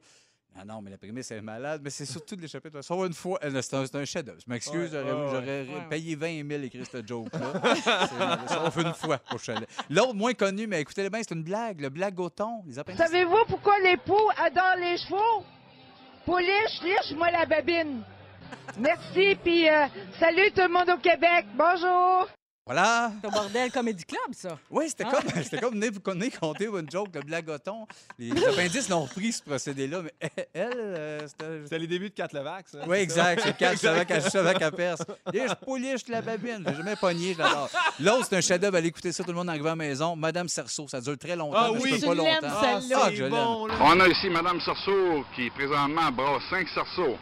Ah 0.57 0.65
non, 0.65 0.83
mais 0.83 0.91
la 0.91 0.99
prémisse 0.99 1.31
est 1.31 1.41
malade, 1.41 1.81
mais 1.85 1.91
c'est 1.91 2.05
surtout 2.05 2.35
de 2.35 2.41
l'échapper. 2.43 2.69
Sauf 2.83 3.07
une 3.07 3.13
fois, 3.15 3.39
euh, 3.45 3.63
c'est 3.63 3.75
un, 3.75 3.85
un 4.01 4.05
chef-d'œuvre. 4.05 4.39
Je 4.45 4.51
m'excuse, 4.51 4.93
Ouais, 4.93 5.03
j'aurais, 5.05 5.13
ouais, 5.13 5.29
j'aurais 5.31 5.61
ouais. 5.81 5.89
payé 5.89 6.17
20 6.17 6.49
000 6.49 6.63
écrit 6.65 6.85
ce 6.85 7.07
joke-là. 7.07 7.53
Sauf 8.49 8.77
une 8.77 8.93
fois 8.95 9.21
au 9.33 9.39
chalet. 9.39 9.69
L'autre, 9.89 10.15
moins 10.15 10.35
connu, 10.35 10.67
mais 10.67 10.81
écoutez-le 10.81 11.11
bien, 11.11 11.21
c'est 11.23 11.35
une 11.35 11.45
blague, 11.45 11.81
le 11.81 11.91
blague 11.91 12.19
au 12.19 12.29
thon. 12.31 12.63
Les. 12.67 12.75
Savez-vous 12.97 13.45
pourquoi 13.49 13.79
les 13.85 13.97
poux 13.99 14.29
adorent 14.37 14.77
les 14.81 14.97
chevaux? 14.99 15.45
Pouliche, 16.25 16.83
liche, 16.83 17.17
moi 17.17 17.31
la 17.31 17.47
babine. 17.47 18.03
Merci, 18.79 19.37
puis 19.43 19.69
euh, 19.69 19.87
salut 20.19 20.51
tout 20.53 20.63
le 20.63 20.69
monde 20.69 20.89
au 20.91 20.99
Québec. 20.99 21.47
Bonjour. 21.55 22.29
Voilà. 22.69 23.13
C'est 23.23 23.29
au 23.29 23.31
Bordel 23.31 23.73
Comedy 23.73 24.05
Club, 24.05 24.21
ça. 24.33 24.59
Oui, 24.71 24.85
c'était 24.89 25.05
Ah. 25.07 25.11
comme, 25.13 25.43
c'était 25.43 25.57
comme 25.59 25.73
venir 25.73 25.91
vous 25.91 26.01
connaître 26.01 26.39
compter 26.39 26.67
une 26.67 26.91
joke, 26.91 27.09
le 27.15 27.59
thon. 27.59 27.87
Les, 28.19 28.31
les 28.31 28.45
appendices 28.45 28.91
l'ont 28.91 29.05
repris, 29.05 29.33
ce 29.33 29.43
procédé-là, 29.43 30.03
mais 30.03 30.13
elle, 30.53 30.73
euh, 30.77 31.27
c'était. 31.27 31.61
C'était 31.65 31.79
les 31.79 31.87
débuts 31.87 32.11
de 32.11 32.15
Cat 32.15 32.29
Levac, 32.35 32.69
ça. 32.69 32.81
Oui, 32.87 32.99
exact. 32.99 33.41
C'est 33.43 33.71
je 33.73 33.77
savais 33.79 34.05
qu'elle 34.05 34.23
je 34.23 34.29
savais 34.29 34.55
qu'elle 34.55 34.73
perce. 34.73 35.01
Et 35.33 35.49
je 35.49 35.55
pouliche 35.55 36.07
la 36.09 36.21
babine. 36.21 36.63
Je 36.67 36.71
l'ai 36.71 36.77
jamais 36.77 36.97
pogné, 36.97 37.33
je 37.33 37.39
l'adore. 37.39 37.71
L'autre, 38.01 38.27
c'est 38.29 38.37
un 38.37 38.41
chef-d'œuvre. 38.43 38.77
Allez 38.77 38.89
écouter 38.89 39.13
ça, 39.13 39.25
tout 39.25 39.31
le 39.31 39.37
monde 39.37 39.49
arrive 39.49 39.67
à 39.67 39.71
la 39.71 39.77
maison. 39.77 40.15
Madame 40.15 40.49
Cerceau, 40.49 40.87
ça 40.89 41.01
dure 41.01 41.17
très 41.17 41.37
longtemps, 41.37 41.59
Ah 41.59 41.71
mais 41.73 41.81
oui, 41.81 41.89
je 41.91 41.95
peux 41.95 42.01
tu 42.01 42.07
pas 42.07 42.15
longtemps. 42.15 42.61
celle-là. 42.61 42.99
Ah, 43.05 43.11
je 43.15 43.25
là. 43.25 43.47
On 43.81 44.01
a 44.01 44.09
ici 44.09 44.29
Madame 44.29 44.61
Sarceau 44.61 45.25
qui 45.35 45.49
présentement 45.51 46.11
brasse 46.13 46.43
5 46.51 46.69
cerceaux. 46.69 47.17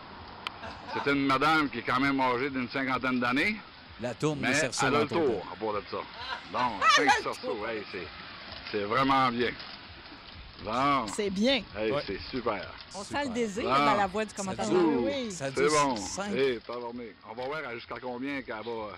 C'est 0.92 1.10
une 1.12 1.24
madame 1.26 1.68
qui 1.70 1.78
est 1.78 1.82
quand 1.82 2.00
même 2.00 2.18
âgée 2.20 2.50
d'une 2.50 2.68
cinquantaine 2.70 3.20
d'années, 3.20 3.56
La 4.00 4.14
tourne 4.14 4.38
mais 4.40 4.48
de 4.48 4.54
Cerceau 4.54 4.86
elle 4.88 4.94
a 4.94 4.98
dans 4.98 5.02
le 5.04 5.08
ton 5.08 5.14
tour 5.26 5.46
à 5.52 5.56
part 5.56 5.72
de 5.74 5.82
ça. 5.90 5.96
Bon, 6.52 6.86
5 6.96 7.10
cerceaux, 7.22 7.66
hey, 7.66 7.82
c'est, 7.90 8.06
c'est 8.70 8.84
vraiment 8.84 9.30
bien. 9.30 9.50
Bon, 10.64 11.06
C'est 11.14 11.30
bien. 11.30 11.62
hey, 11.78 11.92
Ouais. 11.92 12.02
c'est 12.06 12.18
super. 12.30 12.60
On 12.94 13.02
Super. 13.04 13.20
sent 13.22 13.28
le 13.28 13.34
désir 13.34 13.70
Ah. 13.70 13.78
dans 13.90 13.94
la 13.96 14.06
voix 14.06 14.24
du 14.24 14.32
commentateur. 14.34 14.70
dure. 14.72 15.02
Oui. 15.02 15.30
Ça 15.30 15.46
C'est 15.54 15.68
bon. 15.68 15.94
Hey. 16.34 16.60
On 17.30 17.34
va 17.34 17.44
voir 17.46 17.60
jusqu'à 17.74 17.96
combien 18.00 18.40
qu'elle 18.42 18.54
va, 18.54 18.88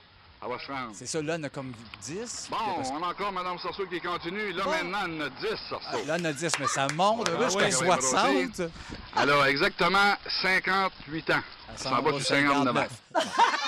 elle 0.42 0.48
va 0.50 0.58
se 0.58 0.70
rendre. 0.70 0.92
C'est 0.94 1.06
ça, 1.06 1.20
là, 1.20 1.36
on 1.38 1.42
a 1.42 1.48
comme 1.48 1.72
10. 2.02 2.48
Bon, 2.50 2.56
on 2.92 3.02
a 3.02 3.08
encore 3.08 3.32
Madame 3.32 3.58
Sarceau 3.58 3.86
qui 3.86 4.00
continue. 4.00 4.52
Là, 4.52 4.64
Bon. 4.64 4.70
maintenant, 4.70 4.98
elle 5.06 5.22
en 5.22 5.26
a 5.26 5.30
10 5.30 5.58
Sarceau. 5.68 6.06
Là, 6.06 6.16
on 6.20 6.24
a 6.24 6.32
10, 6.32 6.52
mais 6.60 6.66
ça 6.68 6.86
monte 6.94 7.28
Ah, 7.36 7.44
jusqu'à 7.44 7.64
oui, 7.66 7.72
60. 7.72 8.62
Elle 9.20 9.30
a 9.30 9.50
exactement 9.50 10.14
58 10.42 11.30
ans. 11.30 11.42
Elle 11.72 11.78
s'en 11.78 12.02
va 12.02 12.10
sur 12.12 12.22
59 12.22 12.76
ans. 12.76 12.86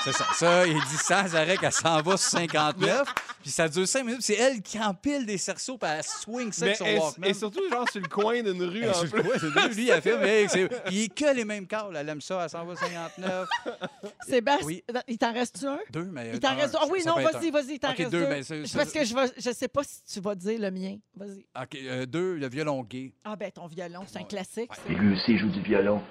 C'est 0.02 0.12
ça. 0.12 0.24
Ça, 0.34 0.66
il 0.66 0.74
dit 0.74 0.96
sans 0.96 1.34
arrêt 1.36 1.58
qu'elle 1.58 1.70
s'en 1.72 2.00
va 2.00 2.16
sur 2.16 2.30
59. 2.30 3.06
Puis 3.42 3.50
ça 3.50 3.68
dure 3.68 3.86
5 3.86 4.02
minutes. 4.04 4.16
puis 4.24 4.34
C'est 4.34 4.42
elle 4.42 4.62
qui 4.62 4.78
empile 4.80 5.26
des 5.26 5.36
cerceaux, 5.38 5.76
puis 5.78 5.90
elle 5.90 6.02
swing 6.02 6.52
ça 6.52 6.64
Mais 6.64 6.70
avec 6.70 6.78
son 6.78 6.84
et, 6.86 6.98
Walkman. 6.98 7.26
et 7.28 7.34
surtout, 7.34 7.60
genre, 7.70 7.88
sur 7.90 8.00
le 8.00 8.08
coin 8.08 8.42
d'une 8.42 8.62
rue, 8.62 8.88
en 8.88 8.94
sur 8.94 9.04
le 9.04 9.10
plus. 9.10 9.22
coin, 9.22 9.32
c'est 9.38 9.50
deux, 9.52 9.68
lui, 9.74 9.84
il 9.84 9.92
a 9.92 10.00
fait, 10.00 10.16
mais 10.18 10.48
c'est- 10.48 10.68
il 10.90 11.02
est 11.02 11.14
que 11.14 11.34
les 11.34 11.44
mêmes 11.44 11.66
câbles. 11.66 11.96
Elle 11.96 12.08
aime 12.08 12.20
ça, 12.20 12.40
elle 12.42 12.50
s'en 12.50 12.64
va 12.64 12.74
59. 12.76 13.48
Sébastien, 14.26 14.66
Oui. 14.66 14.84
il 15.08 15.18
t'en 15.18 15.32
reste 15.32 15.64
un? 15.64 15.78
Deux, 15.90 16.04
mais. 16.10 16.30
Il 16.34 16.40
t'en 16.40 16.48
un, 16.50 16.54
reste 16.54 16.76
Ah 16.80 16.84
oui, 16.90 17.00
ça 17.02 17.10
non, 17.10 17.16
vas-y, 17.22 17.50
vas-y, 17.50 17.72
il 17.74 17.78
t'en 17.78 17.90
Ok, 17.90 17.98
reste 17.98 18.10
deux, 18.10 18.26
c'est- 18.26 18.42
C'est 18.42 18.66
c'est- 18.66 18.78
parce 18.78 18.92
que 18.92 19.04
je 19.04 19.14
vais, 19.14 19.26
je 19.36 19.50
sais 19.52 19.68
pas 19.68 19.82
si 19.84 20.02
tu 20.04 20.20
vas 20.20 20.34
dire 20.34 20.58
le 20.60 20.70
mien. 20.70 20.96
Vas-y. 21.16 21.44
OK, 21.62 21.74
euh, 21.76 22.06
deux, 22.06 22.34
le 22.36 22.48
violon 22.48 22.82
gay. 22.84 23.12
Ah 23.24 23.36
ben 23.36 23.50
ton 23.50 23.66
violon, 23.66 24.04
c'est 24.06 24.18
un 24.18 24.24
classique. 24.24 24.70
aussi, 24.72 25.32
il 25.32 25.38
joue 25.38 25.48
du 25.50 25.62
violon. 25.62 26.02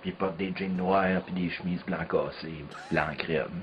Puis 0.00 0.10
il 0.10 0.16
porte 0.16 0.36
des 0.38 0.52
jeans 0.56 0.76
noirs, 0.76 1.22
puis 1.24 1.34
des 1.34 1.50
chemises 1.50 1.82
blanc 1.86 2.04
cassées, 2.08 2.64
blanc 2.90 3.08
crème. 3.18 3.62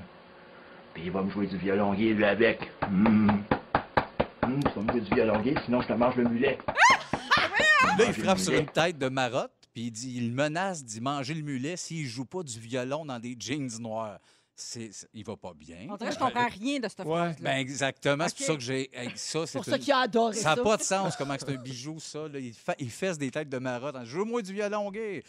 Puis 0.94 1.04
il 1.06 1.10
va 1.10 1.22
me 1.22 1.30
jouer 1.30 1.46
du 1.46 1.56
violon 1.56 1.94
gay, 1.94 2.22
avec. 2.24 2.70
Hum. 2.82 3.42
Hum, 4.42 4.62
tu 4.62 4.70
vas 4.74 4.82
me 4.82 4.92
jouer 4.92 5.00
du 5.00 5.14
violon 5.14 5.40
gay, 5.42 5.54
sinon 5.64 5.80
je 5.82 5.88
te 5.88 5.92
mange 5.92 6.16
le 6.16 6.28
mulet. 6.28 6.58
Là, 7.98 8.04
il 8.06 8.12
frappe 8.12 8.38
sur 8.38 8.54
une 8.54 8.66
tête 8.66 8.98
de 8.98 9.08
marotte, 9.08 9.52
puis 9.72 9.84
il 9.84 9.90
dit, 9.90 10.14
il 10.16 10.32
menace 10.32 10.84
d'y 10.84 11.00
manger 11.00 11.34
le 11.34 11.42
mulet 11.42 11.76
s'il 11.76 12.06
joue 12.06 12.24
pas 12.24 12.42
du 12.44 12.58
violon 12.60 13.04
dans 13.04 13.18
des 13.18 13.36
jeans 13.38 13.70
noirs. 13.80 14.20
C'est, 14.60 14.90
c'est- 14.92 15.08
il 15.14 15.24
va 15.24 15.36
pas 15.36 15.54
bien. 15.54 15.86
On 15.88 15.96
dirait 15.96 16.10
que 16.10 16.14
je 16.16 16.18
comprends 16.20 16.48
rien 16.48 16.80
de 16.80 16.88
cette 16.88 17.02
phrase-là. 17.02 17.36
Ben 17.40 17.56
exactement, 17.58 18.24
c'est 18.28 18.32
OK. 18.34 18.36
pour 18.38 18.46
ça 18.46 18.54
que 18.54 18.60
j'ai. 18.60 18.90
Ça, 19.14 19.46
c'est 19.46 19.58
pour 19.58 19.64
ça 19.64 19.76
une- 19.76 19.82
qu'il 19.82 19.92
a 19.92 19.98
adoré 20.00 20.34
Ça 20.34 20.50
n'a 20.50 20.56
ça. 20.56 20.62
pas 20.62 20.76
de 20.76 20.82
sens 20.82 21.16
comment 21.16 21.34
c'est 21.38 21.50
un 21.50 21.56
bijou, 21.62 22.00
ça. 22.00 22.26
Là. 22.28 22.38
Il, 22.38 22.52
fa... 22.52 22.74
il 22.78 22.90
fesse 22.90 23.16
des 23.18 23.30
têtes 23.30 23.48
de 23.48 23.58
marotte. 23.58 23.94
en 23.96 24.04
Joue-moi 24.04 24.42
du 24.42 24.52
violon 24.52 24.90
gay. 24.90 25.22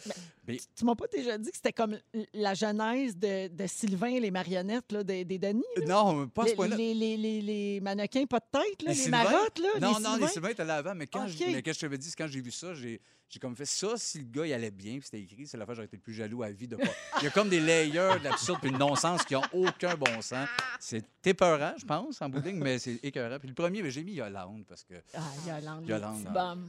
Mais 0.48 0.58
Tu 0.76 0.84
m'as 0.84 0.94
pas 0.96 1.06
déjà 1.06 1.38
dit 1.38 1.48
que 1.50 1.56
c'était 1.56 1.72
comme 1.72 1.96
la 2.34 2.54
genèse 2.54 3.16
de, 3.16 3.48
de 3.48 3.66
Sylvain 3.66 4.08
et 4.08 4.20
les 4.20 4.30
marionnettes 4.32 4.90
là, 4.90 5.04
des, 5.04 5.24
des 5.24 5.38
Denis? 5.38 5.62
là? 5.76 5.84
non, 5.86 6.26
pas 6.28 6.44
ce 6.44 6.48
les, 6.50 6.54
point-là. 6.56 6.76
les, 6.76 6.94
les, 6.94 7.16
les- 7.16 7.40
les 7.40 7.80
mannequins 7.80 8.26
pas 8.26 8.40
de 8.40 8.58
tête, 8.58 8.82
là, 8.82 8.92
les, 8.92 9.08
marottes, 9.10 9.58
là, 9.58 9.68
Non, 9.80 9.96
les 9.98 10.02
non, 10.02 10.16
les 10.16 10.26
Sylvains? 10.26 10.48
Étaient 10.48 10.64
là 10.64 10.76
avant, 10.76 10.94
mais 10.96 11.06
quand, 11.06 11.24
OK. 11.24 11.30
je, 11.38 11.44
mais 11.52 11.62
quand 11.62 11.72
je 11.72 11.78
t'avais 11.80 11.98
dit, 11.98 12.08
c'est 12.10 12.16
quand 12.16 12.26
j'ai 12.26 12.40
vu 12.40 12.50
ça, 12.50 12.74
j'ai, 12.74 13.00
j'ai 13.30 13.38
comme 13.38 13.54
fait 13.54 13.64
ça. 13.64 13.96
Si 13.96 14.18
le 14.18 14.24
gars, 14.24 14.44
il 14.44 14.52
allait 14.52 14.72
bien, 14.72 14.94
puis 14.94 15.04
c'était 15.04 15.20
écrit, 15.20 15.46
c'est 15.46 15.56
la 15.56 15.64
fois 15.64 15.72
que 15.72 15.76
j'aurais 15.76 15.86
été 15.86 15.96
le 15.96 16.02
plus 16.02 16.12
jaloux 16.12 16.42
à 16.42 16.50
vie 16.50 16.66
de 16.66 16.74
pas. 16.74 16.90
Il 17.20 17.24
y 17.24 17.26
a 17.28 17.30
comme 17.30 17.48
des 17.48 17.60
layers 17.60 18.18
d'absurde 18.20 18.58
puis 18.60 18.72
de 18.72 18.76
non-sens 18.76 19.24
qui 19.24 19.34
n'ont 19.34 19.42
aucun 19.52 19.94
bon 19.94 20.20
sens. 20.20 20.48
C'est 20.80 21.04
épeurant, 21.24 21.72
je 21.78 21.86
pense, 21.86 22.20
en 22.20 22.28
bout 22.28 22.40
de 22.40 22.48
ligne, 22.48 22.58
mais 22.58 22.80
c'est 22.80 22.98
écœurant. 23.04 23.38
Puis 23.38 23.48
le 23.48 23.54
premier, 23.54 23.88
j'ai 23.88 24.02
mis 24.02 24.14
Yolande 24.14 24.64
parce 24.66 24.82
que. 24.82 24.94
Ah, 25.14 25.20
Yolande, 25.46 25.88
Yolande. 25.88 26.68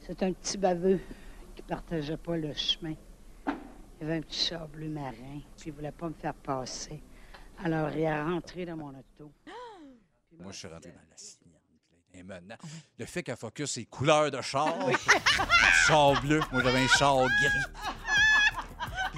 C'est 0.00 0.22
un 0.22 0.32
petit 0.32 0.56
baveux 0.56 1.00
qui 1.54 1.62
partageait 1.62 2.16
pas 2.16 2.36
le 2.38 2.54
chemin. 2.54 2.94
Il 3.46 4.06
avait 4.06 4.16
un 4.16 4.22
petit 4.22 4.46
char 4.46 4.66
bleu 4.66 4.88
marin, 4.88 5.40
puis 5.56 5.66
il 5.66 5.72
voulait 5.72 5.92
pas 5.92 6.08
me 6.08 6.14
faire 6.14 6.34
passer. 6.34 7.02
Alors, 7.62 7.90
il 7.90 8.00
est 8.00 8.22
rentré 8.22 8.64
dans 8.64 8.76
mon 8.76 8.88
auto. 8.88 9.32
Moi, 10.40 10.50
je 10.50 10.56
suis 10.56 10.68
rentré 10.68 10.90
dans 10.90 11.10
la 11.10 11.16
sienne. 11.16 11.43
Il 12.14 12.20
était 12.20 12.22
menant. 12.22 12.56
Le 12.98 13.06
fait 13.06 13.22
qu'elle 13.22 13.36
focus 13.36 13.72
ses 13.72 13.84
couleurs 13.84 14.30
de 14.30 14.40
char, 14.40 14.74
char 15.86 16.20
bleu, 16.22 16.40
moi 16.52 16.62
j'avais 16.62 16.84
un 16.84 16.88
char 16.88 17.16
gris. 17.16 17.83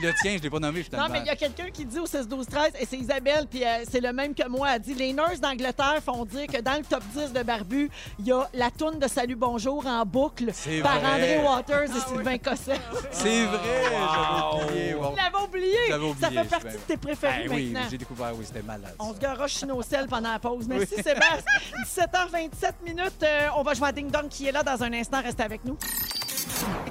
Le 0.03 0.12
tien, 0.20 0.36
je 0.36 0.42
l'ai 0.42 0.51
pas 0.51 0.59
nommé 0.59 0.82
finalement. 0.82 1.07
Non, 1.09 1.12
mais 1.12 1.20
il 1.20 1.26
y 1.26 1.30
a 1.30 1.36
quelqu'un 1.36 1.70
qui 1.72 1.84
dit 1.84 1.99
au 1.99 2.07
16 2.07 2.28
12 2.28 2.47
13 2.47 2.72
et 2.78 2.86
c'est 2.86 2.97
Isabelle, 2.99 3.47
puis 3.51 3.64
euh, 3.64 3.84
c'est 3.90 4.01
le 4.01 4.12
même 4.12 4.34
que 4.34 4.47
moi. 4.49 4.68
Elle 4.74 4.80
dit 4.82 4.94
les 4.94 5.12
nurses 5.12 5.40
d'Angleterre 5.40 6.01
font 6.05 6.24
dire 6.24 6.47
que 6.47 6.61
dans 6.61 6.76
le 6.76 6.84
top 6.84 7.03
10 7.14 7.32
de 7.32 7.42
Barbu, 7.42 7.90
il 8.18 8.26
y 8.26 8.32
a 8.32 8.49
la 8.55 8.70
toune 8.70 8.99
de 8.99 9.09
Salut 9.09 9.36
Bonjour 9.36 9.86
en 9.86 10.05
boucle 10.05 10.47
par 10.82 11.01
vrai. 11.01 11.12
André 11.14 11.38
Waters 11.42 11.84
et 11.97 12.09
Sylvain 12.09 12.38
Cosset. 12.38 12.80
C'est 13.11 13.44
vrai, 13.47 13.59
j'avais 13.90 14.64
oublié. 14.64 14.92
Vous 14.94 15.16
l'avez 15.16 16.05
oublié. 16.05 16.14
Ça 16.20 16.30
fait 16.30 16.49
partie 16.49 16.76
de 16.76 16.82
tes 16.86 16.97
préférés 16.97 17.49
Ben 17.49 17.55
oui, 17.57 17.70
maintenant. 17.70 17.88
j'ai 17.90 17.99
découvert, 17.99 18.32
oui, 18.36 18.44
c'était 18.47 18.62
malade. 18.62 18.94
On 18.99 19.14
se 19.14 19.18
garoche 19.18 19.53
Chinocel 19.57 20.07
pendant 20.09 20.32
la 20.32 20.38
pause. 20.38 20.66
Merci, 20.68 20.94
Sébastien. 20.97 21.42
17h27 21.84 22.72
minutes. 22.84 23.22
Euh, 23.22 23.49
on 23.57 23.62
va 23.62 23.74
jouer 23.74 23.88
à 23.88 23.92
Ding 23.92 24.11
Dong 24.11 24.28
qui 24.28 24.47
est 24.47 24.53
là 24.53 24.62
dans 24.62 24.82
un 24.82 24.92
instant. 24.92 25.22
Restez 25.22 25.42
avec 25.42 25.64
nous. 25.64 25.76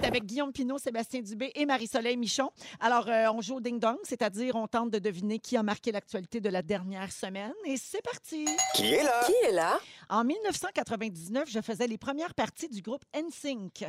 Avec 0.03 0.26
Guillaume 0.26 0.51
Pinot, 0.51 0.78
Sébastien 0.78 1.22
Dubé 1.22 1.51
et 1.55 1.66
Marie-Soleil 1.66 2.16
Michon. 2.16 2.51
Alors, 2.80 3.09
euh, 3.09 3.26
on 3.34 3.41
joue 3.41 3.55
au 3.55 3.59
Ding 3.59 3.80
Dong, 3.80 3.97
c'est-à-dire 4.03 4.55
on 4.55 4.68
tente 4.68 4.91
de 4.91 4.99
deviner 4.99 5.39
qui 5.39 5.57
a 5.57 5.63
marqué 5.63 5.91
l'actualité 5.91 6.39
de 6.39 6.49
la 6.49 6.61
dernière 6.61 7.11
semaine. 7.11 7.53
Et 7.66 7.76
c'est 7.78 8.01
parti! 8.01 8.45
Qui 8.76 8.93
est 8.93 9.03
là? 9.03 9.24
Qui 9.26 9.34
est 9.47 9.51
là? 9.51 9.80
En 10.09 10.24
1999, 10.24 11.49
je 11.49 11.59
faisais 11.61 11.88
les 11.88 11.97
premières 11.97 12.36
parties 12.36 12.70
du 12.70 12.82
groupe 12.82 13.03
NSYNC. 13.16 13.88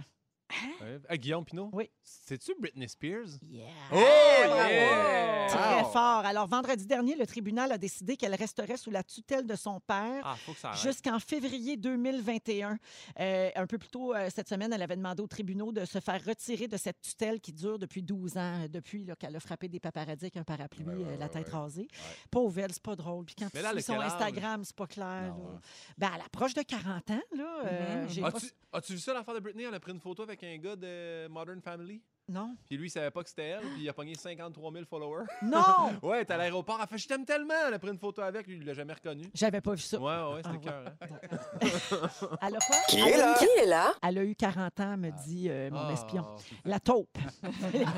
Ouais. 0.80 1.00
Ah, 1.08 1.16
Guillaume 1.16 1.44
Pinot? 1.44 1.70
Oui. 1.72 1.90
C'est-tu 2.02 2.52
Britney 2.58 2.88
Spears? 2.88 3.26
Yeah. 3.48 3.64
Oh, 3.92 3.96
yeah! 3.96 5.46
Très 5.48 5.82
Wow. 5.82 5.88
fort. 5.90 6.24
Alors, 6.24 6.46
vendredi 6.46 6.86
dernier, 6.86 7.16
le 7.16 7.26
tribunal 7.26 7.72
a 7.72 7.78
décidé 7.78 8.16
qu'elle 8.16 8.34
resterait 8.34 8.76
sous 8.76 8.90
la 8.90 9.02
tutelle 9.02 9.46
de 9.46 9.54
son 9.56 9.80
père 9.80 10.22
Ah, 10.24 10.36
jusqu'en 10.82 11.18
février 11.18 11.76
2021. 11.76 12.78
Euh, 13.20 13.50
un 13.54 13.66
peu 13.66 13.78
plus 13.78 13.88
tôt 13.88 14.14
euh, 14.14 14.28
cette 14.34 14.48
semaine, 14.48 14.72
elle 14.72 14.82
avait 14.82 14.96
demandé 14.96 15.22
aux 15.22 15.26
tribunaux 15.26 15.72
de 15.72 15.84
se 15.84 15.98
faire 16.00 16.24
retirer 16.24 16.68
de 16.68 16.76
cette 16.76 17.00
tutelle 17.00 17.40
qui 17.40 17.52
dure 17.52 17.78
depuis 17.78 18.02
12 18.02 18.36
ans, 18.36 18.62
euh, 18.64 18.68
depuis 18.68 19.06
qu'elle 19.18 19.34
a 19.36 19.40
frappé 19.40 19.68
des 19.68 19.80
paparazzis 19.80 20.26
avec 20.26 20.36
un 20.36 20.44
parapluie, 20.44 20.86
euh, 20.88 21.16
la 21.18 21.28
tête 21.28 21.48
rasée. 21.48 21.88
Pauvre 22.30 22.58
elle, 22.60 22.72
c'est 22.72 22.82
pas 22.82 22.96
drôle. 22.96 23.24
Puis 23.24 23.34
quand 23.36 23.48
Mais 23.54 23.60
tu 23.60 23.64
là, 23.64 23.72
suis 23.72 23.82
son? 23.82 24.00
Instagram, 24.00 24.62
c'est 24.64 24.76
pas 24.76 24.86
clair. 24.86 25.34
là. 25.36 25.60
Ben, 25.98 26.10
elle 26.14 26.22
approche 26.22 26.54
de 26.54 26.62
40 26.62 27.10
ans. 27.10 27.20
Là, 27.36 27.58
euh, 27.66 28.02
Mhm. 28.04 28.08
j'ai 28.10 28.20
pas- 28.22 28.28
As-tu 28.28 28.46
as-tu 28.72 28.92
vu 28.94 28.98
ça, 28.98 29.14
l'affaire 29.14 29.34
de 29.34 29.40
Britney? 29.40 29.64
Elle 29.64 29.74
a 29.74 29.80
pris 29.80 29.92
une 29.92 30.00
photo 30.00 30.22
avec 30.22 30.35
un 30.44 30.58
gars 30.58 30.76
de 30.76 31.28
Modern 31.28 31.60
Family? 31.60 32.02
Non. 32.28 32.56
Puis 32.68 32.76
lui, 32.76 32.88
il 32.88 32.90
savait 32.90 33.12
pas 33.12 33.22
que 33.22 33.28
c'était 33.28 33.44
elle, 33.50 33.60
puis 33.60 33.82
il 33.82 33.88
a 33.88 33.92
pogné 33.92 34.16
53 34.16 34.72
000 34.72 34.84
followers. 34.84 35.26
Non! 35.42 35.60
ouais, 36.02 36.24
t'es 36.24 36.32
à 36.34 36.36
l'aéroport. 36.36 36.74
Elle 36.76 36.82
a 36.82 36.86
fait 36.88 36.98
Je 36.98 37.06
t'aime 37.06 37.24
tellement. 37.24 37.54
Elle 37.68 37.74
a 37.74 37.78
pris 37.78 37.88
une 37.90 37.98
photo 38.00 38.20
avec, 38.20 38.48
lui, 38.48 38.56
il 38.56 38.64
l'a 38.64 38.74
jamais 38.74 38.94
reconnu. 38.94 39.22
J'avais 39.32 39.60
pas 39.60 39.74
vu 39.74 39.80
ça. 39.82 39.96
Ouais, 40.00 40.34
ouais, 40.34 40.42
c'était 40.42 40.48
Ah, 40.48 40.52
ouais. 40.52 40.60
cœur. 40.60 40.92
hein. 41.00 42.38
Elle 42.42 42.56
a 42.56 42.58
quoi? 42.58 42.76
Qui 42.88 42.98
est 42.98 43.16
là? 43.16 43.32
eu- 43.32 43.38
Qui 43.38 43.60
est 43.62 43.66
là? 43.66 43.92
Elle 44.02 44.18
a 44.18 44.24
eu 44.24 44.34
40 44.34 44.80
ans, 44.80 44.96
me 44.96 45.10
dit 45.24 45.46
euh, 45.48 45.70
mon 45.70 45.86
Ah. 45.88 45.92
espion. 45.92 46.26
La 46.64 46.80
taupe. 46.80 47.16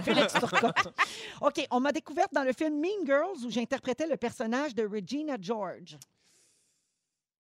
Félix 0.03 0.35
Turcotte. 0.35 0.89
OK, 1.41 1.67
on 1.71 1.81
m'a 1.81 1.93
découverte 1.93 2.33
dans 2.35 2.45
le 2.45 2.53
film 2.53 2.79
Mean 2.79 3.07
Girls 3.07 3.47
où 3.47 3.51
j'interprétais 3.51 4.07
le 4.07 4.19
personnage 4.19 4.75
de 4.75 4.87
Regina 4.87 5.37
George. 5.41 5.97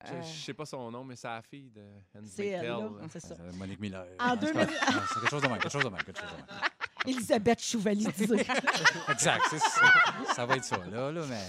Je, 0.05 0.13
je 0.23 0.45
sais 0.45 0.55
pas 0.55 0.65
son 0.65 0.91
nom, 0.93 1.03
mais 1.05 1.17
c'est 1.17 1.27
la 1.27 1.43
fille 1.43 1.71
de 1.71 1.83
C'est 2.27 2.47
elle, 2.47 2.67
là. 2.67 2.79
Bechtel. 2.89 3.09
C'est 3.11 3.21
ça. 3.21 3.35
Euh, 3.41 3.53
Monique 3.55 3.81
Miller. 3.81 4.07
En 4.21 4.29
Non, 4.37 4.41
c'est 4.41 4.53
2000 4.53 4.67
pas- 4.67 4.73
non, 4.93 5.01
C'est 5.09 5.15
quelque 5.21 5.31
chose 5.31 5.43
de 5.43 5.49
même, 5.49 5.59
quelque 5.59 5.73
chose 5.73 5.85
de 5.85 5.89
même, 5.89 6.03
quelque 6.05 6.21
chose 6.21 6.31
de 6.31 6.37
même. 6.37 6.47
Elisabeth. 7.07 7.61
Exact, 9.09 9.43
c'est 9.51 9.59
ça. 9.59 9.93
Ça 10.35 10.47
va 10.47 10.57
être 10.57 10.65
ça, 10.65 10.79
là, 10.91 11.11
là, 11.11 11.23
mais. 11.29 11.43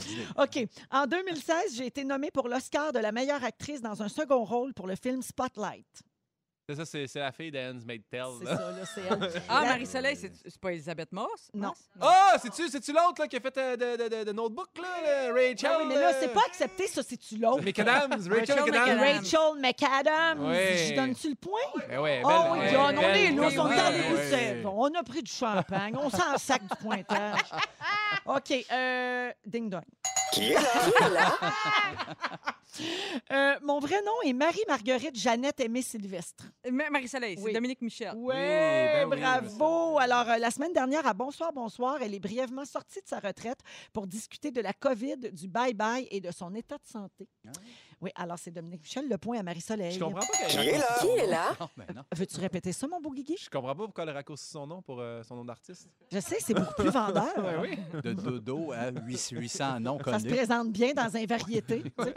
OK. 0.43 0.67
En 0.91 1.05
2016, 1.05 1.75
j'ai 1.75 1.85
été 1.87 2.03
nommée 2.03 2.31
pour 2.31 2.47
l'Oscar 2.47 2.91
de 2.93 2.99
la 2.99 3.11
meilleure 3.11 3.43
actrice 3.43 3.81
dans 3.81 4.01
un 4.01 4.09
second 4.09 4.43
rôle 4.43 4.73
pour 4.73 4.87
le 4.87 4.95
film 4.95 5.21
Spotlight. 5.21 5.85
C'est 6.69 6.85
ça, 6.85 7.07
c'est 7.07 7.19
la 7.19 7.31
fille 7.31 7.49
de 7.49 7.57
Hans 7.57 7.79
Bechtel. 7.83 8.25
C'est 8.41 8.45
ça, 8.45 8.53
là, 8.53 8.85
c'est 8.85 9.01
elle. 9.01 9.41
Ah, 9.49 9.65
Marie-Soleil, 9.65 10.15
c'est 10.15 10.31
c'est 10.47 10.61
pas 10.61 10.71
Elisabeth 10.71 11.11
Moss? 11.11 11.49
Non. 11.51 11.73
Ah, 11.99 12.35
c'est-tu 12.39 12.69
c'est-tu 12.69 12.91
l'autre 12.93 13.19
là, 13.19 13.27
qui 13.27 13.37
a 13.37 13.39
fait 13.39 13.57
euh, 13.57 13.75
de, 13.75 14.03
de, 14.03 14.17
de, 14.17 14.23
de 14.25 14.31
Notebook, 14.31 14.69
là, 14.79 15.27
le 15.27 15.33
Rachel? 15.33 15.69
Ah 15.71 15.77
oui, 15.79 15.85
mais 15.87 15.95
là, 15.95 16.09
euh, 16.09 16.17
c'est 16.19 16.31
pas 16.31 16.41
accepté, 16.47 16.85
ça, 16.85 17.01
c'est-tu 17.01 17.37
l'autre? 17.37 17.63
McAdams, 17.63 18.11
Rachel 18.11 18.33
Rachel 18.33 18.55
McAdams. 18.65 18.99
Rachel 18.99 19.39
McAdams. 19.59 20.47
Oui. 20.47 20.77
Je 20.89 20.95
donne-tu 20.95 21.29
le 21.29 21.35
point? 21.35 21.83
Ben 21.87 21.99
ouais, 22.01 22.21
Oh, 22.23 22.29
John, 22.71 22.97
on 22.97 23.01
belle, 23.01 23.17
est 23.17 23.31
là, 23.31 23.49
on 23.57 23.71
est. 23.71 24.65
On 24.65 24.99
a 24.99 25.03
pris 25.03 25.23
du 25.23 25.31
champagne, 25.31 25.95
on 25.97 26.09
s'en 26.11 26.37
sac 26.37 26.61
du 26.61 26.75
pointage. 26.81 27.39
OK, 28.25 28.53
euh, 28.71 29.31
ding 29.43 29.69
dong. 29.69 29.81
Qui 30.33 30.51
est 30.51 30.53
là? 30.53 31.31
Euh, 33.31 33.55
mon 33.63 33.79
vrai 33.79 34.01
nom 34.05 34.11
est 34.25 34.33
Marie-Marguerite 34.33 35.15
Jeannette 35.17 35.59
Aimée 35.59 35.81
Sylvestre. 35.81 36.45
Ma- 36.71 36.89
Marie-Soleil, 36.89 37.35
c'est 37.37 37.43
Oui. 37.43 37.53
Dominique 37.53 37.81
Michel. 37.81 38.13
Oui, 38.15 38.33
ben 38.35 39.07
oui, 39.09 39.17
bravo. 39.19 39.97
Alors, 39.99 40.29
euh, 40.29 40.37
la 40.37 40.51
semaine 40.51 40.73
dernière, 40.73 41.05
à 41.07 41.13
Bonsoir, 41.13 41.51
Bonsoir, 41.53 42.01
elle 42.01 42.13
est 42.13 42.19
brièvement 42.19 42.65
sortie 42.65 43.01
de 43.01 43.07
sa 43.07 43.19
retraite 43.19 43.59
pour 43.93 44.07
discuter 44.07 44.51
de 44.51 44.61
la 44.61 44.73
COVID, 44.73 45.17
du 45.33 45.47
bye-bye 45.47 46.07
et 46.11 46.21
de 46.21 46.31
son 46.31 46.53
état 46.55 46.77
de 46.77 46.87
santé. 46.87 47.27
Oui, 48.01 48.11
alors 48.15 48.37
c'est 48.39 48.51
Dominique 48.51 48.81
Michel. 48.81 49.09
Le 49.09 49.17
point 49.17 49.39
à 49.39 49.43
Marie-Soleil. 49.43 49.91
Je 49.91 49.99
comprends 49.99 50.19
pas 50.21 50.45
Qui 50.47 50.55
qu'elle 50.57 50.67
est 50.69 50.77
là? 50.77 50.97
Qui 51.01 51.07
est 51.07 51.27
là? 51.27 51.55
Non, 51.59 51.69
ben 51.75 51.85
non. 51.95 52.01
Veux-tu 52.15 52.39
répéter 52.39 52.71
ça, 52.71 52.87
mon 52.87 53.01
beau 53.01 53.11
Guigui? 53.11 53.35
Je 53.41 53.49
comprends 53.49 53.75
pas 53.75 53.83
pourquoi 53.83 54.03
elle 54.03 54.09
a 54.11 54.13
raccourci 54.13 54.49
son 54.49 54.65
nom 54.67 54.81
pour 54.81 54.99
euh, 55.01 55.21
son 55.23 55.35
nom 55.35 55.43
d'artiste. 55.45 55.87
Je 56.11 56.19
sais, 56.19 56.37
c'est 56.39 56.53
beaucoup 56.53 56.73
plus 56.77 56.89
vendeur. 56.89 57.27
oui. 57.61 57.77
De 58.01 58.13
dodo 58.13 58.71
à 58.71 58.91
800 58.91 59.35
800 59.37 59.79
noms 59.81 59.99
Ça 60.03 60.19
se 60.19 60.27
présente 60.27 60.71
bien 60.71 60.93
dans 60.93 61.13
un 61.15 61.25
variété. 61.25 61.83
tu 61.83 61.91
sais. 62.03 62.13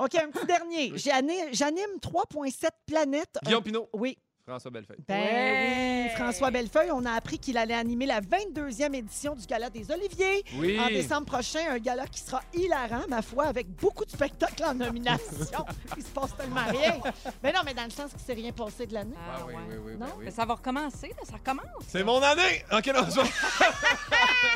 OK, 0.00 0.14
un 0.14 0.30
petit 0.30 0.46
dernier. 0.46 0.92
J'ani- 0.96 1.52
J'anime 1.52 1.98
3,7 2.00 2.68
planètes. 2.86 3.38
Guillaume 3.44 3.60
Un- 3.60 3.62
Pinot. 3.62 3.88
Oui. 3.94 4.18
François 4.46 4.70
Bellefeuille. 4.70 4.98
Ben 5.08 5.14
Ouais. 5.20 6.02
oui, 6.04 6.10
François 6.14 6.52
Bellefeuille, 6.52 6.92
on 6.92 7.04
a 7.04 7.10
appris 7.14 7.36
qu'il 7.40 7.58
allait 7.58 7.74
animer 7.74 8.06
la 8.06 8.20
22e 8.20 8.94
édition 8.94 9.34
du 9.34 9.44
Gala 9.44 9.70
des 9.70 9.90
Oliviers. 9.90 10.44
Oui. 10.54 10.78
En 10.78 10.86
décembre 10.86 11.26
prochain, 11.26 11.58
un 11.68 11.78
gala 11.78 12.06
qui 12.06 12.20
sera 12.20 12.40
hilarant, 12.54 13.02
ma 13.08 13.22
foi, 13.22 13.46
avec 13.46 13.66
beaucoup 13.74 14.04
de 14.04 14.10
spectacles 14.12 14.62
en 14.64 14.74
nomination. 14.74 15.66
Il 15.96 16.02
se 16.04 16.10
passe 16.10 16.36
tellement 16.36 16.64
rien. 16.68 16.94
Mais 17.42 17.52
non, 17.52 17.60
mais 17.64 17.74
dans 17.74 17.82
le 17.84 17.90
sens 17.90 18.10
qu'il 18.12 18.20
ne 18.20 18.24
s'est 18.24 18.34
rien 18.34 18.52
passé 18.52 18.86
de 18.86 18.94
l'année. 18.94 19.16
Ah, 19.18 19.40
oui, 19.48 19.54
ouais. 19.54 19.60
oui, 19.68 19.76
oui, 19.84 19.92
Non? 19.98 20.06
oui, 20.06 20.12
oui. 20.18 20.24
Mais 20.26 20.30
ça 20.30 20.44
va 20.44 20.54
recommencer, 20.54 21.08
là, 21.08 21.24
ça 21.24 21.32
recommence. 21.34 21.66
C'est 21.88 22.04
mon 22.04 22.22
année! 22.22 22.64
Ok, 22.72 22.86
non, 22.94 23.02
je- 23.10 23.20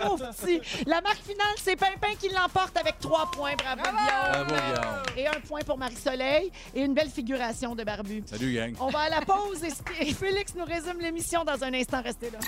Pauvre 0.07 0.31
petit. 0.31 0.61
La 0.87 1.01
marque 1.01 1.23
finale, 1.23 1.55
c'est 1.61 1.75
Pimpin 1.75 2.15
qui 2.19 2.29
l'emporte 2.29 2.77
avec 2.77 3.01
trois 3.01 3.29
points. 3.33 3.55
Bravo, 3.57 3.83
Guillaume. 3.83 4.47
Bravo, 4.47 4.55
Guillaume. 4.55 5.03
Et 5.17 5.27
un 5.27 5.41
point 5.41 5.61
pour 5.67 5.77
Marie-Soleil 5.79 6.53
et 6.75 6.81
une 6.83 6.95
belle 6.95 7.11
figuration 7.11 7.75
de 7.75 7.83
Barbu. 7.83 8.23
Salut, 8.27 8.55
gang. 8.55 8.75
On 8.81 8.89
va 8.89 9.01
à 9.01 9.09
la 9.09 9.21
pause 9.23 9.63
et, 9.65 9.67
et 9.69 9.71
Félix 10.15 10.55
nous 10.55 10.65
résume 10.65 11.01
l'émission 11.01 11.45
dans 11.45 11.63
un 11.63 11.73
instant. 11.75 12.03
Restez 12.03 12.31
là. 12.31 12.39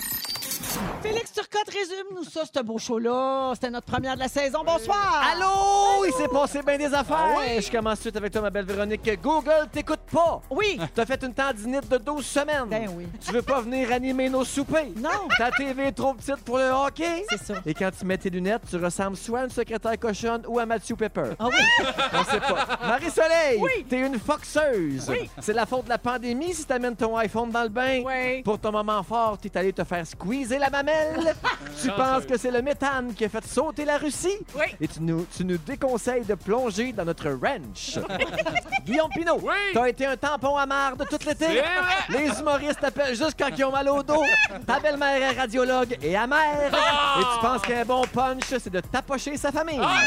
Félix 1.01 1.31
Turcotte 1.33 1.69
résume-nous 1.69 2.23
ça, 2.23 2.41
ce 2.51 2.61
beau 2.61 2.77
show-là. 2.77 3.51
C'était 3.53 3.69
notre 3.69 3.85
première 3.85 4.15
de 4.15 4.19
la 4.21 4.27
saison. 4.27 4.63
Bonsoir! 4.65 5.23
Allô? 5.31 6.05
Il 6.05 6.13
s'est 6.13 6.27
passé 6.27 6.61
bien 6.65 6.77
des 6.77 6.93
affaires. 6.93 7.17
Ah 7.19 7.35
oui? 7.39 7.61
Je 7.61 7.71
commence 7.71 7.99
tout 7.99 8.03
de 8.05 8.09
suite 8.09 8.15
avec 8.17 8.31
toi, 8.31 8.41
ma 8.41 8.49
belle 8.49 8.65
Véronique. 8.65 9.21
Google 9.21 9.67
t'écoute 9.71 9.99
pas. 10.11 10.41
Oui. 10.49 10.79
T'as 10.95 11.05
fait 11.05 11.21
une 11.23 11.33
tendinite 11.33 11.87
de 11.89 11.97
12 11.97 12.25
semaines. 12.25 12.65
Ben 12.69 12.89
oui. 12.95 13.07
Tu 13.23 13.31
veux 13.31 13.41
pas 13.41 13.61
venir 13.61 13.91
animer 13.91 14.29
nos 14.29 14.43
soupers. 14.45 14.87
Non. 14.97 15.09
Ta 15.37 15.51
TV 15.51 15.87
est 15.87 15.91
trop 15.91 16.13
petite 16.13 16.37
pour 16.43 16.57
le 16.57 16.69
hockey. 16.71 17.23
C'est 17.29 17.43
ça. 17.43 17.53
Et 17.65 17.73
quand 17.73 17.89
tu 17.97 18.05
mets 18.05 18.17
tes 18.17 18.29
lunettes, 18.29 18.63
tu 18.69 18.77
ressembles 18.77 19.17
soit 19.17 19.41
à 19.41 19.43
une 19.43 19.49
secrétaire 19.51 19.99
cochonne 19.99 20.43
ou 20.47 20.57
à 20.59 20.65
Matthew 20.65 20.95
Pepper. 20.95 21.31
Ah 21.39 21.45
oui. 21.47 21.85
On 22.13 22.23
sait 22.23 22.39
pas. 22.39 22.79
Marie-Soleil, 22.87 23.59
Oui. 23.61 23.85
t'es 23.87 23.99
une 23.99 24.17
foxeuse. 24.17 25.07
Oui. 25.09 25.29
C'est 25.39 25.53
la 25.53 25.65
faute 25.65 25.83
de 25.85 25.89
la 25.89 25.97
pandémie 25.97 26.53
si 26.53 26.65
t'amènes 26.65 26.95
ton 26.95 27.15
iPhone 27.17 27.51
dans 27.51 27.63
le 27.63 27.69
bain. 27.69 28.01
Oui. 28.05 28.41
Pour 28.43 28.59
ton 28.59 28.71
moment 28.71 29.03
fort, 29.03 29.37
t'es 29.37 29.55
allé 29.57 29.71
te 29.73 29.83
faire 29.83 30.05
squeezer 30.07 30.59
la 30.63 30.69
mamelle. 30.69 31.35
tu 31.81 31.89
penses 31.91 32.25
que 32.25 32.37
c'est 32.37 32.51
le 32.51 32.61
méthane 32.61 33.13
qui 33.13 33.25
a 33.25 33.29
fait 33.29 33.45
sauter 33.45 33.83
la 33.85 33.97
Russie? 33.97 34.37
Oui. 34.55 34.65
Et 34.79 34.87
tu 34.87 35.01
nous, 35.01 35.25
tu 35.35 35.43
nous 35.43 35.57
déconseilles 35.57 36.23
de 36.23 36.35
plonger 36.35 36.93
dans 36.93 37.05
notre 37.05 37.29
ranch. 37.29 37.99
Guillaume 38.85 39.09
Pinot, 39.13 39.39
Oui. 39.41 39.53
t'as 39.73 39.87
été 39.89 40.05
un 40.05 40.15
tampon 40.17 40.55
à 40.57 40.65
marde 40.65 41.05
tout 41.09 41.19
l'été. 41.27 41.61
Les 42.09 42.27
humoristes 42.39 42.79
t'appellent 42.79 43.15
juste 43.15 43.35
quand 43.37 43.49
ils 43.57 43.63
ont 43.65 43.71
mal 43.71 43.89
au 43.89 44.01
dos. 44.03 44.23
Ta 44.65 44.79
belle-mère 44.79 45.21
est 45.31 45.39
radiologue 45.39 45.97
et 46.01 46.15
amère. 46.15 46.71
Ah. 46.73 47.19
Et 47.19 47.23
tu 47.23 47.45
penses 47.45 47.61
qu'un 47.63 47.85
bon 47.85 48.03
punch, 48.13 48.43
c'est 48.47 48.69
de 48.69 48.79
tapocher 48.79 49.35
sa 49.37 49.51
famille. 49.51 49.79
Ah, 49.81 49.99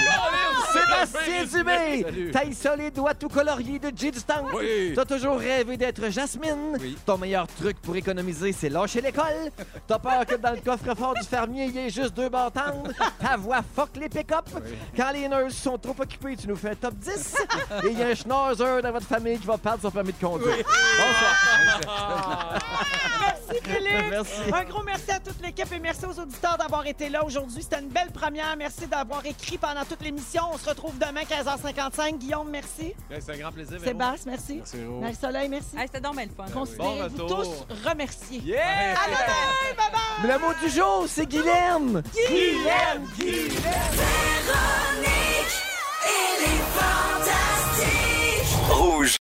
Colin, 0.73 1.05
Sébastien 1.05 1.45
Dubé, 1.45 2.31
taille 2.33 2.55
ça 2.55 2.77
les 2.77 2.91
doigts 2.91 3.15
tout 3.15 3.29
coloriés 3.29 3.79
de 3.79 3.91
J 3.95 4.11
du 4.11 4.19
Stank. 4.19 4.53
Oui. 4.55 4.93
T'as 4.95 5.05
toujours 5.05 5.39
rêvé 5.39 5.77
d'être 5.77 6.09
Jasmine. 6.11 6.77
Oui. 6.81 6.97
Ton 7.05 7.19
meilleur 7.19 7.47
truc 7.47 7.81
pour 7.83 7.97
économiser, 7.97 8.53
c'est 8.53 8.69
lâcher 8.69 9.01
l'école. 9.01 9.51
T'as 9.87 9.99
peur 9.99 10.25
que 10.27 10.35
dans 10.47 10.53
le 10.53 10.61
coffre-fort 10.61 11.15
du 11.15 11.27
fermier, 11.27 11.65
il 11.65 11.75
y 11.75 11.79
ait 11.79 11.91
juste 11.91 12.15
deux 12.15 12.29
bartendes. 12.29 12.93
Ta 13.21 13.37
voix 13.37 13.61
fuck 13.75 13.91
les 13.97 14.09
pick-up. 14.09 14.45
Quand 14.97 15.11
les 15.13 15.29
nurses 15.29 15.57
sont 15.57 15.77
trop 15.77 15.95
occupées, 15.99 16.37
tu 16.37 16.47
nous 16.47 16.55
fais 16.55 16.71
un 16.71 16.75
top 16.77 16.95
10. 16.95 17.37
Et 17.85 17.89
il 17.91 17.99
y 17.99 18.03
a 18.03 18.07
un 18.09 18.15
schnauzer 18.15 18.81
dans 18.83 18.93
votre 18.93 19.07
famille 19.07 19.39
qui 19.39 19.47
va 19.47 19.59
perdre 19.59 19.83
son 19.83 19.91
permis 19.91 20.13
de 20.13 20.25
conduire. 20.25 20.57
Bonsoir. 20.99 22.59
Merci, 23.21 23.61
Philippe. 23.65 24.11
Merci. 24.11 24.41
Un 24.53 24.65
gros 24.65 24.83
merci 24.85 25.11
à 25.11 25.19
toute 25.19 25.41
l'équipe 25.43 25.71
et 25.73 25.79
merci 25.81 26.05
aux 26.07 26.19
auditeurs 26.21 26.57
d'avoir 26.59 26.87
été 26.87 27.09
là 27.09 27.25
aujourd'hui. 27.25 27.63
C'était 27.63 27.81
une 27.81 27.89
belle 27.89 28.11
première. 28.13 28.57
Merci 28.57 28.87
d'avoir 28.87 29.25
écrit 29.27 29.59
pendant 29.59 29.85
toute 29.85 30.03
l'émission. 30.03 30.43
On 30.53 30.59
se 30.59 30.69
retrouve 30.69 30.97
demain, 30.99 31.23
15h55. 31.23 32.19
Guillaume, 32.19 32.51
merci. 32.51 32.95
C'est 33.19 33.33
un 33.33 33.39
grand 33.39 33.53
plaisir. 33.53 33.81
Sébastien, 33.81 34.31
merci. 34.33 34.57
Merci. 34.57 34.77
Marie-Soleil, 34.77 35.49
merci. 35.49 35.77
Hey, 35.77 35.87
C'était 35.87 36.01
donc 36.01 36.17
bien 36.17 36.27
le 36.27 36.31
fun. 36.31 36.45
Considérez-vous 36.53 37.17
Bon 37.17 37.25
retour. 37.27 37.43
tous 37.43 37.89
remerciés. 37.89 38.41
Yeah! 38.45 38.63
À 38.93 39.07
demain! 39.09 39.75
Bye-bye! 39.77 40.29
Le 40.37 40.43
mot 40.43 40.53
du 40.63 40.69
jour, 40.69 41.07
c'est 41.09 41.25
Guylaine. 41.25 42.03
Guylaine! 42.29 43.07
Rouge. 48.69 49.15